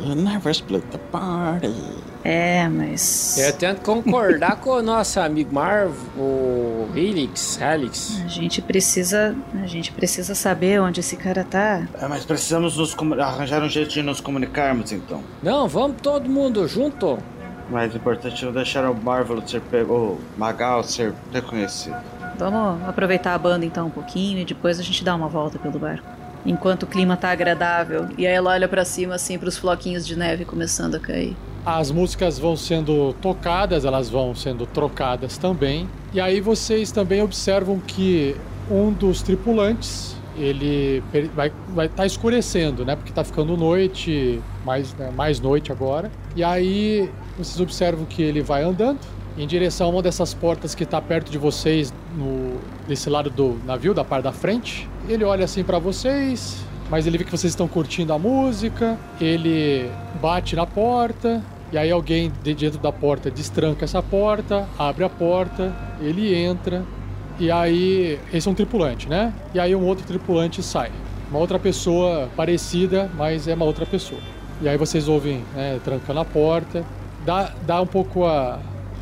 You 0.00 0.14
never 0.14 0.50
split 0.52 0.84
the 0.90 0.98
party. 1.10 1.74
É, 2.24 2.68
mas. 2.68 3.38
Eu 3.38 3.52
tento 3.52 3.80
concordar 3.82 4.56
com 4.56 4.70
o 4.70 4.82
nosso 4.82 5.18
amigo 5.20 5.54
Marv, 5.54 5.94
o 6.16 6.88
Helix, 6.94 7.60
Helix. 7.60 8.20
A 8.24 8.28
gente 8.28 8.60
precisa. 8.60 9.36
A 9.62 9.66
gente 9.66 9.92
precisa 9.92 10.34
saber 10.34 10.80
onde 10.80 11.00
esse 11.00 11.16
cara 11.16 11.44
tá. 11.44 11.86
É, 12.00 12.06
mas 12.06 12.24
precisamos 12.24 12.76
nos 12.76 12.94
arranjar 13.18 13.62
um 13.62 13.68
jeito 13.68 13.90
de 13.90 14.02
nos 14.02 14.20
comunicarmos 14.20 14.92
então. 14.92 15.22
Não, 15.42 15.66
vamos 15.68 16.00
todo 16.02 16.28
mundo 16.28 16.66
junto. 16.68 17.18
Mais 17.70 17.94
importante 17.94 18.42
é 18.42 18.46
não 18.46 18.52
deixar 18.52 18.88
o 18.90 18.94
Marvel 18.94 19.46
ser 19.46 19.60
pego, 19.60 19.94
o 19.94 20.20
Magal 20.38 20.82
ser 20.82 21.12
reconhecido. 21.32 21.96
Vamos 22.38 22.88
aproveitar 22.88 23.34
a 23.34 23.38
banda 23.38 23.64
então 23.64 23.88
um 23.88 23.90
pouquinho 23.90 24.38
e 24.38 24.44
depois 24.44 24.78
a 24.78 24.82
gente 24.82 25.04
dá 25.04 25.14
uma 25.14 25.28
volta 25.28 25.58
pelo 25.58 25.78
barco. 25.78 26.06
Enquanto 26.48 26.84
o 26.84 26.86
clima 26.86 27.14
tá 27.14 27.30
agradável. 27.30 28.08
E 28.16 28.26
aí 28.26 28.32
ela 28.32 28.50
olha 28.50 28.66
pra 28.66 28.82
cima 28.82 29.14
assim 29.14 29.38
pros 29.38 29.58
floquinhos 29.58 30.06
de 30.06 30.16
neve 30.16 30.46
começando 30.46 30.94
a 30.94 30.98
cair. 30.98 31.36
As 31.66 31.90
músicas 31.90 32.38
vão 32.38 32.56
sendo 32.56 33.12
tocadas, 33.20 33.84
elas 33.84 34.08
vão 34.08 34.34
sendo 34.34 34.64
trocadas 34.64 35.36
também. 35.36 35.86
E 36.14 36.20
aí 36.20 36.40
vocês 36.40 36.90
também 36.90 37.22
observam 37.22 37.78
que 37.78 38.34
um 38.70 38.90
dos 38.90 39.20
tripulantes, 39.20 40.16
ele 40.38 41.02
vai 41.34 41.52
vai 41.74 41.88
tá 41.88 42.06
escurecendo, 42.06 42.82
né? 42.82 42.96
Porque 42.96 43.12
tá 43.12 43.22
ficando 43.22 43.54
noite, 43.54 44.40
mais 44.64 44.94
né, 44.94 45.10
mais 45.14 45.40
noite 45.40 45.70
agora. 45.70 46.10
E 46.34 46.42
aí 46.42 47.10
vocês 47.36 47.60
observam 47.60 48.06
que 48.06 48.22
ele 48.22 48.40
vai 48.40 48.62
andando 48.62 49.00
em 49.38 49.46
direção 49.46 49.86
a 49.86 49.90
uma 49.90 50.02
dessas 50.02 50.34
portas 50.34 50.74
que 50.74 50.84
tá 50.84 51.00
perto 51.00 51.30
de 51.30 51.38
vocês 51.38 51.94
no 52.16 52.58
desse 52.86 53.08
lado 53.08 53.30
do 53.30 53.58
navio, 53.64 53.94
da 53.94 54.04
parte 54.04 54.24
da 54.24 54.32
frente. 54.32 54.88
Ele 55.08 55.24
olha 55.24 55.44
assim 55.44 55.62
pra 55.62 55.78
vocês, 55.78 56.58
mas 56.90 57.06
ele 57.06 57.18
vê 57.18 57.24
que 57.24 57.30
vocês 57.30 57.52
estão 57.52 57.68
curtindo 57.68 58.12
a 58.12 58.18
música, 58.18 58.98
ele 59.20 59.90
bate 60.20 60.56
na 60.56 60.66
porta, 60.66 61.42
e 61.70 61.78
aí 61.78 61.90
alguém 61.90 62.32
de 62.42 62.54
dentro 62.54 62.78
da 62.78 62.90
porta 62.90 63.30
destranca 63.30 63.84
essa 63.84 64.02
porta, 64.02 64.66
abre 64.78 65.04
a 65.04 65.08
porta, 65.08 65.72
ele 66.00 66.34
entra, 66.34 66.84
e 67.38 67.52
aí. 67.52 68.18
Esse 68.32 68.48
é 68.48 68.50
um 68.50 68.54
tripulante, 68.54 69.08
né? 69.08 69.32
E 69.54 69.60
aí 69.60 69.74
um 69.74 69.86
outro 69.86 70.04
tripulante 70.04 70.62
sai. 70.62 70.90
uma 71.30 71.38
outra 71.38 71.58
pessoa 71.58 72.28
parecida, 72.34 73.08
mas 73.16 73.46
é 73.46 73.54
uma 73.54 73.64
outra 73.64 73.86
pessoa. 73.86 74.20
E 74.60 74.68
aí 74.68 74.76
vocês 74.76 75.06
ouvem 75.06 75.44
né, 75.54 75.78
trancando 75.84 76.18
a 76.18 76.24
porta. 76.24 76.84
Dá, 77.24 77.52
dá 77.64 77.80
um 77.80 77.86
pouco 77.86 78.24
a, 78.24 78.58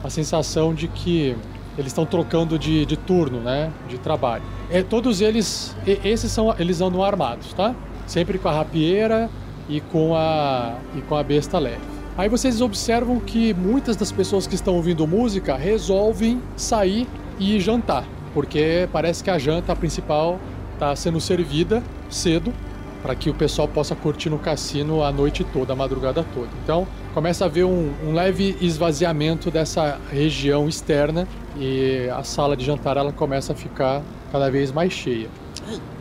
a 0.07 0.11
sensação 0.11 0.73
de 0.73 0.87
que 0.87 1.37
eles 1.77 1.89
estão 1.89 2.07
trocando 2.07 2.59
de, 2.59 2.87
de 2.87 2.97
turno, 2.97 3.41
né? 3.41 3.73
De 3.89 3.99
trabalho. 3.99 4.45
É, 4.71 4.83
todos 4.83 5.21
eles, 5.21 5.77
esses 5.85 6.31
são, 6.31 6.55
eles 6.59 6.81
andam 6.81 7.03
armados, 7.03 7.53
tá? 7.53 7.75
Sempre 8.07 8.39
com 8.39 8.49
a 8.49 8.53
rapieira 8.53 9.29
e 9.69 9.81
com 9.81 10.15
a, 10.15 10.77
e 10.97 11.03
com 11.03 11.17
a 11.17 11.23
besta 11.23 11.59
leve. 11.59 11.81
Aí 12.17 12.29
vocês 12.29 12.61
observam 12.61 13.21
que 13.21 13.53
muitas 13.53 13.97
das 13.97 14.11
pessoas 14.11 14.47
que 14.47 14.55
estão 14.55 14.77
ouvindo 14.77 15.07
música 15.07 15.57
resolvem 15.57 16.41
sair 16.57 17.07
e 17.39 17.61
jantar, 17.61 18.05
porque 18.33 18.89
parece 18.91 19.23
que 19.23 19.29
a 19.29 19.39
janta 19.39 19.77
principal 19.77 20.39
está 20.73 20.97
sendo 20.97 21.21
servida 21.21 21.83
cedo 22.09 22.55
para 23.03 23.15
que 23.15 23.31
o 23.31 23.35
pessoal 23.35 23.69
possa 23.69 23.95
curtir 23.95 24.31
no 24.31 24.39
cassino 24.39 25.03
a 25.03 25.13
noite 25.13 25.45
toda, 25.45 25.73
a 25.73 25.77
madrugada 25.77 26.25
toda. 26.35 26.49
Então 26.63 26.87
começa 27.15 27.45
a 27.45 27.47
haver 27.47 27.65
um, 27.65 27.93
um 28.05 28.13
leve 28.13 28.57
esvaziamento 28.61 29.51
dessa 29.51 29.99
região 30.11 30.69
externa 30.69 31.27
e 31.57 32.09
a 32.11 32.23
sala 32.23 32.57
de 32.57 32.65
jantar 32.65 32.97
ela 32.97 33.13
começa 33.13 33.53
a 33.53 33.57
ficar 33.57 34.03
cada 34.33 34.51
vez 34.51 34.73
mais 34.73 34.93
cheia. 34.93 35.29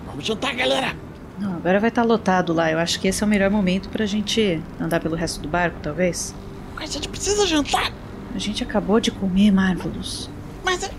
Vamos 0.06 0.26
jantar, 0.26 0.56
galera! 0.56 0.96
Não, 1.39 1.56
agora 1.56 1.80
vai 1.80 1.89
estar 1.89 2.02
tá 2.02 2.08
lotado 2.08 2.54
lá. 2.54 2.72
Eu 2.72 2.80
acho 2.80 3.00
que 3.00 3.08
esse 3.08 3.24
é 3.24 3.26
o 3.26 3.30
melhor 3.30 3.50
momento 3.50 3.89
pra 3.89 4.06
gente 4.06 4.62
andar 4.80 5.00
pelo 5.00 5.16
resto 5.16 5.41
do 5.41 5.48
barco, 5.48 5.78
talvez. 5.82 6.34
Mas 6.76 6.89
a 6.89 6.93
gente 6.93 7.10
precisa 7.10 7.46
jantar! 7.46 7.91
A 8.34 8.38
gente 8.38 8.64
acabou 8.64 9.00
de 9.00 9.12
comer, 9.12 9.52
Marvelous. 9.52 10.30
Mas, 10.64 10.89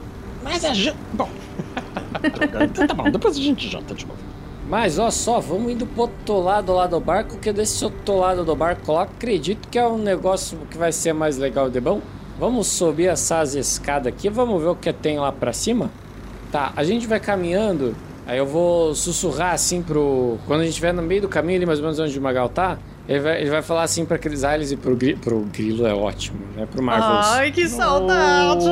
mas 0.43 0.65
a 0.65 0.73
janta. 0.73 0.99
Bom. 1.13 1.29
então 2.65 2.87
tá 2.87 2.95
bom, 2.95 3.11
depois 3.11 3.37
a 3.37 3.41
gente 3.41 3.69
janta 3.69 3.95
de 3.95 4.07
novo. 4.07 4.19
Mas 4.69 4.99
ó 4.99 5.11
só, 5.11 5.39
vamos 5.39 5.73
indo 5.73 5.87
pro 5.87 6.03
outro 6.03 6.41
lado 6.41 6.73
lá 6.73 6.87
do 6.87 6.99
barco, 6.99 7.39
que 7.39 7.53
desse 7.53 7.85
outro 7.85 8.19
lado 8.19 8.45
do 8.45 8.57
barco 8.57 8.93
lá, 8.93 9.03
acredito 9.03 9.69
que 9.69 9.79
é 9.79 9.87
um 9.87 9.99
negócio 9.99 10.59
que 10.71 10.77
vai 10.77 10.91
ser 10.91 11.13
mais 11.13 11.39
legal 11.39 11.71
de 11.71 11.81
bom. 11.81 12.01
Vamos 12.39 12.67
subir 12.67 13.07
essas 13.07 13.55
escadas 13.55 14.09
aqui, 14.13 14.29
vamos 14.29 14.61
ver 14.61 14.69
o 14.69 14.77
que 14.77 14.93
tem 14.93 15.19
lá 15.19 15.31
pra 15.31 15.53
cima. 15.53 15.91
Tá, 16.51 16.73
a 16.75 16.83
gente 16.83 17.07
vai 17.07 17.21
caminhando, 17.21 17.95
aí 18.27 18.39
eu 18.39 18.47
vou 18.47 18.95
sussurrar 18.95 19.55
assim 19.55 19.83
pro. 19.83 20.37
Quando 20.47 20.61
a 20.61 20.63
gente 20.65 20.73
estiver 20.73 20.93
no 20.93 21.03
meio 21.03 21.23
do 21.23 21.29
caminho 21.29 21.59
ali, 21.59 21.67
mais 21.67 21.79
ou 21.79 21.85
menos 21.85 21.99
onde 21.99 22.19
o 22.19 22.23
Magal 22.23 22.49
tá, 22.49 22.77
ele 23.09 23.21
vai, 23.21 23.41
ele 23.41 23.51
vai 23.51 23.63
falar 23.63 23.85
assim 23.85 24.05
pra 24.05 24.19
Crisales 24.19 24.73
e 24.73 24.77
pro, 24.77 24.97
gri, 24.97 25.15
pro 25.15 25.41
Grilo, 25.53 25.87
é 25.87 25.95
ótimo, 25.95 26.41
né? 26.57 26.67
Pro 26.67 26.83
Marvels. 26.83 27.27
Ai, 27.27 27.53
que 27.53 27.69
saudade! 27.69 28.67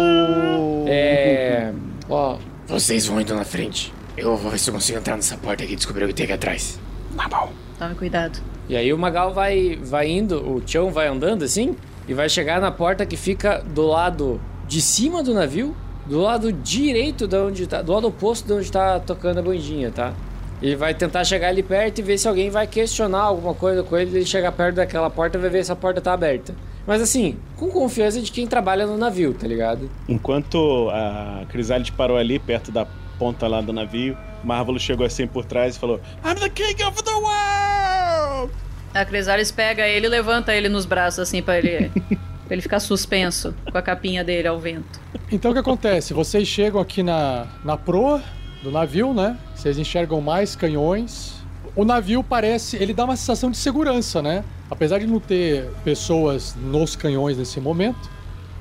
É. 0.87 1.73
Ó, 2.11 2.37
vocês 2.67 3.07
vão 3.07 3.21
indo 3.21 3.35
na 3.35 3.45
frente. 3.45 3.94
Eu 4.17 4.37
vou 4.37 4.51
ver 4.51 4.59
se 4.59 4.71
eu 4.71 4.75
consigo 4.75 4.99
entrar 4.99 5.17
nessa 5.17 5.37
porta 5.37 5.65
aqui 5.65 5.73
e 5.73 5.77
descobrir 5.77 6.05
o 6.05 6.09
que 6.09 6.15
tem 6.15 6.25
aqui 6.25 6.35
atrás. 6.35 6.79
Tá 7.17 7.29
bom. 7.29 7.53
Tome 7.79 7.95
cuidado. 7.97 8.41
E 8.69 8.77
aí 8.77 8.93
o 8.93 8.99
Magal 8.99 9.35
vai, 9.35 9.77
vai 9.83 10.09
indo, 10.09 10.37
o 10.39 10.63
Chão 10.65 10.91
vai 10.91 11.09
andando 11.09 11.45
assim, 11.45 11.77
e 12.07 12.15
vai 12.15 12.29
chegar 12.29 12.61
na 12.61 12.71
porta 12.71 13.05
que 13.05 13.17
fica 13.17 13.59
do 13.59 13.87
lado 13.87 14.41
de 14.69 14.81
cima 14.81 15.23
do 15.23 15.35
navio, 15.35 15.77
do 16.07 16.21
lado 16.21 16.53
direito 16.53 17.27
de 17.27 17.37
onde 17.37 17.67
tá, 17.67 17.83
do 17.83 17.93
lado 17.93 18.07
oposto 18.07 18.47
de 18.47 18.53
onde 18.53 18.71
tá 18.71 19.01
tocando 19.01 19.39
a 19.39 19.43
bandinha, 19.43 19.91
tá? 19.91 20.15
Ele 20.63 20.77
vai 20.77 20.95
tentar 20.95 21.25
chegar 21.25 21.49
ali 21.49 21.63
perto 21.63 21.99
e 21.99 22.03
ver 22.03 22.17
se 22.17 22.29
alguém 22.29 22.49
vai 22.49 22.67
questionar 22.67 23.21
alguma 23.21 23.53
coisa 23.53 23.83
com 23.83 23.97
ele. 23.99 24.17
Ele 24.17 24.25
chegar 24.25 24.53
perto 24.53 24.77
daquela 24.77 25.11
porta 25.11 25.37
e 25.37 25.41
vai 25.41 25.51
ver 25.51 25.65
se 25.65 25.73
a 25.73 25.77
porta 25.77 26.01
tá 26.01 26.13
aberta. 26.13 26.55
Mas 26.87 27.03
assim, 27.03 27.37
com 27.57 27.69
confiança 27.69 28.21
de 28.21 28.31
quem 28.31 28.47
trabalha 28.47 28.87
no 28.87 28.97
navio, 28.97 29.35
tá 29.35 29.47
ligado? 29.47 29.91
Enquanto 30.09 30.89
a 30.91 31.45
Crisálide 31.51 31.93
parou 31.93 32.17
ali 32.17 32.39
perto 32.39 32.71
da 32.71 32.87
ponta 33.19 33.47
lá 33.47 33.61
do 33.61 33.73
navio. 33.73 34.17
Marvel 34.43 34.79
chegou 34.79 35.07
assim 35.07 35.27
por 35.27 35.45
trás 35.45 35.77
e 35.77 35.79
falou: 35.79 36.01
I'm 36.25 36.35
the 36.35 36.49
king 36.49 36.83
of 36.85 37.03
the 37.03 37.11
world! 37.11 38.53
A 38.95 39.05
Crisales 39.05 39.51
pega 39.51 39.87
ele 39.87 40.07
e 40.07 40.09
levanta 40.09 40.55
ele 40.55 40.69
nos 40.69 40.87
braços, 40.87 41.19
assim, 41.19 41.43
pra 41.43 41.59
ele, 41.59 41.91
pra 42.47 42.51
ele 42.51 42.63
ficar 42.63 42.79
suspenso 42.79 43.55
com 43.71 43.77
a 43.77 43.83
capinha 43.83 44.23
dele 44.23 44.47
ao 44.47 44.59
vento. 44.61 45.01
Então 45.33 45.51
o 45.51 45.55
que 45.55 45.61
acontece? 45.61 46.15
Vocês 46.15 46.47
chegam 46.47 46.81
aqui 46.81 47.03
na, 47.03 47.47
na 47.65 47.77
proa 47.77 48.23
do 48.63 48.71
navio, 48.71 49.13
né? 49.13 49.37
Vocês 49.55 49.79
enxergam 49.79 50.21
mais 50.21 50.55
canhões. 50.55 51.35
O 51.75 51.85
navio 51.85 52.23
parece. 52.23 52.77
Ele 52.77 52.95
dá 52.95 53.05
uma 53.05 53.17
sensação 53.17 53.51
de 53.51 53.57
segurança, 53.57 54.23
né? 54.23 54.45
Apesar 54.71 54.99
de 54.99 55.07
não 55.07 55.19
ter 55.19 55.69
pessoas 55.83 56.55
nos 56.55 56.95
canhões 56.95 57.37
nesse 57.37 57.61
momento, 57.61 58.09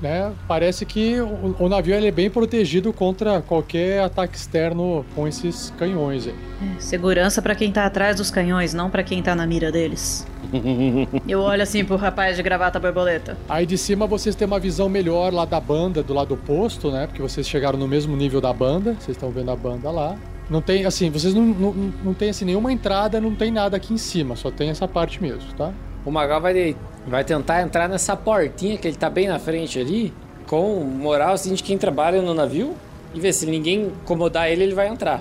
né? 0.00 0.32
Parece 0.46 0.84
que 0.84 1.20
o, 1.20 1.56
o 1.58 1.68
navio 1.68 1.94
é 1.94 2.10
bem 2.10 2.28
protegido 2.28 2.92
contra 2.92 3.40
qualquer 3.40 4.00
ataque 4.00 4.36
externo 4.36 5.04
com 5.14 5.26
esses 5.26 5.72
canhões. 5.78 6.26
Aí. 6.26 6.34
É, 6.76 6.80
segurança 6.80 7.40
para 7.40 7.54
quem 7.54 7.72
tá 7.72 7.86
atrás 7.86 8.16
dos 8.16 8.30
canhões, 8.30 8.74
não 8.74 8.90
para 8.90 9.02
quem 9.02 9.22
tá 9.22 9.34
na 9.34 9.46
mira 9.46 9.72
deles. 9.72 10.26
Eu 11.26 11.40
olho 11.40 11.62
assim 11.62 11.84
pro 11.84 11.96
rapaz 11.96 12.36
de 12.36 12.42
gravata 12.42 12.78
borboleta. 12.78 13.36
Aí 13.48 13.66
de 13.66 13.78
cima 13.78 14.06
vocês 14.06 14.34
têm 14.34 14.46
uma 14.46 14.60
visão 14.60 14.88
melhor 14.88 15.32
lá 15.32 15.44
da 15.44 15.60
banda, 15.60 16.02
do 16.02 16.12
lado 16.12 16.34
oposto, 16.34 16.90
né? 16.90 17.06
Porque 17.06 17.22
vocês 17.22 17.48
chegaram 17.48 17.78
no 17.78 17.88
mesmo 17.88 18.16
nível 18.16 18.40
da 18.40 18.52
banda, 18.52 18.94
vocês 18.94 19.16
estão 19.16 19.30
vendo 19.30 19.50
a 19.50 19.56
banda 19.56 19.90
lá. 19.90 20.16
Não 20.48 20.60
tem, 20.60 20.84
assim, 20.84 21.10
vocês 21.10 21.32
não, 21.32 21.42
não, 21.42 21.72
não 22.04 22.14
tem 22.14 22.28
assim, 22.28 22.44
nenhuma 22.44 22.70
entrada, 22.70 23.18
não 23.20 23.34
tem 23.34 23.50
nada 23.50 23.76
aqui 23.76 23.94
em 23.94 23.98
cima, 23.98 24.36
só 24.36 24.50
tem 24.50 24.68
essa 24.68 24.86
parte 24.86 25.22
mesmo, 25.22 25.52
tá? 25.54 25.72
O 26.04 26.10
Magal 26.10 26.38
vai, 26.38 26.76
vai 27.06 27.24
tentar 27.24 27.62
entrar 27.62 27.88
nessa 27.88 28.16
portinha 28.16 28.76
que 28.78 28.88
ele 28.88 28.96
tá 28.96 29.10
bem 29.10 29.28
na 29.28 29.38
frente 29.38 29.78
ali, 29.78 30.12
com 30.46 30.80
moral 30.80 31.34
assim 31.34 31.54
de 31.54 31.62
quem 31.62 31.76
trabalha 31.76 32.22
no 32.22 32.34
navio, 32.34 32.74
e 33.14 33.20
ver 33.20 33.32
se 33.32 33.46
ninguém 33.46 33.86
incomodar 33.86 34.50
ele, 34.50 34.64
ele 34.64 34.74
vai 34.74 34.88
entrar. 34.88 35.20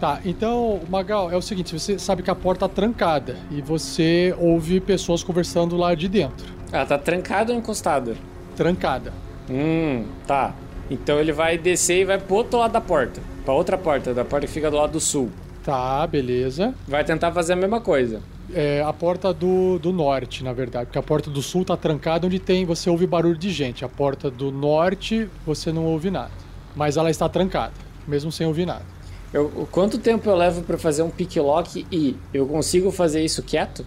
Tá, 0.00 0.20
então, 0.24 0.80
Magal, 0.88 1.30
é 1.30 1.36
o 1.36 1.42
seguinte, 1.42 1.78
você 1.78 1.98
sabe 1.98 2.22
que 2.22 2.30
a 2.30 2.34
porta 2.34 2.68
tá 2.68 2.74
trancada 2.74 3.36
e 3.50 3.62
você 3.62 4.34
ouve 4.38 4.80
pessoas 4.80 5.22
conversando 5.22 5.76
lá 5.76 5.94
de 5.94 6.08
dentro. 6.08 6.46
Ela 6.72 6.84
tá 6.84 6.98
trancada 6.98 7.52
ou 7.52 7.58
encostada? 7.58 8.16
Trancada. 8.56 9.12
Hum, 9.48 10.04
tá. 10.26 10.54
Então 10.90 11.18
ele 11.18 11.32
vai 11.32 11.56
descer 11.56 12.00
e 12.00 12.04
vai 12.04 12.18
pro 12.18 12.36
outro 12.36 12.58
lado 12.58 12.72
da 12.72 12.80
porta. 12.80 13.20
Pra 13.44 13.54
outra 13.54 13.78
porta, 13.78 14.12
da 14.12 14.24
porta 14.24 14.46
que 14.46 14.52
fica 14.52 14.70
do 14.70 14.76
lado 14.76 14.92
do 14.92 15.00
sul. 15.00 15.30
Tá, 15.62 16.06
beleza. 16.06 16.74
Vai 16.86 17.04
tentar 17.04 17.32
fazer 17.32 17.54
a 17.54 17.56
mesma 17.56 17.80
coisa 17.80 18.20
é, 18.54 18.82
a 18.82 18.92
porta 18.92 19.32
do, 19.32 19.78
do 19.78 19.92
norte, 19.92 20.44
na 20.44 20.52
verdade. 20.52 20.86
Porque 20.86 20.98
a 20.98 21.02
porta 21.02 21.28
do 21.28 21.42
sul 21.42 21.64
tá 21.64 21.76
trancada 21.76 22.26
onde 22.26 22.38
tem 22.38 22.64
você 22.64 22.88
ouve 22.88 23.06
barulho 23.06 23.36
de 23.36 23.50
gente. 23.50 23.84
A 23.84 23.88
porta 23.88 24.30
do 24.30 24.50
norte 24.50 25.28
você 25.44 25.72
não 25.72 25.84
ouve 25.84 26.10
nada. 26.10 26.30
Mas 26.74 26.96
ela 26.96 27.10
está 27.10 27.28
trancada, 27.28 27.74
mesmo 28.06 28.32
sem 28.32 28.46
ouvir 28.46 28.66
nada. 28.66 28.84
Eu, 29.32 29.68
quanto 29.70 29.98
tempo 29.98 30.28
eu 30.30 30.36
levo 30.36 30.62
para 30.62 30.78
fazer 30.78 31.02
um 31.02 31.10
pick 31.10 31.36
lock 31.36 31.84
e 31.90 32.16
eu 32.32 32.46
consigo 32.46 32.90
fazer 32.92 33.24
isso 33.24 33.42
quieto? 33.42 33.84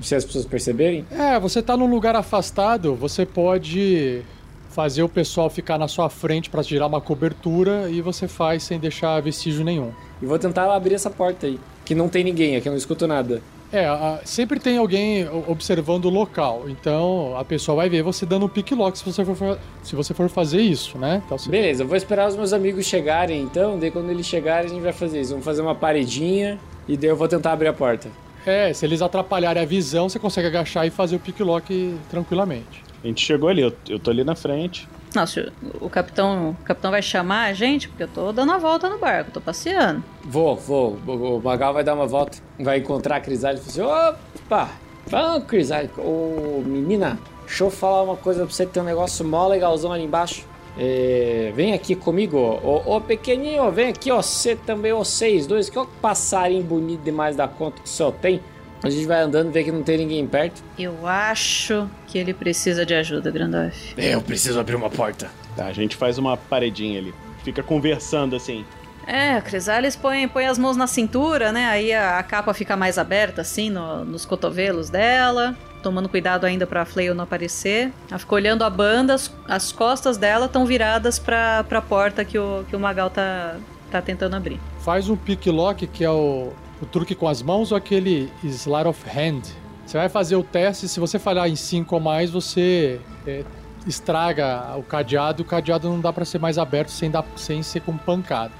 Se 0.00 0.14
as 0.14 0.24
pessoas 0.24 0.46
perceberem? 0.46 1.04
É, 1.10 1.38
você 1.38 1.62
tá 1.62 1.76
num 1.76 1.88
lugar 1.88 2.16
afastado, 2.16 2.94
você 2.94 3.24
pode 3.24 4.22
fazer 4.70 5.02
o 5.02 5.08
pessoal 5.08 5.48
ficar 5.48 5.78
na 5.78 5.88
sua 5.88 6.10
frente 6.10 6.50
para 6.50 6.62
tirar 6.62 6.86
uma 6.86 7.00
cobertura 7.00 7.88
e 7.90 8.02
você 8.02 8.28
faz 8.28 8.62
sem 8.62 8.78
deixar 8.78 9.20
vestígio 9.20 9.64
nenhum. 9.64 9.90
E 10.20 10.26
vou 10.26 10.38
tentar 10.38 10.70
abrir 10.74 10.94
essa 10.94 11.08
porta 11.08 11.46
aí, 11.46 11.58
que 11.84 11.94
não 11.94 12.10
tem 12.10 12.22
ninguém, 12.22 12.56
aqui 12.56 12.68
eu 12.68 12.72
não 12.72 12.76
escuto 12.76 13.06
nada. 13.06 13.40
É, 13.72 13.84
a, 13.86 14.20
sempre 14.24 14.60
tem 14.60 14.78
alguém 14.78 15.28
observando 15.48 16.06
o 16.06 16.10
local. 16.10 16.64
Então 16.68 17.36
a 17.36 17.44
pessoa 17.44 17.76
vai 17.76 17.88
ver 17.88 18.02
você 18.02 18.24
dando 18.24 18.46
um 18.46 18.48
pick 18.48 18.72
lock 18.72 18.96
se 18.96 19.04
você 19.04 19.24
for, 19.24 19.58
se 19.82 19.96
você 19.96 20.14
for 20.14 20.28
fazer 20.28 20.60
isso, 20.60 20.96
né? 20.98 21.22
Então, 21.24 21.36
se... 21.36 21.48
Beleza, 21.48 21.82
eu 21.82 21.88
vou 21.88 21.96
esperar 21.96 22.28
os 22.28 22.36
meus 22.36 22.52
amigos 22.52 22.86
chegarem 22.86 23.42
então. 23.42 23.78
Daí 23.78 23.90
quando 23.90 24.10
eles 24.10 24.26
chegarem 24.26 24.66
a 24.66 24.74
gente 24.74 24.82
vai 24.82 24.92
fazer 24.92 25.20
isso. 25.20 25.30
Vamos 25.30 25.44
fazer 25.44 25.62
uma 25.62 25.74
paredinha 25.74 26.58
e 26.88 26.96
daí 26.96 27.10
eu 27.10 27.16
vou 27.16 27.28
tentar 27.28 27.52
abrir 27.52 27.68
a 27.68 27.72
porta. 27.72 28.08
É, 28.46 28.72
se 28.72 28.86
eles 28.86 29.02
atrapalharem 29.02 29.60
a 29.60 29.66
visão, 29.66 30.08
você 30.08 30.20
consegue 30.20 30.46
agachar 30.46 30.86
e 30.86 30.90
fazer 30.90 31.16
o 31.16 31.18
pick 31.18 31.40
lock 31.40 31.98
tranquilamente. 32.08 32.84
A 33.02 33.06
gente 33.08 33.24
chegou 33.24 33.48
ali, 33.48 33.62
eu, 33.62 33.72
eu 33.88 33.98
tô 33.98 34.10
ali 34.10 34.22
na 34.22 34.36
frente. 34.36 34.88
Nossa, 35.14 35.52
o 35.80 35.88
capitão, 35.88 36.50
o 36.60 36.64
capitão 36.64 36.90
vai 36.90 37.00
chamar 37.00 37.44
a 37.44 37.52
gente, 37.52 37.88
porque 37.88 38.02
eu 38.02 38.08
tô 38.08 38.32
dando 38.32 38.52
a 38.52 38.58
volta 38.58 38.88
no 38.88 38.98
barco, 38.98 39.30
tô 39.30 39.40
passeando. 39.40 40.02
Vou, 40.24 40.56
vou. 40.56 40.98
O 41.06 41.42
Magal 41.42 41.72
vai 41.72 41.82
dar 41.82 41.94
uma 41.94 42.06
volta, 42.06 42.38
vai 42.58 42.78
encontrar 42.78 43.16
a 43.16 43.20
Crisálida 43.20 43.62
e 43.66 43.72
falar 43.72 44.10
assim: 44.10 44.20
opa, 44.44 44.70
vamos, 45.06 45.44
Crisálida. 45.44 45.94
Ô, 45.98 46.62
menina, 46.64 47.18
deixa 47.46 47.64
eu 47.64 47.70
falar 47.70 48.02
uma 48.02 48.16
coisa 48.16 48.44
pra 48.44 48.54
você 48.54 48.66
tem 48.66 48.82
um 48.82 48.86
negócio 48.86 49.24
mó 49.24 49.46
legalzão 49.48 49.92
ali 49.92 50.04
embaixo. 50.04 50.44
É, 50.78 51.52
vem 51.56 51.72
aqui 51.72 51.94
comigo, 51.94 52.36
ô, 52.36 52.96
ô 52.96 53.00
pequenininho, 53.00 53.70
vem 53.72 53.88
aqui, 53.88 54.10
ó, 54.10 54.20
você 54.20 54.54
também, 54.54 54.92
vocês 54.92 55.46
dois, 55.46 55.70
que 55.70 55.78
ó, 55.78 55.86
passarinho 56.02 56.62
bonito 56.62 57.00
demais 57.02 57.34
da 57.34 57.48
conta 57.48 57.80
que 57.80 57.88
o 57.88 57.90
senhor 57.90 58.12
tem. 58.12 58.42
A 58.82 58.90
gente 58.90 59.06
vai 59.06 59.20
andando, 59.22 59.50
vê 59.50 59.64
que 59.64 59.72
não 59.72 59.82
tem 59.82 59.98
ninguém 59.98 60.26
perto. 60.26 60.62
Eu 60.78 61.06
acho 61.06 61.88
que 62.06 62.18
ele 62.18 62.34
precisa 62.34 62.84
de 62.84 62.94
ajuda, 62.94 63.30
Grandorf. 63.30 63.94
Eu 63.96 64.20
preciso 64.20 64.60
abrir 64.60 64.76
uma 64.76 64.90
porta. 64.90 65.30
Tá, 65.56 65.66
a 65.66 65.72
gente 65.72 65.96
faz 65.96 66.18
uma 66.18 66.36
paredinha 66.36 67.00
ali. 67.00 67.14
Fica 67.42 67.62
conversando 67.62 68.36
assim. 68.36 68.64
É, 69.06 69.34
a 69.34 69.40
Crisales 69.40 69.94
põe, 69.94 70.26
põe 70.26 70.46
as 70.46 70.58
mãos 70.58 70.76
na 70.76 70.86
cintura, 70.86 71.52
né? 71.52 71.66
Aí 71.66 71.92
a, 71.92 72.18
a 72.18 72.22
capa 72.22 72.52
fica 72.52 72.76
mais 72.76 72.98
aberta, 72.98 73.40
assim, 73.42 73.70
no, 73.70 74.04
nos 74.04 74.26
cotovelos 74.26 74.90
dela. 74.90 75.56
Tomando 75.82 76.08
cuidado 76.08 76.44
ainda 76.44 76.66
pra 76.66 76.84
Flail 76.84 77.14
não 77.14 77.22
aparecer. 77.22 77.92
Ela 78.10 78.18
fica 78.18 78.34
olhando 78.34 78.64
a 78.64 78.70
banda, 78.70 79.14
as, 79.14 79.32
as 79.46 79.70
costas 79.70 80.16
dela 80.16 80.46
estão 80.46 80.66
viradas 80.66 81.18
pra, 81.20 81.62
pra 81.64 81.80
porta 81.80 82.24
que 82.24 82.36
o, 82.36 82.64
que 82.68 82.74
o 82.74 82.80
Magal 82.80 83.08
tá, 83.08 83.56
tá 83.90 84.02
tentando 84.02 84.34
abrir. 84.34 84.60
Faz 84.80 85.08
um 85.08 85.16
pick 85.16 85.46
lock, 85.46 85.86
que 85.86 86.04
é 86.04 86.10
o, 86.10 86.52
o 86.80 86.86
truque 86.86 87.14
com 87.14 87.28
as 87.28 87.42
mãos 87.42 87.72
ou 87.72 87.78
aquele 87.78 88.30
Slide 88.44 88.88
of 88.88 89.04
Hand. 89.08 89.42
Você 89.84 89.98
vai 89.98 90.08
fazer 90.08 90.36
o 90.36 90.42
teste, 90.42 90.88
se 90.88 90.98
você 90.98 91.18
falhar 91.18 91.48
em 91.48 91.56
5 91.56 91.94
ou 91.94 92.00
mais, 92.00 92.30
você 92.30 93.00
é, 93.26 93.44
estraga 93.86 94.76
o 94.76 94.82
cadeado, 94.82 95.42
o 95.42 95.46
cadeado 95.46 95.88
não 95.88 96.00
dá 96.00 96.12
para 96.12 96.24
ser 96.24 96.38
mais 96.38 96.58
aberto 96.58 96.90
sem, 96.90 97.10
dar, 97.10 97.24
sem 97.36 97.62
ser 97.62 97.80
com 97.80 97.96
pancada. 97.96 98.52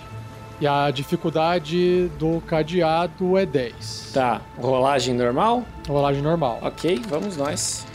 E 0.60 0.66
a 0.66 0.90
dificuldade 0.90 2.08
do 2.18 2.40
cadeado 2.42 3.36
é 3.36 3.44
10. 3.44 4.12
Tá, 4.14 4.40
rolagem 4.56 5.14
normal? 5.14 5.64
Rolagem 5.86 6.22
normal. 6.22 6.60
Ok, 6.62 7.02
vamos 7.08 7.36
nós. 7.36 7.86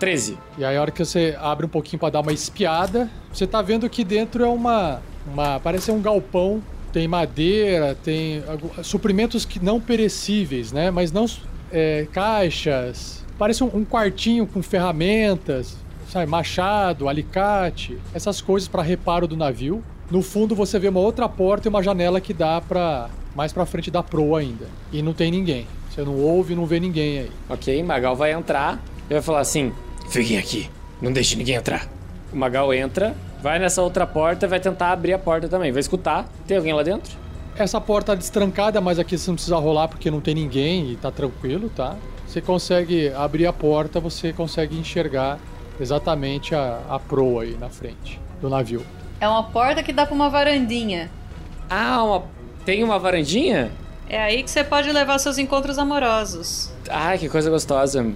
13. 0.00 0.38
E 0.56 0.64
aí 0.64 0.76
a 0.76 0.80
hora 0.80 0.90
que 0.90 1.04
você 1.04 1.36
abre 1.38 1.66
um 1.66 1.68
pouquinho 1.68 2.00
para 2.00 2.10
dar 2.10 2.20
uma 2.20 2.32
espiada, 2.32 3.08
você 3.32 3.46
tá 3.46 3.62
vendo 3.62 3.88
que 3.88 4.02
dentro 4.02 4.42
é 4.42 4.48
uma, 4.48 5.00
uma 5.26 5.60
parece 5.60 5.92
um 5.92 6.00
galpão, 6.00 6.60
tem 6.92 7.08
madeira, 7.08 7.94
tem 7.94 8.42
suprimentos 8.82 9.44
que 9.44 9.62
não 9.62 9.80
perecíveis, 9.80 10.72
né? 10.72 10.90
Mas 10.90 11.12
não 11.12 11.26
é, 11.72 12.06
caixas, 12.12 13.24
parece 13.38 13.62
um, 13.62 13.70
um 13.72 13.84
quartinho 13.84 14.46
com 14.46 14.62
ferramentas, 14.62 15.76
sabe, 16.10 16.26
machado, 16.26 17.08
alicate, 17.08 17.98
essas 18.12 18.40
coisas 18.40 18.68
para 18.68 18.82
reparo 18.82 19.26
do 19.26 19.36
navio. 19.36 19.82
No 20.10 20.22
fundo 20.22 20.54
você 20.54 20.78
vê 20.78 20.88
uma 20.88 21.00
outra 21.00 21.28
porta 21.28 21.68
e 21.68 21.70
uma 21.70 21.82
janela 21.82 22.20
que 22.20 22.34
dá 22.34 22.60
para 22.60 23.08
mais 23.34 23.52
para 23.52 23.64
frente 23.64 23.90
da 23.90 24.02
proa 24.02 24.40
ainda. 24.40 24.66
E 24.92 25.02
não 25.02 25.12
tem 25.12 25.30
ninguém. 25.30 25.66
Você 25.88 26.02
não 26.02 26.16
ouve, 26.16 26.54
não 26.54 26.66
vê 26.66 26.80
ninguém 26.80 27.20
aí. 27.20 27.30
Ok, 27.48 27.82
Magal 27.82 28.16
vai 28.16 28.32
entrar 28.32 28.82
e 29.08 29.12
vai 29.12 29.22
falar 29.22 29.40
assim: 29.40 29.72
"Fiquem 30.08 30.38
aqui, 30.38 30.68
não 31.00 31.12
deixe 31.12 31.36
ninguém 31.36 31.54
entrar". 31.54 31.99
O 32.32 32.36
Magal 32.36 32.72
entra, 32.72 33.14
vai 33.42 33.58
nessa 33.58 33.82
outra 33.82 34.06
porta, 34.06 34.46
vai 34.46 34.60
tentar 34.60 34.92
abrir 34.92 35.12
a 35.12 35.18
porta 35.18 35.48
também. 35.48 35.72
Vai 35.72 35.80
escutar. 35.80 36.28
Tem 36.46 36.56
alguém 36.56 36.72
lá 36.72 36.82
dentro? 36.82 37.18
Essa 37.56 37.80
porta 37.80 38.12
tá 38.12 38.14
destrancada, 38.14 38.80
mas 38.80 38.98
aqui 38.98 39.18
você 39.18 39.30
não 39.30 39.34
precisa 39.34 39.56
rolar 39.56 39.88
porque 39.88 40.10
não 40.10 40.20
tem 40.20 40.34
ninguém 40.34 40.92
e 40.92 40.96
tá 40.96 41.10
tranquilo, 41.10 41.68
tá? 41.68 41.96
Você 42.26 42.40
consegue 42.40 43.12
abrir 43.12 43.46
a 43.46 43.52
porta, 43.52 43.98
você 43.98 44.32
consegue 44.32 44.78
enxergar 44.78 45.38
exatamente 45.80 46.54
a, 46.54 46.80
a 46.88 46.98
proa 46.98 47.42
aí 47.42 47.56
na 47.58 47.68
frente 47.68 48.20
do 48.40 48.48
navio. 48.48 48.86
É 49.20 49.28
uma 49.28 49.42
porta 49.42 49.82
que 49.82 49.92
dá 49.92 50.06
pra 50.06 50.14
uma 50.14 50.30
varandinha. 50.30 51.10
Ah, 51.68 52.02
uma... 52.04 52.22
tem 52.64 52.84
uma 52.84 52.98
varandinha? 52.98 53.70
É 54.08 54.20
aí 54.20 54.42
que 54.42 54.50
você 54.50 54.64
pode 54.64 54.90
levar 54.90 55.18
seus 55.18 55.38
encontros 55.38 55.78
amorosos. 55.78 56.72
Ah, 56.88 57.16
que 57.18 57.28
coisa 57.28 57.50
gostosa. 57.50 58.12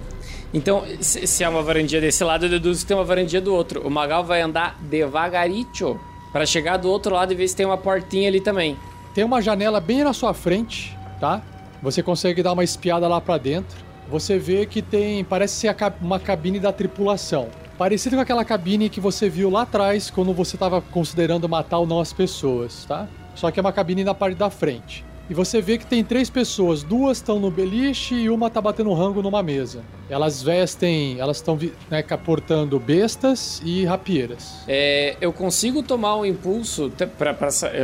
Então, 0.55 0.85
se 1.01 1.43
é 1.43 1.49
uma 1.49 1.61
varandinha 1.61 1.99
desse 1.99 2.23
lado, 2.23 2.45
eu 2.45 2.49
deduzo 2.49 2.79
que 2.79 2.85
tem 2.85 2.95
uma 2.95 3.03
varandinha 3.03 3.41
do 3.41 3.53
outro. 3.53 3.85
O 3.85 3.89
Magal 3.89 4.23
vai 4.23 4.39
andar 4.39 4.79
devagarito 4.83 5.99
para 6.31 6.45
chegar 6.45 6.77
do 6.77 6.89
outro 6.89 7.13
lado 7.13 7.33
e 7.33 7.35
ver 7.35 7.45
se 7.49 7.53
tem 7.53 7.65
uma 7.65 7.77
portinha 7.77 8.29
ali 8.29 8.39
também. 8.39 8.77
Tem 9.13 9.25
uma 9.25 9.41
janela 9.41 9.81
bem 9.81 10.01
na 10.01 10.13
sua 10.13 10.33
frente, 10.33 10.97
tá? 11.19 11.41
Você 11.81 12.01
consegue 12.01 12.41
dar 12.41 12.53
uma 12.53 12.63
espiada 12.63 13.05
lá 13.05 13.19
para 13.19 13.37
dentro. 13.37 13.75
Você 14.07 14.39
vê 14.39 14.65
que 14.65 14.81
tem, 14.81 15.25
parece 15.25 15.55
ser 15.55 15.75
uma 15.99 16.21
cabine 16.21 16.57
da 16.57 16.71
tripulação. 16.71 17.49
Parecido 17.77 18.15
com 18.15 18.21
aquela 18.21 18.45
cabine 18.45 18.87
que 18.87 19.01
você 19.01 19.27
viu 19.27 19.49
lá 19.49 19.63
atrás 19.63 20.09
quando 20.09 20.33
você 20.33 20.55
estava 20.55 20.79
considerando 20.79 21.49
matar 21.49 21.79
ou 21.79 21.85
não 21.85 21.99
as 21.99 22.13
pessoas, 22.13 22.85
tá? 22.85 23.09
Só 23.35 23.51
que 23.51 23.59
é 23.59 23.61
uma 23.61 23.73
cabine 23.73 24.05
na 24.05 24.13
parte 24.13 24.37
da 24.37 24.49
frente. 24.49 25.03
E 25.29 25.33
você 25.33 25.59
vê 25.59 25.77
que 25.77 25.85
tem 25.85 26.03
três 26.03 26.29
pessoas, 26.29 26.83
duas 26.83 27.17
estão 27.17 27.39
no 27.39 27.49
beliche 27.49 28.13
e 28.13 28.29
uma 28.29 28.49
tá 28.49 28.61
batendo 28.61 28.93
rango 28.93 29.23
numa 29.23 29.41
mesa. 29.41 29.81
Elas 30.07 30.43
vestem, 30.43 31.19
elas 31.19 31.37
estão 31.37 31.57
né, 31.89 32.03
portando 32.23 32.79
bestas 32.79 33.59
e 33.65 33.85
rapieiras. 33.85 34.57
É, 34.67 35.15
eu 35.19 35.33
consigo 35.33 35.81
tomar 35.81 36.17
um 36.17 36.25
impulso 36.25 36.91
para, 37.17 37.35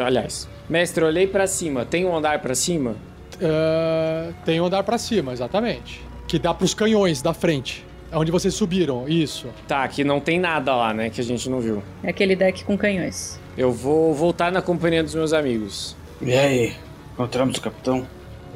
aliás, 0.06 0.48
mestre, 0.70 1.04
eu 1.04 1.08
olhei 1.08 1.26
para 1.26 1.48
cima. 1.48 1.84
Tem 1.84 2.06
um 2.06 2.16
andar 2.16 2.40
para 2.40 2.54
cima? 2.54 2.96
Uh, 3.38 4.34
tem 4.46 4.62
um 4.62 4.66
andar 4.66 4.84
para 4.84 5.00
cima, 5.00 5.34
exatamente. 5.34 6.00
Que 6.28 6.38
dá 6.38 6.54
para 6.54 6.66
os 6.66 6.76
canhões 6.76 7.24
da 7.24 7.34
frente. 7.34 7.84
Onde 8.14 8.32
vocês 8.32 8.54
subiram, 8.54 9.08
isso. 9.08 9.48
Tá, 9.68 9.88
que 9.88 10.04
não 10.04 10.20
tem 10.20 10.40
nada 10.40 10.76
lá, 10.76 10.94
né? 10.94 11.10
Que 11.10 11.22
a 11.22 11.24
gente 11.24 11.50
não 11.50 11.60
viu. 11.60 11.82
É 12.04 12.10
aquele 12.10 12.36
deck 12.36 12.64
com 12.66 12.78
canhões. 12.78 13.40
Eu 13.58 13.72
vou 13.72 14.14
voltar 14.14 14.52
na 14.52 14.62
companhia 14.62 15.02
dos 15.02 15.16
meus 15.16 15.34
amigos. 15.34 15.96
E 16.22 16.34
aí? 16.34 16.76
Encontramos 17.14 17.58
o 17.58 17.62
capitão? 17.62 18.08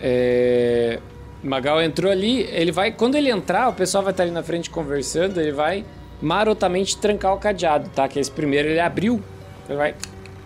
É. 0.01 0.99
Magal 1.43 1.81
entrou 1.81 2.11
ali, 2.11 2.41
ele 2.41 2.71
vai. 2.71 2.91
Quando 2.91 3.15
ele 3.15 3.29
entrar, 3.29 3.69
o 3.69 3.73
pessoal 3.73 4.03
vai 4.03 4.11
estar 4.11 4.23
ali 4.23 4.31
na 4.31 4.41
frente 4.41 4.69
conversando, 4.69 5.39
ele 5.39 5.51
vai 5.51 5.85
marotamente 6.21 6.97
trancar 6.97 7.33
o 7.33 7.37
cadeado, 7.37 7.89
tá? 7.89 8.07
Que 8.07 8.19
esse 8.19 8.31
primeiro 8.31 8.69
ele 8.69 8.79
abriu. 8.79 9.21
Ele 9.69 9.77
vai 9.77 9.95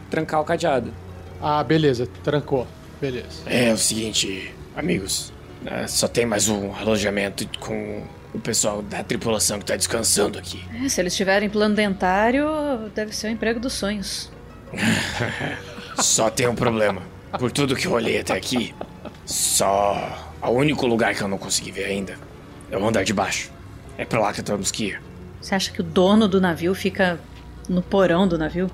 trancar 0.10 0.42
o 0.42 0.44
cadeado. 0.44 0.94
Ah, 1.42 1.64
beleza, 1.64 2.08
trancou. 2.24 2.68
Beleza. 3.00 3.44
É, 3.46 3.70
é 3.70 3.74
o 3.74 3.78
seguinte, 3.78 4.54
amigos. 4.76 5.32
Né, 5.62 5.88
só 5.88 6.08
tem 6.08 6.26
mais 6.26 6.50
um 6.50 6.74
alojamento 6.74 7.48
com 7.60 8.04
o 8.34 8.40
pessoal 8.40 8.82
da 8.82 9.04
tripulação 9.04 9.60
que 9.60 9.66
tá 9.66 9.76
descansando 9.76 10.38
aqui. 10.38 10.64
É, 10.84 10.90
se 10.90 11.00
eles 11.02 11.16
tiverem 11.16 11.50
plano 11.50 11.76
dentário, 11.76 12.46
deve 12.94 13.16
ser 13.16 13.28
o 13.28 13.30
emprego 13.30 13.60
dos 13.60 13.74
sonhos. 13.74 14.30
só 15.98 16.30
tem 16.30 16.48
um 16.48 16.56
problema. 16.56 17.02
Por 17.38 17.52
tudo 17.52 17.76
que 17.76 17.86
eu 17.86 17.92
olhei 17.92 18.20
até 18.20 18.34
aqui, 18.34 18.74
só. 19.26 20.26
O 20.42 20.52
único 20.52 20.88
lugar 20.88 21.14
que 21.14 21.22
eu 21.22 21.28
não 21.28 21.38
consegui 21.38 21.72
ver 21.72 21.86
ainda 21.86 22.18
é 22.72 22.78
o 22.78 22.88
andar 22.88 23.04
de 23.04 23.14
baixo. 23.14 23.52
É 23.98 24.06
pra 24.06 24.20
lá 24.20 24.34
que 24.34 24.42
temos 24.42 24.72
que 24.72 24.86
ir. 24.86 25.02
Você 25.42 25.54
acha 25.54 25.72
que 25.72 25.82
o 25.82 25.84
dono 25.84 26.28
do 26.28 26.42
navio 26.42 26.74
fica 26.74 27.20
no 27.68 27.82
porão 27.82 28.28
do 28.28 28.38
navio? 28.38 28.70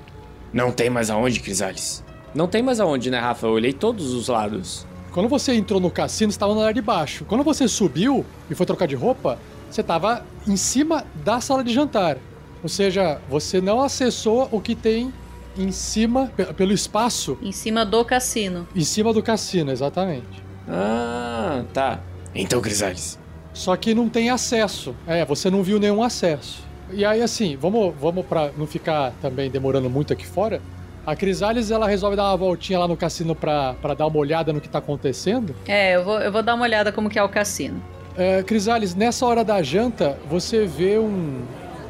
Não 0.52 0.70
tem 0.70 0.88
mais 0.88 1.10
aonde, 1.10 1.40
Crisales. 1.40 2.04
Não 2.34 2.46
tem 2.46 2.62
mais 2.62 2.80
aonde, 2.80 3.10
né, 3.10 3.18
Rafa? 3.18 3.46
Eu 3.46 3.52
olhei 3.52 3.72
todos 3.72 4.12
os 4.12 4.28
lados. 4.28 4.86
Quando 5.12 5.28
você 5.28 5.54
entrou 5.54 5.80
no 5.80 5.90
cassino, 5.90 6.30
estava 6.30 6.54
no 6.54 6.60
andar 6.60 6.72
de 6.72 6.82
baixo. 6.82 7.24
Quando 7.24 7.42
você 7.42 7.66
subiu 7.66 8.24
e 8.50 8.54
foi 8.54 8.66
trocar 8.66 8.86
de 8.86 8.94
roupa, 8.94 9.38
você 9.70 9.80
estava 9.80 10.24
em 10.46 10.56
cima 10.56 11.04
da 11.24 11.40
sala 11.40 11.64
de 11.64 11.72
jantar. 11.72 12.18
Ou 12.62 12.68
seja, 12.68 13.20
você 13.28 13.60
não 13.60 13.80
acessou 13.82 14.48
o 14.50 14.60
que 14.60 14.74
tem 14.74 15.12
em 15.58 15.70
cima, 15.70 16.30
pelo 16.56 16.72
espaço. 16.72 17.38
Em 17.42 17.52
cima 17.52 17.84
do 17.84 18.04
cassino. 18.04 18.66
Em 18.74 18.84
cima 18.84 19.12
do 19.12 19.22
cassino, 19.22 19.70
exatamente. 19.70 20.42
Ah, 20.68 21.62
tá. 21.72 22.00
Então, 22.34 22.60
Crisales. 22.60 23.18
Só 23.52 23.74
que 23.76 23.94
não 23.94 24.08
tem 24.08 24.28
acesso. 24.30 24.94
É, 25.06 25.24
você 25.24 25.50
não 25.50 25.62
viu 25.62 25.78
nenhum 25.78 26.02
acesso. 26.02 26.62
E 26.92 27.04
aí, 27.04 27.22
assim, 27.22 27.56
vamos, 27.56 27.94
vamos 27.98 28.24
para 28.26 28.50
não 28.56 28.66
ficar 28.66 29.12
também 29.22 29.50
demorando 29.50 29.88
muito 29.88 30.12
aqui 30.12 30.26
fora. 30.26 30.60
A 31.06 31.14
Crisales, 31.14 31.70
ela 31.70 31.86
resolve 31.86 32.16
dar 32.16 32.24
uma 32.24 32.36
voltinha 32.36 32.78
lá 32.78 32.88
no 32.88 32.96
cassino 32.96 33.34
pra, 33.34 33.74
pra 33.74 33.94
dar 33.94 34.06
uma 34.06 34.18
olhada 34.18 34.52
no 34.52 34.60
que 34.60 34.68
tá 34.68 34.78
acontecendo. 34.78 35.54
É, 35.66 35.96
eu 35.96 36.04
vou, 36.04 36.20
eu 36.20 36.32
vou 36.32 36.42
dar 36.42 36.54
uma 36.54 36.64
olhada 36.64 36.92
como 36.92 37.08
que 37.08 37.18
é 37.18 37.22
o 37.22 37.28
cassino. 37.28 37.82
É, 38.16 38.42
Crisales, 38.42 38.94
nessa 38.94 39.24
hora 39.24 39.44
da 39.44 39.62
janta, 39.62 40.18
você 40.28 40.66
vê 40.66 40.98
um, 40.98 41.42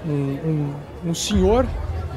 um, 0.07 0.11
um, 0.13 0.75
um 1.07 1.15
senhor 1.15 1.67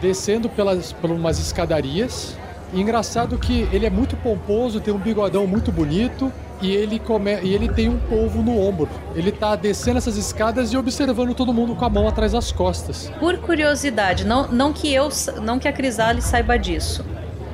descendo 0.02 0.50
pelas, 0.50 0.92
por 0.94 1.12
umas 1.12 1.40
escadarias. 1.40 2.38
E 2.74 2.80
engraçado 2.80 3.38
que 3.38 3.68
ele 3.72 3.86
é 3.86 3.90
muito 3.90 4.16
pomposo, 4.18 4.80
tem 4.80 4.94
um 4.94 4.98
bigodão 4.98 5.48
muito 5.48 5.72
bonito 5.72 6.32
e 6.62 6.76
ele, 6.76 7.00
come... 7.00 7.40
e 7.42 7.54
ele 7.54 7.70
tem 7.70 7.90
um 7.90 7.98
polvo 7.98 8.42
no 8.42 8.60
ombro. 8.60 8.90
Ele 9.16 9.32
tá 9.32 9.56
descendo 9.56 9.98
essas 9.98 10.18
escadas 10.18 10.72
e 10.72 10.78
observando 10.78 11.34
todo 11.34 11.54
mundo 11.54 11.76
com 11.76 11.86
a 11.86 11.90
mão 11.90 12.08
atrás 12.08 12.34
das 12.34 12.52
costas. 12.52 13.12
Por 13.20 13.38
curiosidade, 13.38 14.26
não, 14.26 14.48
não 14.48 14.74
que 14.74 14.94
eu, 14.94 15.10
não 15.42 15.58
que 15.58 15.68
a 15.68 15.74
Crisale 15.74 16.22
saiba 16.22 16.58
disso, 16.58 17.06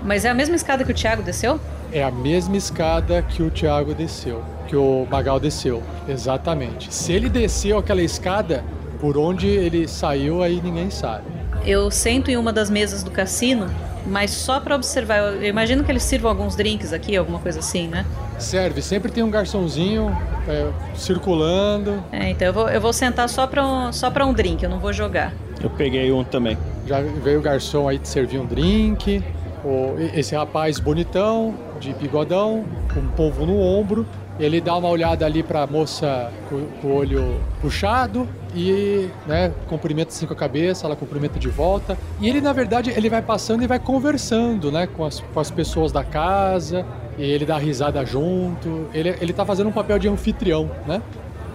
mas 0.04 0.26
é 0.26 0.30
a 0.30 0.34
mesma 0.34 0.56
escada 0.56 0.84
que 0.84 0.92
o 0.92 0.96
Thiago 0.96 1.24
desceu? 1.24 1.60
É 1.92 2.04
a 2.04 2.12
mesma 2.12 2.58
escada 2.58 3.22
que 3.22 3.42
o 3.42 3.50
Thiago 3.50 3.94
desceu, 3.94 4.44
que 4.68 4.76
o 4.76 5.08
Magal 5.10 5.40
desceu, 5.40 5.82
exatamente. 6.08 6.94
Se 6.94 7.14
ele 7.14 7.30
desceu 7.30 7.78
aquela 7.78 8.02
escada, 8.02 8.66
por 9.00 9.18
onde 9.18 9.48
ele 9.48 9.88
saiu 9.88 10.42
aí 10.42 10.60
ninguém 10.62 10.90
sabe. 10.90 11.35
Eu 11.66 11.90
sento 11.90 12.30
em 12.30 12.38
uma 12.38 12.54
das 12.54 12.70
mesas 12.70 13.04
do 13.04 13.12
cassino 13.12 13.68
mas 14.06 14.32
só 14.32 14.60
para 14.60 14.76
observar. 14.76 15.34
Eu 15.34 15.44
imagino 15.44 15.84
que 15.84 15.92
eles 15.92 16.04
sirvam 16.04 16.30
alguns 16.30 16.56
drinks 16.56 16.94
aqui, 16.94 17.16
alguma 17.18 17.40
coisa 17.40 17.60
assim, 17.60 17.88
né? 17.88 18.06
Serve, 18.38 18.82
sempre 18.82 19.12
tem 19.12 19.24
um 19.24 19.30
garçomzinho 19.30 20.16
é, 20.48 20.70
circulando. 20.96 22.04
É, 22.12 22.30
então 22.30 22.48
eu 22.48 22.54
vou, 22.54 22.70
eu 22.70 22.82
vou 22.82 22.94
sentar 22.94 23.28
só 23.30 23.48
para 23.48 23.66
um, 23.66 23.92
só 23.92 24.12
pra 24.12 24.26
um 24.26 24.34
drink, 24.34 24.64
eu 24.64 24.70
não 24.70 24.80
vou 24.80 24.94
jogar. 24.94 25.34
Eu 25.62 25.70
peguei 25.70 26.12
um 26.12 26.24
também. 26.24 26.58
Já 26.86 27.02
veio 27.02 27.40
o 27.40 27.42
garçom 27.42 27.88
aí 27.88 27.98
te 27.98 28.08
servir 28.08 28.40
um 28.40 28.46
drink. 28.46 29.24
O, 29.64 29.96
esse 30.14 30.36
rapaz 30.36 30.80
bonitão, 30.80 31.56
de 31.80 31.92
bigodão, 31.94 32.66
com 32.94 33.00
um 33.00 33.08
polvo 33.08 33.46
no 33.46 33.60
ombro. 33.60 34.06
Ele 34.40 34.60
dá 34.60 34.76
uma 34.76 34.90
olhada 34.90 35.26
ali 35.26 35.42
para 35.42 35.64
a 35.64 35.68
moça 35.68 36.30
com, 36.50 36.66
com, 36.82 36.88
o 36.90 36.96
olho 36.96 37.42
puxado 37.62 38.28
e, 38.56 39.10
né, 39.28 39.52
cumprimenta 39.68 40.12
assim 40.12 40.26
com 40.26 40.34
a 40.34 40.36
cabeça, 40.36 40.88
ela 40.88 40.96
cumprimenta 40.96 41.38
de 41.38 41.50
volta. 41.50 41.98
E 42.22 42.30
ele, 42.30 42.40
na 42.40 42.54
verdade, 42.54 42.90
ele 42.90 43.10
vai 43.10 43.22
passando 43.22 43.64
e 43.64 43.68
vai 43.68 43.80
conversando, 43.80 44.72
né, 44.72 44.88
com 44.88 45.04
as, 45.04 45.20
com 45.20 45.40
as 45.40 45.52
pessoas 45.52 45.92
da 45.92 46.04
casa. 46.04 46.86
E 47.18 47.24
ele 47.24 47.46
dá 47.46 47.58
risada 47.58 48.06
junto. 48.06 48.88
Ele, 48.94 49.16
ele 49.20 49.34
tá 49.34 49.46
fazendo 49.46 49.68
um 49.68 49.74
papel 49.74 50.00
de 50.00 50.08
anfitrião, 50.08 50.72
né? 50.88 51.02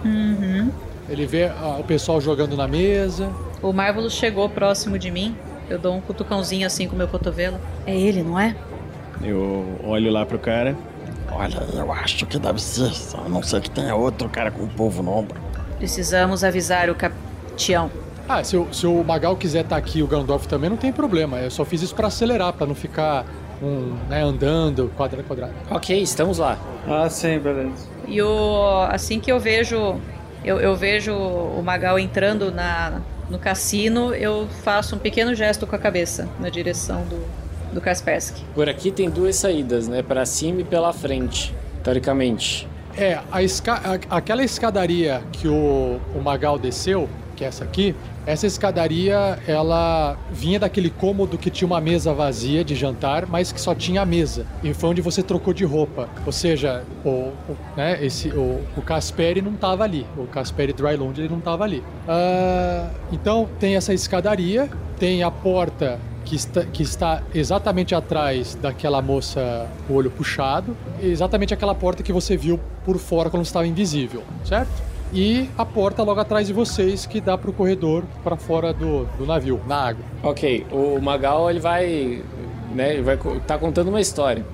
Uhum. 0.05 0.71
Ele 1.09 1.25
vê 1.25 1.45
ah, 1.45 1.77
o 1.79 1.83
pessoal 1.83 2.21
jogando 2.21 2.55
na 2.55 2.67
mesa. 2.67 3.31
O 3.61 3.73
Marvelous 3.73 4.13
chegou 4.13 4.47
próximo 4.49 4.97
de 4.97 5.11
mim. 5.11 5.35
Eu 5.69 5.79
dou 5.79 5.95
um 5.95 6.01
cutucãozinho 6.01 6.65
assim 6.65 6.87
com 6.87 6.95
o 6.95 6.97
meu 6.97 7.07
cotovelo. 7.07 7.57
É 7.85 7.95
ele, 7.95 8.23
não 8.23 8.39
é? 8.39 8.55
Eu 9.23 9.79
olho 9.83 10.11
lá 10.11 10.25
pro 10.25 10.39
cara. 10.39 10.75
Olha, 11.31 11.63
eu 11.73 11.91
acho 11.91 12.25
que 12.25 12.37
deve 12.37 12.61
ser, 12.61 12.91
a 13.17 13.29
não 13.29 13.41
ser 13.41 13.61
que 13.61 13.69
tenha 13.69 13.95
outro 13.95 14.27
cara 14.29 14.51
com 14.51 14.63
o 14.63 14.67
povo 14.67 15.01
no 15.01 15.11
ombro. 15.11 15.39
Precisamos 15.81 16.43
avisar 16.43 16.91
o 16.91 16.95
capitão. 16.95 17.89
Ah, 18.29 18.43
se, 18.43 18.55
o- 18.55 18.71
se 18.71 18.85
o 18.85 19.03
Magal 19.03 19.35
quiser 19.35 19.61
estar 19.63 19.77
aqui 19.77 19.97
e 19.97 20.03
o 20.03 20.07
Gandalf 20.07 20.45
também, 20.45 20.69
não 20.69 20.77
tem 20.77 20.91
problema. 20.93 21.39
Eu 21.39 21.49
só 21.49 21.65
fiz 21.65 21.81
isso 21.81 21.95
pra 21.95 22.05
acelerar, 22.05 22.53
pra 22.53 22.67
não 22.67 22.75
ficar 22.75 23.25
um, 23.63 23.95
né, 24.07 24.21
andando 24.21 24.91
quadrado 24.95 25.23
quadrado. 25.23 25.53
Ok, 25.71 25.99
estamos 25.99 26.37
lá. 26.37 26.55
Ah, 26.87 27.09
sim, 27.09 27.39
beleza. 27.39 27.87
E 28.07 28.21
o, 28.21 28.83
assim 28.91 29.19
que 29.19 29.31
eu 29.31 29.39
vejo 29.39 29.99
eu, 30.45 30.59
eu 30.59 30.75
vejo 30.75 31.15
o 31.15 31.61
Magal 31.63 31.97
entrando 31.97 32.51
na, 32.51 33.01
no 33.27 33.39
cassino, 33.39 34.13
eu 34.13 34.47
faço 34.63 34.95
um 34.95 34.99
pequeno 34.99 35.33
gesto 35.33 35.65
com 35.65 35.75
a 35.75 35.79
cabeça 35.79 36.29
na 36.39 36.49
direção 36.49 37.01
do, 37.09 37.25
do 37.73 37.81
Kaspersky. 37.81 38.43
Por 38.53 38.69
aqui 38.69 38.91
tem 38.91 39.09
duas 39.09 39.35
saídas, 39.35 39.87
né? 39.87 40.03
Pra 40.03 40.27
cima 40.27 40.61
e 40.61 40.63
pela 40.63 40.93
frente, 40.93 41.53
teoricamente. 41.83 42.67
É, 42.97 43.19
a 43.31 43.41
esca 43.41 43.99
aquela 44.09 44.43
escadaria 44.43 45.21
que 45.31 45.47
o, 45.47 45.99
o 46.15 46.21
Magal 46.21 46.59
desceu, 46.59 47.09
que 47.35 47.43
é 47.43 47.47
essa 47.47 47.63
aqui, 47.63 47.95
essa 48.25 48.45
escadaria, 48.45 49.39
ela 49.47 50.15
vinha 50.31 50.59
daquele 50.59 50.91
cômodo 50.91 51.39
que 51.39 51.49
tinha 51.49 51.65
uma 51.65 51.81
mesa 51.81 52.13
vazia 52.13 52.63
de 52.63 52.75
jantar, 52.75 53.25
mas 53.25 53.51
que 53.51 53.59
só 53.59 53.73
tinha 53.73 54.03
a 54.03 54.05
mesa. 54.05 54.45
E 54.63 54.73
foi 54.75 54.91
onde 54.91 55.01
você 55.01 55.23
trocou 55.23 55.53
de 55.53 55.65
roupa. 55.65 56.07
Ou 56.23 56.31
seja, 56.31 56.83
o, 57.03 57.09
o, 57.09 57.57
né, 57.75 57.97
esse, 58.03 58.29
o, 58.29 58.61
o 58.77 58.81
Casperi 58.83 59.41
não 59.41 59.53
estava 59.53 59.83
ali. 59.83 60.05
O 60.15 60.27
Casperi 60.27 60.71
Drylund, 60.71 61.19
ele 61.19 61.29
não 61.29 61.39
estava 61.39 61.63
ali. 61.63 61.83
Ah, 62.07 62.89
então, 63.11 63.49
tem 63.59 63.75
essa 63.75 63.91
escadaria, 63.91 64.69
tem 64.99 65.23
a 65.23 65.31
porta 65.31 65.99
que 66.31 66.35
está, 66.37 66.63
que 66.63 66.81
está 66.81 67.23
exatamente 67.35 67.93
atrás 67.93 68.55
daquela 68.55 69.01
moça 69.01 69.67
com 69.85 69.93
o 69.93 69.97
olho 69.97 70.09
puxado, 70.09 70.77
exatamente 71.01 71.53
aquela 71.53 71.75
porta 71.75 72.01
que 72.01 72.13
você 72.13 72.37
viu 72.37 72.57
por 72.85 72.97
fora 72.97 73.29
quando 73.29 73.43
estava 73.43 73.67
invisível, 73.67 74.23
certo? 74.45 74.71
E 75.13 75.49
a 75.57 75.65
porta 75.65 76.01
logo 76.03 76.21
atrás 76.21 76.47
de 76.47 76.53
vocês 76.53 77.05
que 77.05 77.19
dá 77.19 77.37
pro 77.37 77.51
corredor 77.51 78.05
para 78.23 78.37
fora 78.37 78.71
do, 78.71 79.03
do 79.17 79.25
navio, 79.25 79.59
na 79.67 79.75
água. 79.75 80.05
Ok, 80.23 80.65
o 80.71 81.01
Magal 81.01 81.49
ele 81.49 81.59
vai, 81.59 82.23
né, 82.73 82.93
ele 82.93 83.01
vai 83.01 83.19
tá 83.45 83.57
contando 83.57 83.89
uma 83.89 83.99
história. 83.99 84.45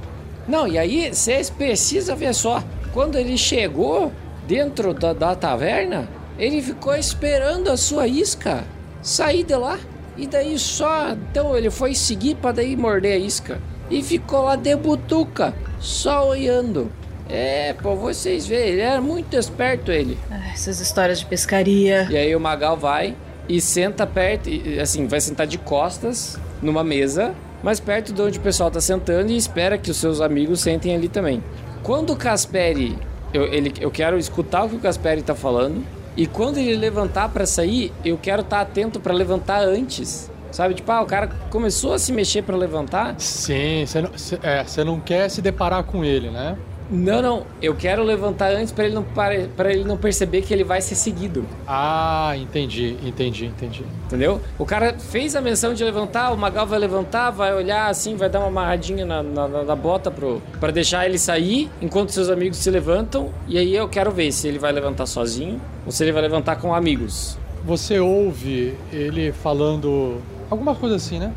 Não, 0.48 0.68
e 0.68 0.80
aí 0.80 1.14
vocês 1.14 1.48
precisam 1.48 2.16
ver 2.16 2.34
só, 2.34 2.64
quando 2.91 3.20
ele 3.20 3.38
chegou 3.38 4.12
dentro 4.48 4.95
da, 4.95 5.14
da 5.14 5.36
taverna, 5.36 6.10
ele 6.40 6.60
ficou 6.60 6.95
esperando 6.95 7.70
a 7.70 7.78
sua 7.78 8.08
isca 8.08 8.64
sair 8.99 9.44
de 9.44 9.56
lá. 9.56 9.78
E 10.18 10.26
daí 10.26 10.57
só, 10.57 11.11
então 11.11 11.56
ele 11.56 11.69
foi 11.69 11.94
seguir 11.94 12.35
para 12.35 12.53
daí 12.53 12.76
morder 12.76 13.14
a 13.14 13.18
isca. 13.18 13.60
E 13.89 14.02
ficou 14.02 14.44
lá 14.44 14.56
de 14.56 14.76
butuca, 14.76 15.53
só 15.80 16.27
olhando. 16.30 16.91
É, 17.30 17.73
pô, 17.73 17.95
vocês 17.95 18.48
veem, 18.48 18.69
ele 18.69 18.81
era 18.81 19.02
muito 19.02 19.35
esperto 19.35 19.91
ele. 19.91 20.18
Ah, 20.31 20.49
essas 20.53 20.80
histórias 20.80 21.19
de 21.19 21.26
pescaria. 21.26 22.07
E 22.10 22.18
aí 22.18 22.35
o 22.35 22.39
Magal 22.39 22.76
vai 22.77 23.15
e 23.48 23.61
senta 23.61 24.06
perto, 24.06 24.49
assim, 24.81 25.07
vai 25.07 25.22
sentar 25.22 25.45
de 25.45 25.57
costas 25.57 26.38
numa 26.61 26.84
mesa, 26.84 27.34
mais 27.64 27.80
perto 27.80 28.14
de 28.14 28.22
onde 28.22 28.39
o 28.39 28.41
pessoal 28.41 28.72
tá 28.72 28.81
sentando 28.81 29.31
e 29.31 29.38
espera 29.38 29.77
que 29.77 29.91
os 29.91 29.98
seus 29.98 30.22
amigos 30.22 30.61
sentem 30.61 30.95
ali 30.95 31.07
também. 31.07 31.44
Quando 31.84 32.11
o 32.11 32.15
Casperi, 32.15 32.98
eu, 33.34 33.45
ele, 33.45 33.73
eu 33.80 33.91
quero 33.91 34.18
escutar 34.18 34.65
o 34.65 34.69
que 34.69 34.76
o 34.76 34.80
Casperi 34.80 35.22
tá 35.22 35.35
falando, 35.35 35.84
e 36.18 36.26
quando 36.26 36.57
ele 36.57 36.76
levantar 36.76 37.30
pra 37.30 37.45
sair, 37.45 37.94
eu 38.03 38.18
quero 38.18 38.41
estar 38.41 38.60
atento 38.60 38.99
pra 38.99 39.14
levantar 39.14 39.61
antes. 39.61 40.30
Sabe, 40.52 40.73
tipo, 40.73 40.91
ah, 40.91 41.02
o 41.02 41.06
cara 41.06 41.27
começou 41.52 41.94
a 41.94 41.99
se 41.99 42.11
mexer 42.11 42.41
pra 42.41 42.57
levantar. 42.57 43.15
Sim, 43.19 43.85
você 43.85 44.02
não, 44.02 44.10
é, 44.41 44.84
não 44.84 44.99
quer 44.99 45.30
se 45.30 45.41
deparar 45.41 45.84
com 45.84 46.03
ele, 46.03 46.31
né? 46.31 46.57
Não, 46.89 47.22
não, 47.22 47.43
eu 47.61 47.76
quero 47.76 48.01
levantar 48.03 48.51
antes 48.51 48.72
pra 48.72 48.85
ele 48.85 48.95
não 48.95 49.03
pra 49.03 49.72
ele 49.73 49.84
não 49.84 49.97
perceber 49.97 50.41
que 50.41 50.53
ele 50.53 50.64
vai 50.64 50.80
ser 50.81 50.95
seguido. 50.95 51.45
Ah, 51.68 52.34
entendi, 52.38 52.95
entendi, 53.03 53.45
entendi. 53.47 53.84
Entendeu? 54.05 54.39
O 54.57 54.65
cara 54.65 54.95
fez 54.97 55.35
a 55.35 55.41
menção 55.41 55.73
de 55.73 55.84
levantar, 55.84 56.31
o 56.31 56.38
Magal 56.38 56.65
vai 56.65 56.80
levantar, 56.80 57.30
vai 57.31 57.53
olhar 57.53 57.89
assim, 57.89 58.15
vai 58.15 58.30
dar 58.30 58.39
uma 58.39 58.47
amarradinha 58.47 59.05
na, 59.05 59.22
na, 59.22 59.47
na- 59.47 59.64
na 59.64 59.76
bota 59.76 60.09
pro, 60.09 60.41
pra 60.61 60.72
deixar 60.72 61.05
ele 61.05 61.19
sair, 61.19 61.69
enquanto 61.81 62.11
seus 62.11 62.30
amigos 62.30 62.57
se 62.57 62.69
levantam. 62.72 63.31
E 63.49 63.57
aí 63.57 63.76
eu 63.76 63.89
quero 63.89 64.09
ver 64.11 64.31
se 64.31 64.47
ele 64.47 64.57
vai 64.59 64.72
levantar 64.72 65.05
sozinho 65.07 65.59
ou 65.85 65.91
se 65.91 66.03
ele 66.03 66.14
vai 66.14 66.22
levantar 66.22 66.55
com 66.55 66.73
amigos. 66.73 67.38
Você 67.65 67.99
ouve 67.99 68.76
ele 68.93 69.34
falando 69.34 70.22
alguma 70.49 70.73
coisa 70.73 70.95
assim, 70.95 71.19
né? 71.19 71.34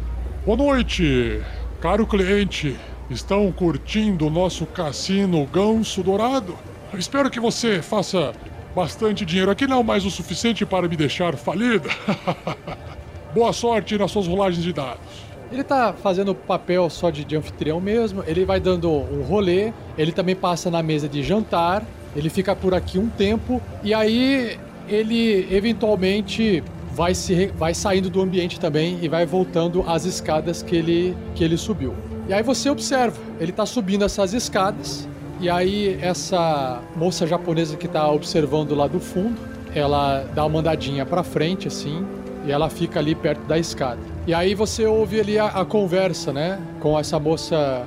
Boa 0.47 0.56
noite, 0.56 1.40
caro 1.81 2.06
cliente. 2.06 2.77
Estão 3.11 3.51
curtindo 3.51 4.28
o 4.28 4.31
nosso 4.31 4.65
cassino 4.66 5.45
Ganso 5.45 6.01
Dourado? 6.01 6.57
Eu 6.93 6.99
espero 6.99 7.28
que 7.28 7.41
você 7.41 7.82
faça 7.82 8.32
bastante 8.73 9.24
dinheiro. 9.24 9.51
Aqui 9.51 9.66
não 9.66 9.82
mais 9.82 10.05
o 10.05 10.11
suficiente 10.12 10.65
para 10.65 10.87
me 10.87 10.95
deixar 10.95 11.37
falida. 11.37 11.91
Boa 13.35 13.53
sorte 13.53 13.99
nas 13.99 14.12
suas 14.12 14.28
rolagens 14.28 14.62
de 14.62 14.73
dados. 14.73 15.01
Ele 15.51 15.65
tá 15.65 15.93
fazendo 15.93 16.37
papel 16.37 16.89
só 16.89 17.11
de, 17.11 17.24
de 17.24 17.37
anfitrião 17.37 17.81
mesmo, 17.81 18.23
ele 18.28 18.45
vai 18.45 18.61
dando 18.61 18.89
um 18.89 19.23
rolê, 19.23 19.73
ele 19.99 20.12
também 20.12 20.37
passa 20.37 20.70
na 20.70 20.81
mesa 20.81 21.09
de 21.09 21.24
jantar, 21.24 21.82
ele 22.15 22.31
fica 22.31 22.55
por 22.55 22.73
aqui 22.74 22.97
um 22.97 23.09
tempo, 23.09 23.61
e 23.82 23.93
aí 23.93 24.57
ele 24.89 25.53
eventualmente 25.53 26.62
vai, 26.93 27.16
se, 27.16 27.47
vai 27.57 27.74
saindo 27.74 28.09
do 28.09 28.20
ambiente 28.20 28.61
também 28.61 29.01
e 29.03 29.09
vai 29.09 29.27
voltando 29.27 29.82
às 29.89 30.05
escadas 30.05 30.62
que 30.62 30.77
ele, 30.77 31.16
que 31.35 31.43
ele 31.43 31.57
subiu. 31.57 31.97
E 32.31 32.32
aí 32.32 32.44
você 32.44 32.70
observa, 32.70 33.20
ele 33.40 33.51
tá 33.51 33.66
subindo 33.66 34.05
essas 34.05 34.32
escadas, 34.32 35.09
e 35.40 35.51
aí 35.51 35.98
essa 36.01 36.81
moça 36.94 37.27
japonesa 37.27 37.77
que 37.77 37.89
tá 37.89 38.09
observando 38.09 38.73
lá 38.73 38.86
do 38.86 39.01
fundo, 39.01 39.35
ela 39.74 40.24
dá 40.32 40.44
uma 40.44 40.61
andadinha 40.61 41.05
pra 41.05 41.24
frente 41.24 41.66
assim, 41.66 42.07
e 42.47 42.52
ela 42.52 42.70
fica 42.70 43.01
ali 43.01 43.16
perto 43.16 43.44
da 43.48 43.59
escada. 43.59 43.98
E 44.28 44.32
aí 44.32 44.55
você 44.55 44.86
ouve 44.86 45.19
ali 45.19 45.40
a, 45.40 45.47
a 45.47 45.65
conversa, 45.65 46.32
né? 46.32 46.61
Com 46.78 46.97
essa 46.97 47.19
moça. 47.19 47.85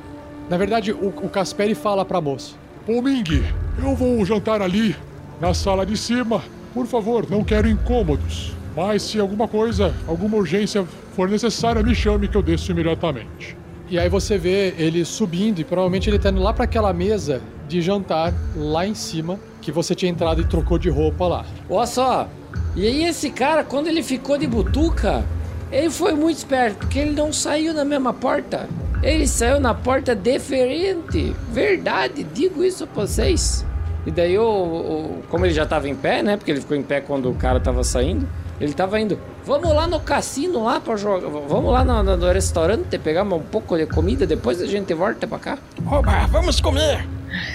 Na 0.49 0.57
verdade, 0.57 0.91
o, 0.91 1.29
Casperi 1.29 1.73
fala 1.73 2.03
pra 2.03 2.19
moça. 2.19 2.55
Ô 2.85 3.01
Ming, 3.01 3.45
eu 3.81 3.95
vou 3.95 4.25
jantar 4.25 4.61
ali, 4.61 4.93
na 5.39 5.53
sala 5.53 5.85
de 5.85 5.95
cima. 5.95 6.43
Por 6.73 6.85
favor, 6.85 7.25
não 7.29 7.45
quero 7.45 7.69
incômodos. 7.69 8.51
Mas 8.75 9.03
se 9.03 9.21
alguma 9.21 9.47
coisa, 9.47 9.93
alguma 10.05 10.35
urgência 10.35 10.85
for 11.15 11.29
necessária, 11.29 11.81
me 11.81 11.95
chame 11.95 12.27
que 12.27 12.35
eu 12.35 12.43
desço 12.43 12.73
imediatamente. 12.73 13.62
E 13.93 13.99
aí 13.99 14.09
você 14.09 14.39
vê 14.39 14.73
ele 14.79 15.05
subindo 15.05 15.59
e 15.59 15.63
provavelmente 15.63 16.09
ele 16.09 16.17
tá 16.17 16.31
indo 16.31 16.41
lá 16.41 16.51
pra 16.51 16.63
aquela 16.63 16.91
mesa 16.91 17.43
de 17.67 17.79
jantar 17.79 18.33
lá 18.55 18.87
em 18.87 18.95
cima 18.95 19.39
que 19.61 19.71
você 19.71 19.93
tinha 19.93 20.09
entrado 20.11 20.41
e 20.41 20.45
trocou 20.45 20.79
de 20.79 20.89
roupa 20.89 21.27
lá. 21.27 21.45
Olha 21.69 21.85
só, 21.85 22.27
e 22.75 22.87
aí 22.87 23.03
esse 23.05 23.29
cara, 23.29 23.63
quando 23.63 23.85
ele 23.85 24.01
ficou 24.01 24.35
de 24.35 24.47
butuca, 24.47 25.23
ele 25.71 25.91
foi 25.91 26.13
muito 26.15 26.37
esperto, 26.37 26.77
porque 26.77 26.97
ele 26.97 27.11
não 27.11 27.31
saiu 27.31 27.71
na 27.71 27.85
mesma 27.85 28.11
porta. 28.11 28.67
Ele 29.03 29.27
saiu 29.27 29.59
na 29.59 29.75
porta 29.75 30.15
diferente. 30.15 31.35
Verdade, 31.51 32.23
digo 32.23 32.63
isso 32.63 32.87
pra 32.87 33.05
vocês. 33.05 33.63
E 34.07 34.09
daí, 34.11 34.39
o- 34.39 35.21
como 35.29 35.45
ele 35.45 35.53
já 35.53 35.67
tava 35.67 35.87
em 35.87 35.93
pé, 35.93 36.23
né? 36.23 36.35
Porque 36.35 36.49
ele 36.49 36.61
ficou 36.61 36.75
em 36.75 36.81
pé 36.81 36.99
quando 36.99 37.29
o 37.29 37.35
cara 37.35 37.59
tava 37.59 37.83
saindo. 37.83 38.27
Ele 38.59 38.73
tava 38.73 38.99
indo. 38.99 39.19
Vamos 39.45 39.73
lá 39.73 39.87
no 39.87 39.99
cassino 39.99 40.63
lá 40.63 40.79
para 40.79 40.95
jogar. 40.95 41.27
Vamos 41.27 41.71
lá 41.71 41.83
no, 41.83 42.03
no- 42.03 42.15
no 42.17 42.31
restaurante 42.31 42.97
pegar 42.97 43.23
um 43.23 43.39
pouco 43.39 43.75
de 43.77 43.85
comida. 43.87 44.25
Depois 44.25 44.61
a 44.61 44.65
gente 44.67 44.93
volta 44.93 45.27
pra 45.27 45.39
cá. 45.39 45.57
Oba, 45.85 46.27
vamos 46.27 46.61
comer! 46.61 47.05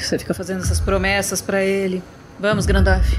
Você 0.00 0.18
fica 0.18 0.34
fazendo 0.34 0.60
essas 0.62 0.80
promessas 0.80 1.40
pra 1.40 1.62
ele. 1.62 2.02
Vamos, 2.38 2.66
Grandorf. 2.66 3.16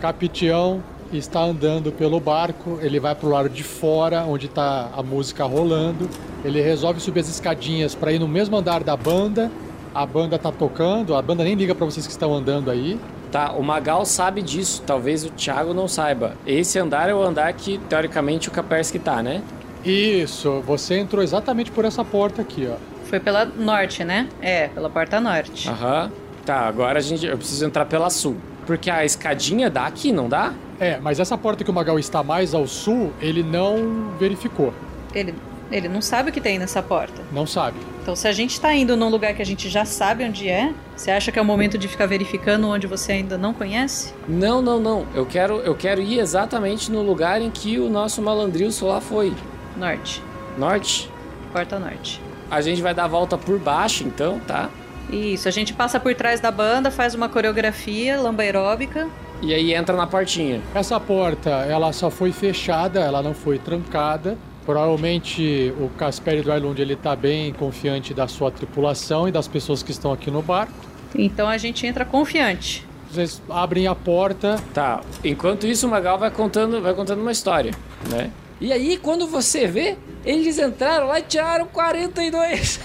Capitão 0.00 0.82
está 1.12 1.40
andando 1.40 1.90
pelo 1.92 2.20
barco, 2.20 2.78
ele 2.80 3.00
vai 3.00 3.14
pro 3.14 3.28
lado 3.28 3.48
de 3.48 3.62
fora, 3.64 4.22
onde 4.24 4.48
tá 4.48 4.90
a 4.96 5.02
música 5.02 5.44
rolando. 5.44 6.08
Ele 6.44 6.60
resolve 6.62 7.00
subir 7.00 7.20
as 7.20 7.28
escadinhas 7.28 7.94
para 7.94 8.12
ir 8.12 8.18
no 8.18 8.28
mesmo 8.28 8.56
andar 8.56 8.82
da 8.82 8.96
banda. 8.96 9.50
A 9.94 10.06
banda 10.06 10.38
tá 10.38 10.52
tocando, 10.52 11.16
a 11.16 11.22
banda 11.22 11.42
nem 11.42 11.54
liga 11.54 11.74
para 11.74 11.84
vocês 11.84 12.06
que 12.06 12.12
estão 12.12 12.34
andando 12.34 12.70
aí. 12.70 12.98
Tá, 13.30 13.52
o 13.52 13.62
Magal 13.62 14.04
sabe 14.04 14.42
disso. 14.42 14.82
Talvez 14.86 15.24
o 15.24 15.30
Thiago 15.30 15.72
não 15.72 15.88
saiba. 15.88 16.34
Esse 16.46 16.78
andar 16.78 17.08
é 17.08 17.14
o 17.14 17.22
andar 17.22 17.52
que, 17.52 17.78
teoricamente, 17.88 18.48
o 18.48 18.52
Kapersky 18.52 18.98
tá, 18.98 19.22
né? 19.22 19.42
Isso, 19.84 20.62
você 20.66 20.98
entrou 20.98 21.22
exatamente 21.22 21.70
por 21.70 21.84
essa 21.84 22.04
porta 22.04 22.42
aqui, 22.42 22.68
ó. 22.70 22.76
Foi 23.04 23.18
pela 23.18 23.44
norte, 23.44 24.04
né? 24.04 24.28
É, 24.40 24.68
pela 24.68 24.90
porta 24.90 25.20
norte. 25.20 25.68
Aham. 25.68 26.10
Tá, 26.44 26.60
agora 26.60 26.98
a 26.98 27.02
gente, 27.02 27.26
eu 27.26 27.36
preciso 27.36 27.66
entrar 27.66 27.84
pela 27.84 28.10
sul. 28.10 28.36
Porque 28.66 28.90
a 28.90 29.04
escadinha 29.04 29.68
dá 29.68 29.86
aqui, 29.86 30.12
não 30.12 30.28
dá? 30.28 30.52
É, 30.78 30.98
mas 30.98 31.18
essa 31.18 31.36
porta 31.36 31.64
que 31.64 31.70
o 31.70 31.74
Magal 31.74 31.98
está 31.98 32.22
mais 32.22 32.54
ao 32.54 32.66
sul, 32.66 33.12
ele 33.20 33.42
não 33.42 34.10
verificou. 34.18 34.72
Ele, 35.14 35.34
ele 35.70 35.88
não 35.88 36.02
sabe 36.02 36.30
o 36.30 36.32
que 36.32 36.40
tem 36.40 36.58
nessa 36.58 36.82
porta. 36.82 37.22
Não 37.32 37.46
sabe. 37.46 37.78
Então, 38.02 38.16
se 38.16 38.26
a 38.26 38.32
gente 38.32 38.60
tá 38.60 38.74
indo 38.74 38.96
num 38.96 39.08
lugar 39.08 39.34
que 39.34 39.42
a 39.42 39.46
gente 39.46 39.68
já 39.68 39.84
sabe 39.84 40.24
onde 40.24 40.48
é, 40.48 40.72
você 40.96 41.10
acha 41.10 41.30
que 41.30 41.38
é 41.38 41.42
o 41.42 41.44
momento 41.44 41.78
de 41.78 41.86
ficar 41.86 42.06
verificando 42.06 42.68
onde 42.68 42.86
você 42.86 43.12
ainda 43.12 43.38
não 43.38 43.54
conhece? 43.54 44.12
Não, 44.28 44.60
não, 44.60 44.80
não. 44.80 45.06
Eu 45.14 45.24
quero, 45.24 45.58
eu 45.58 45.74
quero 45.74 46.00
ir 46.00 46.18
exatamente 46.18 46.90
no 46.90 47.02
lugar 47.02 47.40
em 47.40 47.50
que 47.50 47.78
o 47.78 47.88
nosso 47.88 48.20
malandrilso 48.20 48.86
lá 48.86 49.00
foi. 49.00 49.32
Norte. 49.76 50.22
norte. 50.58 51.10
Porta 51.52 51.78
norte. 51.78 52.20
A 52.50 52.60
gente 52.60 52.82
vai 52.82 52.92
dar 52.92 53.04
a 53.04 53.08
volta 53.08 53.38
por 53.38 53.58
baixo, 53.58 54.04
então, 54.04 54.40
tá? 54.40 54.68
Isso, 55.10 55.48
a 55.48 55.50
gente 55.50 55.72
passa 55.72 55.98
por 55.98 56.14
trás 56.14 56.40
da 56.40 56.50
banda, 56.50 56.90
faz 56.90 57.14
uma 57.14 57.28
coreografia 57.28 58.20
lamba 58.20 58.42
aeróbica. 58.42 59.08
E 59.42 59.54
aí 59.54 59.72
entra 59.72 59.96
na 59.96 60.06
portinha. 60.06 60.60
Essa 60.74 61.00
porta, 61.00 61.50
ela 61.50 61.92
só 61.92 62.10
foi 62.10 62.30
fechada, 62.30 63.00
ela 63.00 63.22
não 63.22 63.34
foi 63.34 63.58
trancada. 63.58 64.36
Provavelmente 64.64 65.72
o 65.78 65.88
Casper 65.90 66.42
Dwylund, 66.42 66.80
ele 66.80 66.96
tá 66.96 67.16
bem 67.16 67.52
confiante 67.52 68.12
da 68.12 68.28
sua 68.28 68.50
tripulação 68.50 69.26
e 69.28 69.32
das 69.32 69.48
pessoas 69.48 69.82
que 69.82 69.90
estão 69.90 70.12
aqui 70.12 70.30
no 70.30 70.42
barco. 70.42 70.72
Então 71.14 71.48
a 71.48 71.56
gente 71.56 71.86
entra 71.86 72.04
confiante. 72.04 72.86
Vocês 73.10 73.42
abrem 73.48 73.86
a 73.88 73.94
porta. 73.94 74.56
Tá. 74.72 75.00
Enquanto 75.24 75.66
isso, 75.66 75.86
o 75.86 75.90
Magal 75.90 76.18
vai 76.18 76.30
contando, 76.30 76.80
vai 76.80 76.94
contando 76.94 77.20
uma 77.20 77.32
história, 77.32 77.72
né? 78.08 78.30
E 78.60 78.72
aí, 78.72 78.98
quando 78.98 79.26
você 79.26 79.66
vê, 79.66 79.96
eles 80.24 80.58
entraram 80.58 81.06
lá 81.06 81.18
e 81.18 81.22
tiraram 81.22 81.66
42. 81.66 82.80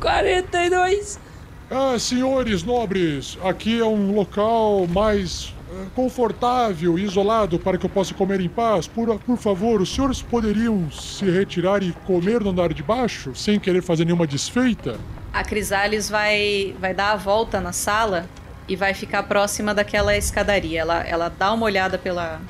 42. 0.00 1.20
Ah, 1.70 1.98
senhores 1.98 2.62
nobres, 2.62 3.38
aqui 3.42 3.80
é 3.80 3.84
um 3.84 4.14
local 4.14 4.86
mais 4.86 5.53
confortável 5.94 6.98
e 6.98 7.04
isolado 7.04 7.58
para 7.58 7.78
que 7.78 7.86
eu 7.86 7.90
possa 7.90 8.14
comer 8.14 8.40
em 8.40 8.48
paz. 8.48 8.86
Por, 8.86 9.18
por 9.20 9.36
favor, 9.36 9.80
os 9.80 9.94
senhores 9.94 10.22
poderiam 10.22 10.90
se 10.90 11.24
retirar 11.30 11.82
e 11.82 11.92
comer 12.06 12.42
no 12.42 12.50
andar 12.50 12.72
de 12.72 12.82
baixo, 12.82 13.34
sem 13.34 13.58
querer 13.58 13.82
fazer 13.82 14.04
nenhuma 14.04 14.26
desfeita? 14.26 14.98
A 15.32 15.42
Crisales 15.42 16.08
vai, 16.08 16.74
vai 16.80 16.94
dar 16.94 17.12
a 17.12 17.16
volta 17.16 17.60
na 17.60 17.72
sala 17.72 18.26
e 18.68 18.76
vai 18.76 18.94
ficar 18.94 19.24
próxima 19.24 19.74
daquela 19.74 20.16
escadaria. 20.16 20.80
Ela, 20.80 21.02
ela 21.02 21.28
dá 21.28 21.52
uma 21.52 21.66
olhada 21.66 21.98
pela 21.98 22.40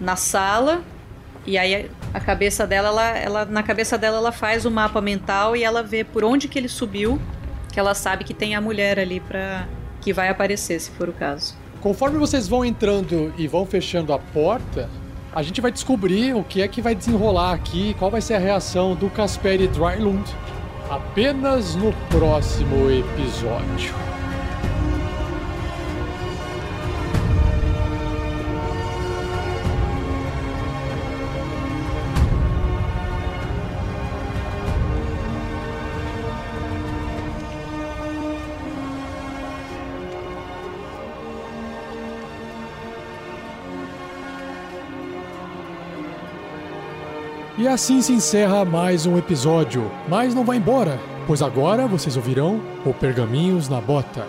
na 0.00 0.14
sala 0.16 0.82
e 1.48 1.56
aí 1.56 1.90
a 2.12 2.20
cabeça 2.20 2.66
dela, 2.66 2.88
ela, 2.88 3.18
ela, 3.18 3.44
na 3.44 3.62
cabeça 3.62 3.96
dela, 3.96 4.18
ela 4.18 4.32
faz 4.32 4.64
o 4.64 4.70
mapa 4.70 5.00
mental 5.00 5.56
e 5.56 5.64
ela 5.64 5.82
vê 5.82 6.04
por 6.04 6.24
onde 6.24 6.48
que 6.48 6.58
ele 6.58 6.68
subiu, 6.68 7.20
que 7.72 7.80
ela 7.80 7.94
sabe 7.94 8.24
que 8.24 8.34
tem 8.34 8.54
a 8.54 8.60
mulher 8.60 8.98
ali 8.98 9.20
para 9.20 9.66
que 10.00 10.12
vai 10.12 10.28
aparecer, 10.28 10.80
se 10.80 10.90
for 10.90 11.08
o 11.08 11.12
caso. 11.12 11.56
Conforme 11.80 12.18
vocês 12.18 12.48
vão 12.48 12.64
entrando 12.64 13.32
e 13.38 13.46
vão 13.46 13.64
fechando 13.64 14.12
a 14.12 14.18
porta, 14.18 14.88
a 15.32 15.42
gente 15.42 15.60
vai 15.60 15.70
descobrir 15.70 16.34
o 16.34 16.42
que 16.42 16.60
é 16.60 16.66
que 16.66 16.82
vai 16.82 16.94
desenrolar 16.94 17.52
aqui, 17.52 17.94
qual 17.98 18.10
vai 18.10 18.20
ser 18.20 18.34
a 18.34 18.38
reação 18.38 18.96
do 18.96 19.08
Casperi 19.08 19.68
Drylund 19.68 20.28
apenas 20.90 21.76
no 21.76 21.92
próximo 22.08 22.90
episódio. 22.90 24.17
E 47.58 47.66
assim 47.66 48.00
se 48.00 48.12
encerra 48.12 48.64
mais 48.64 49.04
um 49.04 49.18
episódio. 49.18 49.90
Mas 50.08 50.32
não 50.32 50.44
vai 50.44 50.58
embora, 50.58 50.96
pois 51.26 51.42
agora 51.42 51.88
vocês 51.88 52.16
ouvirão 52.16 52.60
o 52.86 52.94
Pergaminhos 52.94 53.68
na 53.68 53.80
Bota. 53.80 54.24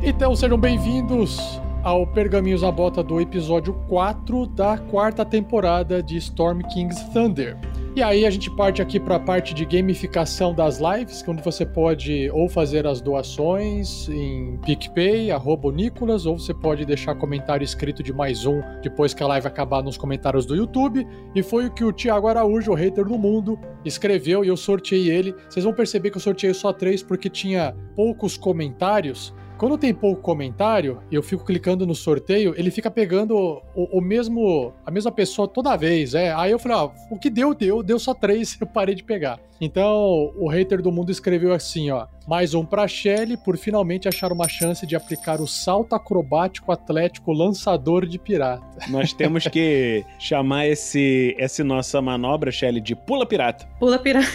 Então 0.00 0.36
sejam 0.36 0.56
bem-vindos 0.56 1.60
ao 1.82 2.06
Pergaminhos 2.06 2.62
na 2.62 2.70
Bota 2.70 3.02
do 3.02 3.20
episódio 3.20 3.74
4 3.88 4.46
da 4.46 4.78
quarta 4.78 5.24
temporada 5.24 6.00
de 6.00 6.16
Storm 6.18 6.60
King's 6.72 7.02
Thunder. 7.12 7.58
E 7.94 8.02
aí 8.02 8.24
a 8.24 8.30
gente 8.30 8.50
parte 8.50 8.80
aqui 8.80 8.98
para 8.98 9.16
a 9.16 9.20
parte 9.20 9.52
de 9.52 9.66
gamificação 9.66 10.54
das 10.54 10.78
lives, 10.78 11.22
onde 11.28 11.42
você 11.42 11.66
pode 11.66 12.30
ou 12.30 12.48
fazer 12.48 12.86
as 12.86 13.02
doações 13.02 14.08
em 14.08 14.56
PicPay, 14.64 15.30
arroba 15.30 15.70
Nicolas, 15.70 16.24
ou 16.24 16.38
você 16.38 16.54
pode 16.54 16.86
deixar 16.86 17.14
comentário 17.16 17.62
escrito 17.62 18.02
de 18.02 18.10
mais 18.10 18.46
um 18.46 18.62
depois 18.82 19.12
que 19.12 19.22
a 19.22 19.26
live 19.26 19.46
acabar 19.46 19.82
nos 19.82 19.98
comentários 19.98 20.46
do 20.46 20.56
YouTube. 20.56 21.06
E 21.34 21.42
foi 21.42 21.66
o 21.66 21.70
que 21.70 21.84
o 21.84 21.92
Thiago 21.92 22.28
Araújo, 22.28 22.72
o 22.72 22.74
hater 22.74 23.04
do 23.04 23.18
mundo, 23.18 23.60
escreveu 23.84 24.42
e 24.42 24.48
eu 24.48 24.56
sorteei 24.56 25.10
ele. 25.10 25.34
Vocês 25.46 25.62
vão 25.62 25.74
perceber 25.74 26.10
que 26.10 26.16
eu 26.16 26.22
sorteei 26.22 26.54
só 26.54 26.72
três 26.72 27.02
porque 27.02 27.28
tinha 27.28 27.76
poucos 27.94 28.38
comentários. 28.38 29.34
Quando 29.62 29.78
tem 29.78 29.94
pouco 29.94 30.20
comentário 30.20 31.00
e 31.08 31.14
eu 31.14 31.22
fico 31.22 31.44
clicando 31.44 31.86
no 31.86 31.94
sorteio, 31.94 32.52
ele 32.56 32.68
fica 32.68 32.90
pegando 32.90 33.62
o, 33.76 33.98
o, 33.98 34.00
mesmo 34.00 34.74
a 34.84 34.90
mesma 34.90 35.12
pessoa 35.12 35.46
toda 35.46 35.76
vez, 35.76 36.14
é. 36.14 36.34
Aí 36.34 36.50
eu 36.50 36.58
falei, 36.58 36.78
ó, 36.78 36.90
o 37.08 37.16
que 37.16 37.30
deu, 37.30 37.54
deu, 37.54 37.80
deu 37.80 37.96
só 37.96 38.12
três, 38.12 38.58
eu 38.60 38.66
parei 38.66 38.96
de 38.96 39.04
pegar. 39.04 39.38
Então, 39.60 40.32
o 40.36 40.48
hater 40.48 40.82
do 40.82 40.90
mundo 40.90 41.12
escreveu 41.12 41.52
assim, 41.52 41.92
ó: 41.92 42.08
mais 42.26 42.54
um 42.54 42.64
pra 42.64 42.86
Shelly 42.86 43.36
por 43.36 43.56
finalmente 43.56 44.08
achar 44.08 44.32
uma 44.32 44.48
chance 44.48 44.86
de 44.86 44.96
aplicar 44.96 45.40
o 45.40 45.46
salto 45.46 45.94
acrobático 45.94 46.72
atlético 46.72 47.32
lançador 47.32 48.06
de 48.06 48.18
pirata. 48.18 48.62
Nós 48.88 49.12
temos 49.12 49.46
que 49.46 50.04
chamar 50.18 50.66
esse 50.66 51.34
essa 51.38 51.62
nossa 51.64 52.00
manobra, 52.00 52.50
Shelly, 52.50 52.80
de 52.80 52.94
pula 52.94 53.26
pirata. 53.26 53.66
Pula 53.78 53.98
pirata. 53.98 54.26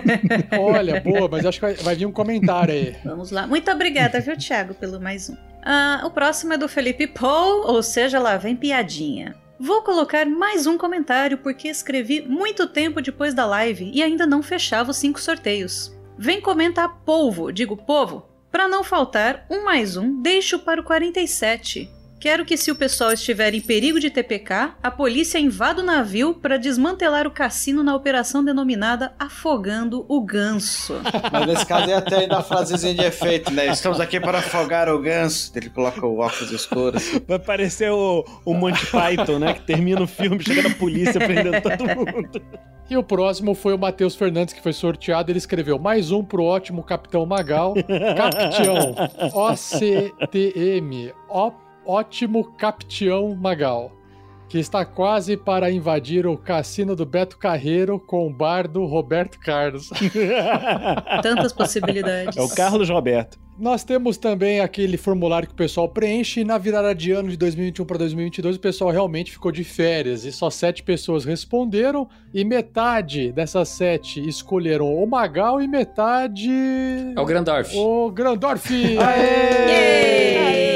Olha, 0.58 1.00
boa, 1.00 1.28
mas 1.28 1.44
acho 1.44 1.58
que 1.58 1.66
vai, 1.66 1.74
vai 1.74 1.94
vir 1.96 2.06
um 2.06 2.12
comentário 2.12 2.74
aí. 2.74 2.96
Vamos 3.04 3.30
lá. 3.30 3.46
Muito 3.46 3.70
obrigada, 3.70 4.20
viu, 4.20 4.36
Thiago, 4.36 4.74
pelo 4.74 5.00
mais 5.00 5.28
um. 5.30 5.36
Ah, 5.62 6.02
o 6.04 6.10
próximo 6.10 6.54
é 6.54 6.58
do 6.58 6.68
Felipe 6.68 7.06
Paul, 7.06 7.66
ou 7.66 7.82
seja, 7.82 8.18
lá 8.18 8.36
vem 8.36 8.56
piadinha. 8.56 9.34
Vou 9.58 9.82
colocar 9.82 10.24
mais 10.24 10.66
um 10.66 10.78
comentário 10.78 11.36
porque 11.36 11.68
escrevi 11.68 12.22
muito 12.22 12.66
tempo 12.66 13.02
depois 13.02 13.34
da 13.34 13.44
live 13.44 13.90
e 13.92 14.02
ainda 14.02 14.26
não 14.26 14.42
fechava 14.42 14.90
os 14.90 14.96
cinco 14.96 15.20
sorteios. 15.20 15.94
Vem 16.22 16.38
comentar 16.38 17.00
polvo, 17.02 17.50
digo 17.50 17.78
povo, 17.78 18.26
para 18.50 18.68
não 18.68 18.84
faltar 18.84 19.46
um 19.48 19.64
mais 19.64 19.96
um, 19.96 20.20
deixo 20.20 20.58
para 20.58 20.78
o 20.78 20.84
47. 20.84 21.90
Quero 22.20 22.44
que, 22.44 22.54
se 22.54 22.70
o 22.70 22.74
pessoal 22.74 23.12
estiver 23.12 23.54
em 23.54 23.62
perigo 23.62 23.98
de 23.98 24.10
TPK, 24.10 24.74
a 24.82 24.90
polícia 24.90 25.38
invada 25.38 25.80
o 25.80 25.84
navio 25.84 26.34
para 26.34 26.58
desmantelar 26.58 27.26
o 27.26 27.30
cassino 27.30 27.82
na 27.82 27.96
operação 27.96 28.44
denominada 28.44 29.14
Afogando 29.18 30.04
o 30.06 30.20
Ganso. 30.20 31.00
Mas 31.32 31.46
nesse 31.46 31.64
caso 31.64 31.88
ia 31.88 32.02
ter 32.02 32.16
ainda 32.16 32.36
a 32.36 32.42
frasezinha 32.42 32.92
de 32.92 33.02
efeito, 33.02 33.50
né? 33.50 33.68
Estamos 33.68 33.98
aqui 33.98 34.20
para 34.20 34.40
afogar 34.40 34.90
o 34.90 34.98
ganso. 34.98 35.50
Ele 35.56 35.70
coloca 35.70 36.04
o 36.04 36.18
óculos 36.18 36.52
escuros. 36.52 37.02
Vai 37.26 37.38
parecer 37.38 37.90
o, 37.90 38.22
o 38.44 38.52
Monty 38.52 38.84
Python, 38.84 39.38
né? 39.38 39.54
Que 39.54 39.62
termina 39.62 40.02
o 40.02 40.06
filme, 40.06 40.42
chega 40.42 40.68
a 40.68 40.74
polícia 40.74 41.18
prendendo 41.18 41.58
todo 41.62 41.84
mundo. 41.84 42.42
E 42.90 42.96
o 42.98 43.02
próximo 43.02 43.54
foi 43.54 43.72
o 43.72 43.78
Matheus 43.78 44.14
Fernandes, 44.14 44.52
que 44.52 44.62
foi 44.62 44.74
sorteado. 44.74 45.30
Ele 45.30 45.38
escreveu 45.38 45.78
mais 45.78 46.10
um 46.10 46.22
pro 46.22 46.42
ótimo 46.42 46.82
Capitão 46.82 47.24
Magal. 47.24 47.72
Capitão 48.16 48.94
OCTM. 49.32 51.14
O 51.28 51.69
ótimo 51.90 52.44
Capitão 52.52 53.34
Magal, 53.34 53.90
que 54.48 54.58
está 54.58 54.84
quase 54.84 55.36
para 55.36 55.70
invadir 55.70 56.24
o 56.26 56.38
cassino 56.38 56.94
do 56.94 57.04
Beto 57.04 57.36
Carreiro 57.36 57.98
com 57.98 58.28
o 58.28 58.32
bar 58.32 58.68
do 58.68 58.86
Roberto 58.86 59.38
Carlos. 59.40 59.90
Tantas 61.22 61.52
possibilidades. 61.52 62.36
É 62.36 62.42
o 62.42 62.48
Carlos 62.48 62.88
Roberto. 62.88 63.38
Nós 63.58 63.84
temos 63.84 64.16
também 64.16 64.60
aquele 64.60 64.96
formulário 64.96 65.46
que 65.46 65.52
o 65.52 65.56
pessoal 65.56 65.86
preenche 65.86 66.40
e 66.40 66.44
na 66.44 66.56
virada 66.56 66.94
de 66.94 67.12
ano 67.12 67.28
de 67.28 67.36
2021 67.36 67.84
para 67.84 67.98
2022 67.98 68.56
o 68.56 68.60
pessoal 68.60 68.90
realmente 68.90 69.32
ficou 69.32 69.52
de 69.52 69.62
férias 69.64 70.24
e 70.24 70.32
só 70.32 70.48
sete 70.48 70.82
pessoas 70.82 71.26
responderam 71.26 72.08
e 72.32 72.42
metade 72.42 73.30
dessas 73.32 73.68
sete 73.68 74.26
escolheram 74.26 74.94
o 74.94 75.06
Magal 75.06 75.60
e 75.60 75.68
metade... 75.68 76.50
É 77.14 77.20
o 77.20 77.24
Grandorf. 77.26 77.76
O 77.76 78.10
Grandorf! 78.10 78.72
Yay! 78.72 80.69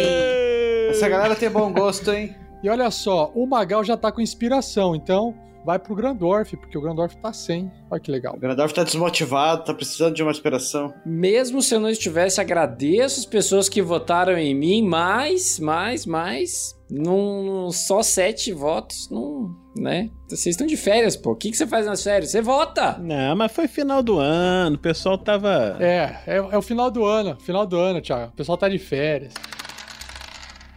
Essa 0.94 1.08
galera 1.08 1.34
tem 1.34 1.50
bom 1.50 1.72
gosto, 1.72 2.12
hein? 2.12 2.36
E 2.62 2.68
olha 2.68 2.88
só, 2.88 3.32
o 3.34 3.44
Magal 3.46 3.82
já 3.82 3.96
tá 3.96 4.12
com 4.12 4.20
inspiração, 4.20 4.94
então 4.94 5.34
vai 5.64 5.76
pro 5.76 5.94
Grandorf, 5.94 6.56
porque 6.56 6.78
o 6.78 6.80
Grandorf 6.80 7.16
tá 7.16 7.32
sem. 7.32 7.70
Olha 7.90 8.00
que 8.00 8.12
legal. 8.12 8.36
O 8.36 8.38
Grandorf 8.38 8.72
tá 8.72 8.84
desmotivado, 8.84 9.64
tá 9.64 9.74
precisando 9.74 10.14
de 10.14 10.22
uma 10.22 10.30
inspiração. 10.30 10.94
Mesmo 11.04 11.60
se 11.60 11.74
eu 11.74 11.80
não 11.80 11.88
estivesse, 11.88 12.40
agradeço 12.40 13.20
as 13.20 13.26
pessoas 13.26 13.68
que 13.68 13.82
votaram 13.82 14.38
em 14.38 14.54
mim, 14.54 14.86
mas, 14.86 15.58
mas, 15.58 16.06
mas, 16.06 16.78
num, 16.88 17.72
só 17.72 18.00
sete 18.00 18.52
votos, 18.52 19.10
não, 19.10 19.54
né? 19.76 20.10
Vocês 20.28 20.54
estão 20.54 20.66
de 20.66 20.76
férias, 20.76 21.16
pô. 21.16 21.32
O 21.32 21.36
que, 21.36 21.50
que 21.50 21.56
você 21.56 21.66
faz 21.66 21.86
nas 21.86 22.04
férias? 22.04 22.30
Você 22.30 22.40
vota! 22.40 22.98
Não, 22.98 23.34
mas 23.34 23.50
foi 23.50 23.66
final 23.66 24.02
do 24.02 24.18
ano, 24.18 24.76
o 24.76 24.78
pessoal 24.78 25.18
tava... 25.18 25.76
É, 25.80 26.20
é, 26.26 26.36
é 26.36 26.56
o 26.56 26.62
final 26.62 26.90
do 26.90 27.04
ano, 27.04 27.36
final 27.40 27.66
do 27.66 27.76
ano, 27.76 28.00
Thiago. 28.00 28.32
O 28.32 28.36
pessoal 28.36 28.56
tá 28.56 28.68
de 28.68 28.78
férias. 28.78 29.34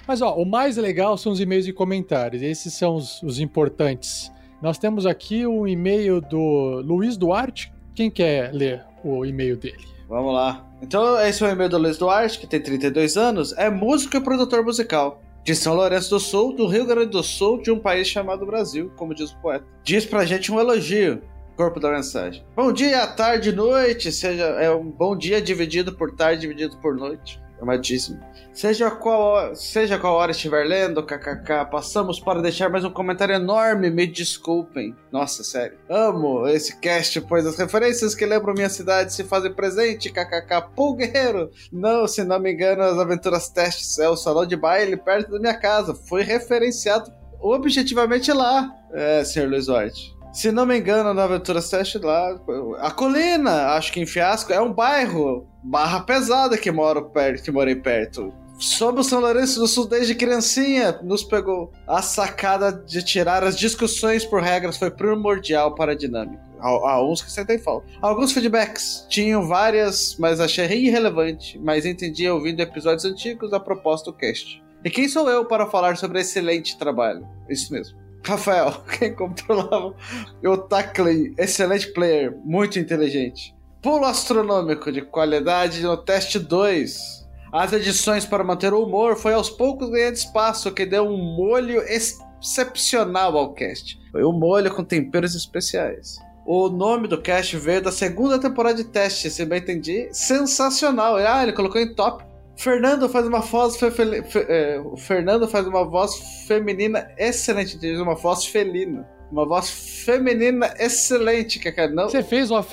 Mas 0.08 0.22
ó, 0.22 0.36
o 0.36 0.46
mais 0.46 0.78
legal 0.78 1.18
são 1.18 1.32
os 1.32 1.40
e-mails 1.40 1.68
e 1.68 1.74
comentários. 1.74 2.42
Esses 2.42 2.74
são 2.74 2.96
os, 2.96 3.22
os 3.22 3.40
importantes. 3.40 4.32
Nós 4.62 4.78
temos 4.78 5.06
aqui 5.06 5.46
o 5.46 5.68
e-mail 5.68 6.22
do 6.22 6.82
Luiz 6.82 7.18
Duarte. 7.18 7.72
Quem 7.94 8.10
quer 8.10 8.54
ler 8.54 8.86
o 9.04 9.26
e-mail 9.26 9.58
dele? 9.58 9.86
Vamos 10.08 10.34
lá. 10.34 10.66
Então, 10.82 11.20
esse 11.20 11.44
é 11.44 11.48
o 11.48 11.50
e-mail 11.50 11.70
do 11.70 11.78
Luiz 11.78 11.98
Duarte, 11.98 12.40
que 12.40 12.48
tem 12.48 12.62
32 12.62 13.18
anos, 13.18 13.52
é 13.58 13.70
músico 13.70 14.16
e 14.16 14.22
produtor 14.22 14.64
musical. 14.64 15.22
De 15.44 15.56
São 15.56 15.74
Lourenço 15.74 16.10
do 16.10 16.20
Sul, 16.20 16.56
do 16.56 16.68
Rio 16.68 16.86
Grande 16.86 17.12
do 17.12 17.24
Sul, 17.24 17.62
de 17.62 17.72
um 17.72 17.80
país 17.80 18.08
chamado 18.08 18.46
Brasil, 18.46 18.92
como 18.96 19.14
diz 19.14 19.32
o 19.32 19.38
poeta. 19.42 19.66
Diz 19.84 20.06
pra 20.06 20.26
gente 20.26 20.52
um 20.52 20.60
elogio. 20.60 21.22
Corpo 21.56 21.80
da 21.80 21.90
mensagem. 21.90 22.46
Bom 22.56 22.72
dia, 22.72 23.08
tarde, 23.08 23.52
noite. 23.52 24.12
Seja, 24.12 24.44
é 24.44 24.70
um 24.70 24.92
bom 24.92 25.18
dia 25.18 25.42
dividido 25.42 25.94
por 25.94 26.16
tarde, 26.16 26.42
dividido 26.42 26.78
por 26.78 26.96
noite. 26.96 27.42
Amadíssimo. 27.62 28.20
Seja 28.54 28.90
qual, 28.90 29.56
seja 29.56 30.00
qual 30.00 30.16
hora 30.16 30.32
estiver 30.32 30.66
lendo, 30.66 31.04
kkk, 31.04 31.70
passamos 31.72 32.20
para 32.20 32.42
deixar 32.42 32.70
mais 32.70 32.84
um 32.84 32.90
comentário 32.90 33.36
enorme, 33.36 33.90
me 33.90 34.08
desculpem. 34.08 34.96
Nossa, 35.12 35.44
sério. 35.44 35.78
Amo 35.90 36.48
esse 36.48 36.80
cast, 36.80 37.22
pois 37.22 37.46
as 37.46 37.58
referências 37.58 38.16
que 38.16 38.26
lembram 38.26 38.54
minha 38.54 38.70
cidade 38.70 39.14
se 39.14 39.24
fazem 39.24 39.54
presente, 39.54 40.12
kkk, 40.12 40.70
Pô, 40.76 40.94
guerreiro. 40.94 41.52
Não, 41.72 42.08
se 42.08 42.24
não 42.24 42.40
me 42.40 42.54
engano, 42.54 42.82
as 42.84 42.98
aventuras 42.98 43.50
testes 43.50 44.00
é 44.00 44.10
o 44.10 44.16
salão 44.16 44.46
de 44.46 44.56
baile 44.56 44.98
perto 44.98 45.32
da 45.32 45.40
minha 45.40 45.58
casa. 45.58 45.94
Foi 45.94 46.24
referenciado 46.24 47.12
objetivamente 47.40 48.32
lá. 48.32 48.74
É, 48.92 49.24
senhor 49.24 49.50
Luiz 49.50 49.68
Duarte. 49.68 50.17
Se 50.32 50.52
não 50.52 50.66
me 50.66 50.78
engano, 50.78 51.14
na 51.14 51.24
Aventura 51.24 51.62
7 51.62 51.98
lá, 52.00 52.40
a 52.80 52.92
colina, 52.92 53.70
acho 53.70 53.92
que 53.92 54.00
em 54.00 54.06
Fiasco, 54.06 54.54
é 54.54 54.62
um 54.62 54.72
bairro 54.72 55.48
barra 55.64 56.02
pesada 56.02 56.58
que 56.58 56.72
moro 56.72 57.10
perto, 57.10 57.44
que 57.44 57.52
morei 57.52 57.76
perto. 57.76 58.34
Somos 58.60 59.08
São 59.08 59.20
Lourenço 59.20 59.60
do 59.60 59.68
Sul 59.68 59.88
desde 59.88 60.16
criancinha, 60.16 61.00
nos 61.04 61.24
pegou. 61.24 61.72
A 61.88 62.02
sacada 62.02 62.72
de 62.72 63.04
tirar 63.04 63.44
as 63.44 63.58
discussões 63.58 64.26
por 64.26 64.42
regras 64.42 64.78
foi 64.78 64.90
primordial 64.90 65.76
para 65.76 65.92
a 65.92 65.96
dinâmica. 65.96 66.42
Há, 66.60 67.04
uns 67.04 67.22
que 67.22 67.32
sentem 67.32 67.60
falta. 67.60 67.88
Alguns 68.02 68.32
feedbacks 68.32 69.06
tinham 69.10 69.48
várias, 69.48 70.18
mas 70.18 70.40
achei 70.40 70.66
irrelevante, 70.66 71.60
mas 71.60 71.86
entendi 71.86 72.28
ouvindo 72.28 72.60
episódios 72.60 73.06
antigos 73.06 73.54
a 73.54 73.60
proposta 73.60 74.12
do 74.12 74.18
cast. 74.18 74.64
E 74.84 74.90
quem 74.90 75.08
sou 75.08 75.30
eu 75.30 75.46
para 75.46 75.68
falar 75.68 75.96
sobre 75.98 76.20
excelente 76.20 76.78
trabalho? 76.80 77.28
Isso 77.48 77.72
mesmo. 77.72 77.98
Rafael, 78.24 78.84
quem 78.98 79.14
controlava 79.14 79.96
o 80.44 80.58
Tackley, 80.58 81.34
excelente 81.38 81.92
player, 81.94 82.36
muito 82.44 82.80
inteligente. 82.80 83.56
Pulo 83.82 84.06
astronômico 84.06 84.92
de 84.92 85.02
qualidade 85.02 85.82
no 85.82 85.96
teste 85.98 86.40
2. 86.40 87.28
As 87.54 87.72
edições 87.72 88.26
para 88.26 88.44
manter 88.44 88.74
o 88.74 88.84
humor 88.84 89.16
foi 89.16 89.34
aos 89.34 89.50
poucos 89.50 89.90
ganhando 89.90 90.16
espaço, 90.16 90.74
que 90.74 90.86
deu 90.86 91.08
um 91.08 91.18
molho 91.36 91.82
excepcional 91.84 93.38
ao 93.38 93.54
cast. 93.54 93.98
Foi 94.12 94.24
um 94.26 94.34
molho 94.34 94.74
com 94.74 94.84
temperos 94.84 95.36
especiais. 95.36 96.18
O 96.46 96.70
nome 96.70 97.08
do 97.08 97.22
cast 97.22 97.56
veio 97.58 97.82
da 97.82 97.92
segunda 97.92 98.40
temporada 98.40 98.76
de 98.76 98.86
teste, 98.86 99.30
se 99.30 99.46
bem 99.46 99.60
entendi. 99.60 100.10
Sensacional. 100.12 101.18
Ah, 101.18 101.44
ele 101.44 101.54
colocou 101.54 101.80
em 101.80 101.94
top 101.94 102.24
Fernando 102.58 103.08
faz 103.08 103.28
uma 103.28 103.40
voz 103.40 103.78
fe, 103.78 103.92
fe, 103.92 104.06
é, 104.40 104.82
Fernando 104.98 105.48
faz 105.48 105.68
uma 105.68 105.86
voz 105.86 106.46
feminina 106.48 107.12
excelente, 107.18 107.78
uma 108.02 108.16
voz 108.16 108.46
felina. 108.46 109.08
Uma 109.32 109.46
voz 109.46 109.70
feminina 110.06 110.74
excelente, 110.80 111.60
Kaká. 111.60 111.88
Não... 111.90 112.10
Você 112.10 112.24
fez 112.24 112.50
uma 112.50 112.66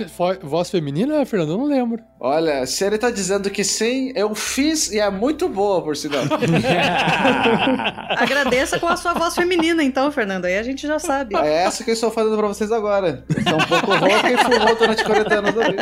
voz 0.42 0.70
feminina, 0.70 1.24
Fernando? 1.26 1.52
Eu 1.52 1.58
não 1.58 1.66
lembro. 1.66 2.02
Olha, 2.20 2.64
se 2.64 2.84
ele 2.84 2.96
tá 2.96 3.10
dizendo 3.10 3.50
que 3.50 3.64
sim, 3.64 4.12
eu 4.14 4.34
fiz 4.34 4.90
e 4.92 5.00
é 5.00 5.10
muito 5.10 5.48
boa, 5.48 5.82
por 5.82 5.96
sinal. 5.96 6.24
Agradeça 8.16 8.78
com 8.78 8.86
a 8.86 8.96
sua 8.96 9.14
voz 9.14 9.34
feminina, 9.34 9.82
então, 9.82 10.10
Fernando. 10.12 10.44
Aí 10.44 10.56
a 10.56 10.62
gente 10.62 10.86
já 10.86 10.98
sabe. 10.98 11.36
É 11.36 11.64
essa 11.64 11.82
que 11.82 11.90
eu 11.90 11.94
estou 11.94 12.10
fazendo 12.10 12.36
pra 12.36 12.46
vocês 12.46 12.70
agora. 12.70 13.24
Sou 13.46 13.58
um 13.58 13.66
pouco 13.66 13.94
rouca 13.94 14.30
e 14.30 14.38
fumou 14.38 14.76
durante 14.76 15.04
40 15.04 15.34
anos 15.34 15.58
ali. 15.58 15.76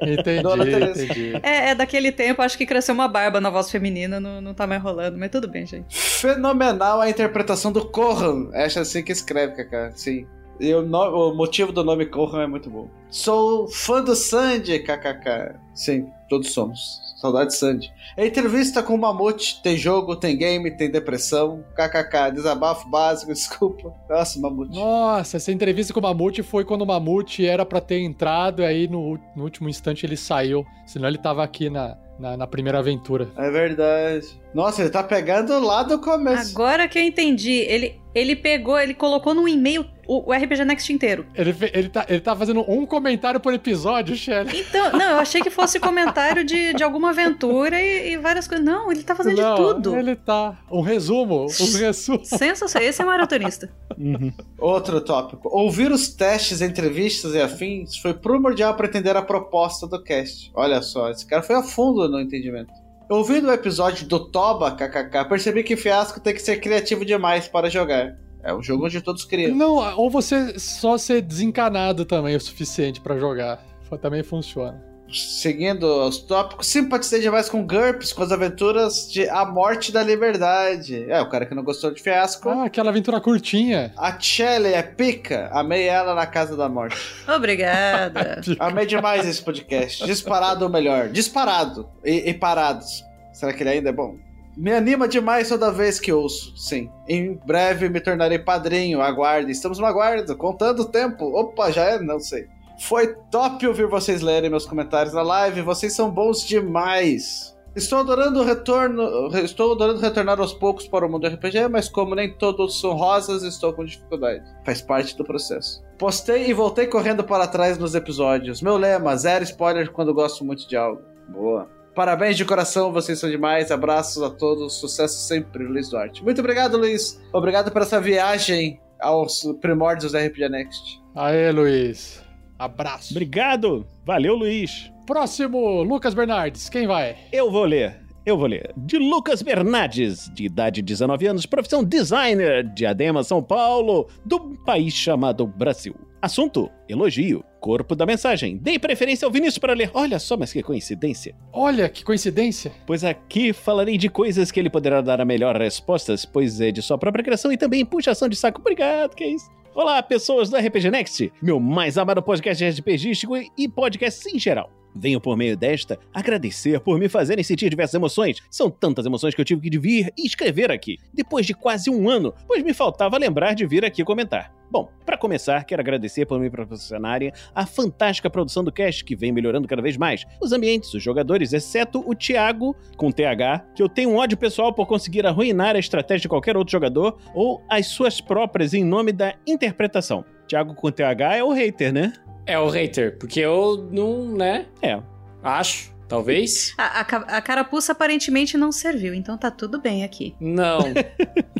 Entendi, 0.00 0.76
entendi. 0.76 1.40
É, 1.42 1.70
é, 1.70 1.74
daquele 1.74 2.12
tempo, 2.12 2.42
acho 2.42 2.56
que 2.56 2.66
cresceu 2.66 2.94
uma 2.94 3.08
barba 3.08 3.40
na 3.40 3.50
voz 3.50 3.70
feminina, 3.70 4.20
não, 4.20 4.40
não 4.40 4.54
tá 4.54 4.66
mais 4.66 4.82
rolando, 4.82 5.18
mas 5.18 5.30
tudo 5.30 5.48
bem, 5.48 5.66
gente. 5.66 5.98
Fenomenal 5.98 7.00
a 7.00 7.10
interpretação 7.10 7.72
do 7.72 7.84
Corran. 7.86 8.50
É 8.52 8.64
assim 8.66 9.02
que 9.02 9.12
escreve, 9.12 9.54
Kaká. 9.68 9.92
Sim. 9.94 10.26
E 10.60 10.74
o, 10.74 11.34
motivo 11.34 11.70
do 11.72 11.84
nome 11.84 12.06
Corran 12.06 12.42
é 12.42 12.46
muito 12.46 12.68
bom. 12.68 12.88
Sou 13.10 13.68
fã 13.68 14.02
do 14.02 14.16
Sandy, 14.16 14.80
kkk. 14.80 15.54
Sim, 15.72 16.08
todos 16.28 16.52
somos. 16.52 17.00
Saudade 17.20 17.54
Sandy. 17.54 17.92
Entrevista 18.16 18.82
com 18.82 18.94
o 18.94 18.98
Mamute. 18.98 19.60
Tem 19.62 19.76
jogo, 19.76 20.14
tem 20.14 20.36
game, 20.36 20.70
tem 20.70 20.90
depressão. 20.90 21.64
KKK. 21.74 22.32
Desabafo 22.32 22.88
básico, 22.88 23.32
desculpa. 23.34 23.92
Nossa, 24.08 24.40
Mamute. 24.40 24.76
Nossa, 24.76 25.36
essa 25.36 25.52
entrevista 25.52 25.92
com 25.92 26.00
o 26.00 26.02
Mamute 26.02 26.42
foi 26.42 26.64
quando 26.64 26.82
o 26.82 26.86
Mamute 26.86 27.46
era 27.46 27.64
para 27.64 27.80
ter 27.80 28.00
entrado 28.00 28.62
e 28.62 28.66
aí 28.66 28.88
no, 28.88 29.18
no, 29.34 29.44
último 29.44 29.68
instante 29.68 30.06
ele 30.06 30.16
saiu. 30.16 30.64
Senão 30.86 31.08
ele 31.08 31.18
tava 31.18 31.42
aqui 31.42 31.68
na, 31.70 31.96
na, 32.18 32.36
na, 32.36 32.46
primeira 32.46 32.78
aventura. 32.78 33.28
É 33.36 33.50
verdade. 33.50 34.26
Nossa, 34.54 34.82
ele 34.82 34.90
tá 34.90 35.02
pegando 35.02 35.58
lá 35.60 35.82
do 35.82 35.98
começo. 35.98 36.52
Agora 36.52 36.88
que 36.88 36.98
eu 36.98 37.02
entendi. 37.02 37.52
Ele, 37.68 38.00
ele 38.14 38.34
pegou, 38.34 38.78
ele 38.78 38.94
colocou 38.94 39.34
num 39.34 39.46
e-mail 39.46 39.84
o, 40.06 40.30
o 40.30 40.32
RPG 40.32 40.64
Next 40.64 40.90
inteiro. 40.90 41.26
Ele, 41.34 41.54
ele, 41.72 41.88
tá, 41.90 42.06
ele 42.08 42.20
tá 42.20 42.34
fazendo 42.34 42.64
um 42.68 42.86
comentário 42.86 43.38
por 43.38 43.52
episódio, 43.52 44.16
Shelly. 44.16 44.60
Então, 44.60 44.92
não, 44.92 45.10
eu 45.10 45.18
achei 45.18 45.42
que 45.42 45.50
fosse 45.50 45.78
comentário 45.78 46.42
de, 46.42 46.72
de 46.72 46.82
alguma 46.82 47.10
aventura 47.10 47.80
e, 47.80 48.12
e 48.12 48.16
várias 48.16 48.48
coisas. 48.48 48.64
Não, 48.64 48.90
ele 48.90 49.02
tá 49.02 49.14
fazendo 49.14 49.40
não, 49.40 49.54
de 49.54 49.62
tudo. 49.62 49.96
Ele 49.96 50.16
tá. 50.16 50.58
Um 50.70 50.80
resumo. 50.80 51.44
Um 51.44 51.78
resumo. 51.78 52.24
Sensacional. 52.24 52.88
Esse 52.88 53.02
é 53.02 53.04
maratonista. 53.04 53.70
Uhum. 53.98 54.32
Outro 54.58 55.00
tópico. 55.02 55.48
Ouvir 55.52 55.92
os 55.92 56.08
testes, 56.08 56.62
entrevistas 56.62 57.34
e 57.34 57.40
afins 57.40 57.98
foi 57.98 58.14
primordial 58.14 58.74
para 58.74 58.86
entender 58.86 59.14
a 59.14 59.22
proposta 59.22 59.86
do 59.86 60.02
cast. 60.02 60.50
Olha 60.54 60.80
só, 60.80 61.10
esse 61.10 61.26
cara 61.26 61.42
foi 61.42 61.56
a 61.56 61.62
fundo 61.62 62.08
no 62.08 62.18
entendimento. 62.18 62.72
Ouvindo 63.08 63.48
o 63.48 63.52
episódio 63.52 64.06
do 64.06 64.20
Toba, 64.20 64.72
kkk, 64.72 65.24
percebi 65.28 65.62
que 65.62 65.76
Fiasco 65.76 66.20
tem 66.20 66.34
que 66.34 66.42
ser 66.42 66.60
criativo 66.60 67.04
demais 67.04 67.48
para 67.48 67.70
jogar. 67.70 68.18
É 68.42 68.54
um 68.54 68.62
jogo 68.62 68.84
onde 68.84 69.00
todos 69.00 69.24
criam. 69.24 69.54
Não, 69.54 69.76
ou 69.96 70.10
você 70.10 70.58
só 70.58 70.98
ser 70.98 71.22
desencanado 71.22 72.04
também 72.04 72.34
é 72.34 72.36
o 72.36 72.40
suficiente 72.40 73.00
para 73.00 73.18
jogar. 73.18 73.64
Também 74.02 74.22
funciona. 74.22 74.87
Seguindo 75.12 75.84
os 76.06 76.18
tópicos, 76.18 76.66
simpatizei 76.66 77.20
demais 77.20 77.48
com 77.48 77.66
GURPS, 77.66 78.12
com 78.12 78.22
as 78.22 78.32
aventuras 78.32 79.10
de 79.10 79.28
A 79.28 79.44
Morte 79.44 79.90
da 79.90 80.02
Liberdade. 80.02 81.10
É, 81.10 81.20
o 81.20 81.28
cara 81.28 81.46
que 81.46 81.54
não 81.54 81.62
gostou 81.62 81.90
de 81.90 82.02
fiasco. 82.02 82.48
Ah, 82.48 82.64
aquela 82.64 82.90
aventura 82.90 83.20
curtinha. 83.20 83.92
A 83.96 84.18
Shelley 84.18 84.74
é 84.74 84.82
pica. 84.82 85.48
Amei 85.52 85.84
ela 85.88 86.14
na 86.14 86.26
Casa 86.26 86.56
da 86.56 86.68
Morte. 86.68 86.96
Obrigada. 87.26 88.40
Amei 88.60 88.86
demais 88.86 89.26
esse 89.26 89.42
podcast. 89.42 90.04
Disparado 90.04 90.64
ou 90.64 90.70
melhor. 90.70 91.08
Disparado. 91.08 91.88
E, 92.04 92.28
e 92.30 92.34
parados. 92.34 93.02
Será 93.32 93.52
que 93.52 93.62
ele 93.62 93.70
ainda 93.70 93.88
é 93.88 93.92
bom? 93.92 94.16
Me 94.56 94.72
anima 94.72 95.06
demais 95.06 95.48
toda 95.48 95.70
vez 95.70 96.00
que 96.00 96.12
ouço, 96.12 96.52
sim. 96.56 96.90
Em 97.08 97.38
breve 97.46 97.88
me 97.88 98.00
tornarei 98.00 98.40
padrinho, 98.40 99.00
aguarde. 99.00 99.52
Estamos 99.52 99.78
no 99.78 99.86
aguardo, 99.86 100.36
contando 100.36 100.80
o 100.80 100.84
tempo. 100.84 101.26
Opa, 101.26 101.70
já 101.70 101.84
é? 101.84 102.00
Não 102.00 102.18
sei. 102.18 102.48
Foi 102.80 103.14
top 103.30 103.66
ouvir 103.66 103.86
vocês 103.86 104.22
lerem 104.22 104.50
meus 104.50 104.66
comentários 104.66 105.14
na 105.14 105.22
live, 105.22 105.62
vocês 105.62 105.94
são 105.94 106.10
bons 106.10 106.46
demais. 106.46 107.56
Estou 107.76 107.98
adorando 107.98 108.40
o 108.40 108.44
retorno, 108.44 109.28
estou 109.36 109.72
adorando 109.72 110.00
retornar 110.00 110.40
aos 110.40 110.52
poucos 110.52 110.88
para 110.88 111.06
o 111.06 111.08
mundo 111.08 111.28
RPG, 111.28 111.68
mas 111.68 111.88
como 111.88 112.14
nem 112.14 112.32
todos 112.32 112.80
são 112.80 112.94
rosas, 112.94 113.42
estou 113.42 113.72
com 113.72 113.84
dificuldade. 113.84 114.42
Faz 114.64 114.80
parte 114.82 115.16
do 115.16 115.24
processo. 115.24 115.82
Postei 115.98 116.48
e 116.48 116.54
voltei 116.54 116.86
correndo 116.86 117.22
para 117.22 117.46
trás 117.46 117.78
nos 117.78 117.94
episódios. 117.94 118.62
Meu 118.62 118.76
lema, 118.76 119.16
zero 119.16 119.44
spoiler 119.44 119.92
quando 119.92 120.14
gosto 120.14 120.44
muito 120.44 120.68
de 120.68 120.76
algo. 120.76 121.02
Boa. 121.28 121.68
Parabéns 121.94 122.36
de 122.36 122.44
coração, 122.44 122.92
vocês 122.92 123.18
são 123.18 123.28
demais. 123.28 123.70
Abraços 123.70 124.22
a 124.22 124.30
todos, 124.30 124.74
sucesso 124.74 125.18
sempre, 125.26 125.64
Luiz 125.64 125.90
Duarte. 125.90 126.22
Muito 126.22 126.40
obrigado, 126.40 126.76
Luiz. 126.76 127.20
Obrigado 127.32 127.70
por 127.70 127.82
essa 127.82 128.00
viagem 128.00 128.80
aos 129.00 129.42
primórdios 129.60 130.12
da 130.12 130.20
RPG 130.24 130.48
Next. 130.48 131.02
Aê, 131.14 131.50
Luiz. 131.50 132.27
Abraço. 132.58 133.12
Obrigado. 133.12 133.86
Valeu, 134.04 134.34
Luiz. 134.34 134.90
Próximo, 135.06 135.82
Lucas 135.82 136.12
Bernardes. 136.12 136.68
Quem 136.68 136.86
vai? 136.86 137.16
Eu 137.32 137.50
vou 137.50 137.64
ler. 137.64 138.00
Eu 138.26 138.36
vou 138.36 138.46
ler. 138.46 138.74
De 138.76 138.98
Lucas 138.98 139.40
Bernardes, 139.40 140.30
de 140.34 140.44
idade 140.44 140.82
19 140.82 141.26
anos, 141.26 141.46
profissão 141.46 141.82
designer, 141.82 142.62
de 142.62 142.84
Adema, 142.84 143.22
São 143.22 143.42
Paulo, 143.42 144.06
do 144.22 144.38
país 144.66 144.92
chamado 144.92 145.46
Brasil. 145.46 145.94
Assunto: 146.20 146.70
elogio. 146.88 147.44
Corpo 147.60 147.94
da 147.94 148.04
mensagem. 148.04 148.56
Dei 148.56 148.78
preferência 148.78 149.24
ao 149.24 149.32
Vinícius 149.32 149.58
para 149.58 149.72
ler. 149.72 149.90
Olha 149.94 150.18
só, 150.18 150.36
mas 150.36 150.52
que 150.52 150.62
coincidência. 150.62 151.34
Olha, 151.52 151.88
que 151.88 152.04
coincidência. 152.04 152.70
Pois 152.86 153.02
aqui 153.02 153.52
falarei 153.52 153.96
de 153.96 154.08
coisas 154.08 154.50
que 154.50 154.60
ele 154.60 154.70
poderá 154.70 155.00
dar 155.00 155.20
a 155.20 155.24
melhor 155.24 155.56
respostas, 155.56 156.24
pois 156.24 156.60
é 156.60 156.70
de 156.70 156.82
sua 156.82 156.98
própria 156.98 157.24
criação 157.24 157.50
e 157.50 157.56
também 157.56 157.84
puxação 157.84 158.28
de 158.28 158.36
saco. 158.36 158.60
Obrigado, 158.60 159.14
que 159.14 159.24
é 159.24 159.28
isso. 159.28 159.48
Olá, 159.74 160.02
pessoas 160.02 160.50
do 160.50 160.56
RPG 160.56 160.90
Next, 160.90 161.32
meu 161.40 161.60
mais 161.60 161.96
amado 161.98 162.22
podcast 162.22 162.64
RPGístico 162.64 163.34
e 163.56 163.68
podcast 163.68 164.28
em 164.34 164.38
geral. 164.38 164.70
Venho 164.94 165.20
por 165.20 165.36
meio 165.36 165.56
desta 165.56 165.98
agradecer 166.12 166.80
por 166.80 166.98
me 166.98 167.08
fazerem 167.08 167.44
sentir 167.44 167.70
diversas 167.70 167.94
emoções. 167.94 168.38
São 168.50 168.70
tantas 168.70 169.06
emoções 169.06 169.34
que 169.34 169.40
eu 169.40 169.44
tive 169.44 169.70
que 169.70 169.78
vir 169.78 170.12
e 170.16 170.26
escrever 170.26 170.70
aqui, 170.70 170.98
depois 171.12 171.46
de 171.46 171.54
quase 171.54 171.90
um 171.90 172.08
ano, 172.08 172.34
pois 172.46 172.62
me 172.62 172.74
faltava 172.74 173.18
lembrar 173.18 173.54
de 173.54 173.66
vir 173.66 173.84
aqui 173.84 174.04
comentar. 174.04 174.52
Bom, 174.70 174.90
para 175.06 175.16
começar, 175.16 175.64
quero 175.64 175.80
agradecer 175.80 176.26
por 176.26 176.38
me 176.38 176.50
proporcionarem 176.50 177.32
a 177.54 177.64
fantástica 177.64 178.28
produção 178.28 178.62
do 178.62 178.70
cast, 178.70 179.02
que 179.02 179.16
vem 179.16 179.32
melhorando 179.32 179.66
cada 179.66 179.80
vez 179.80 179.96
mais. 179.96 180.26
Os 180.42 180.52
ambientes, 180.52 180.92
os 180.92 181.02
jogadores, 181.02 181.54
exceto 181.54 182.04
o 182.06 182.14
Thiago, 182.14 182.76
com 182.96 183.10
TH, 183.10 183.64
que 183.74 183.82
eu 183.82 183.88
tenho 183.88 184.10
um 184.10 184.16
ódio 184.16 184.36
pessoal 184.36 184.72
por 184.72 184.86
conseguir 184.86 185.26
arruinar 185.26 185.74
a 185.74 185.78
estratégia 185.78 186.22
de 186.22 186.28
qualquer 186.28 186.54
outro 186.54 186.72
jogador 186.72 187.18
ou 187.34 187.62
as 187.68 187.86
suas 187.86 188.20
próprias 188.20 188.74
em 188.74 188.84
nome 188.84 189.10
da 189.10 189.34
interpretação. 189.46 190.22
Thiago 190.46 190.74
com 190.74 190.90
TH 190.90 191.36
é 191.36 191.44
o 191.44 191.52
hater, 191.52 191.92
né? 191.92 192.12
É 192.48 192.58
o 192.58 192.70
hater, 192.70 193.18
porque 193.18 193.40
eu 193.40 193.86
não, 193.92 194.24
né? 194.24 194.64
É. 194.80 194.98
Acho. 195.42 195.96
Talvez? 196.08 196.72
A, 196.78 197.00
a, 197.00 197.36
a, 197.36 197.42
carapuça 197.42 197.92
aparentemente 197.92 198.56
não 198.56 198.72
serviu, 198.72 199.12
então 199.12 199.36
tá 199.36 199.50
tudo 199.50 199.78
bem 199.78 200.04
aqui. 200.04 200.34
Não. 200.40 200.78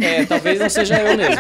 é, 0.00 0.24
talvez 0.24 0.58
não 0.58 0.70
seja 0.70 0.98
eu 0.98 1.14
mesmo. 1.14 1.36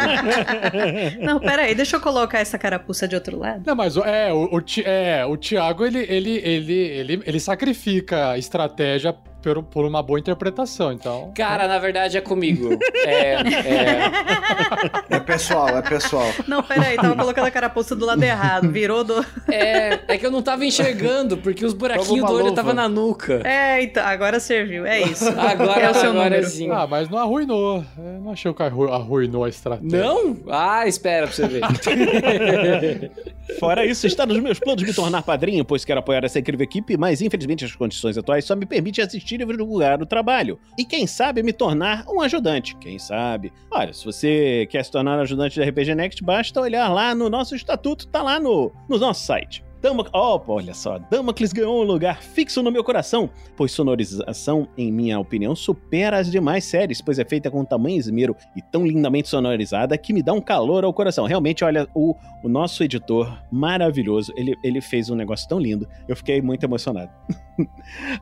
não, 1.24 1.40
pera 1.40 1.62
aí, 1.62 1.74
deixa 1.74 1.96
eu 1.96 2.00
colocar 2.02 2.40
essa 2.40 2.58
carapuça 2.58 3.08
de 3.08 3.14
outro 3.14 3.38
lado. 3.38 3.62
Não, 3.66 3.74
mas 3.74 3.96
é, 3.96 4.30
o, 4.30 4.58
o, 4.58 4.62
é, 4.84 5.24
o 5.24 5.38
Thiago, 5.38 5.86
ele, 5.86 6.00
ele, 6.00 6.36
ele, 6.44 6.74
ele, 6.74 7.22
ele 7.24 7.40
sacrifica 7.40 8.32
a 8.32 8.38
estratégia 8.38 9.16
por, 9.54 9.62
por 9.62 9.84
uma 9.84 10.02
boa 10.02 10.18
interpretação, 10.18 10.92
então. 10.92 11.32
Cara, 11.34 11.66
na 11.66 11.78
verdade 11.78 12.16
é 12.16 12.20
comigo. 12.20 12.78
é, 13.04 13.34
é... 13.34 15.16
é 15.16 15.20
pessoal, 15.20 15.68
é 15.68 15.82
pessoal. 15.82 16.26
Não, 16.46 16.62
peraí, 16.62 16.96
tava 16.96 17.16
colocando 17.16 17.46
a 17.46 17.50
carapuça 17.50 17.96
do 17.96 18.04
lado 18.04 18.22
errado, 18.22 18.70
virou 18.70 19.04
do. 19.04 19.24
É, 19.50 20.00
é 20.08 20.18
que 20.18 20.26
eu 20.26 20.30
não 20.30 20.42
tava 20.42 20.64
enxergando, 20.64 21.36
porque 21.38 21.64
os 21.64 21.72
buraquinhos 21.72 22.26
do 22.26 22.32
olho 22.32 22.52
tava 22.52 22.74
na 22.74 22.88
nuca. 22.88 23.42
É, 23.44 23.82
então, 23.82 24.04
agora 24.04 24.40
serviu, 24.40 24.84
é 24.86 25.00
isso. 25.00 25.28
Agora 25.28 25.80
é 25.80 25.90
o 25.90 25.94
seu 25.94 26.10
agora 26.10 26.40
número. 26.40 26.72
Ah, 26.74 26.86
mas 26.86 27.08
não 27.08 27.18
arruinou. 27.18 27.84
Eu 27.96 28.20
não 28.20 28.32
achei 28.32 28.52
que 28.52 28.62
arruinou 28.62 29.44
a 29.44 29.48
estratégia. 29.48 30.02
Não? 30.02 30.36
Ah, 30.48 30.86
espera 30.86 31.26
pra 31.26 31.34
você 31.34 31.46
ver. 31.46 31.62
Fora 33.58 33.84
isso, 33.84 34.06
está 34.06 34.26
nos 34.26 34.38
meus 34.40 34.58
planos 34.58 34.82
me 34.82 34.92
tornar 34.92 35.22
padrinho, 35.22 35.64
pois 35.64 35.84
quero 35.84 36.00
apoiar 36.00 36.22
essa 36.24 36.38
incrível 36.38 36.64
equipe, 36.64 36.96
mas 36.96 37.22
infelizmente 37.22 37.64
as 37.64 37.74
condições 37.74 38.18
atuais 38.18 38.44
só 38.44 38.54
me 38.54 38.66
permitem 38.66 39.02
assistir 39.02 39.37
divulgar 39.46 40.00
o 40.02 40.06
trabalho. 40.06 40.58
E 40.78 40.84
quem 40.84 41.06
sabe 41.06 41.42
me 41.42 41.52
tornar 41.52 42.04
um 42.08 42.20
ajudante. 42.20 42.76
Quem 42.76 42.98
sabe? 42.98 43.52
Olha, 43.70 43.92
se 43.92 44.04
você 44.04 44.66
quer 44.70 44.84
se 44.84 44.90
tornar 44.90 45.18
ajudante 45.18 45.58
da 45.58 45.66
RPG 45.66 45.94
Next, 45.94 46.22
basta 46.22 46.60
olhar 46.60 46.88
lá 46.88 47.14
no 47.14 47.28
nosso 47.28 47.54
estatuto, 47.54 48.08
tá 48.08 48.22
lá 48.22 48.40
no, 48.40 48.72
no 48.88 48.98
nosso 48.98 49.24
site. 49.24 49.64
Dama... 49.80 50.04
Oh, 50.12 50.40
olha 50.48 50.74
só, 50.74 50.98
Damocles 50.98 51.52
ganhou 51.52 51.80
um 51.80 51.84
lugar 51.84 52.20
fixo 52.20 52.62
no 52.62 52.70
meu 52.70 52.82
coração, 52.82 53.30
pois 53.56 53.70
sonorização, 53.70 54.68
em 54.76 54.90
minha 54.90 55.18
opinião, 55.20 55.54
supera 55.54 56.18
as 56.18 56.30
demais 56.30 56.64
séries, 56.64 57.00
pois 57.00 57.18
é 57.18 57.24
feita 57.24 57.50
com 57.50 57.64
tamanho 57.64 57.96
esmero 57.96 58.36
e 58.56 58.62
tão 58.62 58.84
lindamente 58.84 59.28
sonorizada 59.28 59.96
que 59.96 60.12
me 60.12 60.22
dá 60.22 60.32
um 60.32 60.40
calor 60.40 60.84
ao 60.84 60.92
coração. 60.92 61.26
Realmente, 61.26 61.64
olha, 61.64 61.86
o, 61.94 62.14
o 62.42 62.48
nosso 62.48 62.82
editor 62.82 63.38
maravilhoso, 63.52 64.32
ele, 64.36 64.56
ele 64.64 64.80
fez 64.80 65.10
um 65.10 65.14
negócio 65.14 65.48
tão 65.48 65.60
lindo, 65.60 65.88
eu 66.08 66.16
fiquei 66.16 66.42
muito 66.42 66.64
emocionado. 66.64 67.10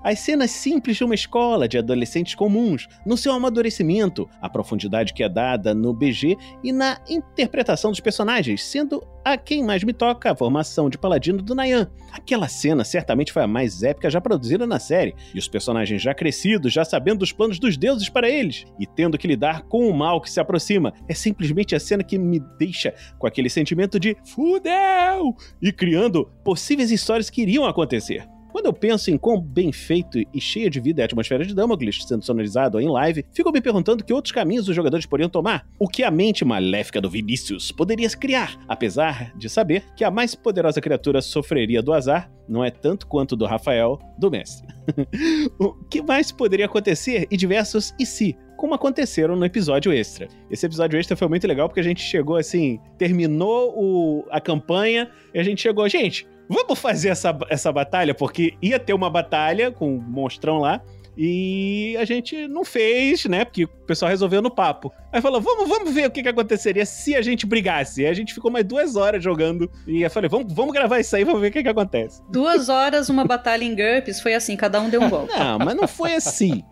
As 0.02 0.18
cenas 0.18 0.50
simples 0.50 0.96
de 0.96 1.04
uma 1.04 1.14
escola 1.14 1.66
de 1.66 1.78
adolescentes 1.78 2.34
comuns, 2.34 2.86
no 3.04 3.16
seu 3.16 3.32
amadurecimento, 3.32 4.28
a 4.40 4.48
profundidade 4.48 5.14
que 5.14 5.22
é 5.22 5.28
dada 5.28 5.74
no 5.74 5.92
BG 5.92 6.36
e 6.62 6.72
na 6.72 6.98
interpretação 7.08 7.90
dos 7.90 8.00
personagens, 8.00 8.64
sendo 8.64 9.02
a 9.26 9.36
quem 9.36 9.64
mais 9.64 9.82
me 9.82 9.92
toca 9.92 10.30
a 10.30 10.36
formação 10.36 10.88
de 10.88 10.96
paladino 10.96 11.42
do 11.42 11.52
Nayan. 11.52 11.90
Aquela 12.12 12.46
cena 12.46 12.84
certamente 12.84 13.32
foi 13.32 13.42
a 13.42 13.46
mais 13.48 13.82
épica 13.82 14.08
já 14.08 14.20
produzida 14.20 14.68
na 14.68 14.78
série, 14.78 15.16
e 15.34 15.38
os 15.40 15.48
personagens 15.48 16.00
já 16.00 16.14
crescidos, 16.14 16.72
já 16.72 16.84
sabendo 16.84 17.18
dos 17.18 17.32
planos 17.32 17.58
dos 17.58 17.76
deuses 17.76 18.08
para 18.08 18.30
eles, 18.30 18.64
e 18.78 18.86
tendo 18.86 19.18
que 19.18 19.26
lidar 19.26 19.62
com 19.62 19.88
o 19.88 19.92
mal 19.92 20.20
que 20.20 20.30
se 20.30 20.38
aproxima. 20.38 20.94
É 21.08 21.14
simplesmente 21.14 21.74
a 21.74 21.80
cena 21.80 22.04
que 22.04 22.16
me 22.16 22.38
deixa 22.56 22.94
com 23.18 23.26
aquele 23.26 23.50
sentimento 23.50 23.98
de 23.98 24.16
fudeu! 24.24 25.34
E 25.60 25.72
criando 25.72 26.30
possíveis 26.44 26.92
histórias 26.92 27.28
que 27.28 27.42
iriam 27.42 27.64
acontecer. 27.64 28.35
Quando 28.56 28.64
eu 28.64 28.72
penso 28.72 29.10
em 29.10 29.18
quão 29.18 29.38
bem 29.38 29.70
feito 29.70 30.18
e 30.32 30.40
cheia 30.40 30.70
de 30.70 30.80
vida 30.80 31.02
é 31.02 31.04
a 31.04 31.04
atmosfera 31.04 31.44
de 31.44 31.54
Damocles 31.54 32.02
sendo 32.08 32.24
sonorizado 32.24 32.80
em 32.80 32.88
live, 32.88 33.22
fico 33.30 33.52
me 33.52 33.60
perguntando 33.60 34.02
que 34.02 34.14
outros 34.14 34.32
caminhos 34.32 34.66
os 34.66 34.74
jogadores 34.74 35.04
poderiam 35.04 35.28
tomar. 35.28 35.68
O 35.78 35.86
que 35.86 36.02
a 36.02 36.10
mente 36.10 36.42
maléfica 36.42 36.98
do 36.98 37.10
Vinícius 37.10 37.70
poderia 37.70 38.08
criar, 38.08 38.58
apesar 38.66 39.36
de 39.36 39.50
saber 39.50 39.84
que 39.94 40.02
a 40.02 40.10
mais 40.10 40.34
poderosa 40.34 40.80
criatura 40.80 41.20
sofreria 41.20 41.82
do 41.82 41.92
azar, 41.92 42.32
não 42.48 42.64
é 42.64 42.70
tanto 42.70 43.06
quanto 43.06 43.36
do 43.36 43.44
Rafael, 43.44 43.98
do 44.18 44.30
mestre. 44.30 44.66
o 45.60 45.74
que 45.90 46.00
mais 46.00 46.32
poderia 46.32 46.64
acontecer 46.64 47.26
e 47.30 47.36
diversos 47.36 47.94
e 48.00 48.06
se, 48.06 48.34
como 48.56 48.72
aconteceram 48.72 49.36
no 49.36 49.44
episódio 49.44 49.92
extra. 49.92 50.28
Esse 50.50 50.64
episódio 50.64 50.98
extra 50.98 51.14
foi 51.14 51.28
muito 51.28 51.46
legal 51.46 51.68
porque 51.68 51.80
a 51.80 51.84
gente 51.84 52.00
chegou 52.00 52.36
assim, 52.36 52.80
terminou 52.96 53.74
o, 53.76 54.24
a 54.30 54.40
campanha 54.40 55.10
e 55.34 55.38
a 55.38 55.42
gente 55.42 55.60
chegou, 55.60 55.86
gente, 55.90 56.26
vamos 56.48 56.78
fazer 56.78 57.08
essa, 57.08 57.36
essa 57.48 57.72
batalha, 57.72 58.14
porque 58.14 58.54
ia 58.60 58.78
ter 58.78 58.92
uma 58.92 59.10
batalha 59.10 59.70
com 59.70 59.96
o 59.96 60.00
monstrão 60.00 60.58
lá. 60.58 60.80
E 61.16 61.96
a 61.98 62.04
gente 62.04 62.46
não 62.46 62.64
fez, 62.64 63.24
né? 63.24 63.44
Porque 63.44 63.64
o 63.64 63.68
pessoal 63.68 64.10
resolveu 64.10 64.42
no 64.42 64.50
papo. 64.50 64.92
Aí 65.12 65.22
falou: 65.22 65.40
vamos, 65.40 65.68
vamos 65.68 65.92
ver 65.94 66.06
o 66.06 66.10
que, 66.10 66.22
que 66.22 66.28
aconteceria 66.28 66.84
se 66.84 67.16
a 67.16 67.22
gente 67.22 67.46
brigasse. 67.46 68.02
E 68.02 68.06
a 68.06 68.12
gente 68.12 68.34
ficou 68.34 68.50
mais 68.50 68.64
duas 68.64 68.96
horas 68.96 69.24
jogando. 69.24 69.70
E 69.86 70.02
eu 70.02 70.10
falei: 70.10 70.28
vamos, 70.28 70.52
vamos 70.52 70.74
gravar 70.74 71.00
isso 71.00 71.16
aí, 71.16 71.24
vamos 71.24 71.40
ver 71.40 71.48
o 71.48 71.52
que, 71.52 71.62
que 71.62 71.68
acontece. 71.68 72.22
Duas 72.30 72.68
horas, 72.68 73.08
uma 73.08 73.24
batalha 73.24 73.64
em 73.64 73.74
GURPS, 73.74 74.20
foi 74.20 74.34
assim, 74.34 74.56
cada 74.56 74.80
um 74.80 74.90
deu 74.90 75.00
um 75.00 75.08
golpe. 75.08 75.32
não, 75.36 75.58
mas 75.58 75.74
não 75.74 75.88
foi 75.88 76.14
assim. 76.14 76.62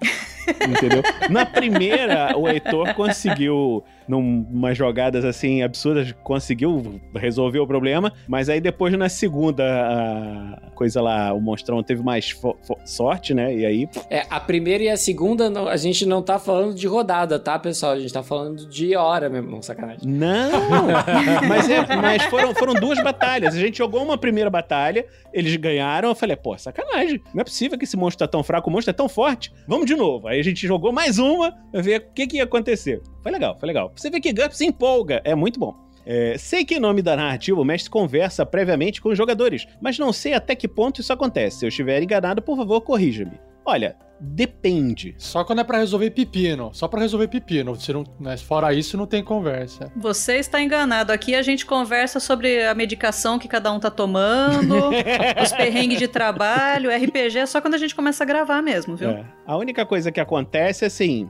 Entendeu? 0.47 1.03
Na 1.31 1.47
primeira, 1.47 2.37
o 2.37 2.49
Heitor 2.49 2.95
conseguiu 2.95 3.83
numas 4.07 4.77
jogadas 4.77 5.25
assim 5.25 5.63
absurdas, 5.63 6.13
conseguiu 6.23 7.01
resolver 7.15 7.59
o 7.59 7.67
problema, 7.67 8.13
mas 8.29 8.51
aí 8.51 8.61
depois 8.61 8.93
na 8.93 9.09
segunda 9.09 9.65
a 9.65 10.71
coisa 10.75 11.01
lá, 11.01 11.33
o 11.33 11.41
monstrão 11.41 11.83
teve 11.83 12.03
mais 12.03 12.39
sorte, 12.85 13.33
né? 13.33 13.55
E 13.55 13.65
aí. 13.65 13.89
É, 14.11 14.27
a 14.35 14.41
primeira 14.41 14.83
e 14.83 14.89
a 14.89 14.97
segunda 14.97 15.49
a 15.71 15.77
gente 15.77 16.05
não 16.05 16.21
tá 16.21 16.41
falando 16.41 16.75
de 16.75 16.89
rodada, 16.89 17.39
tá, 17.39 17.57
pessoal? 17.57 17.93
A 17.93 18.01
gente 18.01 18.13
tá 18.13 18.23
falando 18.23 18.67
de 18.67 18.97
hora 18.97 19.29
mesmo, 19.29 19.49
não, 19.49 19.63
sacanagem. 19.63 20.09
Não! 20.09 20.51
mas, 21.49 21.71
é, 21.71 21.97
mas 21.97 22.25
foram, 22.25 22.53
foram 22.53 22.75
duas 22.75 23.01
batalhas. 23.01 23.55
A 23.55 23.59
gente 23.59 23.79
jogou 23.79 24.03
uma 24.03 24.19
primeira 24.19 24.51
batalha, 24.51 25.07
eles 25.33 25.55
ganharam, 25.55 26.09
eu 26.09 26.15
falei, 26.17 26.35
pô, 26.35 26.59
sacanagem. 26.59 27.23
Não 27.33 27.43
é 27.43 27.45
possível 27.45 27.79
que 27.79 27.85
esse 27.85 27.97
monstro 27.97 28.27
tá 28.27 28.31
tão 28.31 28.43
fraco, 28.43 28.69
o 28.69 28.73
monstro 28.73 28.91
é 28.91 28.93
tão 28.93 29.09
forte. 29.09 29.53
Vamos 29.69 29.87
de 29.87 29.95
novo. 29.95 30.27
Aí 30.27 30.41
a 30.41 30.45
gente 30.45 30.67
jogou 30.67 30.93
mais 30.93 31.19
uma 31.19 31.53
pra 31.71 31.81
ver 31.81 32.01
o 32.01 32.13
que, 32.13 32.27
que 32.27 32.37
ia 32.39 32.45
acontecer. 32.45 33.01
Foi 33.23 33.31
legal, 33.31 33.57
foi 33.57 33.69
legal. 33.69 33.93
Você 33.95 34.11
vê 34.11 34.21
que 34.21 34.33
GURPS 34.33 34.59
se 34.59 34.67
empolga, 34.67 35.21
é 35.25 35.35
muito 35.37 35.61
bom. 35.61 35.77
É, 36.05 36.37
sei 36.37 36.65
que 36.65 36.75
em 36.75 36.81
nome 36.81 37.03
da 37.03 37.17
narrativa 37.17 37.61
o 37.61 37.65
mestre 37.65 37.89
conversa 37.89 38.45
previamente 38.45 39.01
com 39.01 39.11
os 39.11 39.17
jogadores, 39.17 39.67
mas 39.81 39.99
não 39.99 40.13
sei 40.13 40.35
até 40.35 40.57
que 40.57 40.67
ponto 40.67 41.01
isso 41.01 41.13
acontece. 41.13 41.61
Se 41.61 41.65
eu 41.65 41.69
estiver 41.69 42.03
enganado, 42.03 42.43
por 42.43 42.57
favor, 42.57 42.81
corrija-me. 42.81 43.39
Olha, 43.65 43.97
depende. 44.21 45.15
Só 45.19 45.45
quando 45.45 45.61
é 45.61 45.65
para 45.65 45.79
resolver 45.79 46.11
pepino. 46.11 46.71
Só 46.73 46.87
para 46.87 47.01
resolver 47.01 47.29
pepino. 47.29 47.75
Se 47.77 47.93
não, 47.93 48.05
né, 48.21 48.37
fora 48.37 48.73
isso, 48.73 48.97
não 48.97 49.07
tem 49.07 49.23
conversa. 49.23 49.91
Você 49.97 50.37
está 50.37 50.61
enganado. 50.61 51.13
Aqui 51.13 51.35
a 51.35 51.43
gente 51.43 51.65
conversa 51.65 52.21
sobre 52.21 52.65
a 52.65 52.75
medicação 52.75 53.39
que 53.39 53.49
cada 53.49 53.73
um 53.73 53.81
tá 53.81 53.91
tomando, 53.91 54.91
os 55.43 55.53
perrengues 55.53 55.99
de 55.99 56.09
trabalho. 56.09 56.91
RPG 56.91 57.39
é 57.39 57.47
só 57.47 57.61
quando 57.61 57.75
a 57.75 57.79
gente 57.79 57.95
começa 57.95 58.23
a 58.25 58.27
gravar 58.27 58.63
mesmo, 58.63 58.97
viu? 58.97 59.11
É. 59.11 59.25
A 59.47 59.57
única 59.57 59.85
coisa 59.87 60.13
que 60.13 60.21
acontece 60.21 60.85
é 60.85 60.87
assim 60.89 61.29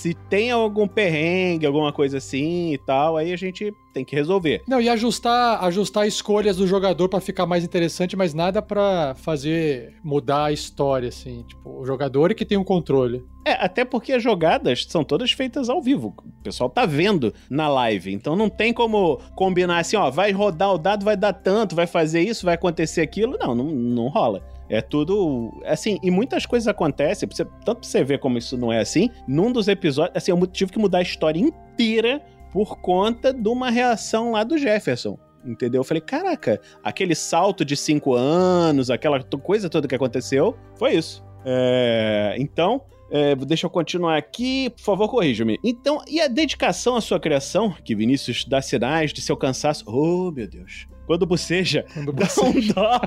se 0.00 0.14
tem 0.14 0.50
algum 0.50 0.88
perrengue, 0.88 1.66
alguma 1.66 1.92
coisa 1.92 2.16
assim 2.16 2.72
e 2.72 2.78
tal, 2.78 3.18
aí 3.18 3.34
a 3.34 3.36
gente 3.36 3.70
tem 3.92 4.02
que 4.02 4.16
resolver. 4.16 4.62
Não, 4.66 4.80
e 4.80 4.88
ajustar, 4.88 5.62
ajustar 5.64 6.08
escolhas 6.08 6.56
do 6.56 6.66
jogador 6.66 7.06
para 7.06 7.20
ficar 7.20 7.44
mais 7.44 7.64
interessante, 7.64 8.16
mas 8.16 8.32
nada 8.32 8.62
para 8.62 9.14
fazer 9.16 9.94
mudar 10.02 10.46
a 10.46 10.52
história, 10.52 11.10
assim. 11.10 11.44
Tipo, 11.46 11.80
o 11.80 11.84
jogador 11.84 12.30
é 12.30 12.34
que 12.34 12.46
tem 12.46 12.56
o 12.56 12.62
um 12.62 12.64
controle. 12.64 13.22
É, 13.44 13.52
até 13.52 13.84
porque 13.84 14.14
as 14.14 14.22
jogadas 14.22 14.86
são 14.88 15.04
todas 15.04 15.32
feitas 15.32 15.68
ao 15.68 15.82
vivo. 15.82 16.14
O 16.24 16.42
pessoal 16.42 16.70
tá 16.70 16.86
vendo 16.86 17.34
na 17.50 17.68
live. 17.68 18.10
Então 18.10 18.34
não 18.34 18.48
tem 18.48 18.72
como 18.72 19.20
combinar 19.34 19.80
assim, 19.80 19.96
ó, 19.96 20.10
vai 20.10 20.32
rodar 20.32 20.72
o 20.72 20.78
dado, 20.78 21.04
vai 21.04 21.16
dar 21.16 21.34
tanto, 21.34 21.76
vai 21.76 21.86
fazer 21.86 22.22
isso, 22.22 22.46
vai 22.46 22.54
acontecer 22.54 23.02
aquilo. 23.02 23.36
Não, 23.38 23.54
não, 23.54 23.64
não 23.66 24.08
rola. 24.08 24.42
É 24.70 24.80
tudo. 24.80 25.60
Assim, 25.66 25.98
e 26.02 26.10
muitas 26.10 26.46
coisas 26.46 26.68
acontecem, 26.68 27.28
você, 27.28 27.44
tanto 27.44 27.80
pra 27.80 27.88
você 27.88 28.04
ver 28.04 28.20
como 28.20 28.38
isso 28.38 28.56
não 28.56 28.72
é 28.72 28.78
assim, 28.78 29.10
num 29.26 29.52
dos 29.52 29.66
episódios, 29.66 30.16
assim, 30.16 30.30
eu 30.30 30.46
tive 30.46 30.72
que 30.72 30.78
mudar 30.78 30.98
a 30.98 31.02
história 31.02 31.40
inteira 31.40 32.22
por 32.52 32.78
conta 32.78 33.32
de 33.32 33.48
uma 33.48 33.68
reação 33.68 34.32
lá 34.32 34.44
do 34.44 34.56
Jefferson. 34.56 35.18
Entendeu? 35.44 35.80
Eu 35.80 35.84
falei, 35.84 36.00
caraca, 36.00 36.60
aquele 36.84 37.14
salto 37.14 37.64
de 37.64 37.76
cinco 37.76 38.14
anos, 38.14 38.90
aquela 38.90 39.22
coisa 39.22 39.68
toda 39.68 39.88
que 39.88 39.94
aconteceu, 39.94 40.56
foi 40.76 40.94
isso. 40.94 41.24
É, 41.44 42.36
então, 42.38 42.82
é, 43.10 43.34
deixa 43.34 43.66
eu 43.66 43.70
continuar 43.70 44.16
aqui, 44.16 44.70
por 44.70 44.82
favor, 44.82 45.08
corrija-me. 45.08 45.58
Então, 45.64 46.02
e 46.06 46.20
a 46.20 46.28
dedicação 46.28 46.94
à 46.94 47.00
sua 47.00 47.18
criação, 47.18 47.74
que 47.84 47.94
Vinícius 47.94 48.44
dá 48.44 48.62
sinais 48.62 49.12
de 49.12 49.20
seu 49.20 49.36
cansaço. 49.36 49.84
Oh, 49.86 50.30
meu 50.30 50.46
Deus. 50.46 50.86
Quando 51.10 51.26
boceja, 51.26 51.84
Quando 51.92 52.12
dá 52.12 52.24
um 52.40 52.60
dó 52.72 53.00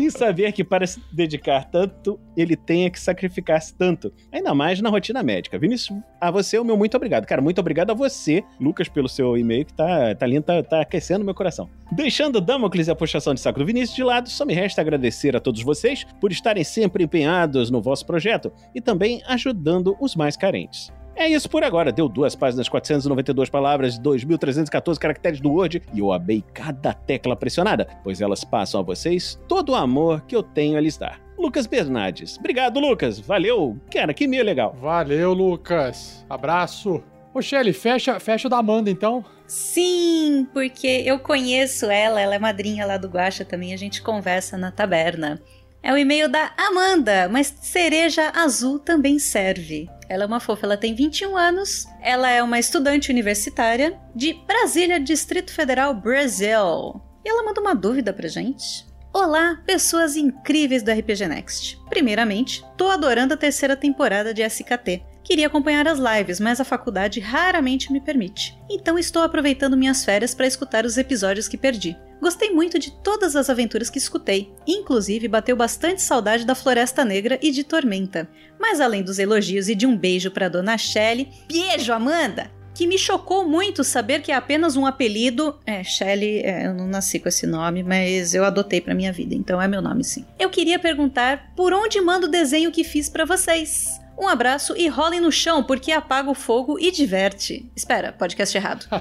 em 0.00 0.08
saber 0.08 0.50
que 0.50 0.64
para 0.64 0.86
se 0.86 0.98
dedicar 1.12 1.66
tanto, 1.66 2.18
ele 2.34 2.56
tenha 2.56 2.88
que 2.88 2.98
sacrificar-se 2.98 3.74
tanto. 3.74 4.10
Ainda 4.32 4.54
mais 4.54 4.80
na 4.80 4.88
rotina 4.88 5.22
médica. 5.22 5.58
Vinícius, 5.58 5.98
a 6.18 6.30
você 6.30 6.58
o 6.58 6.64
meu 6.64 6.74
muito 6.74 6.96
obrigado. 6.96 7.26
Cara, 7.26 7.42
muito 7.42 7.58
obrigado 7.58 7.90
a 7.90 7.94
você, 7.94 8.42
Lucas, 8.58 8.88
pelo 8.88 9.10
seu 9.10 9.36
e-mail 9.36 9.66
que 9.66 9.74
tá, 9.74 10.14
tá 10.14 10.26
lindo, 10.26 10.42
tá, 10.42 10.62
tá 10.62 10.80
aquecendo 10.80 11.22
meu 11.22 11.34
coração. 11.34 11.68
Deixando 11.92 12.40
Damocles 12.40 12.88
e 12.88 12.92
a 12.92 12.96
puxação 12.96 13.34
de 13.34 13.42
saco 13.42 13.58
do 13.58 13.66
Vinícius 13.66 13.94
de 13.94 14.04
lado, 14.04 14.30
só 14.30 14.46
me 14.46 14.54
resta 14.54 14.80
agradecer 14.80 15.36
a 15.36 15.40
todos 15.40 15.62
vocês 15.62 16.06
por 16.18 16.32
estarem 16.32 16.64
sempre 16.64 17.04
empenhados 17.04 17.70
no 17.70 17.82
vosso 17.82 18.06
projeto 18.06 18.50
e 18.74 18.80
também 18.80 19.20
ajudando 19.26 19.98
os 20.00 20.16
mais 20.16 20.34
carentes. 20.34 20.90
É 21.20 21.28
isso 21.28 21.50
por 21.50 21.62
agora. 21.62 21.92
Deu 21.92 22.08
duas 22.08 22.34
páginas, 22.34 22.66
492 22.66 23.50
palavras, 23.50 23.98
2.314 23.98 24.98
caracteres 24.98 25.38
do 25.38 25.50
Word 25.52 25.82
e 25.92 25.98
eu 25.98 26.12
abei 26.12 26.42
cada 26.54 26.94
tecla 26.94 27.36
pressionada, 27.36 27.86
pois 28.02 28.22
elas 28.22 28.42
passam 28.42 28.80
a 28.80 28.82
vocês 28.82 29.38
todo 29.46 29.72
o 29.72 29.74
amor 29.74 30.22
que 30.22 30.34
eu 30.34 30.42
tenho 30.42 30.78
a 30.78 30.80
lhes 30.80 30.96
dar. 30.96 31.20
Lucas 31.36 31.66
Bernardes. 31.66 32.38
Obrigado, 32.38 32.80
Lucas. 32.80 33.20
Valeu. 33.20 33.76
Cara, 33.92 34.14
que 34.14 34.26
meio 34.26 34.42
legal. 34.42 34.74
Valeu, 34.80 35.34
Lucas. 35.34 36.24
Abraço. 36.26 37.02
Ô, 37.34 37.42
Shelly, 37.42 37.74
fecha, 37.74 38.18
fecha 38.18 38.48
o 38.48 38.50
da 38.50 38.56
Amanda, 38.56 38.88
então. 38.88 39.22
Sim, 39.46 40.48
porque 40.54 41.02
eu 41.04 41.18
conheço 41.18 41.90
ela, 41.90 42.18
ela 42.18 42.34
é 42.34 42.38
madrinha 42.38 42.86
lá 42.86 42.96
do 42.96 43.08
Guaxa 43.08 43.44
também, 43.44 43.74
a 43.74 43.76
gente 43.76 44.00
conversa 44.00 44.56
na 44.56 44.72
taberna. 44.72 45.38
É 45.82 45.92
o 45.92 45.98
e-mail 45.98 46.30
da 46.30 46.50
Amanda, 46.56 47.28
mas 47.28 47.54
cereja 47.60 48.32
azul 48.34 48.78
também 48.78 49.18
serve. 49.18 49.86
Ela 50.10 50.24
é 50.24 50.26
uma 50.26 50.40
fofa, 50.40 50.66
ela 50.66 50.76
tem 50.76 50.92
21 50.92 51.36
anos, 51.36 51.86
ela 52.02 52.28
é 52.28 52.42
uma 52.42 52.58
estudante 52.58 53.12
universitária 53.12 53.96
de 54.12 54.32
Brasília, 54.44 54.98
Distrito 54.98 55.52
Federal, 55.52 55.94
Brasil. 55.94 57.00
E 57.24 57.28
ela 57.28 57.44
manda 57.44 57.60
uma 57.60 57.76
dúvida 57.76 58.12
pra 58.12 58.26
gente. 58.26 58.84
Olá, 59.14 59.62
pessoas 59.64 60.16
incríveis 60.16 60.82
do 60.82 60.90
RPG 60.90 61.28
Next. 61.28 61.78
Primeiramente, 61.88 62.64
tô 62.76 62.90
adorando 62.90 63.34
a 63.34 63.36
terceira 63.36 63.76
temporada 63.76 64.34
de 64.34 64.42
SKT. 64.42 65.00
Queria 65.22 65.46
acompanhar 65.46 65.86
as 65.86 65.98
lives, 65.98 66.40
mas 66.40 66.60
a 66.60 66.64
faculdade 66.64 67.20
raramente 67.20 67.92
me 67.92 68.00
permite. 68.00 68.58
Então 68.70 68.98
estou 68.98 69.22
aproveitando 69.22 69.76
minhas 69.76 70.04
férias 70.04 70.34
para 70.34 70.46
escutar 70.46 70.84
os 70.84 70.96
episódios 70.96 71.46
que 71.46 71.56
perdi. 71.56 71.96
Gostei 72.20 72.50
muito 72.50 72.78
de 72.78 72.90
todas 72.90 73.34
as 73.34 73.48
aventuras 73.48 73.88
que 73.88 73.98
escutei, 73.98 74.52
inclusive 74.66 75.26
bateu 75.26 75.56
bastante 75.56 76.02
saudade 76.02 76.44
da 76.44 76.54
Floresta 76.54 77.04
Negra 77.04 77.38
e 77.40 77.50
de 77.50 77.64
Tormenta. 77.64 78.28
Mas 78.58 78.80
além 78.80 79.02
dos 79.02 79.18
elogios 79.18 79.68
e 79.68 79.74
de 79.74 79.86
um 79.86 79.96
beijo 79.96 80.30
para 80.30 80.48
Dona 80.48 80.76
Shelley, 80.76 81.28
beijo 81.48 81.92
Amanda! 81.92 82.50
Que 82.74 82.86
me 82.86 82.96
chocou 82.96 83.46
muito 83.46 83.82
saber 83.84 84.22
que 84.22 84.32
é 84.32 84.34
apenas 84.34 84.76
um 84.76 84.86
apelido. 84.86 85.58
É, 85.66 85.82
Shelley, 85.82 86.40
é, 86.40 86.66
eu 86.66 86.74
não 86.74 86.86
nasci 86.86 87.18
com 87.18 87.28
esse 87.28 87.46
nome, 87.46 87.82
mas 87.82 88.32
eu 88.32 88.44
adotei 88.44 88.80
pra 88.80 88.94
minha 88.94 89.12
vida, 89.12 89.34
então 89.34 89.60
é 89.60 89.68
meu 89.68 89.82
nome 89.82 90.04
sim. 90.04 90.24
Eu 90.38 90.48
queria 90.48 90.78
perguntar 90.78 91.52
por 91.54 91.72
onde 91.72 92.00
mando 92.00 92.26
o 92.26 92.30
desenho 92.30 92.70
que 92.70 92.84
fiz 92.84 93.08
para 93.08 93.24
vocês. 93.24 93.99
Um 94.20 94.28
abraço 94.28 94.76
e 94.76 94.86
rolem 94.86 95.18
no 95.18 95.32
chão, 95.32 95.64
porque 95.64 95.90
apaga 95.90 96.30
o 96.30 96.34
fogo 96.34 96.78
e 96.78 96.90
diverte. 96.90 97.72
Espera, 97.74 98.12
podcast 98.12 98.54
errado. 98.56 98.86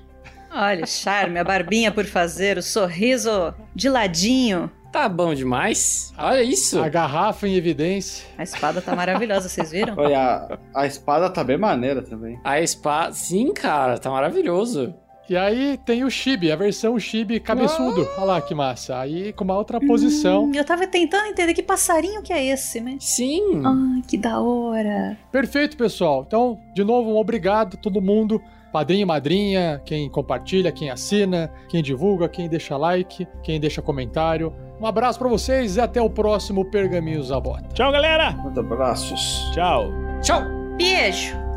Olha, 0.52 0.84
charme, 0.84 1.38
a 1.38 1.44
barbinha 1.44 1.92
por 1.92 2.04
fazer, 2.04 2.58
o 2.58 2.62
sorriso 2.62 3.54
de 3.74 3.88
ladinho. 3.88 4.68
Tá 4.90 5.08
bom 5.08 5.32
demais. 5.32 6.12
Olha 6.18 6.42
isso. 6.42 6.82
A 6.82 6.88
garrafa 6.88 7.46
em 7.46 7.54
evidência. 7.54 8.26
A 8.36 8.42
espada 8.42 8.82
tá 8.82 8.96
maravilhosa, 8.96 9.48
vocês 9.48 9.70
viram? 9.70 9.94
Olha, 9.96 10.58
a, 10.74 10.80
a 10.82 10.86
espada 10.86 11.30
tá 11.30 11.44
bem 11.44 11.56
maneira 11.56 12.02
também. 12.02 12.40
A 12.42 12.60
espada. 12.60 13.12
Sim, 13.12 13.54
cara, 13.54 13.98
tá 13.98 14.10
maravilhoso. 14.10 14.92
E 15.30 15.36
aí 15.36 15.78
tem 15.84 16.02
o 16.02 16.10
Chibi, 16.10 16.50
a 16.50 16.56
versão 16.56 16.98
Chibi 16.98 17.38
cabeçudo. 17.38 18.04
Olha 18.16 18.24
lá 18.24 18.40
que 18.40 18.52
massa. 18.52 18.98
Aí 18.98 19.32
com 19.32 19.44
uma 19.44 19.56
outra 19.56 19.78
posição. 19.78 20.46
Hum, 20.46 20.52
eu 20.52 20.64
tava 20.64 20.88
tentando 20.88 21.26
entender 21.26 21.54
que 21.54 21.62
passarinho 21.62 22.20
que 22.20 22.32
é 22.32 22.46
esse, 22.46 22.80
né? 22.80 22.96
Sim. 22.98 23.62
Ai, 23.64 24.02
que 24.08 24.18
da 24.18 24.40
hora. 24.40 25.16
Perfeito, 25.30 25.76
pessoal. 25.76 26.24
Então, 26.26 26.58
de 26.74 26.82
novo, 26.82 27.10
um 27.12 27.16
obrigado 27.16 27.74
a 27.74 27.80
todo 27.80 28.02
mundo. 28.02 28.42
Padrinho, 28.72 29.06
madrinha, 29.06 29.80
quem 29.84 30.10
compartilha, 30.10 30.72
quem 30.72 30.90
assina, 30.90 31.48
quem 31.68 31.80
divulga, 31.80 32.28
quem 32.28 32.48
deixa 32.48 32.76
like, 32.76 33.24
quem 33.40 33.60
deixa 33.60 33.80
comentário. 33.80 34.52
Um 34.80 34.86
abraço 34.86 35.16
pra 35.16 35.28
vocês 35.28 35.76
e 35.76 35.80
até 35.80 36.02
o 36.02 36.10
próximo 36.10 36.64
Pergaminhos 36.64 37.28
da 37.28 37.38
Bota. 37.38 37.68
Tchau, 37.72 37.92
galera. 37.92 38.32
Muito 38.32 38.58
abraços. 38.58 39.48
Tchau. 39.54 39.92
Tchau. 40.22 40.42
Beijo. 40.76 41.49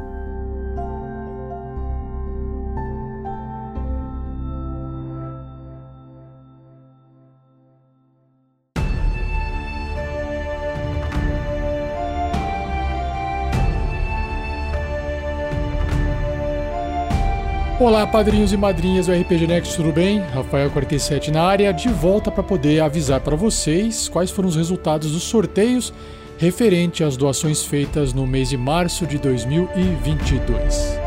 Olá, 17.84 18.07
padrinhos 18.07 18.53
e 18.53 18.57
madrinhas 18.57 19.07
do 19.07 19.11
RPG 19.11 19.45
Next, 19.45 19.76
tudo 19.76 19.91
bem? 19.91 20.19
Rafael 20.19 20.72
47 20.72 21.31
na 21.31 21.43
área, 21.43 21.73
de 21.73 21.89
volta 21.89 22.31
para 22.31 22.41
poder 22.41 22.80
avisar 22.80 23.19
para 23.19 23.35
vocês 23.35 24.07
quais 24.07 24.31
foram 24.31 24.47
os 24.47 24.55
resultados 24.55 25.11
dos 25.11 25.23
sorteios 25.23 25.93
referente 26.38 27.03
às 27.03 27.18
doações 27.18 27.65
feitas 27.65 28.14
no 28.14 28.26
mês 28.26 28.47
de 28.47 28.55
março 28.55 29.05
de 29.05 29.18
2022. 29.18 30.97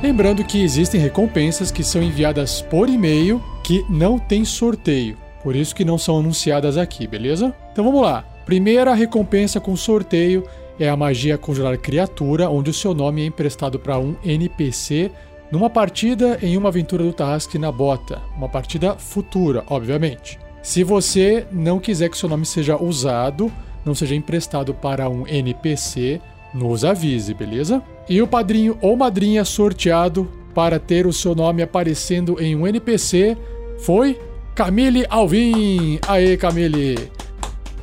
Lembrando 0.00 0.44
que 0.44 0.62
existem 0.62 1.00
recompensas 1.00 1.72
que 1.72 1.82
são 1.82 2.00
enviadas 2.00 2.62
por 2.62 2.88
e-mail 2.88 3.42
que 3.64 3.84
não 3.90 4.20
tem 4.20 4.44
sorteio, 4.44 5.16
por 5.42 5.56
isso 5.56 5.74
que 5.74 5.84
não 5.84 5.98
são 5.98 6.20
anunciadas 6.20 6.76
aqui, 6.76 7.08
beleza? 7.08 7.52
Então 7.72 7.84
vamos 7.84 8.02
lá. 8.02 8.24
Primeira 8.44 8.94
recompensa 8.94 9.58
com 9.58 9.74
sorteio 9.74 10.44
é 10.78 10.88
a 10.88 10.96
magia 10.96 11.38
conjurar 11.38 11.78
criatura, 11.78 12.48
onde 12.48 12.70
o 12.70 12.74
seu 12.74 12.94
nome 12.94 13.22
é 13.22 13.26
emprestado 13.26 13.78
para 13.78 13.98
um 13.98 14.16
NPC 14.24 15.10
numa 15.50 15.70
partida 15.70 16.38
em 16.42 16.56
uma 16.56 16.68
aventura 16.68 17.04
do 17.04 17.12
Tarrasque 17.12 17.58
na 17.58 17.70
Bota, 17.70 18.20
uma 18.36 18.48
partida 18.48 18.96
futura, 18.96 19.64
obviamente. 19.68 20.38
Se 20.62 20.82
você 20.82 21.46
não 21.52 21.78
quiser 21.78 22.08
que 22.08 22.18
seu 22.18 22.28
nome 22.28 22.44
seja 22.44 22.76
usado, 22.76 23.52
não 23.84 23.94
seja 23.94 24.16
emprestado 24.16 24.74
para 24.74 25.08
um 25.08 25.26
NPC, 25.26 26.20
nos 26.52 26.84
avise, 26.84 27.32
beleza? 27.32 27.82
E 28.08 28.20
o 28.20 28.26
padrinho 28.26 28.76
ou 28.80 28.96
madrinha 28.96 29.44
sorteado 29.44 30.28
para 30.54 30.78
ter 30.78 31.06
o 31.06 31.12
seu 31.12 31.34
nome 31.34 31.62
aparecendo 31.62 32.42
em 32.42 32.56
um 32.56 32.66
NPC 32.66 33.36
foi 33.78 34.18
Camille 34.54 35.06
Alvim. 35.08 36.00
Aê, 36.08 36.36
Camille! 36.36 37.10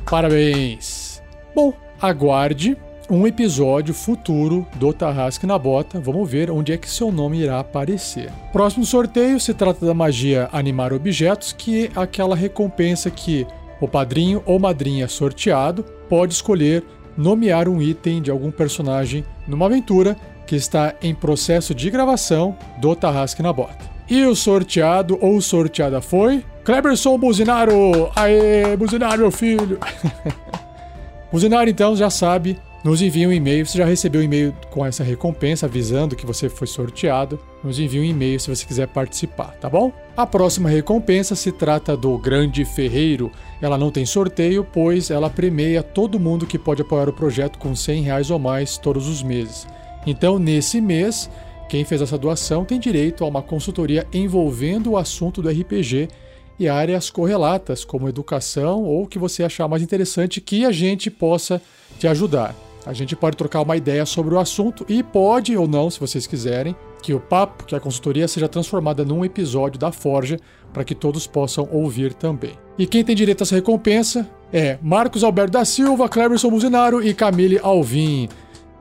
Parabéns! 0.04 1.22
Bom, 1.54 1.72
aguarde 2.08 2.76
um 3.10 3.26
episódio 3.26 3.92
futuro 3.92 4.66
do 4.76 4.92
Tarrasque 4.92 5.46
na 5.46 5.58
Bota. 5.58 6.00
Vamos 6.00 6.30
ver 6.30 6.50
onde 6.50 6.72
é 6.72 6.76
que 6.76 6.88
seu 6.88 7.12
nome 7.12 7.38
irá 7.38 7.60
aparecer. 7.60 8.30
Próximo 8.52 8.84
sorteio 8.84 9.38
se 9.38 9.52
trata 9.52 9.84
da 9.84 9.94
magia 9.94 10.48
Animar 10.52 10.92
Objetos, 10.92 11.52
que 11.52 11.86
é 11.86 11.90
aquela 12.00 12.34
recompensa 12.34 13.10
que 13.10 13.46
o 13.80 13.88
padrinho 13.88 14.42
ou 14.46 14.58
madrinha 14.58 15.08
sorteado 15.08 15.84
pode 16.08 16.34
escolher 16.34 16.82
nomear 17.16 17.68
um 17.68 17.80
item 17.80 18.22
de 18.22 18.30
algum 18.30 18.50
personagem 18.50 19.24
numa 19.46 19.66
aventura 19.66 20.16
que 20.46 20.56
está 20.56 20.94
em 21.02 21.14
processo 21.14 21.74
de 21.74 21.90
gravação 21.90 22.56
do 22.80 22.94
Tarrasque 22.94 23.42
na 23.42 23.52
Bota. 23.52 23.92
E 24.08 24.24
o 24.24 24.34
sorteado 24.34 25.18
ou 25.20 25.40
sorteada 25.40 26.00
foi 26.00 26.44
Cleberson 26.64 27.16
Buzinaro! 27.16 28.10
Aê, 28.14 28.76
Buzinaro, 28.76 29.22
meu 29.22 29.30
filho! 29.30 29.78
Buzinaro, 31.34 31.68
então, 31.68 31.96
já 31.96 32.08
sabe, 32.10 32.56
nos 32.84 33.02
envia 33.02 33.28
um 33.28 33.32
e-mail. 33.32 33.66
Você 33.66 33.76
já 33.76 33.84
recebeu 33.84 34.20
um 34.20 34.24
e-mail 34.24 34.54
com 34.70 34.86
essa 34.86 35.02
recompensa 35.02 35.66
avisando 35.66 36.14
que 36.14 36.24
você 36.24 36.48
foi 36.48 36.68
sorteado. 36.68 37.40
nos 37.64 37.80
envie 37.80 37.98
um 37.98 38.04
e-mail 38.04 38.38
se 38.38 38.48
você 38.48 38.64
quiser 38.64 38.86
participar, 38.86 39.48
tá 39.60 39.68
bom? 39.68 39.90
A 40.16 40.24
próxima 40.24 40.68
recompensa 40.68 41.34
se 41.34 41.50
trata 41.50 41.96
do 41.96 42.16
Grande 42.18 42.64
Ferreiro. 42.64 43.32
Ela 43.60 43.76
não 43.76 43.90
tem 43.90 44.06
sorteio, 44.06 44.62
pois 44.62 45.10
ela 45.10 45.28
premia 45.28 45.82
todo 45.82 46.20
mundo 46.20 46.46
que 46.46 46.56
pode 46.56 46.82
apoiar 46.82 47.08
o 47.08 47.12
projeto 47.12 47.58
com 47.58 47.74
100 47.74 48.02
reais 48.02 48.30
ou 48.30 48.38
mais 48.38 48.78
todos 48.78 49.08
os 49.08 49.20
meses. 49.20 49.66
Então, 50.06 50.38
nesse 50.38 50.80
mês, 50.80 51.28
quem 51.68 51.84
fez 51.84 52.00
essa 52.00 52.16
doação 52.16 52.64
tem 52.64 52.78
direito 52.78 53.24
a 53.24 53.26
uma 53.26 53.42
consultoria 53.42 54.06
envolvendo 54.12 54.92
o 54.92 54.96
assunto 54.96 55.42
do 55.42 55.48
RPG 55.48 56.10
e 56.58 56.68
áreas 56.68 57.10
correlatas, 57.10 57.84
como 57.84 58.08
educação 58.08 58.82
ou 58.82 59.02
o 59.02 59.06
que 59.06 59.18
você 59.18 59.42
achar 59.42 59.68
mais 59.68 59.82
interessante 59.82 60.40
que 60.40 60.64
a 60.64 60.72
gente 60.72 61.10
possa 61.10 61.60
te 61.98 62.06
ajudar. 62.06 62.54
A 62.86 62.92
gente 62.92 63.16
pode 63.16 63.36
trocar 63.36 63.62
uma 63.62 63.76
ideia 63.76 64.04
sobre 64.04 64.34
o 64.34 64.38
assunto 64.38 64.84
e 64.88 65.02
pode 65.02 65.56
ou 65.56 65.66
não, 65.66 65.88
se 65.90 65.98
vocês 65.98 66.26
quiserem, 66.26 66.76
que 67.02 67.14
o 67.14 67.20
papo, 67.20 67.64
que 67.64 67.74
a 67.74 67.80
consultoria 67.80 68.28
seja 68.28 68.48
transformada 68.48 69.04
num 69.04 69.24
episódio 69.24 69.78
da 69.78 69.90
Forja 69.90 70.38
para 70.72 70.84
que 70.84 70.94
todos 70.94 71.26
possam 71.26 71.68
ouvir 71.72 72.12
também. 72.12 72.52
E 72.78 72.86
quem 72.86 73.04
tem 73.04 73.16
direito 73.16 73.40
a 73.40 73.44
essa 73.44 73.54
recompensa 73.54 74.28
é 74.52 74.78
Marcos 74.82 75.24
Alberto 75.24 75.52
da 75.52 75.64
Silva, 75.64 76.08
Cleberson 76.08 76.50
Muzinaro 76.50 77.02
e 77.02 77.14
Camille 77.14 77.58
Alvim. 77.62 78.28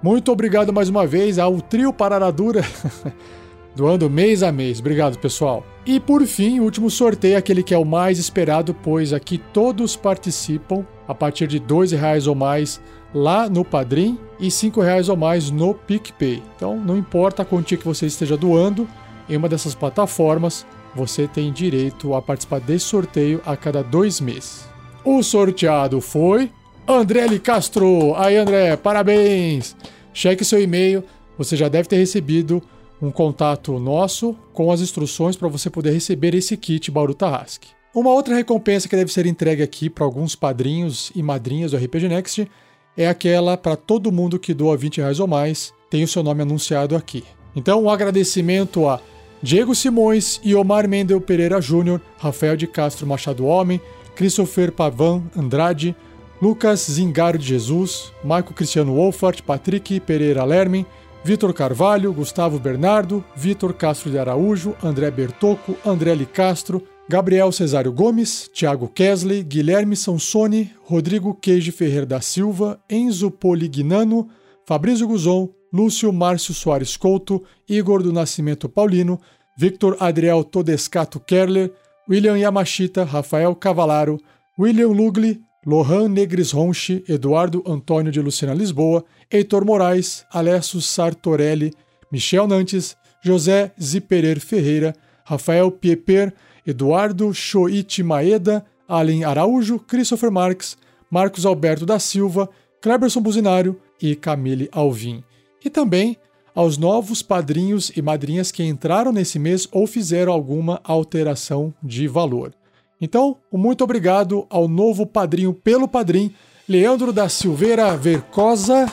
Muito 0.01 0.31
obrigado 0.31 0.73
mais 0.73 0.89
uma 0.89 1.07
vez 1.07 1.39
ao 1.39 1.61
trio 1.61 1.93
Pararadura, 1.93 2.61
doando 3.75 4.09
mês 4.09 4.43
a 4.43 4.51
mês. 4.51 4.79
Obrigado, 4.79 5.17
pessoal. 5.17 5.65
E 5.85 5.99
por 5.99 6.25
fim, 6.25 6.59
o 6.59 6.63
último 6.63 6.89
sorteio, 6.89 7.37
aquele 7.37 7.63
que 7.63 7.73
é 7.73 7.77
o 7.77 7.85
mais 7.85 8.19
esperado, 8.19 8.73
pois 8.73 9.11
aqui 9.13 9.37
todos 9.37 9.95
participam 9.95 10.85
a 11.07 11.13
partir 11.13 11.47
de 11.47 11.57
R$ 11.57 11.97
reais 11.97 12.27
ou 12.27 12.35
mais 12.35 12.81
lá 13.13 13.49
no 13.49 13.65
Padrim 13.65 14.17
e 14.39 14.47
R$ 14.47 14.81
reais 14.81 15.09
ou 15.09 15.17
mais 15.17 15.51
no 15.51 15.73
PicPay. 15.73 16.41
Então, 16.55 16.77
não 16.77 16.97
importa 16.97 17.41
a 17.41 17.45
quantia 17.45 17.77
que 17.77 17.85
você 17.85 18.05
esteja 18.05 18.37
doando, 18.37 18.87
em 19.29 19.37
uma 19.37 19.49
dessas 19.49 19.75
plataformas, 19.75 20.65
você 20.95 21.27
tem 21.27 21.51
direito 21.51 22.13
a 22.13 22.21
participar 22.21 22.59
desse 22.59 22.85
sorteio 22.85 23.41
a 23.45 23.55
cada 23.55 23.81
dois 23.81 24.19
meses. 24.19 24.67
O 25.03 25.21
sorteado 25.23 25.99
foi 25.99 26.51
André. 26.87 27.39
Castro. 27.39 28.13
Aí, 28.15 28.35
André, 28.35 28.75
parabéns! 28.77 29.75
Cheque 30.13 30.45
seu 30.45 30.61
e-mail, 30.61 31.03
você 31.37 31.55
já 31.55 31.67
deve 31.67 31.87
ter 31.87 31.95
recebido 31.95 32.61
um 33.01 33.11
contato 33.11 33.77
nosso 33.79 34.35
com 34.53 34.71
as 34.71 34.81
instruções 34.81 35.35
para 35.35 35.47
você 35.47 35.69
poder 35.69 35.91
receber 35.91 36.33
esse 36.33 36.55
kit 36.57 36.89
Bauru 36.89 37.13
Tarrasque. 37.13 37.69
Uma 37.93 38.11
outra 38.11 38.35
recompensa 38.35 38.89
que 38.89 38.95
deve 38.95 39.11
ser 39.11 39.25
entregue 39.25 39.61
aqui 39.61 39.89
para 39.89 40.03
alguns 40.03 40.35
padrinhos 40.35 41.11
e 41.15 41.21
madrinhas 41.21 41.71
do 41.71 41.77
RPG 41.77 42.07
Next 42.07 42.49
é 42.97 43.07
aquela 43.07 43.55
para 43.55 43.75
todo 43.75 44.11
mundo 44.11 44.39
que 44.39 44.53
doa 44.53 44.77
20 44.77 44.97
reais 44.97 45.19
ou 45.19 45.27
mais, 45.27 45.73
tem 45.89 46.03
o 46.03 46.07
seu 46.07 46.23
nome 46.23 46.41
anunciado 46.41 46.95
aqui. 46.95 47.23
Então, 47.55 47.83
um 47.83 47.89
agradecimento 47.89 48.87
a 48.87 48.99
Diego 49.41 49.75
Simões 49.75 50.39
e 50.43 50.55
Omar 50.55 50.87
Mendel 50.87 51.21
Pereira 51.21 51.61
Júnior, 51.61 52.01
Rafael 52.17 52.55
de 52.55 52.65
Castro 52.65 53.05
Machado 53.05 53.45
Homem, 53.45 53.79
Christopher 54.15 54.71
Pavan 54.71 55.21
Andrade, 55.35 55.95
Lucas 56.41 56.87
Zingaro 56.89 57.37
de 57.37 57.47
Jesus, 57.47 58.11
Marco 58.23 58.53
Cristiano 58.53 58.95
Wolfart, 58.95 59.41
Patrick 59.41 59.99
Pereira 59.99 60.43
Lermen, 60.43 60.85
Vitor 61.25 61.53
Carvalho, 61.53 62.11
Gustavo 62.11 62.59
Bernardo, 62.59 63.23
Vitor 63.33 63.73
Castro 63.73 64.11
de 64.11 64.19
Araújo, 64.19 64.75
André 64.83 65.09
Bertocco, 65.09 65.77
André 65.85 66.13
Li 66.13 66.25
Castro, 66.25 66.83
Gabriel 67.07 67.49
Cesário 67.53 67.93
Gomes, 67.93 68.49
Thiago 68.53 68.89
Kesley, 68.89 69.41
Guilherme 69.41 69.95
Sansoni, 69.95 70.69
Rodrigo 70.89 71.33
Queijo 71.33 71.71
Ferreira 71.71 72.05
da 72.05 72.19
Silva, 72.19 72.77
Enzo 72.89 73.31
Polignano, 73.31 74.27
Fabrício 74.65 75.07
Guzon, 75.07 75.49
Lúcio 75.71 76.11
Márcio 76.11 76.53
Soares 76.53 76.97
Couto, 76.97 77.41
Igor 77.69 78.03
do 78.03 78.11
Nascimento 78.11 78.67
Paulino, 78.67 79.17
Victor 79.57 79.95
Adriel 80.01 80.43
Todescato 80.43 81.21
Kerler, 81.21 81.71
William 82.09 82.35
Yamashita, 82.35 83.05
Rafael 83.05 83.55
Cavalaro, 83.55 84.19
William 84.59 84.91
Lugli, 84.91 85.39
Lohan 85.65 86.09
Negres 86.09 86.51
Ronchi, 86.51 87.03
Eduardo 87.07 87.63
Antônio 87.65 88.11
de 88.11 88.21
Lucena 88.21 88.53
Lisboa, 88.53 89.03
Heitor 89.31 89.63
Moraes, 89.63 90.25
Alessio 90.31 90.81
Sartorelli, 90.81 91.73
Michel 92.11 92.47
Nantes, 92.47 92.97
José 93.23 93.71
Ziperer 93.81 94.39
Ferreira, 94.39 94.93
Rafael 95.23 95.71
Pieper, 95.71 96.33
Eduardo 96.67 97.33
Shoichi 97.33 98.03
Maeda, 98.03 98.65
Allen 98.87 99.23
Araújo, 99.23 99.79
Christopher 99.79 100.29
Marques, 100.29 100.77
Marcos 101.09 101.45
Alberto 101.45 101.85
da 101.85 101.99
Silva, 101.99 102.49
Cleberson 102.81 103.21
Buzinário 103.21 103.79
e 104.01 104.15
Camille 104.15 104.67
Alvim. 104.71 105.23
E 105.63 105.69
também 105.69 106.17
aos 106.53 106.77
novos 106.77 107.21
padrinhos 107.21 107.91
e 107.95 108.01
madrinhas 108.01 108.51
que 108.51 108.63
entraram 108.63 109.11
nesse 109.11 109.39
mês 109.39 109.67
ou 109.71 109.87
fizeram 109.87 110.31
alguma 110.31 110.81
alteração 110.83 111.73
de 111.81 112.07
valor. 112.07 112.53
Então, 112.99 113.37
muito 113.51 113.83
obrigado 113.83 114.45
ao 114.49 114.67
novo 114.67 115.05
padrinho 115.05 115.53
pelo 115.53 115.87
padrinho, 115.87 116.31
Leandro 116.67 117.11
da 117.11 117.27
Silveira 117.27 117.95
Vercosa. 117.97 118.91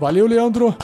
Valeu, 0.00 0.26
Leandro! 0.26 0.74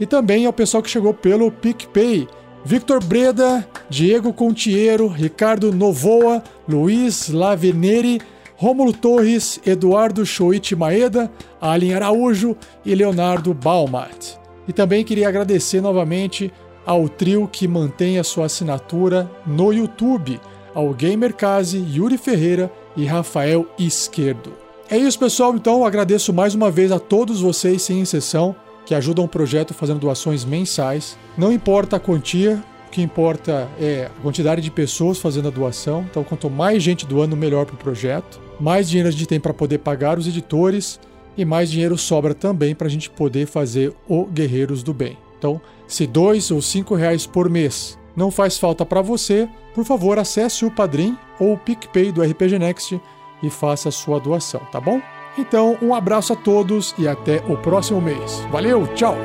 E 0.00 0.06
também 0.06 0.46
ao 0.46 0.52
pessoal 0.52 0.82
que 0.82 0.90
chegou 0.90 1.12
pelo 1.12 1.50
PicPay. 1.50 2.26
Victor 2.64 3.02
Breda, 3.02 3.68
Diego 3.90 4.32
Contiero, 4.32 5.08
Ricardo 5.08 5.72
Novoa, 5.72 6.42
Luiz 6.68 7.28
Laveneri, 7.28 8.20
Rômulo 8.56 8.92
Torres, 8.92 9.60
Eduardo 9.66 10.24
Choite 10.24 10.76
Maeda, 10.76 11.30
Alin 11.60 11.94
Araújo 11.94 12.56
e 12.84 12.94
Leonardo 12.94 13.52
Baumat. 13.52 14.38
E 14.68 14.72
também 14.72 15.04
queria 15.04 15.28
agradecer 15.28 15.80
novamente 15.80 16.52
ao 16.86 17.08
trio 17.08 17.48
que 17.48 17.66
mantém 17.66 18.18
a 18.18 18.24
sua 18.24 18.46
assinatura 18.46 19.28
no 19.44 19.72
YouTube, 19.72 20.40
ao 20.74 20.92
Gamercase, 20.94 21.78
Yuri 21.78 22.18
Ferreira 22.18 22.70
e 22.96 23.04
Rafael 23.04 23.66
Esquerdo. 23.78 24.52
É 24.90 24.96
isso, 24.96 25.18
pessoal. 25.18 25.54
Então, 25.54 25.84
agradeço 25.84 26.32
mais 26.32 26.54
uma 26.54 26.70
vez 26.70 26.92
a 26.92 26.98
todos 26.98 27.40
vocês, 27.40 27.82
sem 27.82 28.00
exceção, 28.00 28.54
que 28.84 28.94
ajudam 28.94 29.24
o 29.24 29.28
projeto 29.28 29.72
fazendo 29.72 30.00
doações 30.00 30.44
mensais. 30.44 31.16
Não 31.36 31.52
importa 31.52 31.96
a 31.96 32.00
quantia, 32.00 32.62
o 32.88 32.90
que 32.90 33.00
importa 33.00 33.68
é 33.80 34.06
a 34.06 34.22
quantidade 34.22 34.60
de 34.60 34.70
pessoas 34.70 35.18
fazendo 35.18 35.48
a 35.48 35.50
doação. 35.50 36.04
Então, 36.10 36.22
quanto 36.22 36.50
mais 36.50 36.82
gente 36.82 37.06
doando, 37.06 37.36
melhor 37.36 37.64
para 37.64 37.74
o 37.74 37.78
projeto. 37.78 38.40
Mais 38.60 38.88
dinheiro 38.88 39.08
a 39.08 39.12
gente 39.12 39.26
tem 39.26 39.40
para 39.40 39.54
poder 39.54 39.78
pagar 39.78 40.18
os 40.18 40.26
editores 40.26 41.00
e 41.36 41.44
mais 41.44 41.70
dinheiro 41.70 41.96
sobra 41.96 42.34
também 42.34 42.74
para 42.74 42.86
a 42.86 42.90
gente 42.90 43.08
poder 43.08 43.46
fazer 43.46 43.94
o 44.06 44.26
Guerreiros 44.26 44.82
do 44.82 44.92
Bem. 44.92 45.16
Então, 45.38 45.60
se 45.88 46.06
dois 46.06 46.50
ou 46.50 46.60
cinco 46.60 46.94
reais 46.94 47.26
por 47.26 47.48
mês 47.48 47.98
não 48.16 48.30
faz 48.30 48.58
falta 48.58 48.84
para 48.84 49.02
você, 49.02 49.48
por 49.74 49.84
favor 49.84 50.18
acesse 50.18 50.64
o 50.64 50.70
Padrim 50.70 51.16
ou 51.40 51.54
o 51.54 51.58
PicPay 51.58 52.12
do 52.12 52.22
RPG 52.22 52.58
Next 52.58 53.00
e 53.42 53.50
faça 53.50 53.90
sua 53.90 54.20
doação, 54.20 54.60
tá 54.70 54.80
bom? 54.80 55.00
Então, 55.38 55.78
um 55.80 55.94
abraço 55.94 56.34
a 56.34 56.36
todos 56.36 56.94
e 56.98 57.08
até 57.08 57.38
o 57.48 57.56
próximo 57.56 58.00
mês. 58.00 58.40
Valeu, 58.50 58.86
tchau! 58.94 59.16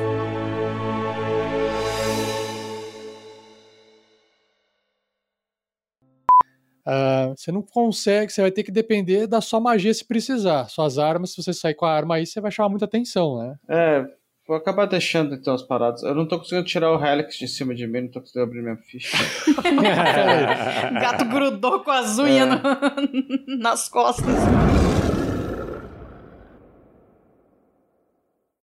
Uh, 6.88 7.36
você 7.36 7.52
não 7.52 7.60
consegue, 7.60 8.32
você 8.32 8.40
vai 8.40 8.50
ter 8.50 8.62
que 8.62 8.72
depender 8.72 9.26
da 9.26 9.42
sua 9.42 9.60
magia 9.60 9.92
se 9.92 10.06
precisar. 10.06 10.70
Suas 10.70 10.98
armas, 10.98 11.32
se 11.32 11.42
você 11.42 11.52
sair 11.52 11.74
com 11.74 11.84
a 11.84 11.92
arma 11.92 12.14
aí, 12.14 12.24
você 12.24 12.40
vai 12.40 12.50
chamar 12.50 12.70
muita 12.70 12.86
atenção, 12.86 13.36
né? 13.36 13.56
É, 13.68 14.06
vou 14.48 14.56
acabar 14.56 14.86
deixando 14.86 15.34
então 15.34 15.54
as 15.54 15.62
paradas. 15.62 16.02
Eu 16.02 16.14
não 16.14 16.26
tô 16.26 16.38
conseguindo 16.38 16.66
tirar 16.66 16.90
o 16.90 17.04
Helix 17.04 17.36
de 17.36 17.46
cima 17.46 17.74
de 17.74 17.86
mim, 17.86 18.00
não 18.00 18.08
tô 18.08 18.20
conseguindo 18.20 18.44
abrir 18.44 18.62
minha 18.62 18.78
ficha. 18.78 19.18
Gato 20.98 21.26
grudou 21.26 21.80
com 21.80 21.90
as 21.90 22.18
unhas 22.18 22.48
é. 22.48 22.54
no, 22.56 23.58
nas 23.60 23.90
costas. 23.90 24.34